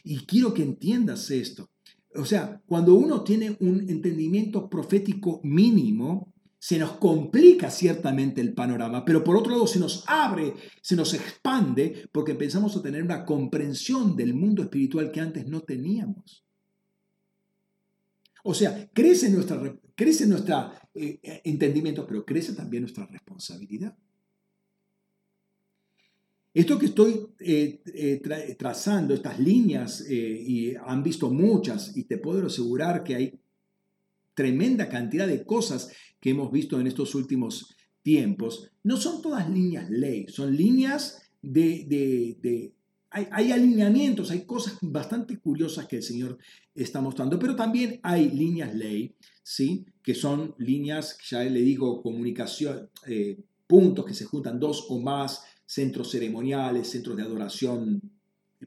Y 0.03 0.25
quiero 0.25 0.53
que 0.53 0.63
entiendas 0.63 1.31
esto. 1.31 1.69
O 2.15 2.25
sea, 2.25 2.61
cuando 2.65 2.95
uno 2.95 3.23
tiene 3.23 3.57
un 3.59 3.89
entendimiento 3.89 4.69
profético 4.69 5.41
mínimo, 5.43 6.33
se 6.59 6.77
nos 6.79 6.93
complica 6.93 7.69
ciertamente 7.69 8.41
el 8.41 8.53
panorama, 8.53 9.05
pero 9.05 9.23
por 9.23 9.37
otro 9.37 9.51
lado 9.51 9.67
se 9.67 9.79
nos 9.79 10.03
abre, 10.07 10.53
se 10.81 10.95
nos 10.95 11.13
expande, 11.13 12.09
porque 12.11 12.31
empezamos 12.31 12.75
a 12.75 12.81
tener 12.81 13.03
una 13.03 13.25
comprensión 13.25 14.15
del 14.15 14.33
mundo 14.33 14.63
espiritual 14.63 15.11
que 15.11 15.19
antes 15.19 15.47
no 15.47 15.61
teníamos. 15.61 16.43
O 18.43 18.53
sea, 18.53 18.89
crece 18.93 19.29
nuestro 19.29 19.79
crece 19.95 20.27
nuestra, 20.27 20.89
eh, 20.93 21.19
entendimiento, 21.43 22.05
pero 22.05 22.23
crece 22.23 22.53
también 22.53 22.83
nuestra 22.83 23.05
responsabilidad. 23.07 23.97
Esto 26.57 26.79
que 26.79 26.87
estoy 26.87 27.27
eh, 27.39 27.83
eh, 27.85 28.55
trazando, 28.57 29.13
estas 29.13 29.39
líneas, 29.39 30.01
eh, 30.09 30.15
y 30.15 30.73
han 30.75 31.03
visto 31.03 31.29
muchas, 31.29 31.95
y 31.95 32.05
te 32.05 32.17
puedo 32.17 32.47
asegurar 32.47 33.03
que 33.03 33.13
hay 33.13 33.39
tremenda 34.33 34.89
cantidad 34.89 35.27
de 35.27 35.45
cosas 35.45 35.91
que 36.27 36.31
hemos 36.31 36.51
visto 36.51 36.77
en 36.77 36.87
estos 36.87 37.15
últimos 37.15 37.73
tiempos, 38.01 38.69
no 38.83 38.97
son 38.97 39.21
todas 39.21 39.49
líneas 39.49 39.89
ley, 39.89 40.27
son 40.27 40.53
líneas 40.53 41.21
de... 41.41 42.73
hay, 43.11 43.51
alineamientos, 43.53 44.29
hay 44.31 44.41
cosas 44.45 44.77
bastante 44.81 45.39
curiosas 45.39 45.87
que 45.87 45.95
el 45.95 46.03
Señor 46.03 46.37
está 46.75 46.99
mostrando, 46.99 47.39
pero 47.39 47.55
también 47.55 48.01
hay 48.03 48.29
líneas 48.29 48.75
ley, 48.75 49.15
¿sí? 49.41 49.85
que 50.03 50.13
son 50.13 50.53
líneas, 50.57 51.17
ya 51.29 51.43
le 51.43 51.61
digo, 51.61 52.01
comunicación, 52.01 52.89
puntos 53.65 54.03
que 54.03 54.13
se 54.13 54.25
juntan 54.25 54.59
dos 54.59 54.87
o 54.89 54.99
más 54.99 55.45
centros 55.65 56.11
ceremoniales, 56.11 56.89
centros 56.89 57.15
de 57.15 57.23
adoración 57.23 58.01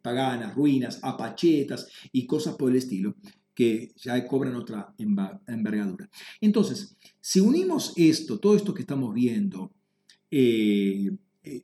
paganas, 0.00 0.54
ruinas, 0.54 0.98
apachetas 1.02 1.88
y 2.10 2.26
cosas 2.26 2.54
por 2.54 2.70
el 2.70 2.78
estilo 2.78 3.16
que 3.60 3.92
ya 3.94 4.26
cobran 4.26 4.56
otra 4.56 4.94
envergadura. 4.96 6.08
Entonces, 6.40 6.96
si 7.20 7.40
unimos 7.40 7.92
esto, 7.94 8.40
todo 8.40 8.56
esto 8.56 8.72
que 8.72 8.80
estamos 8.80 9.12
viendo, 9.12 9.70
eh, 10.30 11.10
eh, 11.44 11.62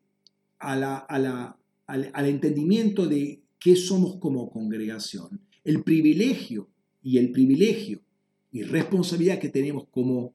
al, 0.59 2.27
entendimiento 2.27 3.06
de 3.06 3.40
qué 3.59 3.77
somos 3.77 4.18
como 4.18 4.51
congregación, 4.51 5.40
el 5.64 5.82
privilegio 5.85 6.68
y 7.02 7.16
el 7.16 7.32
privilegio 7.32 8.02
y 8.52 8.64
responsabilidad 8.64 9.39
que 9.39 9.48
tenemos 9.48 9.86
como, 9.90 10.35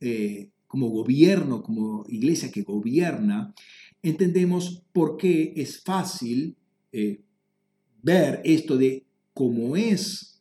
eh, 0.00 0.48
como 0.66 0.88
gobierno, 0.88 1.62
como 1.62 2.06
iglesia 2.08 2.50
que 2.50 2.62
gobierna, 2.62 3.54
entendemos 4.02 4.82
por 4.94 5.18
qué 5.18 5.52
es 5.54 5.82
fácil 5.82 6.56
ver 8.02 8.40
esto 8.44 8.78
de 8.78 9.04
cómo 9.34 9.76
es 9.76 10.33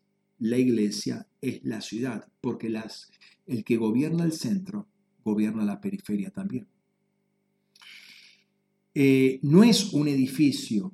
la 0.43 0.57
iglesia, 0.57 1.27
es 1.41 1.63
la 1.63 1.81
ciudad, 1.81 2.27
porque 2.41 2.69
las, 2.69 3.09
el 3.45 3.63
que 3.63 3.77
gobierna 3.77 4.25
el 4.25 4.33
centro 4.33 4.87
gobierna 5.23 5.63
la 5.63 5.79
periferia 5.79 6.29
también. 6.31 6.67
Eh, 8.93 9.39
no 9.43 9.63
es 9.63 9.93
un 9.93 10.07
edificio, 10.07 10.93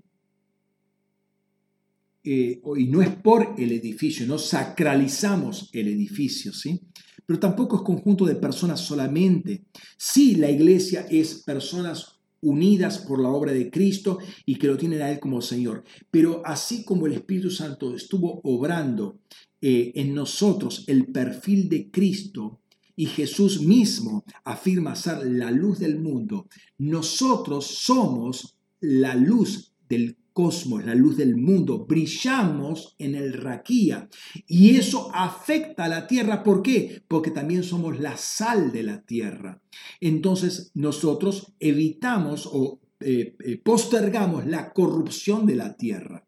eh, 2.23 2.61
y 2.77 2.85
no 2.85 3.01
es 3.01 3.09
por 3.15 3.55
el 3.57 3.71
edificio, 3.71 4.27
no 4.27 4.37
sacralizamos 4.37 5.69
el 5.73 5.87
edificio, 5.87 6.53
¿sí? 6.53 6.79
Pero 7.25 7.39
tampoco 7.39 7.77
es 7.77 7.81
conjunto 7.81 8.25
de 8.25 8.35
personas 8.35 8.79
solamente. 8.79 9.65
Sí, 9.97 10.35
la 10.35 10.49
iglesia 10.49 11.07
es 11.09 11.43
personas 11.43 12.18
unidas 12.41 12.99
por 12.99 13.21
la 13.21 13.29
obra 13.29 13.51
de 13.51 13.69
Cristo 13.69 14.19
y 14.45 14.55
que 14.55 14.67
lo 14.67 14.77
tienen 14.77 15.01
a 15.01 15.11
Él 15.11 15.19
como 15.19 15.41
Señor. 15.41 15.83
Pero 16.11 16.41
así 16.45 16.83
como 16.83 17.07
el 17.07 17.13
Espíritu 17.13 17.51
Santo 17.51 17.95
estuvo 17.95 18.41
obrando 18.43 19.19
eh, 19.61 19.91
en 19.95 20.13
nosotros 20.13 20.83
el 20.87 21.07
perfil 21.07 21.69
de 21.69 21.89
Cristo, 21.91 22.59
y 22.99 23.05
Jesús 23.05 23.61
mismo 23.61 24.25
afirma 24.43 24.93
ser 24.93 25.25
la 25.25 25.51
luz 25.51 25.79
del 25.79 26.01
mundo, 26.01 26.49
nosotros 26.77 27.65
somos 27.65 28.57
la 28.81 29.15
luz 29.15 29.71
del 29.87 30.17
cosmos, 30.39 30.85
la 30.85 30.95
luz 30.95 31.17
del 31.17 31.35
mundo, 31.35 31.85
brillamos 31.85 32.95
en 32.97 33.13
el 33.15 33.33
raquía. 33.33 34.07
Y 34.47 34.77
eso 34.77 35.11
afecta 35.13 35.83
a 35.83 35.89
la 35.89 36.07
tierra. 36.07 36.43
¿Por 36.43 36.61
qué? 36.61 37.03
Porque 37.09 37.29
también 37.29 37.61
somos 37.61 37.99
la 37.99 38.15
sal 38.15 38.71
de 38.71 38.83
la 38.83 39.01
tierra. 39.01 39.61
Entonces 39.99 40.71
nosotros 40.75 41.51
evitamos 41.59 42.47
o 42.49 42.79
eh, 43.01 43.35
eh, 43.43 43.57
postergamos 43.57 44.45
la 44.45 44.71
corrupción 44.71 45.45
de 45.45 45.55
la 45.57 45.75
tierra. 45.75 46.25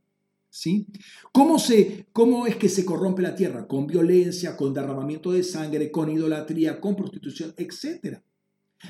¿Sí? 0.49 0.87
¿Cómo, 1.31 1.57
se, 1.57 2.07
¿Cómo 2.11 2.47
es 2.47 2.57
que 2.57 2.67
se 2.67 2.83
corrompe 2.83 3.21
la 3.21 3.33
tierra? 3.33 3.65
Con 3.65 3.87
violencia, 3.87 4.57
con 4.57 4.73
derramamiento 4.73 5.31
de 5.31 5.43
sangre, 5.43 5.89
con 5.89 6.11
idolatría, 6.11 6.81
con 6.81 6.97
prostitución, 6.97 7.53
etcétera. 7.55 8.21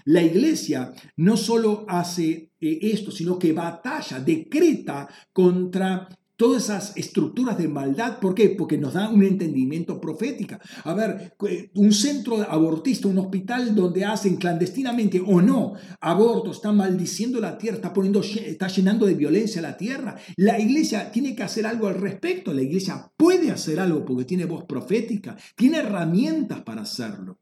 La 0.06 0.22
iglesia 0.22 0.94
no 1.18 1.38
solo 1.38 1.86
hace 1.88 2.52
eh, 2.60 2.80
esto, 2.82 3.12
sino 3.12 3.38
que 3.38 3.54
batalla, 3.54 4.20
decreta 4.20 5.08
contra 5.34 6.08
todas 6.42 6.64
esas 6.64 6.98
estructuras 6.98 7.56
de 7.56 7.68
maldad. 7.68 8.18
¿Por 8.18 8.34
qué? 8.34 8.50
Porque 8.58 8.76
nos 8.76 8.94
da 8.94 9.10
un 9.10 9.22
entendimiento 9.22 10.02
profético. 10.02 10.56
A 10.86 10.96
ver, 10.96 11.36
un 11.76 11.92
centro 11.94 12.42
abortista, 12.42 13.08
un 13.08 13.20
hospital 13.20 13.76
donde 13.76 14.06
hacen 14.06 14.38
clandestinamente 14.38 15.22
o 15.24 15.40
no 15.40 15.74
aborto, 16.00 16.50
está 16.50 16.72
maldiciendo 16.72 17.40
la 17.40 17.60
tierra, 17.60 17.76
está, 17.76 17.94
poniendo, 17.94 18.22
está 18.22 18.68
llenando 18.70 19.06
de 19.06 19.14
violencia 19.14 19.62
la 19.62 19.78
tierra. 19.78 20.16
La 20.36 20.60
iglesia 20.60 21.12
tiene 21.12 21.36
que 21.36 21.44
hacer 21.44 21.68
algo 21.68 21.88
al 21.88 22.02
respecto. 22.02 22.56
La 22.56 22.64
iglesia 22.64 23.12
puede 23.16 23.52
hacer 23.52 23.80
algo 23.80 24.04
porque 24.04 24.26
tiene 24.26 24.46
voz 24.46 24.66
profética, 24.66 25.38
tiene 25.56 25.78
herramientas 25.78 26.64
para 26.64 26.82
hacerlo. 26.82 27.38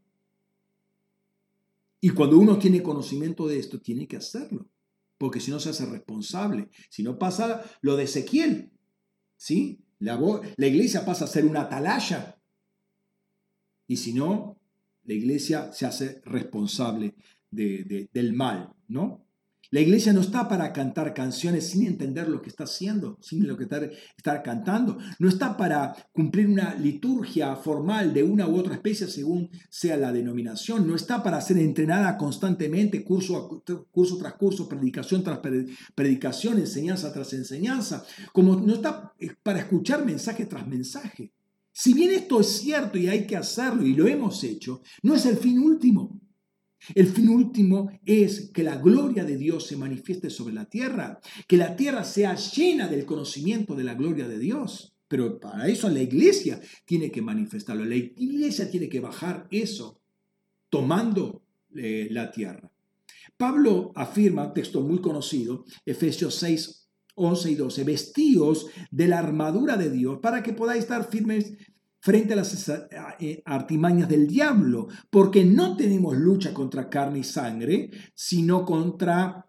Y 2.02 2.10
cuando 2.10 2.38
uno 2.38 2.58
tiene 2.58 2.82
conocimiento 2.82 3.48
de 3.48 3.60
esto, 3.60 3.80
tiene 3.80 4.08
que 4.08 4.18
hacerlo, 4.18 4.70
porque 5.18 5.40
si 5.40 5.52
no 5.52 5.60
se 5.60 5.70
hace 5.70 5.86
responsable. 5.86 6.70
Si 6.90 7.04
no 7.04 7.18
pasa 7.20 7.64
lo 7.82 7.96
de 7.98 8.04
Ezequiel, 8.04 8.72
¿sí? 9.36 9.80
La, 10.00 10.18
iglesia 10.58 11.06
pasa 11.06 11.26
a 11.26 11.28
ser 11.28 11.46
una 11.46 11.62
atalaya. 11.62 12.40
Y 13.88 13.98
si 13.98 14.14
no, 14.14 14.58
la 15.04 15.14
iglesia 15.14 15.74
se 15.74 15.86
hace 15.86 16.22
responsable 16.24 17.16
del 17.52 18.34
mal, 18.34 18.74
¿no? 18.88 19.26
La 19.72 19.82
iglesia 19.82 20.14
no 20.14 20.22
está 20.22 20.48
para 20.48 20.74
cantar 20.74 21.14
canciones 21.14 21.70
sin 21.70 21.86
entender 21.86 22.28
lo 22.28 22.42
que 22.42 22.50
está 22.50 22.64
haciendo, 22.64 23.20
sin 23.22 23.48
lo 23.48 23.56
que 23.56 23.68
está, 24.18 24.42
cantando. 24.42 24.98
No 25.20 25.30
está 25.30 25.56
para 25.58 25.96
cumplir 26.12 26.48
una 26.48 26.74
liturgia 26.74 27.56
formal 27.56 28.12
de 28.12 28.24
una 28.24 28.48
u 28.48 28.58
otra 28.58 28.74
especie 28.74 29.06
según 29.06 29.52
sea 29.70 29.96
la 29.96 30.12
denominación. 30.12 30.88
No 30.88 30.96
está 30.96 31.22
para 31.22 31.40
ser 31.40 31.60
entrenada 31.60 32.18
constantemente, 32.18 33.04
curso, 33.04 33.64
tras 33.64 34.34
curso, 34.34 34.68
predicación 34.68 35.24
tras 35.24 35.40
predicación, 35.94 36.58
enseñanza 36.58 37.14
tras 37.14 37.34
enseñanza. 37.34 38.04
Como 38.34 38.56
no 38.56 38.74
está 38.74 39.14
para 39.44 39.60
escuchar 39.60 40.04
mensaje 40.04 40.48
tras 40.48 40.68
mensaje. 40.68 41.32
Si 41.72 41.94
bien 41.94 42.12
esto 42.12 42.42
es 42.42 42.48
cierto 42.48 42.98
y 42.98 43.08
hay 43.08 43.28
que 43.28 43.38
hacerlo 43.38 43.86
y 43.86 43.94
lo 43.94 44.08
hemos 44.08 44.44
hecho, 44.44 44.82
no 45.04 45.14
es 45.14 45.26
el 45.28 45.38
fin 45.38 45.60
último. 45.60 46.19
El 46.96 47.08
fin 47.08 47.30
último 47.30 47.92
es 48.06 48.52
que 48.54 48.64
la 48.64 48.78
gloria 48.78 49.24
de 49.24 49.38
Dios 49.38 49.68
se 49.68 49.78
manifieste 49.78 50.30
sobre 50.30 50.54
la 50.54 50.66
tierra, 50.66 51.20
que 51.48 51.58
la 51.58 51.76
tierra 51.76 52.04
sea 52.04 52.36
llena 52.36 52.88
del 52.88 53.06
conocimiento 53.06 53.76
de 53.76 53.84
la 53.84 53.96
gloria 53.96 54.28
de 54.28 54.40
Dios. 54.40 54.94
Pero 55.08 55.40
para 55.40 55.68
eso 55.68 55.90
la 55.90 56.02
iglesia 56.02 56.62
tiene 56.86 57.12
que 57.12 57.22
manifestarlo, 57.22 57.84
la 57.84 57.96
iglesia 57.96 58.70
tiene 58.70 58.88
que 58.90 59.00
bajar 59.00 59.48
eso 59.50 60.00
tomando 60.70 61.44
eh, 61.76 62.08
la 62.12 62.32
tierra. 62.32 62.72
Pablo 63.36 63.92
afirma, 63.96 64.54
texto 64.54 64.82
muy 64.82 65.00
conocido, 65.00 65.66
Efesios 65.86 66.36
6, 66.36 66.90
11 67.16 67.52
y 67.52 67.56
12, 67.56 67.84
vestíos 67.84 68.68
de 68.92 69.08
la 69.08 69.20
armadura 69.20 69.78
de 69.78 69.90
Dios 69.90 70.20
para 70.22 70.44
que 70.44 70.54
podáis 70.54 70.84
estar 70.84 71.10
firmes 71.10 71.54
frente 72.00 72.34
a 72.34 72.38
las 72.38 72.70
eh, 73.20 73.42
artimañas 73.46 74.08
del 74.08 74.28
diablo, 74.28 74.88
porque 75.10 75.44
no 75.44 75.76
tenemos 75.76 76.18
lucha 76.18 76.54
contra 76.54 76.90
carne 76.90 77.20
y 77.20 77.24
sangre, 77.24 77.92
sino 78.14 78.66
contra 78.66 79.46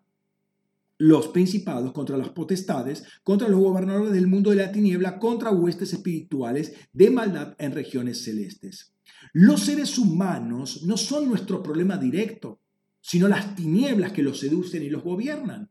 los 0.98 1.28
principados, 1.28 1.92
contra 1.92 2.18
las 2.18 2.28
potestades, 2.28 3.04
contra 3.22 3.48
los 3.48 3.60
gobernadores 3.60 4.12
del 4.12 4.26
mundo 4.26 4.50
de 4.50 4.56
la 4.56 4.70
tiniebla, 4.70 5.18
contra 5.18 5.50
huestes 5.50 5.94
espirituales 5.94 6.74
de 6.92 7.10
maldad 7.10 7.54
en 7.58 7.72
regiones 7.72 8.22
celestes. 8.22 8.92
Los 9.32 9.62
seres 9.62 9.96
humanos 9.96 10.82
no 10.84 10.96
son 10.98 11.28
nuestro 11.28 11.62
problema 11.62 11.96
directo, 11.96 12.60
sino 13.00 13.28
las 13.28 13.54
tinieblas 13.54 14.12
que 14.12 14.22
los 14.22 14.40
seducen 14.40 14.82
y 14.82 14.90
los 14.90 15.02
gobiernan. 15.02 15.70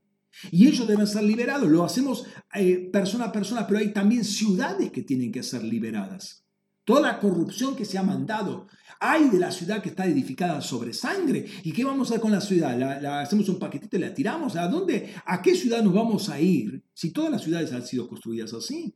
Y 0.52 0.68
ellos 0.68 0.88
deben 0.88 1.06
ser 1.06 1.24
liberados. 1.24 1.70
Lo 1.70 1.84
hacemos 1.84 2.26
eh, 2.56 2.90
persona 2.92 3.26
a 3.26 3.32
persona, 3.32 3.68
pero 3.68 3.80
hay 3.80 3.92
también 3.94 4.24
ciudades 4.24 4.92
que 4.92 5.04
tienen 5.04 5.32
que 5.32 5.44
ser 5.44 5.64
liberadas. 5.64 6.46
Toda 6.90 7.02
la 7.02 7.20
corrupción 7.20 7.76
que 7.76 7.86
se 7.86 8.00
ha 8.00 8.04
mandado. 8.04 8.68
Hay 9.00 9.30
de 9.30 9.38
la 9.38 9.52
ciudad 9.52 9.80
que 9.80 9.90
está 9.90 10.08
edificada 10.08 10.60
sobre 10.60 10.92
sangre. 10.92 11.46
¿Y 11.64 11.72
qué 11.72 11.86
vamos 11.86 12.08
a 12.08 12.14
hacer 12.14 12.22
con 12.22 12.32
la 12.32 12.42
ciudad? 12.42 12.76
¿La, 12.76 13.22
hacemos 13.22 13.48
un 13.48 13.60
paquetito 13.60 13.96
y 13.96 14.00
la 14.00 14.12
tiramos? 14.12 14.56
¿A 14.56 14.68
dónde? 14.68 15.14
¿A 15.24 15.40
qué 15.40 15.54
ciudad 15.54 15.84
nos 15.84 15.94
vamos 15.94 16.30
a 16.30 16.42
ir 16.42 16.84
si 16.96 17.12
todas 17.12 17.30
las 17.30 17.44
ciudades 17.44 17.72
han 17.74 17.86
sido 17.86 18.10
construidas 18.10 18.56
así? 18.56 18.96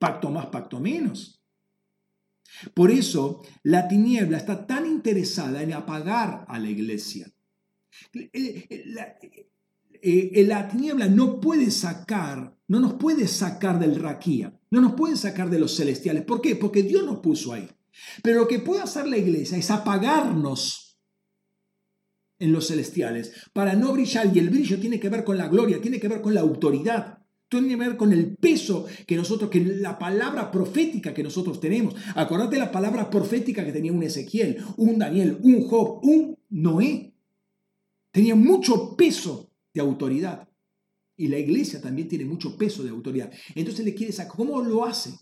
Pacto 0.00 0.28
más, 0.28 0.46
pacto 0.46 0.80
menos. 0.80 1.40
Por 2.74 2.90
eso 2.90 3.42
la 3.62 3.86
tiniebla 3.86 4.38
está 4.38 4.66
tan 4.66 4.86
interesada 4.86 5.62
en 5.62 5.72
apagar 5.72 6.46
a 6.48 6.58
la 6.58 6.68
iglesia. 6.68 7.30
Eh, 8.12 8.30
eh, 8.32 8.82
la, 8.86 9.16
eh, 10.02 10.44
la 10.46 10.68
tiniebla 10.68 11.06
no 11.06 11.40
puede 11.40 11.70
sacar, 11.70 12.56
no 12.66 12.80
nos 12.80 12.94
puede 12.94 13.28
sacar 13.28 13.78
del 13.78 14.00
raquía, 14.00 14.52
no 14.76 14.82
nos 14.82 14.92
puede 14.92 15.16
sacar 15.16 15.48
de 15.48 15.58
los 15.58 15.74
celestiales. 15.74 16.22
¿Por 16.24 16.42
qué? 16.42 16.54
Porque 16.54 16.82
Dios 16.82 17.02
nos 17.02 17.20
puso 17.20 17.54
ahí. 17.54 17.66
Pero 18.22 18.40
lo 18.40 18.46
que 18.46 18.58
puede 18.58 18.82
hacer 18.82 19.08
la 19.08 19.16
iglesia 19.16 19.56
es 19.56 19.70
apagarnos 19.70 20.98
en 22.38 22.52
los 22.52 22.66
celestiales 22.66 23.32
para 23.54 23.72
no 23.72 23.94
brillar. 23.94 24.30
Y 24.36 24.38
el 24.38 24.50
brillo 24.50 24.78
tiene 24.78 25.00
que 25.00 25.08
ver 25.08 25.24
con 25.24 25.38
la 25.38 25.48
gloria, 25.48 25.80
tiene 25.80 25.98
que 25.98 26.08
ver 26.08 26.20
con 26.20 26.34
la 26.34 26.42
autoridad. 26.42 27.22
Tiene 27.48 27.68
que 27.68 27.76
ver 27.76 27.96
con 27.96 28.12
el 28.12 28.36
peso 28.36 28.84
que 29.06 29.16
nosotros, 29.16 29.48
que 29.48 29.64
la 29.64 29.98
palabra 29.98 30.50
profética 30.50 31.14
que 31.14 31.22
nosotros 31.22 31.58
tenemos. 31.58 31.94
Acordate 32.14 32.58
la 32.58 32.70
palabra 32.70 33.08
profética 33.08 33.64
que 33.64 33.72
tenía 33.72 33.92
un 33.92 34.02
Ezequiel, 34.02 34.62
un 34.76 34.98
Daniel, 34.98 35.38
un 35.42 35.66
Job, 35.66 36.00
un 36.04 36.36
Noé. 36.50 37.14
Tenía 38.10 38.34
mucho 38.34 38.94
peso 38.94 39.50
de 39.72 39.80
autoridad. 39.80 40.46
Y 41.16 41.28
la 41.28 41.38
iglesia 41.38 41.80
también 41.80 42.08
tiene 42.08 42.24
mucho 42.24 42.56
peso 42.56 42.82
de 42.82 42.90
autoridad. 42.90 43.32
Entonces 43.54 43.84
le 43.84 43.94
quiere 43.94 44.12
sacar. 44.12 44.36
¿Cómo 44.36 44.62
lo 44.62 44.84
hace? 44.84 45.18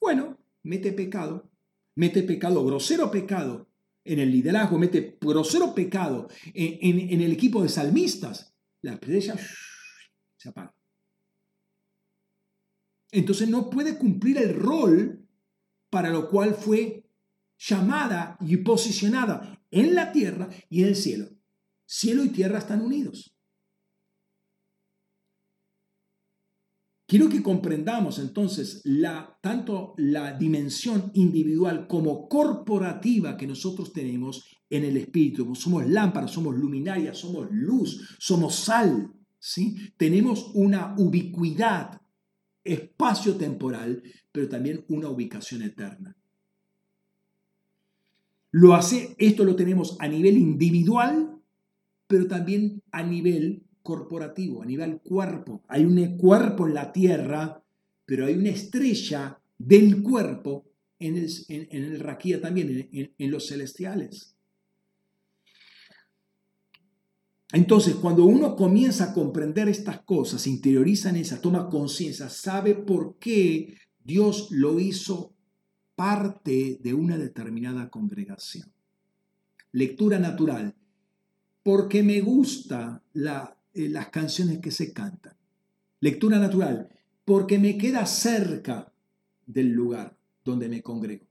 Bueno, 0.00 0.38
mete 0.62 0.92
pecado 0.92 1.52
mete 1.94 2.22
pecado, 2.22 2.64
grosero 2.64 3.10
pecado 3.10 3.68
en 4.04 4.18
el 4.18 4.30
liderazgo, 4.30 4.78
mete 4.78 5.18
grosero 5.20 5.74
pecado 5.74 6.28
en, 6.54 7.20
el 7.20 7.32
equipo 7.32 7.62
de 7.62 7.68
salmistas, 7.68 8.54
la 8.80 8.94
estrella 8.94 9.36
se 10.36 10.48
apaga. 10.48 10.74
Entonces 13.10 13.48
no 13.48 13.68
puede 13.68 13.98
cumplir 13.98 14.38
el 14.38 14.54
rol 14.54 15.28
para 15.90 16.10
lo 16.10 16.28
cual 16.28 16.54
fue 16.54 17.04
llamada 17.58 18.38
y 18.40 18.56
posicionada 18.58 19.62
en 19.70 19.94
la 19.94 20.10
tierra 20.10 20.48
y 20.70 20.82
en 20.82 20.88
el 20.88 20.96
cielo. 20.96 21.28
Cielo 21.84 22.24
y 22.24 22.30
tierra 22.30 22.58
están 22.58 22.80
unidos. 22.80 23.36
Quiero 27.12 27.28
que 27.28 27.42
comprendamos 27.42 28.18
entonces 28.18 28.82
tanto 29.42 29.92
la 29.98 30.32
dimensión 30.32 31.10
individual 31.12 31.86
como 31.86 32.26
corporativa 32.26 33.36
que 33.36 33.46
nosotros 33.46 33.92
tenemos 33.92 34.46
en 34.70 34.84
el 34.84 34.96
Espíritu. 34.96 35.54
Somos 35.54 35.86
lámparas, 35.86 36.30
somos 36.30 36.56
luminarias, 36.56 37.18
somos 37.18 37.48
luz, 37.50 38.16
somos 38.18 38.54
sal. 38.54 39.12
¿sí? 39.38 39.76
Tenemos 39.98 40.52
una 40.54 40.94
ubicuidad 40.96 42.00
espacio-temporal, 42.64 44.02
pero 44.32 44.48
también 44.48 44.82
una 44.88 45.10
ubicación 45.10 45.60
eterna. 45.60 46.16
Esto 49.18 49.44
lo 49.44 49.54
tenemos 49.54 49.98
a 50.00 50.08
nivel 50.08 50.38
individual, 50.38 51.38
pero 52.06 52.26
también 52.26 52.82
a 52.90 53.02
nivel 53.02 53.66
corporativo, 53.82 54.62
a 54.62 54.66
nivel 54.66 55.00
cuerpo. 55.00 55.62
Hay 55.68 55.84
un 55.84 56.16
cuerpo 56.16 56.66
en 56.66 56.74
la 56.74 56.92
tierra, 56.92 57.62
pero 58.04 58.26
hay 58.26 58.34
una 58.34 58.50
estrella 58.50 59.38
del 59.58 60.02
cuerpo 60.02 60.66
en 60.98 61.16
el, 61.16 61.30
en, 61.48 61.84
el 61.84 62.00
raquía 62.00 62.40
también, 62.40 62.88
en, 62.92 63.30
los 63.30 63.48
celestiales. 63.48 64.36
Entonces, 67.52 67.96
cuando 67.96 68.24
uno 68.24 68.56
comienza 68.56 69.10
a 69.10 69.12
comprender 69.12 69.68
estas 69.68 70.00
cosas, 70.02 70.46
interioriza 70.46 71.10
en 71.10 71.16
esas, 71.16 71.40
toma 71.40 71.68
conciencia, 71.68 72.28
sabe 72.30 72.74
por 72.74 73.18
qué 73.18 73.76
Dios 74.02 74.48
lo 74.50 74.80
hizo 74.80 75.34
parte 75.94 76.78
de 76.82 76.94
una 76.94 77.18
determinada 77.18 77.90
congregación. 77.90 78.72
Lectura 79.72 80.18
natural. 80.18 80.74
Porque 81.62 82.02
me 82.02 82.20
gusta 82.20 83.04
la 83.12 83.56
eh, 83.74 83.88
las 83.88 84.08
canciones 84.08 84.58
que 84.58 84.70
se 84.70 84.92
cantan. 84.92 85.34
Lectura 86.00 86.38
natural, 86.38 86.88
porque 87.24 87.58
me 87.58 87.78
queda 87.78 88.04
cerca 88.06 88.92
del 89.46 89.68
lugar 89.68 90.16
donde 90.44 90.68
me 90.68 90.82
congrego. 90.82 91.26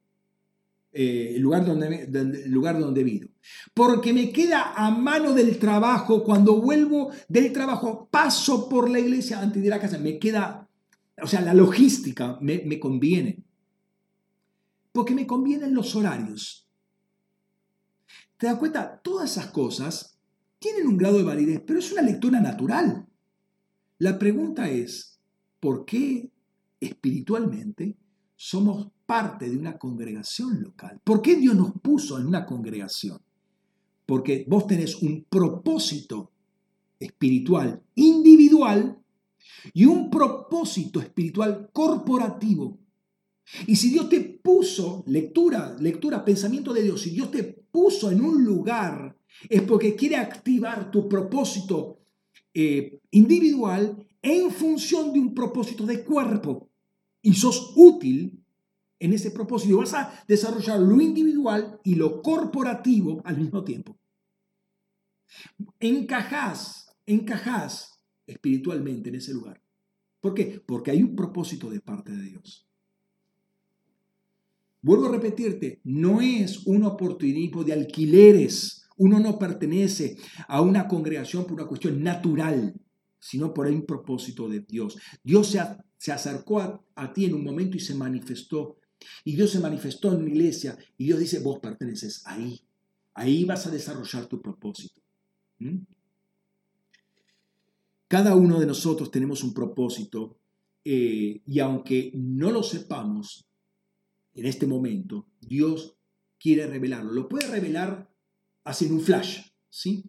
Eh, 0.93 1.35
el, 1.35 1.41
lugar 1.41 1.65
donde, 1.65 2.07
lugar 2.47 2.79
donde 2.79 3.03
vivo. 3.03 3.29
Porque 3.73 4.11
me 4.11 4.31
queda 4.31 4.73
a 4.75 4.91
mano 4.91 5.33
del 5.33 5.57
trabajo, 5.57 6.23
cuando 6.23 6.61
vuelvo 6.61 7.11
del 7.29 7.53
trabajo, 7.53 8.09
paso 8.11 8.67
por 8.67 8.89
la 8.89 8.99
iglesia 8.99 9.39
antes 9.39 9.61
de 9.61 9.67
ir 9.67 9.73
a 9.73 9.79
casa, 9.79 9.97
me 9.97 10.19
queda, 10.19 10.67
o 11.21 11.27
sea, 11.27 11.41
la 11.41 11.53
logística 11.53 12.37
me, 12.41 12.63
me 12.65 12.79
conviene. 12.79 13.43
Porque 14.91 15.13
me 15.13 15.25
convienen 15.25 15.73
los 15.73 15.95
horarios. 15.95 16.67
¿Te 18.37 18.47
das 18.47 18.57
cuenta? 18.57 18.99
Todas 19.01 19.31
esas 19.31 19.47
cosas 19.47 20.10
tienen 20.61 20.87
un 20.87 20.95
grado 20.95 21.17
de 21.17 21.23
validez, 21.23 21.61
pero 21.65 21.79
es 21.79 21.91
una 21.91 22.03
lectura 22.03 22.39
natural. 22.39 23.07
La 23.97 24.19
pregunta 24.19 24.69
es, 24.69 25.19
¿por 25.59 25.85
qué 25.85 26.31
espiritualmente 26.79 27.97
somos 28.35 28.89
parte 29.07 29.49
de 29.49 29.57
una 29.57 29.79
congregación 29.79 30.61
local? 30.61 31.01
¿Por 31.03 31.23
qué 31.23 31.35
Dios 31.35 31.55
nos 31.55 31.73
puso 31.81 32.19
en 32.19 32.27
una 32.27 32.45
congregación? 32.45 33.19
Porque 34.05 34.45
vos 34.47 34.67
tenés 34.67 35.01
un 35.01 35.25
propósito 35.27 36.31
espiritual 36.99 37.81
individual 37.95 38.99
y 39.73 39.85
un 39.85 40.11
propósito 40.11 40.99
espiritual 40.99 41.71
corporativo. 41.73 42.77
Y 43.65 43.77
si 43.77 43.89
Dios 43.89 44.09
te 44.09 44.21
puso, 44.21 45.03
lectura, 45.07 45.75
lectura, 45.79 46.23
pensamiento 46.23 46.71
de 46.71 46.83
Dios, 46.83 47.01
si 47.01 47.09
Dios 47.09 47.31
te 47.31 47.60
puso 47.71 48.11
en 48.11 48.21
un 48.21 48.43
lugar 48.43 49.17
es 49.49 49.61
porque 49.63 49.95
quiere 49.95 50.17
activar 50.17 50.91
tu 50.91 51.07
propósito 51.07 51.99
eh, 52.53 52.99
individual 53.11 54.05
en 54.21 54.51
función 54.51 55.13
de 55.13 55.19
un 55.19 55.33
propósito 55.33 55.85
de 55.85 56.03
cuerpo. 56.03 56.69
Y 57.21 57.33
sos 57.33 57.73
útil 57.75 58.43
en 58.99 59.13
ese 59.13 59.31
propósito. 59.31 59.77
Vas 59.77 59.93
a 59.93 60.23
desarrollar 60.27 60.79
lo 60.79 60.99
individual 61.01 61.79
y 61.83 61.95
lo 61.95 62.21
corporativo 62.21 63.21
al 63.25 63.37
mismo 63.37 63.63
tiempo. 63.63 63.97
Encajás, 65.79 66.95
encajás 67.05 68.03
espiritualmente 68.25 69.09
en 69.09 69.15
ese 69.15 69.33
lugar. 69.33 69.61
¿Por 70.19 70.33
qué? 70.33 70.61
Porque 70.65 70.91
hay 70.91 71.01
un 71.01 71.15
propósito 71.15 71.69
de 71.69 71.81
parte 71.81 72.11
de 72.11 72.23
Dios. 72.23 72.70
Vuelvo 74.81 75.07
a 75.07 75.11
repetirte, 75.11 75.79
no 75.83 76.21
es 76.21 76.65
un 76.65 76.83
oportunismo 76.83 77.63
de 77.63 77.73
alquileres 77.73 78.81
uno 79.01 79.19
no 79.19 79.39
pertenece 79.39 80.15
a 80.47 80.61
una 80.61 80.87
congregación 80.87 81.45
por 81.45 81.53
una 81.53 81.65
cuestión 81.65 82.03
natural, 82.03 82.79
sino 83.19 83.51
por 83.51 83.65
un 83.65 83.83
propósito 83.83 84.47
de 84.47 84.59
Dios. 84.59 84.95
Dios 85.23 85.57
se, 85.97 86.11
acercó 86.11 86.85
a, 86.93 87.13
ti 87.13 87.25
en 87.25 87.33
un 87.33 87.43
momento 87.43 87.77
y 87.77 87.79
se 87.79 87.95
manifestó. 87.95 88.77
Y 89.23 89.35
Dios 89.35 89.49
se 89.49 89.59
manifestó 89.59 90.13
en 90.13 90.23
la 90.23 90.29
iglesia 90.29 90.77
y 90.99 91.05
Dios 91.05 91.19
dice, 91.19 91.39
vos 91.39 91.57
perteneces 91.59 92.21
ahí. 92.27 92.61
Ahí 93.15 93.43
vas 93.43 93.65
a 93.65 93.71
desarrollar 93.71 94.27
tu 94.27 94.39
propósito. 94.39 95.01
¿Mm? 95.57 95.79
Cada 98.07 98.35
uno 98.35 98.59
de 98.59 98.67
nosotros 98.67 99.09
tenemos 99.09 99.43
un 99.43 99.55
propósito 99.55 100.37
eh, 100.85 101.41
y 101.43 101.59
aunque 101.59 102.11
no 102.13 102.51
lo 102.51 102.61
sepamos 102.61 103.47
en 104.33 104.45
este 104.45 104.67
momento, 104.67 105.27
Dios 105.41 105.97
quiere 106.39 106.67
revelarlo. 106.67 107.11
Lo 107.11 107.29
puede 107.29 107.47
revelar 107.47 108.09
hacen 108.63 108.93
un 108.93 109.01
flash, 109.01 109.41
¿sí? 109.69 110.05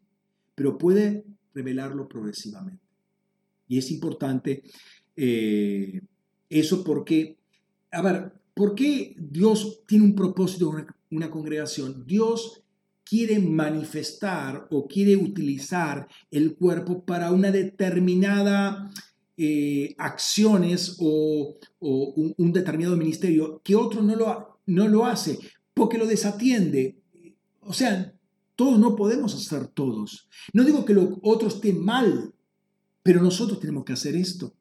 Pero 0.54 0.78
puede 0.78 1.24
revelarlo 1.54 2.08
progresivamente. 2.08 2.84
Y 3.68 3.78
es 3.78 3.90
importante 3.90 4.62
eh, 5.16 6.02
eso 6.48 6.84
porque, 6.84 7.38
a 7.90 8.02
ver, 8.02 8.32
¿por 8.54 8.74
qué 8.74 9.14
Dios 9.18 9.82
tiene 9.86 10.04
un 10.04 10.14
propósito 10.14 10.78
en 10.78 10.86
una, 11.10 11.30
congregación? 11.30 12.04
Dios 12.06 12.62
quiere 13.04 13.38
manifestar 13.38 14.68
o 14.70 14.86
quiere 14.86 15.16
utilizar 15.16 16.06
el 16.30 16.54
cuerpo 16.54 17.04
para 17.04 17.32
una 17.32 17.50
determinada 17.50 18.90
eh, 19.36 19.94
acciones 19.98 20.96
o, 20.98 21.56
un, 21.80 22.52
determinado 22.52 22.96
ministerio 22.96 23.60
que 23.64 23.74
otro 23.74 24.02
no 24.02 24.14
lo, 24.14 24.60
no 24.66 24.88
lo 24.88 25.06
hace 25.06 25.38
porque 25.74 25.98
lo 25.98 26.06
desatiende. 26.06 26.98
O 27.60 27.72
sea, 27.72 28.14
todos 28.56 28.78
no 28.78 28.94
podemos 28.96 29.34
hacer 29.34 29.68
todos. 29.68 30.28
No 30.52 30.64
digo 30.64 30.84
que 30.84 30.94
lo 30.94 31.18
otro 31.22 31.48
esté 31.48 31.72
mal, 31.72 32.34
pero 33.02 33.22
nosotros 33.22 33.58
tenemos 33.60 33.84
que 33.84 33.94
hacer 33.94 34.16
esto. 34.16 34.54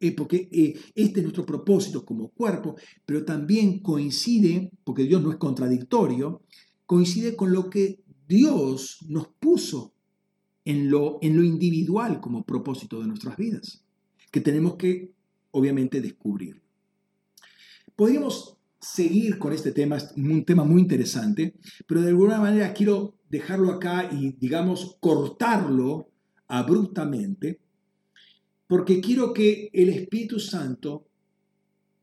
eh, 0.00 0.14
porque 0.14 0.48
eh, 0.52 0.78
este 0.94 1.18
es 1.18 1.22
nuestro 1.24 1.44
propósito 1.44 2.04
como 2.04 2.28
cuerpo, 2.28 2.76
pero 3.04 3.24
también 3.24 3.80
coincide, 3.80 4.70
porque 4.84 5.02
Dios 5.02 5.20
no 5.20 5.32
es 5.32 5.38
contradictorio, 5.38 6.42
coincide 6.86 7.34
con 7.34 7.52
lo 7.52 7.68
que 7.68 8.00
Dios 8.28 8.98
nos 9.08 9.28
puso 9.40 9.94
en 10.64 10.90
lo, 10.90 11.18
en 11.20 11.36
lo 11.36 11.42
individual 11.42 12.20
como 12.20 12.44
propósito 12.44 13.00
de 13.00 13.08
nuestras 13.08 13.36
vidas, 13.36 13.84
que 14.30 14.40
tenemos 14.40 14.76
que, 14.76 15.12
obviamente, 15.50 16.00
descubrir. 16.00 16.62
Podríamos 17.96 18.56
seguir 18.80 19.38
con 19.38 19.52
este 19.52 19.72
tema, 19.72 19.96
es 19.96 20.12
un 20.16 20.44
tema 20.44 20.64
muy 20.64 20.80
interesante, 20.80 21.54
pero 21.86 22.00
de 22.02 22.08
alguna 22.08 22.40
manera 22.40 22.72
quiero 22.72 23.14
dejarlo 23.28 23.72
acá 23.72 24.08
y, 24.12 24.32
digamos, 24.32 24.96
cortarlo 25.00 26.08
abruptamente, 26.46 27.60
porque 28.66 29.00
quiero 29.00 29.32
que 29.32 29.70
el 29.72 29.88
Espíritu 29.88 30.38
Santo 30.38 31.06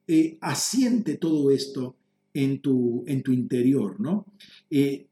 eh, 0.07 0.37
asiente 0.41 1.17
todo 1.17 1.51
esto 1.51 1.95
en 2.33 2.61
tu, 2.61 3.03
en 3.07 3.23
tu 3.23 3.31
interior, 3.31 3.99
¿no? 3.99 4.25
Eh, 4.69 5.07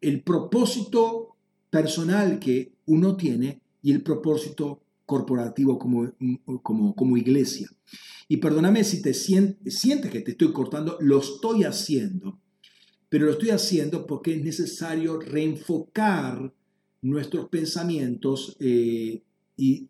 el 0.00 0.22
propósito 0.22 1.36
personal 1.70 2.38
que 2.38 2.72
uno 2.86 3.16
tiene 3.16 3.60
y 3.82 3.92
el 3.92 4.02
propósito 4.02 4.82
corporativo 5.10 5.76
como, 5.76 6.12
como, 6.62 6.94
como 6.94 7.16
iglesia. 7.16 7.68
Y 8.28 8.36
perdóname 8.36 8.84
si 8.84 9.02
te 9.02 9.12
sientes, 9.12 9.82
que 10.12 10.20
te 10.20 10.30
estoy 10.30 10.52
cortando, 10.52 10.98
lo 11.00 11.18
estoy 11.18 11.64
haciendo, 11.64 12.38
pero 13.08 13.26
lo 13.26 13.32
estoy 13.32 13.50
haciendo 13.50 14.06
porque 14.06 14.36
es 14.36 14.44
necesario 14.44 15.18
reenfocar 15.18 16.54
nuestros 17.02 17.48
pensamientos 17.48 18.56
eh, 18.60 19.20
y 19.56 19.88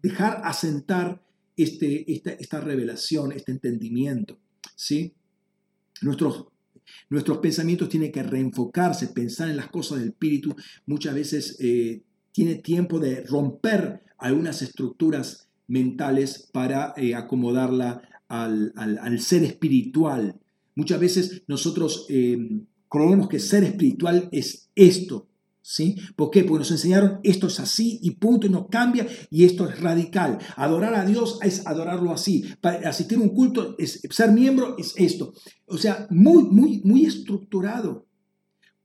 dejar 0.00 0.42
asentar 0.44 1.20
este, 1.56 2.12
esta, 2.12 2.30
esta, 2.30 2.60
revelación, 2.60 3.32
este 3.32 3.50
entendimiento. 3.50 4.38
¿sí? 4.76 5.14
Nuestros, 6.00 6.46
nuestros 7.08 7.38
pensamientos 7.38 7.88
tienen 7.88 8.12
que 8.12 8.22
reenfocarse, 8.22 9.08
pensar 9.08 9.50
en 9.50 9.56
las 9.56 9.68
cosas 9.68 9.98
del 9.98 10.10
espíritu. 10.10 10.54
Muchas 10.86 11.12
veces 11.12 11.56
eh, 11.58 12.02
tiene 12.40 12.54
tiempo 12.54 12.98
de 12.98 13.22
romper 13.26 14.02
algunas 14.16 14.62
estructuras 14.62 15.50
mentales 15.66 16.48
para 16.50 16.94
eh, 16.96 17.14
acomodarla 17.14 18.00
al, 18.28 19.20
ser 19.20 19.44
espiritual. 19.44 20.40
Muchas 20.74 20.98
veces 20.98 21.42
nosotros 21.48 22.06
eh, 22.08 22.38
creemos 22.88 23.28
que 23.28 23.40
ser 23.40 23.62
espiritual 23.64 24.30
es 24.32 24.70
esto, 24.74 25.28
¿sí? 25.60 25.96
¿Por 26.16 26.30
qué? 26.30 26.44
Porque 26.44 26.60
nos 26.60 26.70
enseñaron 26.70 27.20
esto 27.24 27.48
es 27.48 27.60
así 27.60 27.98
y 28.00 28.12
punto, 28.12 28.46
y 28.46 28.50
no 28.50 28.68
cambia 28.68 29.06
y 29.30 29.44
esto 29.44 29.68
es 29.68 29.78
radical. 29.78 30.38
Adorar 30.56 30.94
a 30.94 31.04
Dios 31.04 31.40
es 31.42 31.66
adorarlo 31.66 32.10
así. 32.10 32.46
Para 32.62 32.88
asistir 32.88 33.18
a 33.18 33.20
un 33.20 33.34
culto, 33.34 33.74
es, 33.76 34.00
ser 34.08 34.32
miembro 34.32 34.78
es 34.78 34.94
esto. 34.96 35.34
O 35.66 35.76
sea, 35.76 36.06
muy, 36.08 36.44
muy, 36.44 36.80
muy 36.84 37.04
estructurado. 37.04 38.06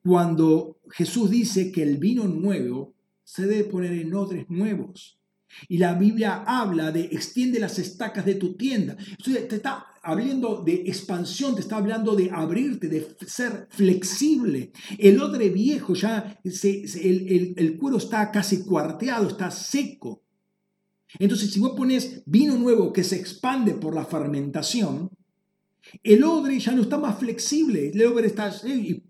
Cuando 0.04 0.82
Jesús 0.90 1.30
dice 1.30 1.72
que 1.72 1.84
el 1.84 2.00
vino 2.00 2.26
nuevo 2.26 2.95
se 3.26 3.48
debe 3.48 3.66
poner 3.66 3.92
en 3.92 4.14
odres 4.14 4.50
nuevos. 4.50 5.20
Y 5.68 5.78
la 5.78 5.94
Biblia 5.94 6.44
habla 6.46 6.92
de 6.92 7.02
extiende 7.06 7.60
las 7.60 7.80
estacas 7.80 8.26
de 8.26 8.36
tu 8.36 8.56
tienda. 8.56 8.96
Entonces 9.10 9.48
te 9.48 9.56
está 9.56 9.88
hablando 10.04 10.62
de 10.64 10.84
expansión, 10.86 11.56
te 11.56 11.62
está 11.62 11.78
hablando 11.78 12.16
de 12.16 12.30
abrirte, 12.32 12.88
de 12.88 13.16
ser 13.26 13.68
flexible. 13.72 14.72
El 14.98 15.20
odre 15.20 15.50
viejo 15.50 15.96
ya, 15.96 16.40
el, 16.44 17.78
cuero 17.80 17.98
está 17.98 18.32
casi 18.32 18.64
cuarteado, 18.64 19.28
está 19.28 19.50
seco. 19.50 20.22
Entonces 21.18 21.52
si 21.52 21.60
vos 21.60 21.72
pones 21.76 22.22
vino 22.26 22.58
nuevo 22.58 22.94
que 22.94 23.04
se 23.04 23.16
expande 23.16 23.74
por 23.74 23.96
la 23.96 24.06
fermentación, 24.06 25.10
el 26.04 26.24
odre 26.24 26.60
ya 26.60 26.74
no 26.74 26.82
está 26.82 26.98
más 26.98 27.18
flexible, 27.18 27.90
el 27.90 28.06
odre 28.06 28.28
está 28.28 28.54
y 28.66 29.04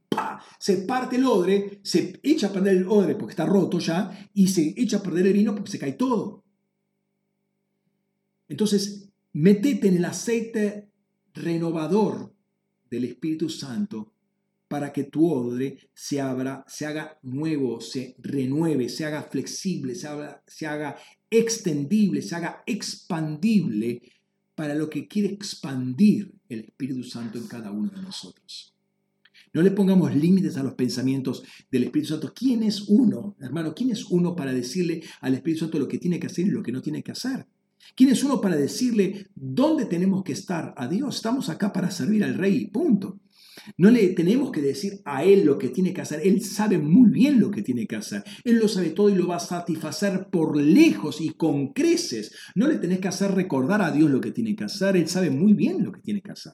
se 0.59 0.77
parte 0.77 1.15
el 1.15 1.25
odre, 1.25 1.79
se 1.83 2.19
echa 2.23 2.47
a 2.47 2.53
perder 2.53 2.77
el 2.77 2.87
odre 2.87 3.15
porque 3.15 3.31
está 3.31 3.45
roto 3.45 3.79
ya 3.79 4.29
y 4.33 4.47
se 4.47 4.73
echa 4.77 4.97
a 4.97 5.03
perder 5.03 5.27
el 5.27 5.33
vino 5.33 5.53
porque 5.53 5.71
se 5.71 5.79
cae 5.79 5.93
todo. 5.93 6.43
Entonces, 8.47 9.09
metete 9.33 9.87
en 9.87 9.97
el 9.97 10.05
aceite 10.05 10.89
renovador 11.33 12.33
del 12.89 13.05
Espíritu 13.05 13.49
Santo 13.49 14.13
para 14.67 14.91
que 14.91 15.03
tu 15.03 15.31
odre 15.31 15.77
se 15.93 16.19
abra, 16.19 16.65
se 16.67 16.85
haga 16.85 17.19
nuevo, 17.21 17.81
se 17.81 18.15
renueve, 18.19 18.89
se 18.89 19.05
haga 19.05 19.23
flexible, 19.23 19.95
se 19.95 20.07
haga, 20.67 20.97
extendible, 21.29 22.21
se 22.21 22.35
haga 22.35 22.63
expandible 22.65 24.01
para 24.55 24.73
lo 24.73 24.89
que 24.89 25.07
quiere 25.07 25.33
expandir 25.33 26.33
el 26.49 26.61
Espíritu 26.61 27.03
Santo 27.03 27.37
en 27.37 27.47
cada 27.47 27.71
uno 27.71 27.89
de 27.89 28.01
nosotros. 28.01 28.74
No 29.55 29.61
le 29.61 29.71
pongamos 29.71 30.13
límites 30.13 30.57
a 30.57 30.63
los 30.63 30.73
pensamientos 30.73 31.41
del 31.71 31.85
Espíritu 31.85 32.09
Santo. 32.09 32.33
¿Quién 32.35 32.61
es 32.61 32.89
uno, 32.89 33.37
hermano? 33.39 33.73
¿Quién 33.73 33.89
es 33.89 34.03
uno 34.03 34.35
para 34.35 34.51
decirle 34.51 35.01
al 35.21 35.33
Espíritu 35.33 35.61
Santo 35.61 35.79
lo 35.79 35.87
que 35.87 35.97
tiene 35.97 36.19
que 36.19 36.27
hacer 36.27 36.45
y 36.45 36.49
lo 36.49 36.61
que 36.61 36.73
no 36.73 36.81
tiene 36.81 37.01
que 37.01 37.13
hacer? 37.13 37.47
¿Quién 37.95 38.09
es 38.09 38.21
uno 38.25 38.41
para 38.41 38.57
decirle 38.57 39.27
dónde 39.33 39.85
tenemos 39.85 40.25
que 40.25 40.33
estar 40.33 40.73
a 40.75 40.89
Dios? 40.89 41.15
Estamos 41.15 41.47
acá 41.47 41.71
para 41.71 41.89
servir 41.89 42.25
al 42.25 42.33
Rey, 42.33 42.67
punto. 42.67 43.21
No 43.77 43.91
le 43.91 44.09
tenemos 44.09 44.51
que 44.51 44.61
decir 44.61 44.99
a 45.05 45.23
Él 45.23 45.45
lo 45.45 45.57
que 45.57 45.69
tiene 45.69 45.93
que 45.93 46.01
hacer. 46.01 46.19
Él 46.25 46.43
sabe 46.43 46.77
muy 46.77 47.09
bien 47.09 47.39
lo 47.39 47.49
que 47.49 47.61
tiene 47.61 47.87
que 47.87 47.95
hacer. 47.95 48.25
Él 48.43 48.57
lo 48.57 48.67
sabe 48.67 48.89
todo 48.89 49.07
y 49.07 49.15
lo 49.15 49.25
va 49.25 49.37
a 49.37 49.39
satisfacer 49.39 50.27
por 50.29 50.57
lejos 50.57 51.21
y 51.21 51.29
con 51.29 51.71
creces. 51.71 52.35
No 52.55 52.67
le 52.67 52.75
tenés 52.75 52.99
que 52.99 53.07
hacer 53.07 53.31
recordar 53.31 53.81
a 53.81 53.91
Dios 53.91 54.11
lo 54.11 54.19
que 54.19 54.31
tiene 54.31 54.53
que 54.53 54.65
hacer. 54.65 54.97
Él 54.97 55.07
sabe 55.07 55.29
muy 55.29 55.53
bien 55.53 55.81
lo 55.81 55.93
que 55.93 56.01
tiene 56.01 56.19
que 56.19 56.33
hacer. 56.33 56.51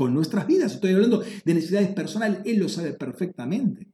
Con 0.00 0.14
nuestras 0.14 0.46
vidas, 0.46 0.72
estoy 0.72 0.94
hablando 0.94 1.18
de 1.20 1.54
necesidades 1.54 1.92
personales, 1.92 2.40
Él 2.46 2.58
lo 2.58 2.70
sabe 2.70 2.94
perfectamente. 2.94 3.86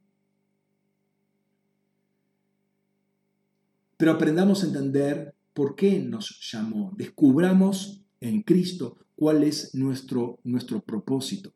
Pero 3.96 4.12
aprendamos 4.12 4.62
a 4.62 4.66
entender 4.68 5.34
por 5.52 5.74
qué 5.74 5.98
nos 5.98 6.38
llamó. 6.52 6.92
Descubramos 6.96 8.04
en 8.20 8.42
Cristo 8.42 8.98
cuál 9.16 9.42
es 9.42 9.74
nuestro, 9.74 10.38
nuestro 10.44 10.80
propósito. 10.80 11.52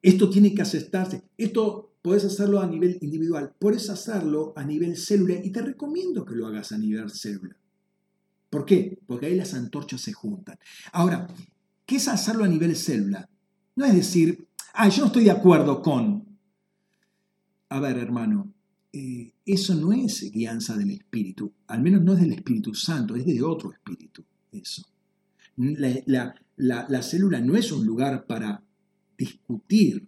Esto 0.00 0.30
tiene 0.30 0.54
que 0.54 0.62
aceptarse. 0.62 1.24
Esto 1.36 1.92
puedes 2.00 2.24
hacerlo 2.24 2.62
a 2.62 2.66
nivel 2.66 2.96
individual, 3.02 3.52
puedes 3.58 3.90
hacerlo 3.90 4.54
a 4.56 4.64
nivel 4.64 4.96
célula 4.96 5.34
y 5.44 5.52
te 5.52 5.60
recomiendo 5.60 6.24
que 6.24 6.34
lo 6.34 6.46
hagas 6.46 6.72
a 6.72 6.78
nivel 6.78 7.10
célula. 7.10 7.58
¿Por 8.48 8.64
qué? 8.64 8.98
Porque 9.06 9.26
ahí 9.26 9.36
las 9.36 9.52
antorchas 9.52 10.00
se 10.00 10.14
juntan. 10.14 10.58
Ahora, 10.92 11.28
¿qué 11.88 11.96
es 11.96 12.06
hacerlo 12.06 12.44
a 12.44 12.48
nivel 12.48 12.76
célula? 12.76 13.30
No 13.74 13.86
es 13.86 13.94
decir, 13.94 14.46
ah, 14.74 14.90
yo 14.90 15.00
no 15.00 15.06
estoy 15.06 15.24
de 15.24 15.30
acuerdo 15.30 15.80
con... 15.80 16.38
A 17.70 17.80
ver, 17.80 17.96
hermano, 17.96 18.52
eh, 18.92 19.32
eso 19.46 19.74
no 19.74 19.92
es 19.92 20.30
guianza 20.30 20.76
del 20.76 20.90
Espíritu, 20.90 21.50
al 21.66 21.80
menos 21.80 22.02
no 22.02 22.12
es 22.12 22.20
del 22.20 22.32
Espíritu 22.32 22.74
Santo, 22.74 23.16
es 23.16 23.24
de 23.24 23.42
otro 23.42 23.72
Espíritu, 23.72 24.22
eso. 24.52 24.82
la 25.56 27.02
célula 27.02 27.40
no 27.40 27.56
es 27.56 27.72
un 27.72 27.86
lugar 27.86 28.26
para 28.26 28.62
discutir 29.16 30.06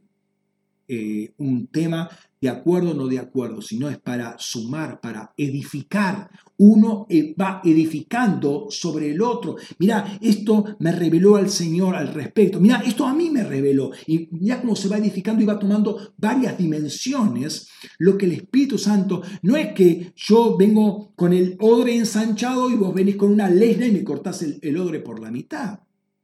eh, 0.93 1.35
un 1.39 1.69
tema 1.69 2.11
de 2.41 2.49
acuerdo 2.49 2.91
o 2.91 2.95
no 2.95 3.07
de 3.07 3.21
acuerdo, 3.21 3.63
sino 3.63 3.89
es 3.89 3.99
para 3.99 4.37
sumar, 4.39 5.01
para 5.01 5.33
edificar. 5.37 6.29
Uno 6.57 7.07
eh, 7.09 7.33
va 7.41 7.61
edificando 7.65 8.67
sobre 8.71 9.13
el 9.13 9.23
otro. 9.23 9.55
Mira, 9.79 10.19
esto 10.21 10.77
me 10.81 10.91
reveló 10.91 11.37
al 11.37 11.49
Señor 11.49 11.95
al 11.95 12.13
respecto. 12.13 12.59
Mira, 12.59 12.83
esto 12.85 13.07
a 13.07 13.15
mí 13.15 13.31
me 13.31 13.45
reveló. 13.45 13.93
Y 14.09 14.29
mira 14.33 14.61
cómo 14.61 14.75
se 14.75 14.89
va 14.89 14.99
edificando 14.99 15.43
y 15.43 15.47
va 15.47 15.61
tomando 15.61 16.13
varias 16.17 16.59
dimensiones. 16.59 17.69
Lo 17.99 18.19
que 18.19 18.27
el 18.27 18.33
Espíritu 18.33 18.77
Santo 18.77 19.23
no 19.43 19.57
es 19.57 19.73
que 19.75 20.13
yo 20.17 20.57
vengo 20.57 21.13
con 21.15 21.33
el 21.33 21.57
odre 21.61 21.95
ensanchado 21.95 22.69
y 22.69 22.75
vos 22.75 22.93
venís 22.93 23.15
con 23.15 23.31
una 23.31 23.49
lesna 23.49 23.87
y 23.87 23.93
me 23.93 24.03
cortás 24.03 24.43
el, 24.43 24.59
el 24.61 24.77
odre 24.77 24.99
por 24.99 25.21
la 25.21 25.31
mitad. 25.31 25.79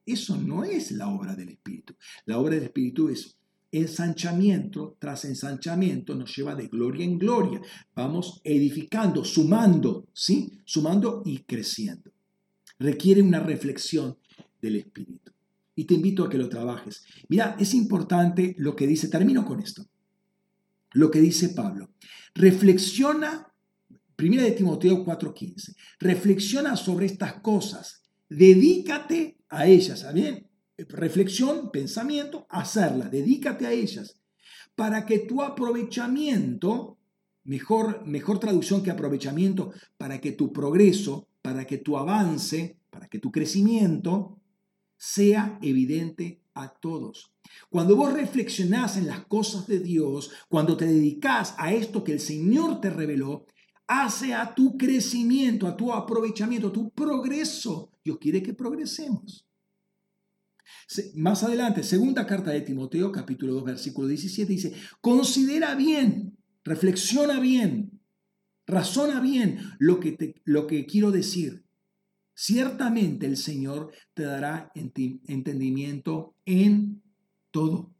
Eso 0.05 0.36
no 0.36 0.64
es 0.64 0.90
la 0.90 1.09
obra 1.09 1.36
del 1.36 1.51
Espíritu. 1.51 1.94
La 2.24 2.38
obra 2.38 2.55
del 2.55 2.64
Espíritu 2.64 3.09
es 3.09 3.36
ensanchamiento 3.72 4.97
tras 4.98 5.24
ensanchamiento, 5.24 6.14
nos 6.14 6.34
lleva 6.36 6.55
de 6.55 6.68
gloria 6.68 7.05
en 7.05 7.18
gloria. 7.18 7.60
Vamos 7.94 8.40
edificando, 8.44 9.24
sumando, 9.24 10.09
¿sí? 10.12 10.60
Sumando 10.64 11.22
y 11.24 11.40
creciendo. 11.40 12.12
Requiere 12.78 13.22
una 13.22 13.40
reflexión 13.40 14.16
del 14.60 14.76
Espíritu. 14.76 15.32
Y 15.74 15.84
te 15.84 15.94
invito 15.94 16.24
a 16.24 16.30
que 16.30 16.38
lo 16.38 16.48
trabajes. 16.48 17.05
Mira, 17.28 17.56
es 17.59 17.74
importante 17.74 18.55
lo 18.59 18.74
que 18.74 18.86
dice, 18.86 19.09
termino 19.09 19.44
con 19.44 19.60
esto, 19.60 19.86
lo 20.93 21.10
que 21.10 21.20
dice 21.20 21.51
Pablo. 21.51 21.90
Reflexiona, 22.34 23.52
primera 24.14 24.43
de 24.43 24.52
Timoteo 24.52 25.05
4:15, 25.05 25.76
reflexiona 26.01 26.76
sobre 26.76 27.06
estas 27.06 27.34
cosas 27.40 28.06
Dedícate 28.28 29.38
a 29.48 29.66
ellas, 29.66 30.12
¿bien? 30.12 30.47
Reflexión, 30.78 31.70
pensamiento, 31.70 32.47
hacerla, 32.51 33.09
dedícate 33.09 33.66
a 33.66 33.73
ellas, 33.73 34.20
para 34.74 35.07
que 35.07 35.20
tu 35.20 35.43
aprovechamiento, 35.43 36.98
mejor, 37.44 38.07
mejor 38.07 38.39
traducción 38.39 38.82
que 38.82 38.90
aprovechamiento, 38.90 39.73
para 39.97 40.20
que 40.20 40.32
tu 40.32 40.53
progreso, 40.53 41.28
para 41.40 41.66
que 41.66 41.78
tu 41.78 41.97
avance, 41.97 42.78
para 42.90 43.09
que 43.09 43.19
tu 43.19 43.32
crecimiento 43.32 44.39
sea 44.98 45.59
evidente 45.62 46.43
a 46.55 46.69
todos. 46.69 47.32
Cuando 47.70 47.97
vos 47.97 48.12
reflexionás 48.12 48.97
en 48.97 49.07
las 49.07 49.24
cosas 49.27 49.66
de 49.66 49.81
Dios, 49.81 50.31
cuando 50.48 50.77
te 50.77 50.86
dedicas 50.86 51.55
a 51.59 51.73
esto 51.73 52.03
que 52.03 52.12
el 52.12 52.20
Señor 52.20 52.81
te 52.81 52.90
reveló, 52.90 53.47
hace 53.86 54.35
a 54.35 54.55
tu 54.55 54.77
crecimiento, 54.77 55.66
a 55.66 55.77
tu 55.77 55.93
aprovechamiento, 55.93 56.69
a 56.69 56.73
tu 56.73 56.90
progreso. 56.90 57.93
Dios 58.05 58.19
quiere 58.19 58.43
que 58.43 58.55
progresemos. 58.55 59.47
Más 61.14 61.43
adelante, 61.43 61.82
segunda 61.82 62.26
carta 62.26 62.51
de 62.51 62.60
Timoteo, 62.60 63.12
capítulo 63.12 63.55
2, 63.55 63.64
versículo 63.64 64.09
17, 64.09 64.52
dice, 64.52 64.74
considera 65.01 65.74
bien, 65.74 66.38
reflexiona 66.64 67.40
bien, 67.40 68.01
razona 68.66 69.20
bien 69.20 69.59
lo 69.78 70.01
que, 70.01 70.12
te, 70.12 70.43
lo 70.44 70.66
que 70.66 70.86
quiero 70.86 71.10
decir. 71.10 71.64
Ciertamente 72.34 73.26
el 73.26 73.36
Señor 73.36 73.93
te 74.12 74.24
dará 74.24 74.70
entendimiento 74.74 76.34
en 76.44 77.02
todo. 77.51 77.94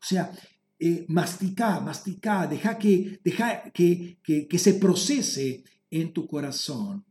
O 0.00 0.04
sea, 0.04 0.32
eh, 0.80 1.04
mastica, 1.08 1.80
mastica, 1.80 2.46
deja, 2.46 2.78
que, 2.78 3.20
deja 3.24 3.64
que, 3.72 4.18
que, 4.22 4.58
se 4.58 4.74
procese 4.74 5.64
en 5.90 6.12
tu 6.12 6.26
corazón 6.28 7.04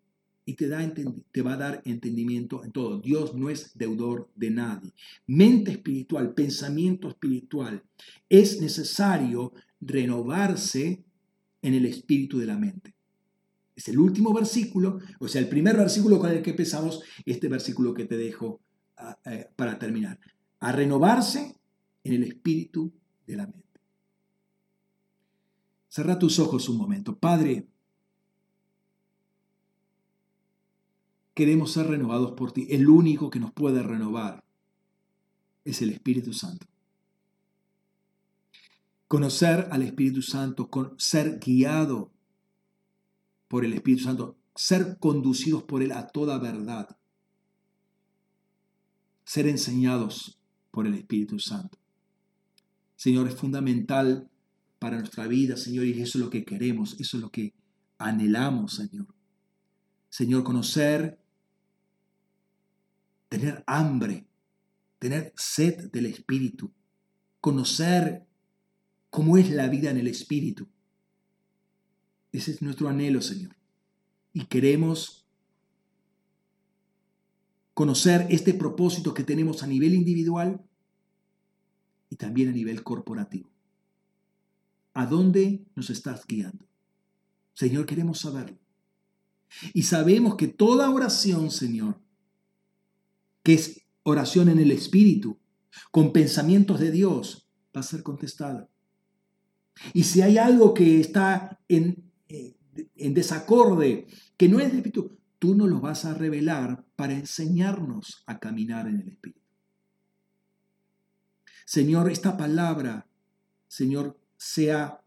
y 0.48 0.54
te, 0.54 0.70
da, 0.70 0.94
te 1.34 1.42
va 1.42 1.54
a 1.54 1.58
dar 1.58 1.82
entendimiento 1.84 2.64
en 2.64 2.72
todo. 2.72 3.00
Dios 3.02 3.36
no 3.36 3.50
es 3.50 3.78
deudor 3.78 4.30
de 4.34 4.50
nadie. 4.50 4.94
Mente 5.28 5.72
espiritual, 5.72 6.34
pensamiento 6.34 7.10
espiritual. 7.10 7.84
Es 8.30 8.62
necesario 8.62 9.52
renovarse 9.82 11.04
en 11.62 11.74
el 11.74 11.86
espíritu 11.86 12.40
de 12.40 12.46
la 12.46 12.58
mente. 12.58 12.96
Es 13.76 13.90
el 13.90 14.00
último 14.00 14.34
versículo, 14.34 15.00
o 15.20 15.28
sea, 15.28 15.42
el 15.42 15.50
primer 15.50 15.76
versículo 15.76 16.18
con 16.18 16.32
el 16.32 16.42
que 16.42 16.52
empezamos, 16.52 17.02
este 17.26 17.50
versículo 17.50 17.94
que 17.94 18.06
te 18.06 18.16
dejo 18.16 18.62
ah, 18.96 19.20
eh, 19.26 19.50
para 19.54 19.78
terminar. 19.78 20.18
A 20.62 20.72
renovarse 20.72 21.58
en 22.06 22.14
el 22.14 22.24
espíritu 22.24 22.94
de 23.28 23.36
la 23.36 23.48
mente. 23.48 23.82
Cerra 25.90 26.18
tus 26.18 26.40
ojos 26.40 26.70
un 26.70 26.78
momento. 26.78 27.18
Padre, 27.18 27.68
queremos 31.38 31.72
ser 31.72 31.86
renovados 31.86 32.32
por 32.32 32.52
ti. 32.52 32.66
El 32.72 32.90
único 32.90 33.30
que 33.30 33.40
nos 33.40 33.52
puede 33.52 33.84
renovar 33.84 34.44
es 35.64 35.84
el 35.84 35.92
Espíritu 35.92 36.34
Santo. 36.34 36.66
Conocer 39.08 39.68
al 39.70 39.84
Espíritu 39.84 40.24
Santo, 40.24 40.68
ser 40.98 41.38
guiado 41.38 42.12
por 43.48 43.64
el 43.64 43.74
Espíritu 43.74 44.06
Santo, 44.06 44.36
ser 44.56 44.98
conducidos 44.98 45.62
por 45.62 45.84
Él 45.84 45.92
a 45.92 46.08
toda 46.08 46.40
verdad, 46.40 46.98
ser 49.24 49.46
enseñados 49.46 50.40
por 50.72 50.88
el 50.88 50.96
Espíritu 50.96 51.38
Santo. 51.38 51.78
Señor, 52.96 53.28
es 53.28 53.36
fundamental 53.36 54.28
para 54.80 54.98
nuestra 54.98 55.28
vida, 55.28 55.56
Señor, 55.56 55.86
y 55.86 56.02
eso 56.02 56.18
es 56.18 56.24
lo 56.24 56.32
que 56.32 56.44
queremos, 56.44 57.00
eso 57.00 57.18
es 57.18 57.22
lo 57.22 57.30
que 57.30 57.54
anhelamos, 58.00 58.74
Señor. 58.74 59.06
Señor, 60.10 60.44
conocer, 60.44 61.20
tener 63.30 63.64
hambre, 63.68 64.28
tener 65.00 65.34
sed 65.36 65.92
del 65.92 66.08
Espíritu, 66.08 66.72
conocer 67.42 68.26
cómo 69.10 69.38
es 69.38 69.50
la 69.50 69.68
vida 69.68 69.90
en 69.90 69.98
el 69.98 70.08
Espíritu. 70.08 70.68
Ese 72.32 72.52
es 72.52 72.62
nuestro 72.62 72.90
anhelo, 72.90 73.22
Señor. 73.22 73.56
Y 74.34 74.46
queremos 74.46 75.26
conocer 77.74 78.28
este 78.30 78.54
propósito 78.54 79.14
que 79.14 79.24
tenemos 79.24 79.64
a 79.64 79.68
nivel 79.68 79.94
individual 79.94 80.64
y 82.10 82.16
también 82.16 82.50
a 82.50 82.52
nivel 82.52 82.84
corporativo. 82.84 83.50
¿A 84.94 85.06
dónde 85.06 85.66
nos 85.76 85.90
estás 85.90 86.26
guiando? 86.26 86.68
Señor, 87.54 87.86
queremos 87.86 88.20
saberlo. 88.20 88.58
Y 89.74 89.84
sabemos 89.84 90.36
que 90.36 90.48
toda 90.48 90.90
oración, 90.90 91.52
Señor, 91.52 92.00
que 93.48 93.54
es 93.54 93.88
oración 94.04 94.50
en 94.50 94.60
el 94.60 94.72
Espíritu, 94.72 95.40
con 95.92 96.12
pensamientos 96.12 96.82
de 96.82 96.92
Dios, 96.92 97.48
va 97.74 97.80
a 97.80 97.84
ser 97.84 98.04
contestada. 98.04 98.68
Y 99.94 100.04
si 100.04 100.22
hay 100.22 100.38
algo 100.38 100.74
que 100.74 101.00
está 101.00 101.58
en, 101.70 102.12
eh, 102.28 102.58
en 102.98 103.14
desacorde, 103.14 104.08
que 104.36 104.50
no 104.50 104.60
es 104.60 104.70
de 104.70 104.80
Espíritu, 104.80 105.18
tú 105.40 105.56
nos 105.56 105.70
lo 105.70 105.80
vas 105.80 106.04
a 106.04 106.14
revelar 106.14 106.84
para 106.98 107.14
enseñarnos 107.14 108.22
a 108.26 108.38
caminar 108.38 108.90
en 108.90 109.00
el 109.00 109.08
Espíritu. 109.08 109.40
Señor, 111.66 112.12
esta 112.12 112.36
palabra, 112.36 113.08
Señor, 113.70 114.20
sea 114.36 115.00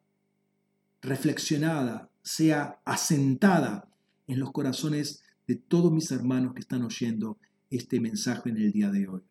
reflexionada, 1.02 2.10
sea 2.22 2.80
asentada 2.86 3.92
en 4.26 4.40
los 4.40 4.50
corazones 4.50 5.22
de 5.46 5.56
todos 5.56 5.92
mis 5.92 6.10
hermanos 6.10 6.54
que 6.54 6.60
están 6.60 6.84
oyendo 6.84 7.36
este 7.70 8.00
mensaje 8.00 8.50
en 8.50 8.56
el 8.56 8.72
día 8.72 8.90
de 8.90 9.08
hoy. 9.08 9.22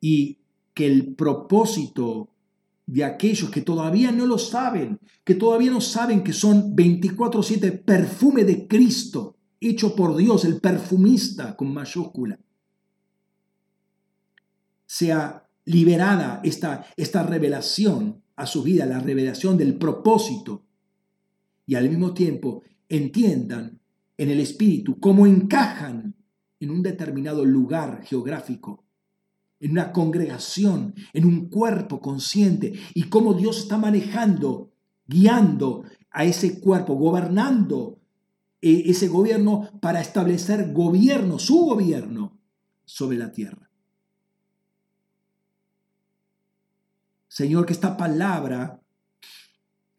Y 0.00 0.38
que 0.74 0.86
el 0.86 1.14
propósito 1.14 2.28
de 2.86 3.04
aquellos 3.04 3.50
que 3.50 3.62
todavía 3.62 4.12
no 4.12 4.26
lo 4.26 4.38
saben, 4.38 5.00
que 5.24 5.34
todavía 5.34 5.70
no 5.70 5.80
saben 5.80 6.22
que 6.22 6.32
son 6.32 6.76
24/7 6.76 7.72
perfume 7.72 8.44
de 8.44 8.66
Cristo, 8.68 9.36
hecho 9.60 9.96
por 9.96 10.16
Dios, 10.16 10.44
el 10.44 10.60
perfumista 10.60 11.56
con 11.56 11.72
mayúscula, 11.72 12.38
sea 14.86 15.48
liberada 15.64 16.40
esta, 16.44 16.86
esta 16.96 17.22
revelación 17.24 18.22
a 18.36 18.46
su 18.46 18.62
vida, 18.62 18.86
la 18.86 19.00
revelación 19.00 19.56
del 19.56 19.76
propósito, 19.76 20.62
y 21.66 21.74
al 21.74 21.88
mismo 21.88 22.14
tiempo 22.14 22.62
entiendan 22.88 23.80
en 24.16 24.30
el 24.30 24.38
espíritu 24.38 25.00
cómo 25.00 25.26
encajan 25.26 26.14
en 26.60 26.70
un 26.70 26.82
determinado 26.82 27.44
lugar 27.44 28.02
geográfico, 28.04 28.84
en 29.60 29.72
una 29.72 29.92
congregación, 29.92 30.94
en 31.12 31.24
un 31.24 31.48
cuerpo 31.48 32.00
consciente, 32.00 32.74
y 32.94 33.04
cómo 33.04 33.34
Dios 33.34 33.58
está 33.58 33.78
manejando, 33.78 34.72
guiando 35.06 35.84
a 36.10 36.24
ese 36.24 36.60
cuerpo, 36.60 36.94
gobernando 36.94 37.98
eh, 38.60 38.84
ese 38.86 39.08
gobierno 39.08 39.70
para 39.80 40.00
establecer 40.00 40.72
gobierno, 40.72 41.38
su 41.38 41.58
gobierno 41.58 42.38
sobre 42.84 43.18
la 43.18 43.32
tierra. 43.32 43.70
Señor, 47.28 47.66
que 47.66 47.74
esta 47.74 47.98
palabra 47.98 48.80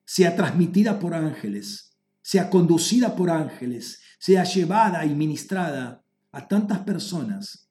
sea 0.03 0.35
transmitida 0.35 0.97
por 0.97 1.13
ángeles, 1.13 1.95
sea 2.21 2.49
conducida 2.49 3.15
por 3.15 3.29
ángeles, 3.29 4.01
sea 4.17 4.43
llevada 4.43 5.05
y 5.05 5.13
ministrada 5.13 6.03
a 6.37 6.47
tantas 6.47 6.81
personas 6.81 7.67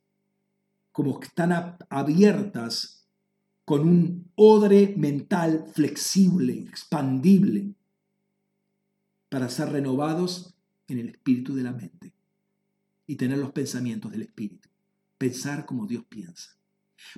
como 0.91 1.21
que 1.21 1.29
están 1.29 1.77
abiertas 1.89 3.07
con 3.65 3.83
un 3.83 4.33
odre 4.35 4.93
mental 4.97 5.67
flexible, 5.73 6.65
expandible, 6.69 7.77
para 9.29 9.49
ser 9.49 9.69
renovados 9.69 10.57
en 10.89 10.99
el 10.99 11.11
espíritu 11.11 11.55
de 11.55 11.63
la 11.63 11.73
mente 11.73 12.13
y 13.07 13.15
tener 13.15 13.39
los 13.39 13.53
pensamientos 13.53 14.11
del 14.11 14.23
espíritu, 14.23 14.69
pensar 15.17 15.65
como 15.65 15.87
Dios 15.87 16.05
piensa. 16.09 16.59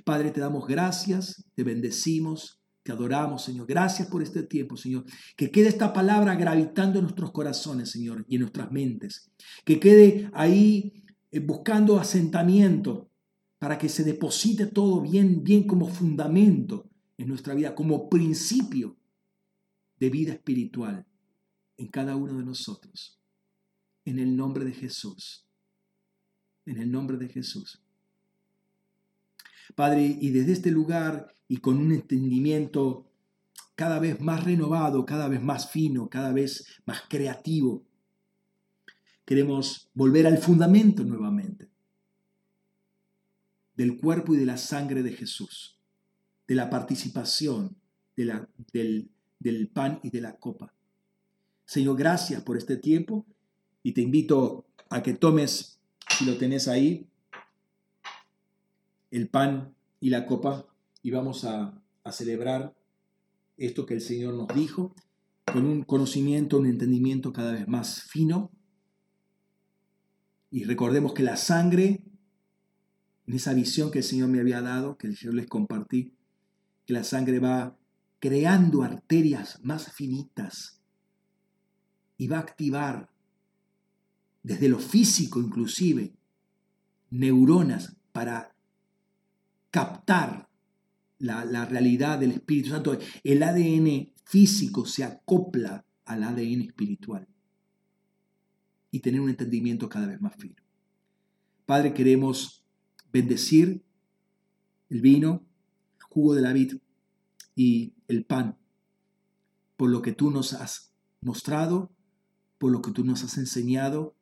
Padre, 0.03 0.29
te 0.29 0.41
damos 0.41 0.67
gracias, 0.67 1.45
te 1.55 1.63
bendecimos, 1.63 2.61
te 2.83 2.91
adoramos, 2.91 3.43
Señor. 3.43 3.65
Gracias 3.65 4.07
por 4.07 4.21
este 4.21 4.43
tiempo, 4.43 4.77
Señor. 4.77 5.03
Que 5.35 5.49
quede 5.49 5.69
esta 5.69 5.93
palabra 5.93 6.35
gravitando 6.35 6.99
en 6.99 7.05
nuestros 7.05 7.31
corazones, 7.31 7.89
Señor, 7.89 8.23
y 8.27 8.35
en 8.35 8.41
nuestras 8.41 8.71
mentes. 8.71 9.31
Que 9.65 9.79
quede 9.79 10.29
ahí 10.33 10.99
buscando 11.37 11.99
asentamiento 11.99 13.11
para 13.59 13.77
que 13.77 13.89
se 13.89 14.03
deposite 14.03 14.65
todo 14.65 15.01
bien, 15.01 15.43
bien 15.43 15.67
como 15.67 15.87
fundamento 15.87 16.89
en 17.17 17.27
nuestra 17.27 17.53
vida, 17.53 17.75
como 17.75 18.09
principio 18.09 18.97
de 19.99 20.09
vida 20.09 20.33
espiritual 20.33 21.05
en 21.77 21.87
cada 21.87 22.15
uno 22.15 22.37
de 22.37 22.43
nosotros. 22.43 23.19
En 24.05 24.17
el 24.17 24.35
nombre 24.35 24.65
de 24.65 24.73
Jesús. 24.73 25.45
En 26.65 26.77
el 26.77 26.89
nombre 26.89 27.17
de 27.17 27.27
Jesús. 27.27 27.81
Padre, 29.75 30.17
y 30.19 30.31
desde 30.31 30.53
este 30.53 30.71
lugar 30.71 31.35
y 31.47 31.57
con 31.57 31.77
un 31.77 31.91
entendimiento 31.91 33.05
cada 33.75 33.99
vez 33.99 34.19
más 34.19 34.43
renovado, 34.43 35.05
cada 35.05 35.27
vez 35.27 35.41
más 35.41 35.69
fino, 35.69 36.09
cada 36.09 36.33
vez 36.33 36.65
más 36.85 37.03
creativo, 37.07 37.85
queremos 39.29 39.91
volver 39.93 40.25
al 40.25 40.39
fundamento 40.39 41.03
nuevamente 41.03 41.69
del 43.75 43.99
cuerpo 43.99 44.33
y 44.33 44.37
de 44.37 44.47
la 44.47 44.57
sangre 44.57 45.03
de 45.03 45.13
Jesús, 45.13 45.77
de 46.47 46.55
la 46.55 46.71
participación 46.71 47.77
del, 48.15 49.11
del 49.37 49.67
pan 49.67 49.99
y 50.01 50.09
de 50.09 50.21
la 50.21 50.37
copa. 50.37 50.73
Señor, 51.63 51.95
gracias 51.95 52.41
por 52.41 52.57
este 52.57 52.75
tiempo 52.75 53.27
y 53.83 53.91
te 53.91 54.01
invito 54.01 54.65
a 54.89 55.03
que 55.03 55.13
tomes, 55.13 55.79
si 56.09 56.25
lo 56.25 56.35
tenés 56.39 56.67
ahí, 56.67 57.07
el 59.11 59.29
pan 59.29 59.75
y 59.99 60.09
la 60.09 60.25
copa 60.25 60.65
y 61.03 61.11
vamos 61.11 61.45
a, 61.45 61.79
a 62.03 62.11
celebrar 62.11 62.75
esto 63.57 63.85
que 63.85 63.93
el 63.93 64.01
Señor 64.01 64.33
nos 64.33 64.47
dijo 64.55 64.95
con 65.45 65.67
un 65.67 65.83
conocimiento, 65.83 66.57
un 66.57 66.65
entendimiento 66.65 67.31
cada 67.31 67.51
vez 67.51 67.67
más 67.67 68.01
fino. 68.01 68.49
Y 70.51 70.63
recordemos 70.63 71.13
que 71.13 71.23
la 71.23 71.37
sangre, 71.37 72.03
en 73.27 73.33
esa 73.33 73.53
visión 73.53 73.91
que 73.91 73.99
el 73.99 74.03
Señor 74.03 74.29
me 74.29 74.39
había 74.39 74.61
dado, 74.61 74.97
que 74.97 75.11
yo 75.13 75.31
les 75.31 75.47
compartí, 75.47 76.13
que 76.85 76.93
la 76.93 77.03
sangre 77.03 77.39
va 77.39 77.77
creando 78.19 78.83
arterias 78.83 79.59
más 79.63 79.91
finitas 79.91 80.81
y 82.17 82.27
va 82.27 82.37
a 82.37 82.41
activar 82.41 83.09
desde 84.41 84.69
lo 84.69 84.79
físico 84.79 85.39
inclusive 85.39 86.13
neuronas 87.11 87.95
para 88.11 88.55
captar 89.71 90.49
la, 91.19 91.45
la, 91.45 91.65
realidad 91.65 92.19
del 92.19 92.31
Espíritu 92.31 92.69
Santo. 92.69 92.97
El 93.23 93.43
ADN 93.43 94.13
físico 94.25 94.85
se 94.85 95.03
acopla 95.03 95.85
al 96.05 96.23
ADN 96.23 96.61
espiritual 96.61 97.27
y 98.91 98.99
tener 98.99 99.21
un 99.21 99.29
entendimiento 99.29 99.89
cada 99.89 100.07
vez 100.07 100.21
más 100.21 100.35
fino. 100.35 100.55
Padre, 101.65 101.93
queremos 101.93 102.63
bendecir 103.11 103.83
el 104.89 105.01
vino, 105.01 105.45
el 105.97 106.03
jugo 106.03 106.33
de 106.35 106.41
la 106.41 106.53
vid 106.53 106.77
y 107.55 107.93
el 108.07 108.25
pan 108.25 108.57
por 109.79 109.89
lo 109.89 110.01
que 110.01 110.11
tú 110.11 110.29
nos 110.29 110.51
has 110.51 110.91
mostrado, 111.21 111.89
por 112.57 112.69
lo 112.69 112.81
que 112.81 112.91
tú 112.91 113.05
nos 113.05 113.23
has 113.23 113.37
enseñado, 113.37 114.13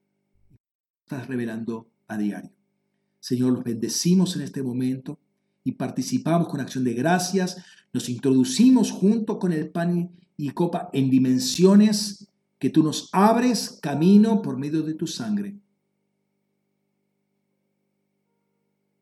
estás 1.03 1.27
revelando 1.27 1.89
a 2.07 2.15
diario. 2.15 2.51
Señor, 3.19 3.53
los 3.53 3.63
bendecimos 3.63 4.35
en 4.35 4.43
este 4.43 4.61
momento 4.61 5.19
y 5.63 5.71
participamos 5.71 6.47
con 6.47 6.59
acción 6.59 6.83
de 6.83 6.93
gracias, 6.93 7.57
nos 7.91 8.07
introducimos 8.07 8.91
junto 8.91 9.39
con 9.39 9.51
el 9.51 9.71
pan 9.71 10.11
y 10.37 10.49
copa 10.51 10.89
en 10.93 11.09
dimensiones 11.09 12.26
que 12.59 12.69
tú 12.69 12.83
nos 12.83 13.09
abres 13.11 13.79
camino 13.81 14.41
por 14.41 14.57
medio 14.57 14.81
de 14.83 14.93
tu 14.93 15.07
sangre. 15.07 15.59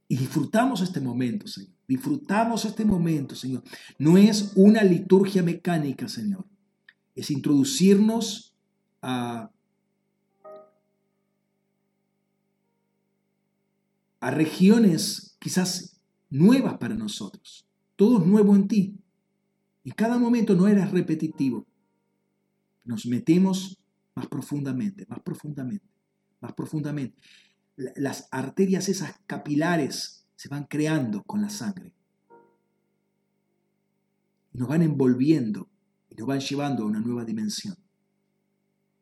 Y 0.08 0.18
disfrutamos 0.18 0.82
este 0.82 1.02
momento, 1.02 1.48
Señor. 1.48 1.74
Disfrutamos 1.88 2.66
este 2.66 2.86
momento, 2.86 3.36
Señor. 3.36 3.64
No 3.98 4.18
es 4.18 4.54
una 4.56 4.84
liturgia 4.84 5.44
mecánica, 5.44 6.08
Señor. 6.08 6.46
Es 7.16 7.32
introducirnos 7.32 8.54
a, 9.02 9.52
a 14.20 14.32
regiones 14.32 15.38
quizás 15.40 16.00
nuevas 16.30 16.78
para 16.78 16.96
nosotros. 16.96 17.68
Todo 17.96 18.20
es 18.20 18.26
nuevo 18.26 18.56
en 18.56 18.68
ti. 18.68 18.98
Y 19.84 19.92
cada 19.92 20.18
momento 20.18 20.56
no 20.56 20.68
eres 20.68 20.92
repetitivo. 20.92 21.66
Nos 22.86 23.06
metemos 23.06 23.78
más 24.16 24.28
profundamente, 24.28 25.06
más 25.10 25.20
profundamente, 25.20 25.86
más 26.40 26.54
profundamente. 26.54 27.18
Las 27.76 28.28
arterias 28.32 28.88
esas 28.88 29.20
capilares 29.28 30.26
se 30.36 30.50
van 30.50 30.66
creando 30.66 31.24
con 31.24 31.42
la 31.42 31.50
sangre. 31.50 31.94
Nos 34.54 34.68
van 34.70 34.82
envolviendo 34.82 35.70
y 36.10 36.16
nos 36.16 36.28
van 36.28 36.40
llevando 36.40 36.84
a 36.84 36.86
una 36.86 37.02
nueva 37.02 37.26
dimensión. 37.26 37.76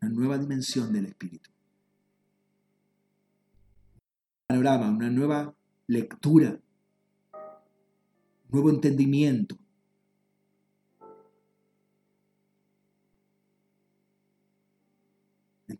Una 0.02 0.12
nueva 0.12 0.38
dimensión 0.38 0.92
del 0.92 1.06
espíritu. 1.06 1.52
Panorama, 4.48 4.90
una 4.90 5.10
nueva 5.10 5.56
lectura 5.88 6.60
nuevo 8.54 8.70
entendimiento. 8.70 9.58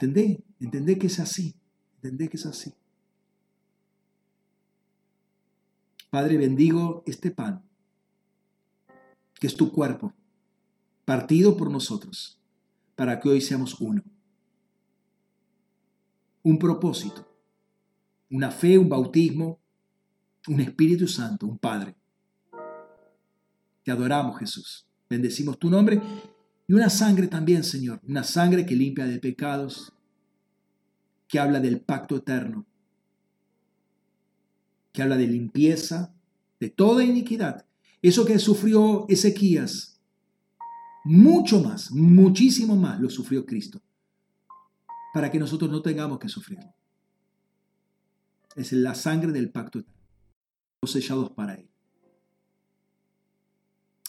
¿Entendé? 0.04 0.44
¿Entendé 0.60 1.00
que 1.00 1.08
es 1.08 1.18
así? 1.22 1.56
¿Entendé 1.96 2.28
que 2.28 2.36
es 2.36 2.46
así? 2.46 2.74
Padre, 6.10 6.36
bendigo 6.36 7.04
este 7.06 7.32
pan, 7.32 7.64
que 9.40 9.48
es 9.48 9.56
tu 9.56 9.72
cuerpo, 9.72 10.14
partido 11.06 11.56
por 11.56 11.72
nosotros, 11.72 12.38
para 12.96 13.22
que 13.22 13.30
hoy 13.30 13.40
seamos 13.40 13.80
uno. 13.80 14.04
Un 16.44 16.60
propósito, 16.60 17.26
una 18.30 18.52
fe, 18.52 18.78
un 18.78 18.90
bautismo, 18.90 19.62
un 20.50 20.60
Espíritu 20.60 21.08
Santo, 21.08 21.48
un 21.48 21.58
Padre. 21.58 21.96
Te 23.84 23.92
adoramos, 23.92 24.38
Jesús. 24.38 24.86
Bendecimos 25.10 25.58
tu 25.58 25.70
nombre 25.70 26.02
y 26.68 26.74
una 26.74 26.90
sangre 26.90 27.28
también, 27.28 27.64
Señor. 27.64 28.00
Una 28.08 28.24
sangre 28.24 28.66
que 28.66 28.76
limpia 28.76 29.06
de 29.06 29.20
pecados, 29.20 29.94
que 31.28 31.40
habla 31.40 31.60
del 31.60 31.82
pacto 31.82 32.18
eterno, 32.18 32.66
que 34.92 35.02
habla 35.02 35.18
de 35.18 35.28
limpieza, 35.28 36.14
de 36.60 36.70
toda 36.70 37.04
iniquidad. 37.04 37.66
Eso 38.02 38.26
que 38.26 38.40
sufrió 38.40 39.06
Ezequías, 39.10 40.00
mucho 41.04 41.62
más, 41.62 41.92
muchísimo 41.92 42.76
más 42.76 43.00
lo 43.00 43.10
sufrió 43.10 43.46
Cristo, 43.46 43.82
para 45.14 45.30
que 45.32 45.40
nosotros 45.40 45.70
no 45.70 45.82
tengamos 45.82 46.20
que 46.20 46.30
sufrirlo. 46.30 46.74
Es 48.56 48.72
la 48.72 48.96
sangre 48.96 49.32
del 49.32 49.52
pacto 49.52 49.80
eterno, 49.80 50.02
sellados 50.86 51.32
para 51.32 51.56
Él 51.56 51.73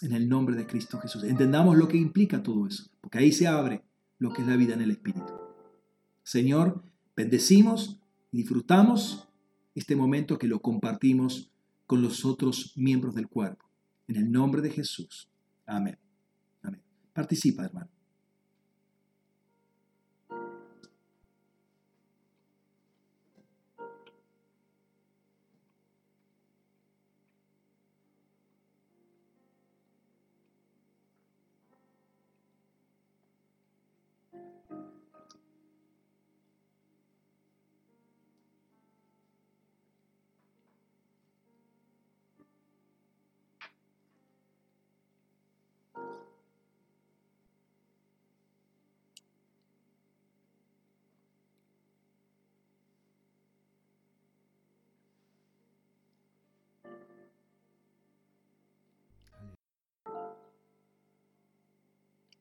en 0.04 0.12
el 0.12 0.28
nombre 0.28 0.54
de 0.54 0.66
Cristo 0.66 0.98
Jesús. 0.98 1.24
Entendamos 1.24 1.76
lo 1.76 1.88
que 1.88 1.96
implica 1.96 2.42
todo 2.42 2.66
eso, 2.66 2.84
porque 3.00 3.18
ahí 3.18 3.32
se 3.32 3.46
abre 3.46 3.82
lo 4.18 4.32
que 4.32 4.42
es 4.42 4.48
la 4.48 4.56
vida 4.56 4.74
en 4.74 4.82
el 4.82 4.90
Espíritu. 4.90 5.32
Señor, 6.22 6.84
bendecimos 7.16 7.98
y 8.30 8.38
disfrutamos 8.38 9.28
este 9.74 9.96
momento 9.96 10.38
que 10.38 10.46
lo 10.46 10.60
compartimos 10.60 11.50
con 11.86 12.02
los 12.02 12.24
otros 12.24 12.72
miembros 12.76 13.14
del 13.14 13.28
cuerpo. 13.28 13.64
En 14.06 14.16
el 14.16 14.30
nombre 14.30 14.62
de 14.62 14.70
Jesús. 14.70 15.28
Amén. 15.66 15.98
Amén. 16.62 16.82
Participa, 17.12 17.64
hermano. 17.64 17.93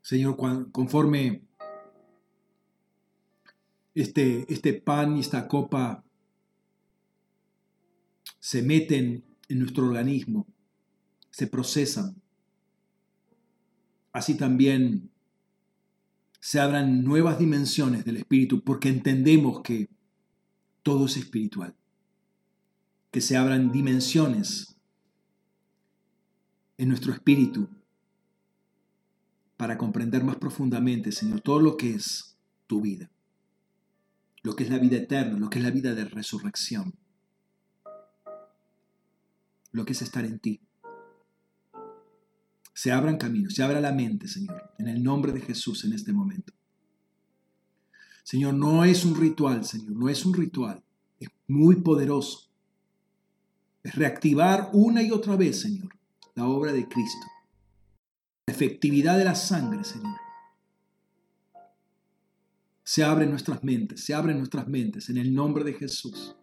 Señor, 0.04 0.36
conforme 0.74 1.44
este, 3.96 4.46
este 4.54 4.74
pan 4.74 5.16
y 5.16 5.22
esta 5.22 5.48
copa 5.48 6.04
se 8.38 8.62
meten 8.62 9.24
en 9.48 9.60
nuestro 9.60 9.86
organismo, 9.86 10.46
se 11.32 11.48
procesan, 11.48 12.22
así 14.12 14.36
también 14.36 15.10
se 16.42 16.60
abran 16.60 17.06
nuevas 17.06 17.40
dimensiones 17.40 18.04
del 18.04 18.18
espíritu, 18.18 18.62
porque 18.62 18.90
entendemos 18.90 19.62
que 19.62 19.90
todo 20.84 21.06
es 21.06 21.16
espiritual, 21.16 21.78
que 23.10 23.22
se 23.22 23.38
abran 23.38 23.72
dimensiones 23.72 24.76
en 26.78 26.90
nuestro 26.90 27.14
espíritu 27.14 27.70
para 29.64 29.78
comprender 29.78 30.26
más 30.26 30.36
profundamente, 30.36 31.14
Señor, 31.14 31.40
todo 31.40 31.62
lo 31.62 31.78
que 31.78 31.94
es 31.94 32.36
tu 32.68 32.82
vida, 32.82 33.10
lo 34.42 34.58
que 34.58 34.66
es 34.66 34.70
la 34.70 34.78
vida 34.78 34.98
eterna, 34.98 35.40
lo 35.40 35.50
que 35.50 35.60
es 35.60 35.64
la 35.64 35.72
vida 35.72 35.96
de 35.96 36.04
resurrección, 36.04 36.94
lo 39.72 39.86
que 39.86 39.94
es 39.94 40.02
estar 40.02 40.26
en 40.26 40.40
ti. 40.40 40.60
Se 42.74 42.92
abran 42.92 43.16
caminos, 43.16 43.54
se 43.54 43.64
abra 43.64 43.80
la 43.80 43.94
mente, 43.94 44.28
Señor, 44.28 44.70
en 44.80 44.90
el 44.90 45.02
nombre 45.02 45.32
de 45.32 45.40
Jesús 45.40 45.86
en 45.86 45.94
este 45.94 46.12
momento. 46.12 46.52
Señor, 48.26 48.56
no 48.56 48.84
es 48.84 49.06
un 49.06 49.16
ritual, 49.16 49.64
Señor, 49.64 49.92
no 49.92 50.10
es 50.10 50.26
un 50.26 50.34
ritual. 50.34 50.84
Es 51.22 51.30
muy 51.48 51.78
poderoso. 51.78 52.50
Es 53.82 53.96
reactivar 53.96 54.72
una 54.74 55.02
y 55.02 55.12
otra 55.12 55.38
vez, 55.38 55.62
Señor, 55.62 55.98
la 56.36 56.50
obra 56.50 56.74
de 56.74 56.86
Cristo. 56.86 57.28
La 58.46 58.54
efectividad 58.54 59.18
de 59.18 59.26
la 59.26 59.36
sangre, 59.36 59.84
Señor. 59.84 60.18
Se 62.84 63.04
abren 63.04 63.30
nuestras 63.30 63.64
mentes, 63.64 64.04
se 64.04 64.14
abren 64.14 64.38
nuestras 64.38 64.68
mentes 64.68 65.10
en 65.10 65.18
el 65.18 65.34
nombre 65.34 65.64
de 65.64 65.74
Jesús. 65.74 66.36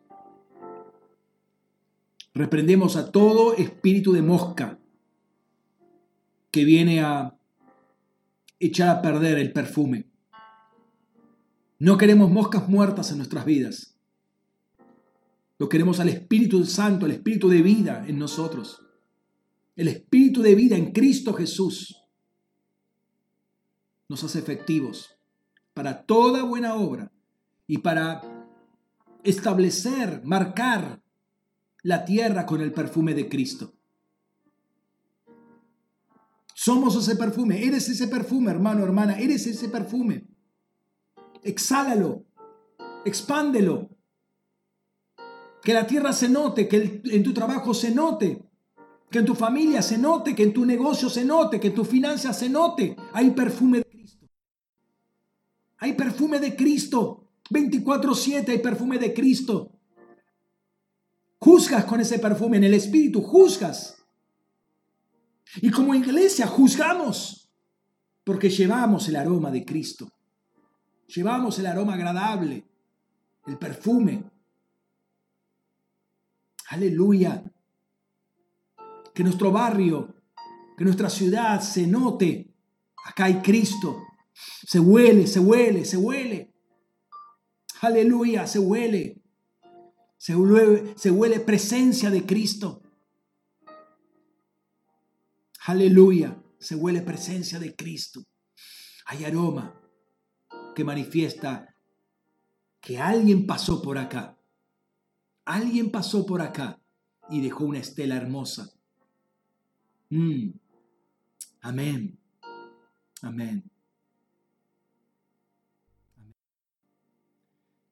Reprendemos 2.32 2.96
a 2.96 3.10
todo 3.10 3.54
espíritu 3.56 4.12
de 4.12 4.22
mosca 4.22 4.78
que 6.50 6.64
viene 6.64 7.02
a 7.02 7.36
echar 8.58 8.88
a 8.88 9.02
perder 9.02 9.38
el 9.38 9.52
perfume. 9.52 10.06
No 11.78 11.98
queremos 11.98 12.30
moscas 12.30 12.68
muertas 12.68 13.10
en 13.10 13.18
nuestras 13.18 13.44
vidas. 13.44 13.96
Lo 15.58 15.68
queremos 15.68 16.00
al 16.00 16.08
Espíritu 16.08 16.64
Santo, 16.64 17.04
al 17.04 17.12
Espíritu 17.12 17.48
de 17.50 17.60
vida 17.60 18.04
en 18.06 18.18
nosotros. 18.18 18.86
El 19.80 19.88
Espíritu 19.88 20.42
de 20.42 20.54
vida 20.54 20.76
en 20.76 20.92
Cristo 20.92 21.32
Jesús 21.32 22.04
nos 24.10 24.22
hace 24.22 24.38
efectivos 24.38 25.16
para 25.72 26.04
toda 26.04 26.42
buena 26.42 26.74
obra 26.74 27.10
y 27.66 27.78
para 27.78 28.20
establecer, 29.24 30.20
marcar 30.22 31.02
la 31.82 32.04
tierra 32.04 32.44
con 32.44 32.60
el 32.60 32.74
perfume 32.74 33.14
de 33.14 33.30
Cristo. 33.30 33.72
Somos 36.52 36.94
ese 36.94 37.16
perfume, 37.16 37.64
eres 37.66 37.88
ese 37.88 38.06
perfume, 38.06 38.50
hermano, 38.50 38.84
hermana, 38.84 39.18
eres 39.18 39.46
ese 39.46 39.70
perfume. 39.70 40.26
Exhálalo, 41.42 42.26
expándelo. 43.06 43.88
Que 45.62 45.72
la 45.72 45.86
tierra 45.86 46.12
se 46.12 46.28
note, 46.28 46.68
que 46.68 47.00
en 47.02 47.22
tu 47.22 47.32
trabajo 47.32 47.72
se 47.72 47.94
note, 47.94 48.49
que 49.10 49.18
en 49.18 49.26
tu 49.26 49.34
familia 49.34 49.82
se 49.82 49.98
note, 49.98 50.34
que 50.34 50.44
en 50.44 50.52
tu 50.52 50.64
negocio 50.64 51.10
se 51.10 51.24
note, 51.24 51.58
que 51.58 51.68
en 51.68 51.74
tu 51.74 51.84
finanzas 51.84 52.38
se 52.38 52.48
note. 52.48 52.96
Hay 53.12 53.32
perfume 53.32 53.78
de 53.78 53.84
Cristo. 53.84 54.26
Hay 55.78 55.92
perfume 55.94 56.38
de 56.38 56.54
Cristo. 56.54 57.28
24/7 57.50 58.52
hay 58.52 58.58
perfume 58.58 58.98
de 58.98 59.12
Cristo. 59.12 59.72
Juzgas 61.40 61.84
con 61.86 62.00
ese 62.00 62.18
perfume 62.18 62.58
en 62.58 62.64
el 62.64 62.74
espíritu, 62.74 63.20
juzgas. 63.22 63.96
Y 65.56 65.70
como 65.70 65.94
iglesia 65.94 66.46
juzgamos 66.46 67.50
porque 68.22 68.48
llevamos 68.48 69.08
el 69.08 69.16
aroma 69.16 69.50
de 69.50 69.64
Cristo. 69.64 70.08
Llevamos 71.08 71.58
el 71.58 71.66
aroma 71.66 71.94
agradable, 71.94 72.64
el 73.46 73.58
perfume. 73.58 74.22
Aleluya. 76.68 77.42
Que 79.20 79.24
nuestro 79.24 79.52
barrio, 79.52 80.14
que 80.78 80.82
nuestra 80.82 81.10
ciudad 81.10 81.60
se 81.60 81.86
note. 81.86 82.54
Acá 83.04 83.26
hay 83.26 83.42
Cristo. 83.42 83.98
Se 84.32 84.80
huele, 84.80 85.26
se 85.26 85.38
huele, 85.38 85.84
se 85.84 85.98
huele. 85.98 86.54
Aleluya, 87.82 88.46
se 88.46 88.58
huele. 88.58 89.20
Se 90.16 90.34
huele, 90.34 91.40
presencia 91.40 92.08
de 92.08 92.24
Cristo. 92.24 92.80
Aleluya. 95.66 96.42
Se 96.58 96.74
huele 96.74 97.02
presencia 97.02 97.58
de 97.58 97.76
Cristo. 97.76 98.22
Hay 99.04 99.26
aroma 99.26 99.78
que 100.74 100.82
manifiesta 100.82 101.76
que 102.80 102.98
alguien 102.98 103.46
pasó 103.46 103.82
por 103.82 103.98
acá. 103.98 104.38
Alguien 105.44 105.90
pasó 105.90 106.24
por 106.24 106.40
acá 106.40 106.80
y 107.28 107.42
dejó 107.42 107.64
una 107.64 107.80
estela 107.80 108.16
hermosa. 108.16 108.79
Mm. 110.10 110.50
Amén. 111.62 112.18
Amén. 113.22 113.70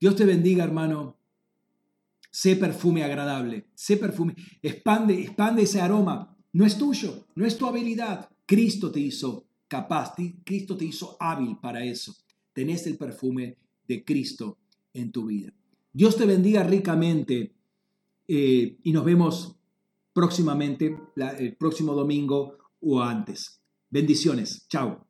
Dios 0.01 0.17
te 0.17 0.25
bendiga, 0.25 0.65
hermano. 0.65 1.17
Sé 2.31 2.57
perfume 2.57 3.03
agradable, 3.03 3.67
sé 3.75 3.97
perfume, 3.97 4.35
expande, 4.63 5.21
expande 5.23 5.63
ese 5.63 5.81
aroma. 5.81 6.37
No 6.53 6.65
es 6.65 6.79
tuyo, 6.79 7.27
no 7.35 7.47
es 7.47 7.57
tu 7.57 7.67
habilidad. 7.67 8.29
Cristo 8.47 8.93
te 8.93 9.01
hizo 9.01 9.47
capaz, 9.67 10.15
Cristo 10.45 10.77
te 10.77 10.85
hizo 10.85 11.17
hábil 11.19 11.59
para 11.61 11.85
eso. 11.85 12.15
Tenés 12.53 12.87
el 12.87 12.97
perfume 12.97 13.57
de 13.87 14.05
Cristo 14.05 14.59
en 14.93 15.11
tu 15.11 15.27
vida. 15.27 15.53
Dios 15.93 16.17
te 16.17 16.27
bendiga 16.27 16.63
ricamente 16.63 17.55
eh, 18.29 18.79
y 18.83 18.93
nos 18.93 19.05
vemos 19.05 19.58
próximamente, 20.19 20.99
el 21.39 21.57
próximo 21.57 21.95
domingo 21.95 22.59
o 22.81 23.01
antes. 23.01 23.63
Bendiciones. 23.89 24.67
Chao. 24.69 25.08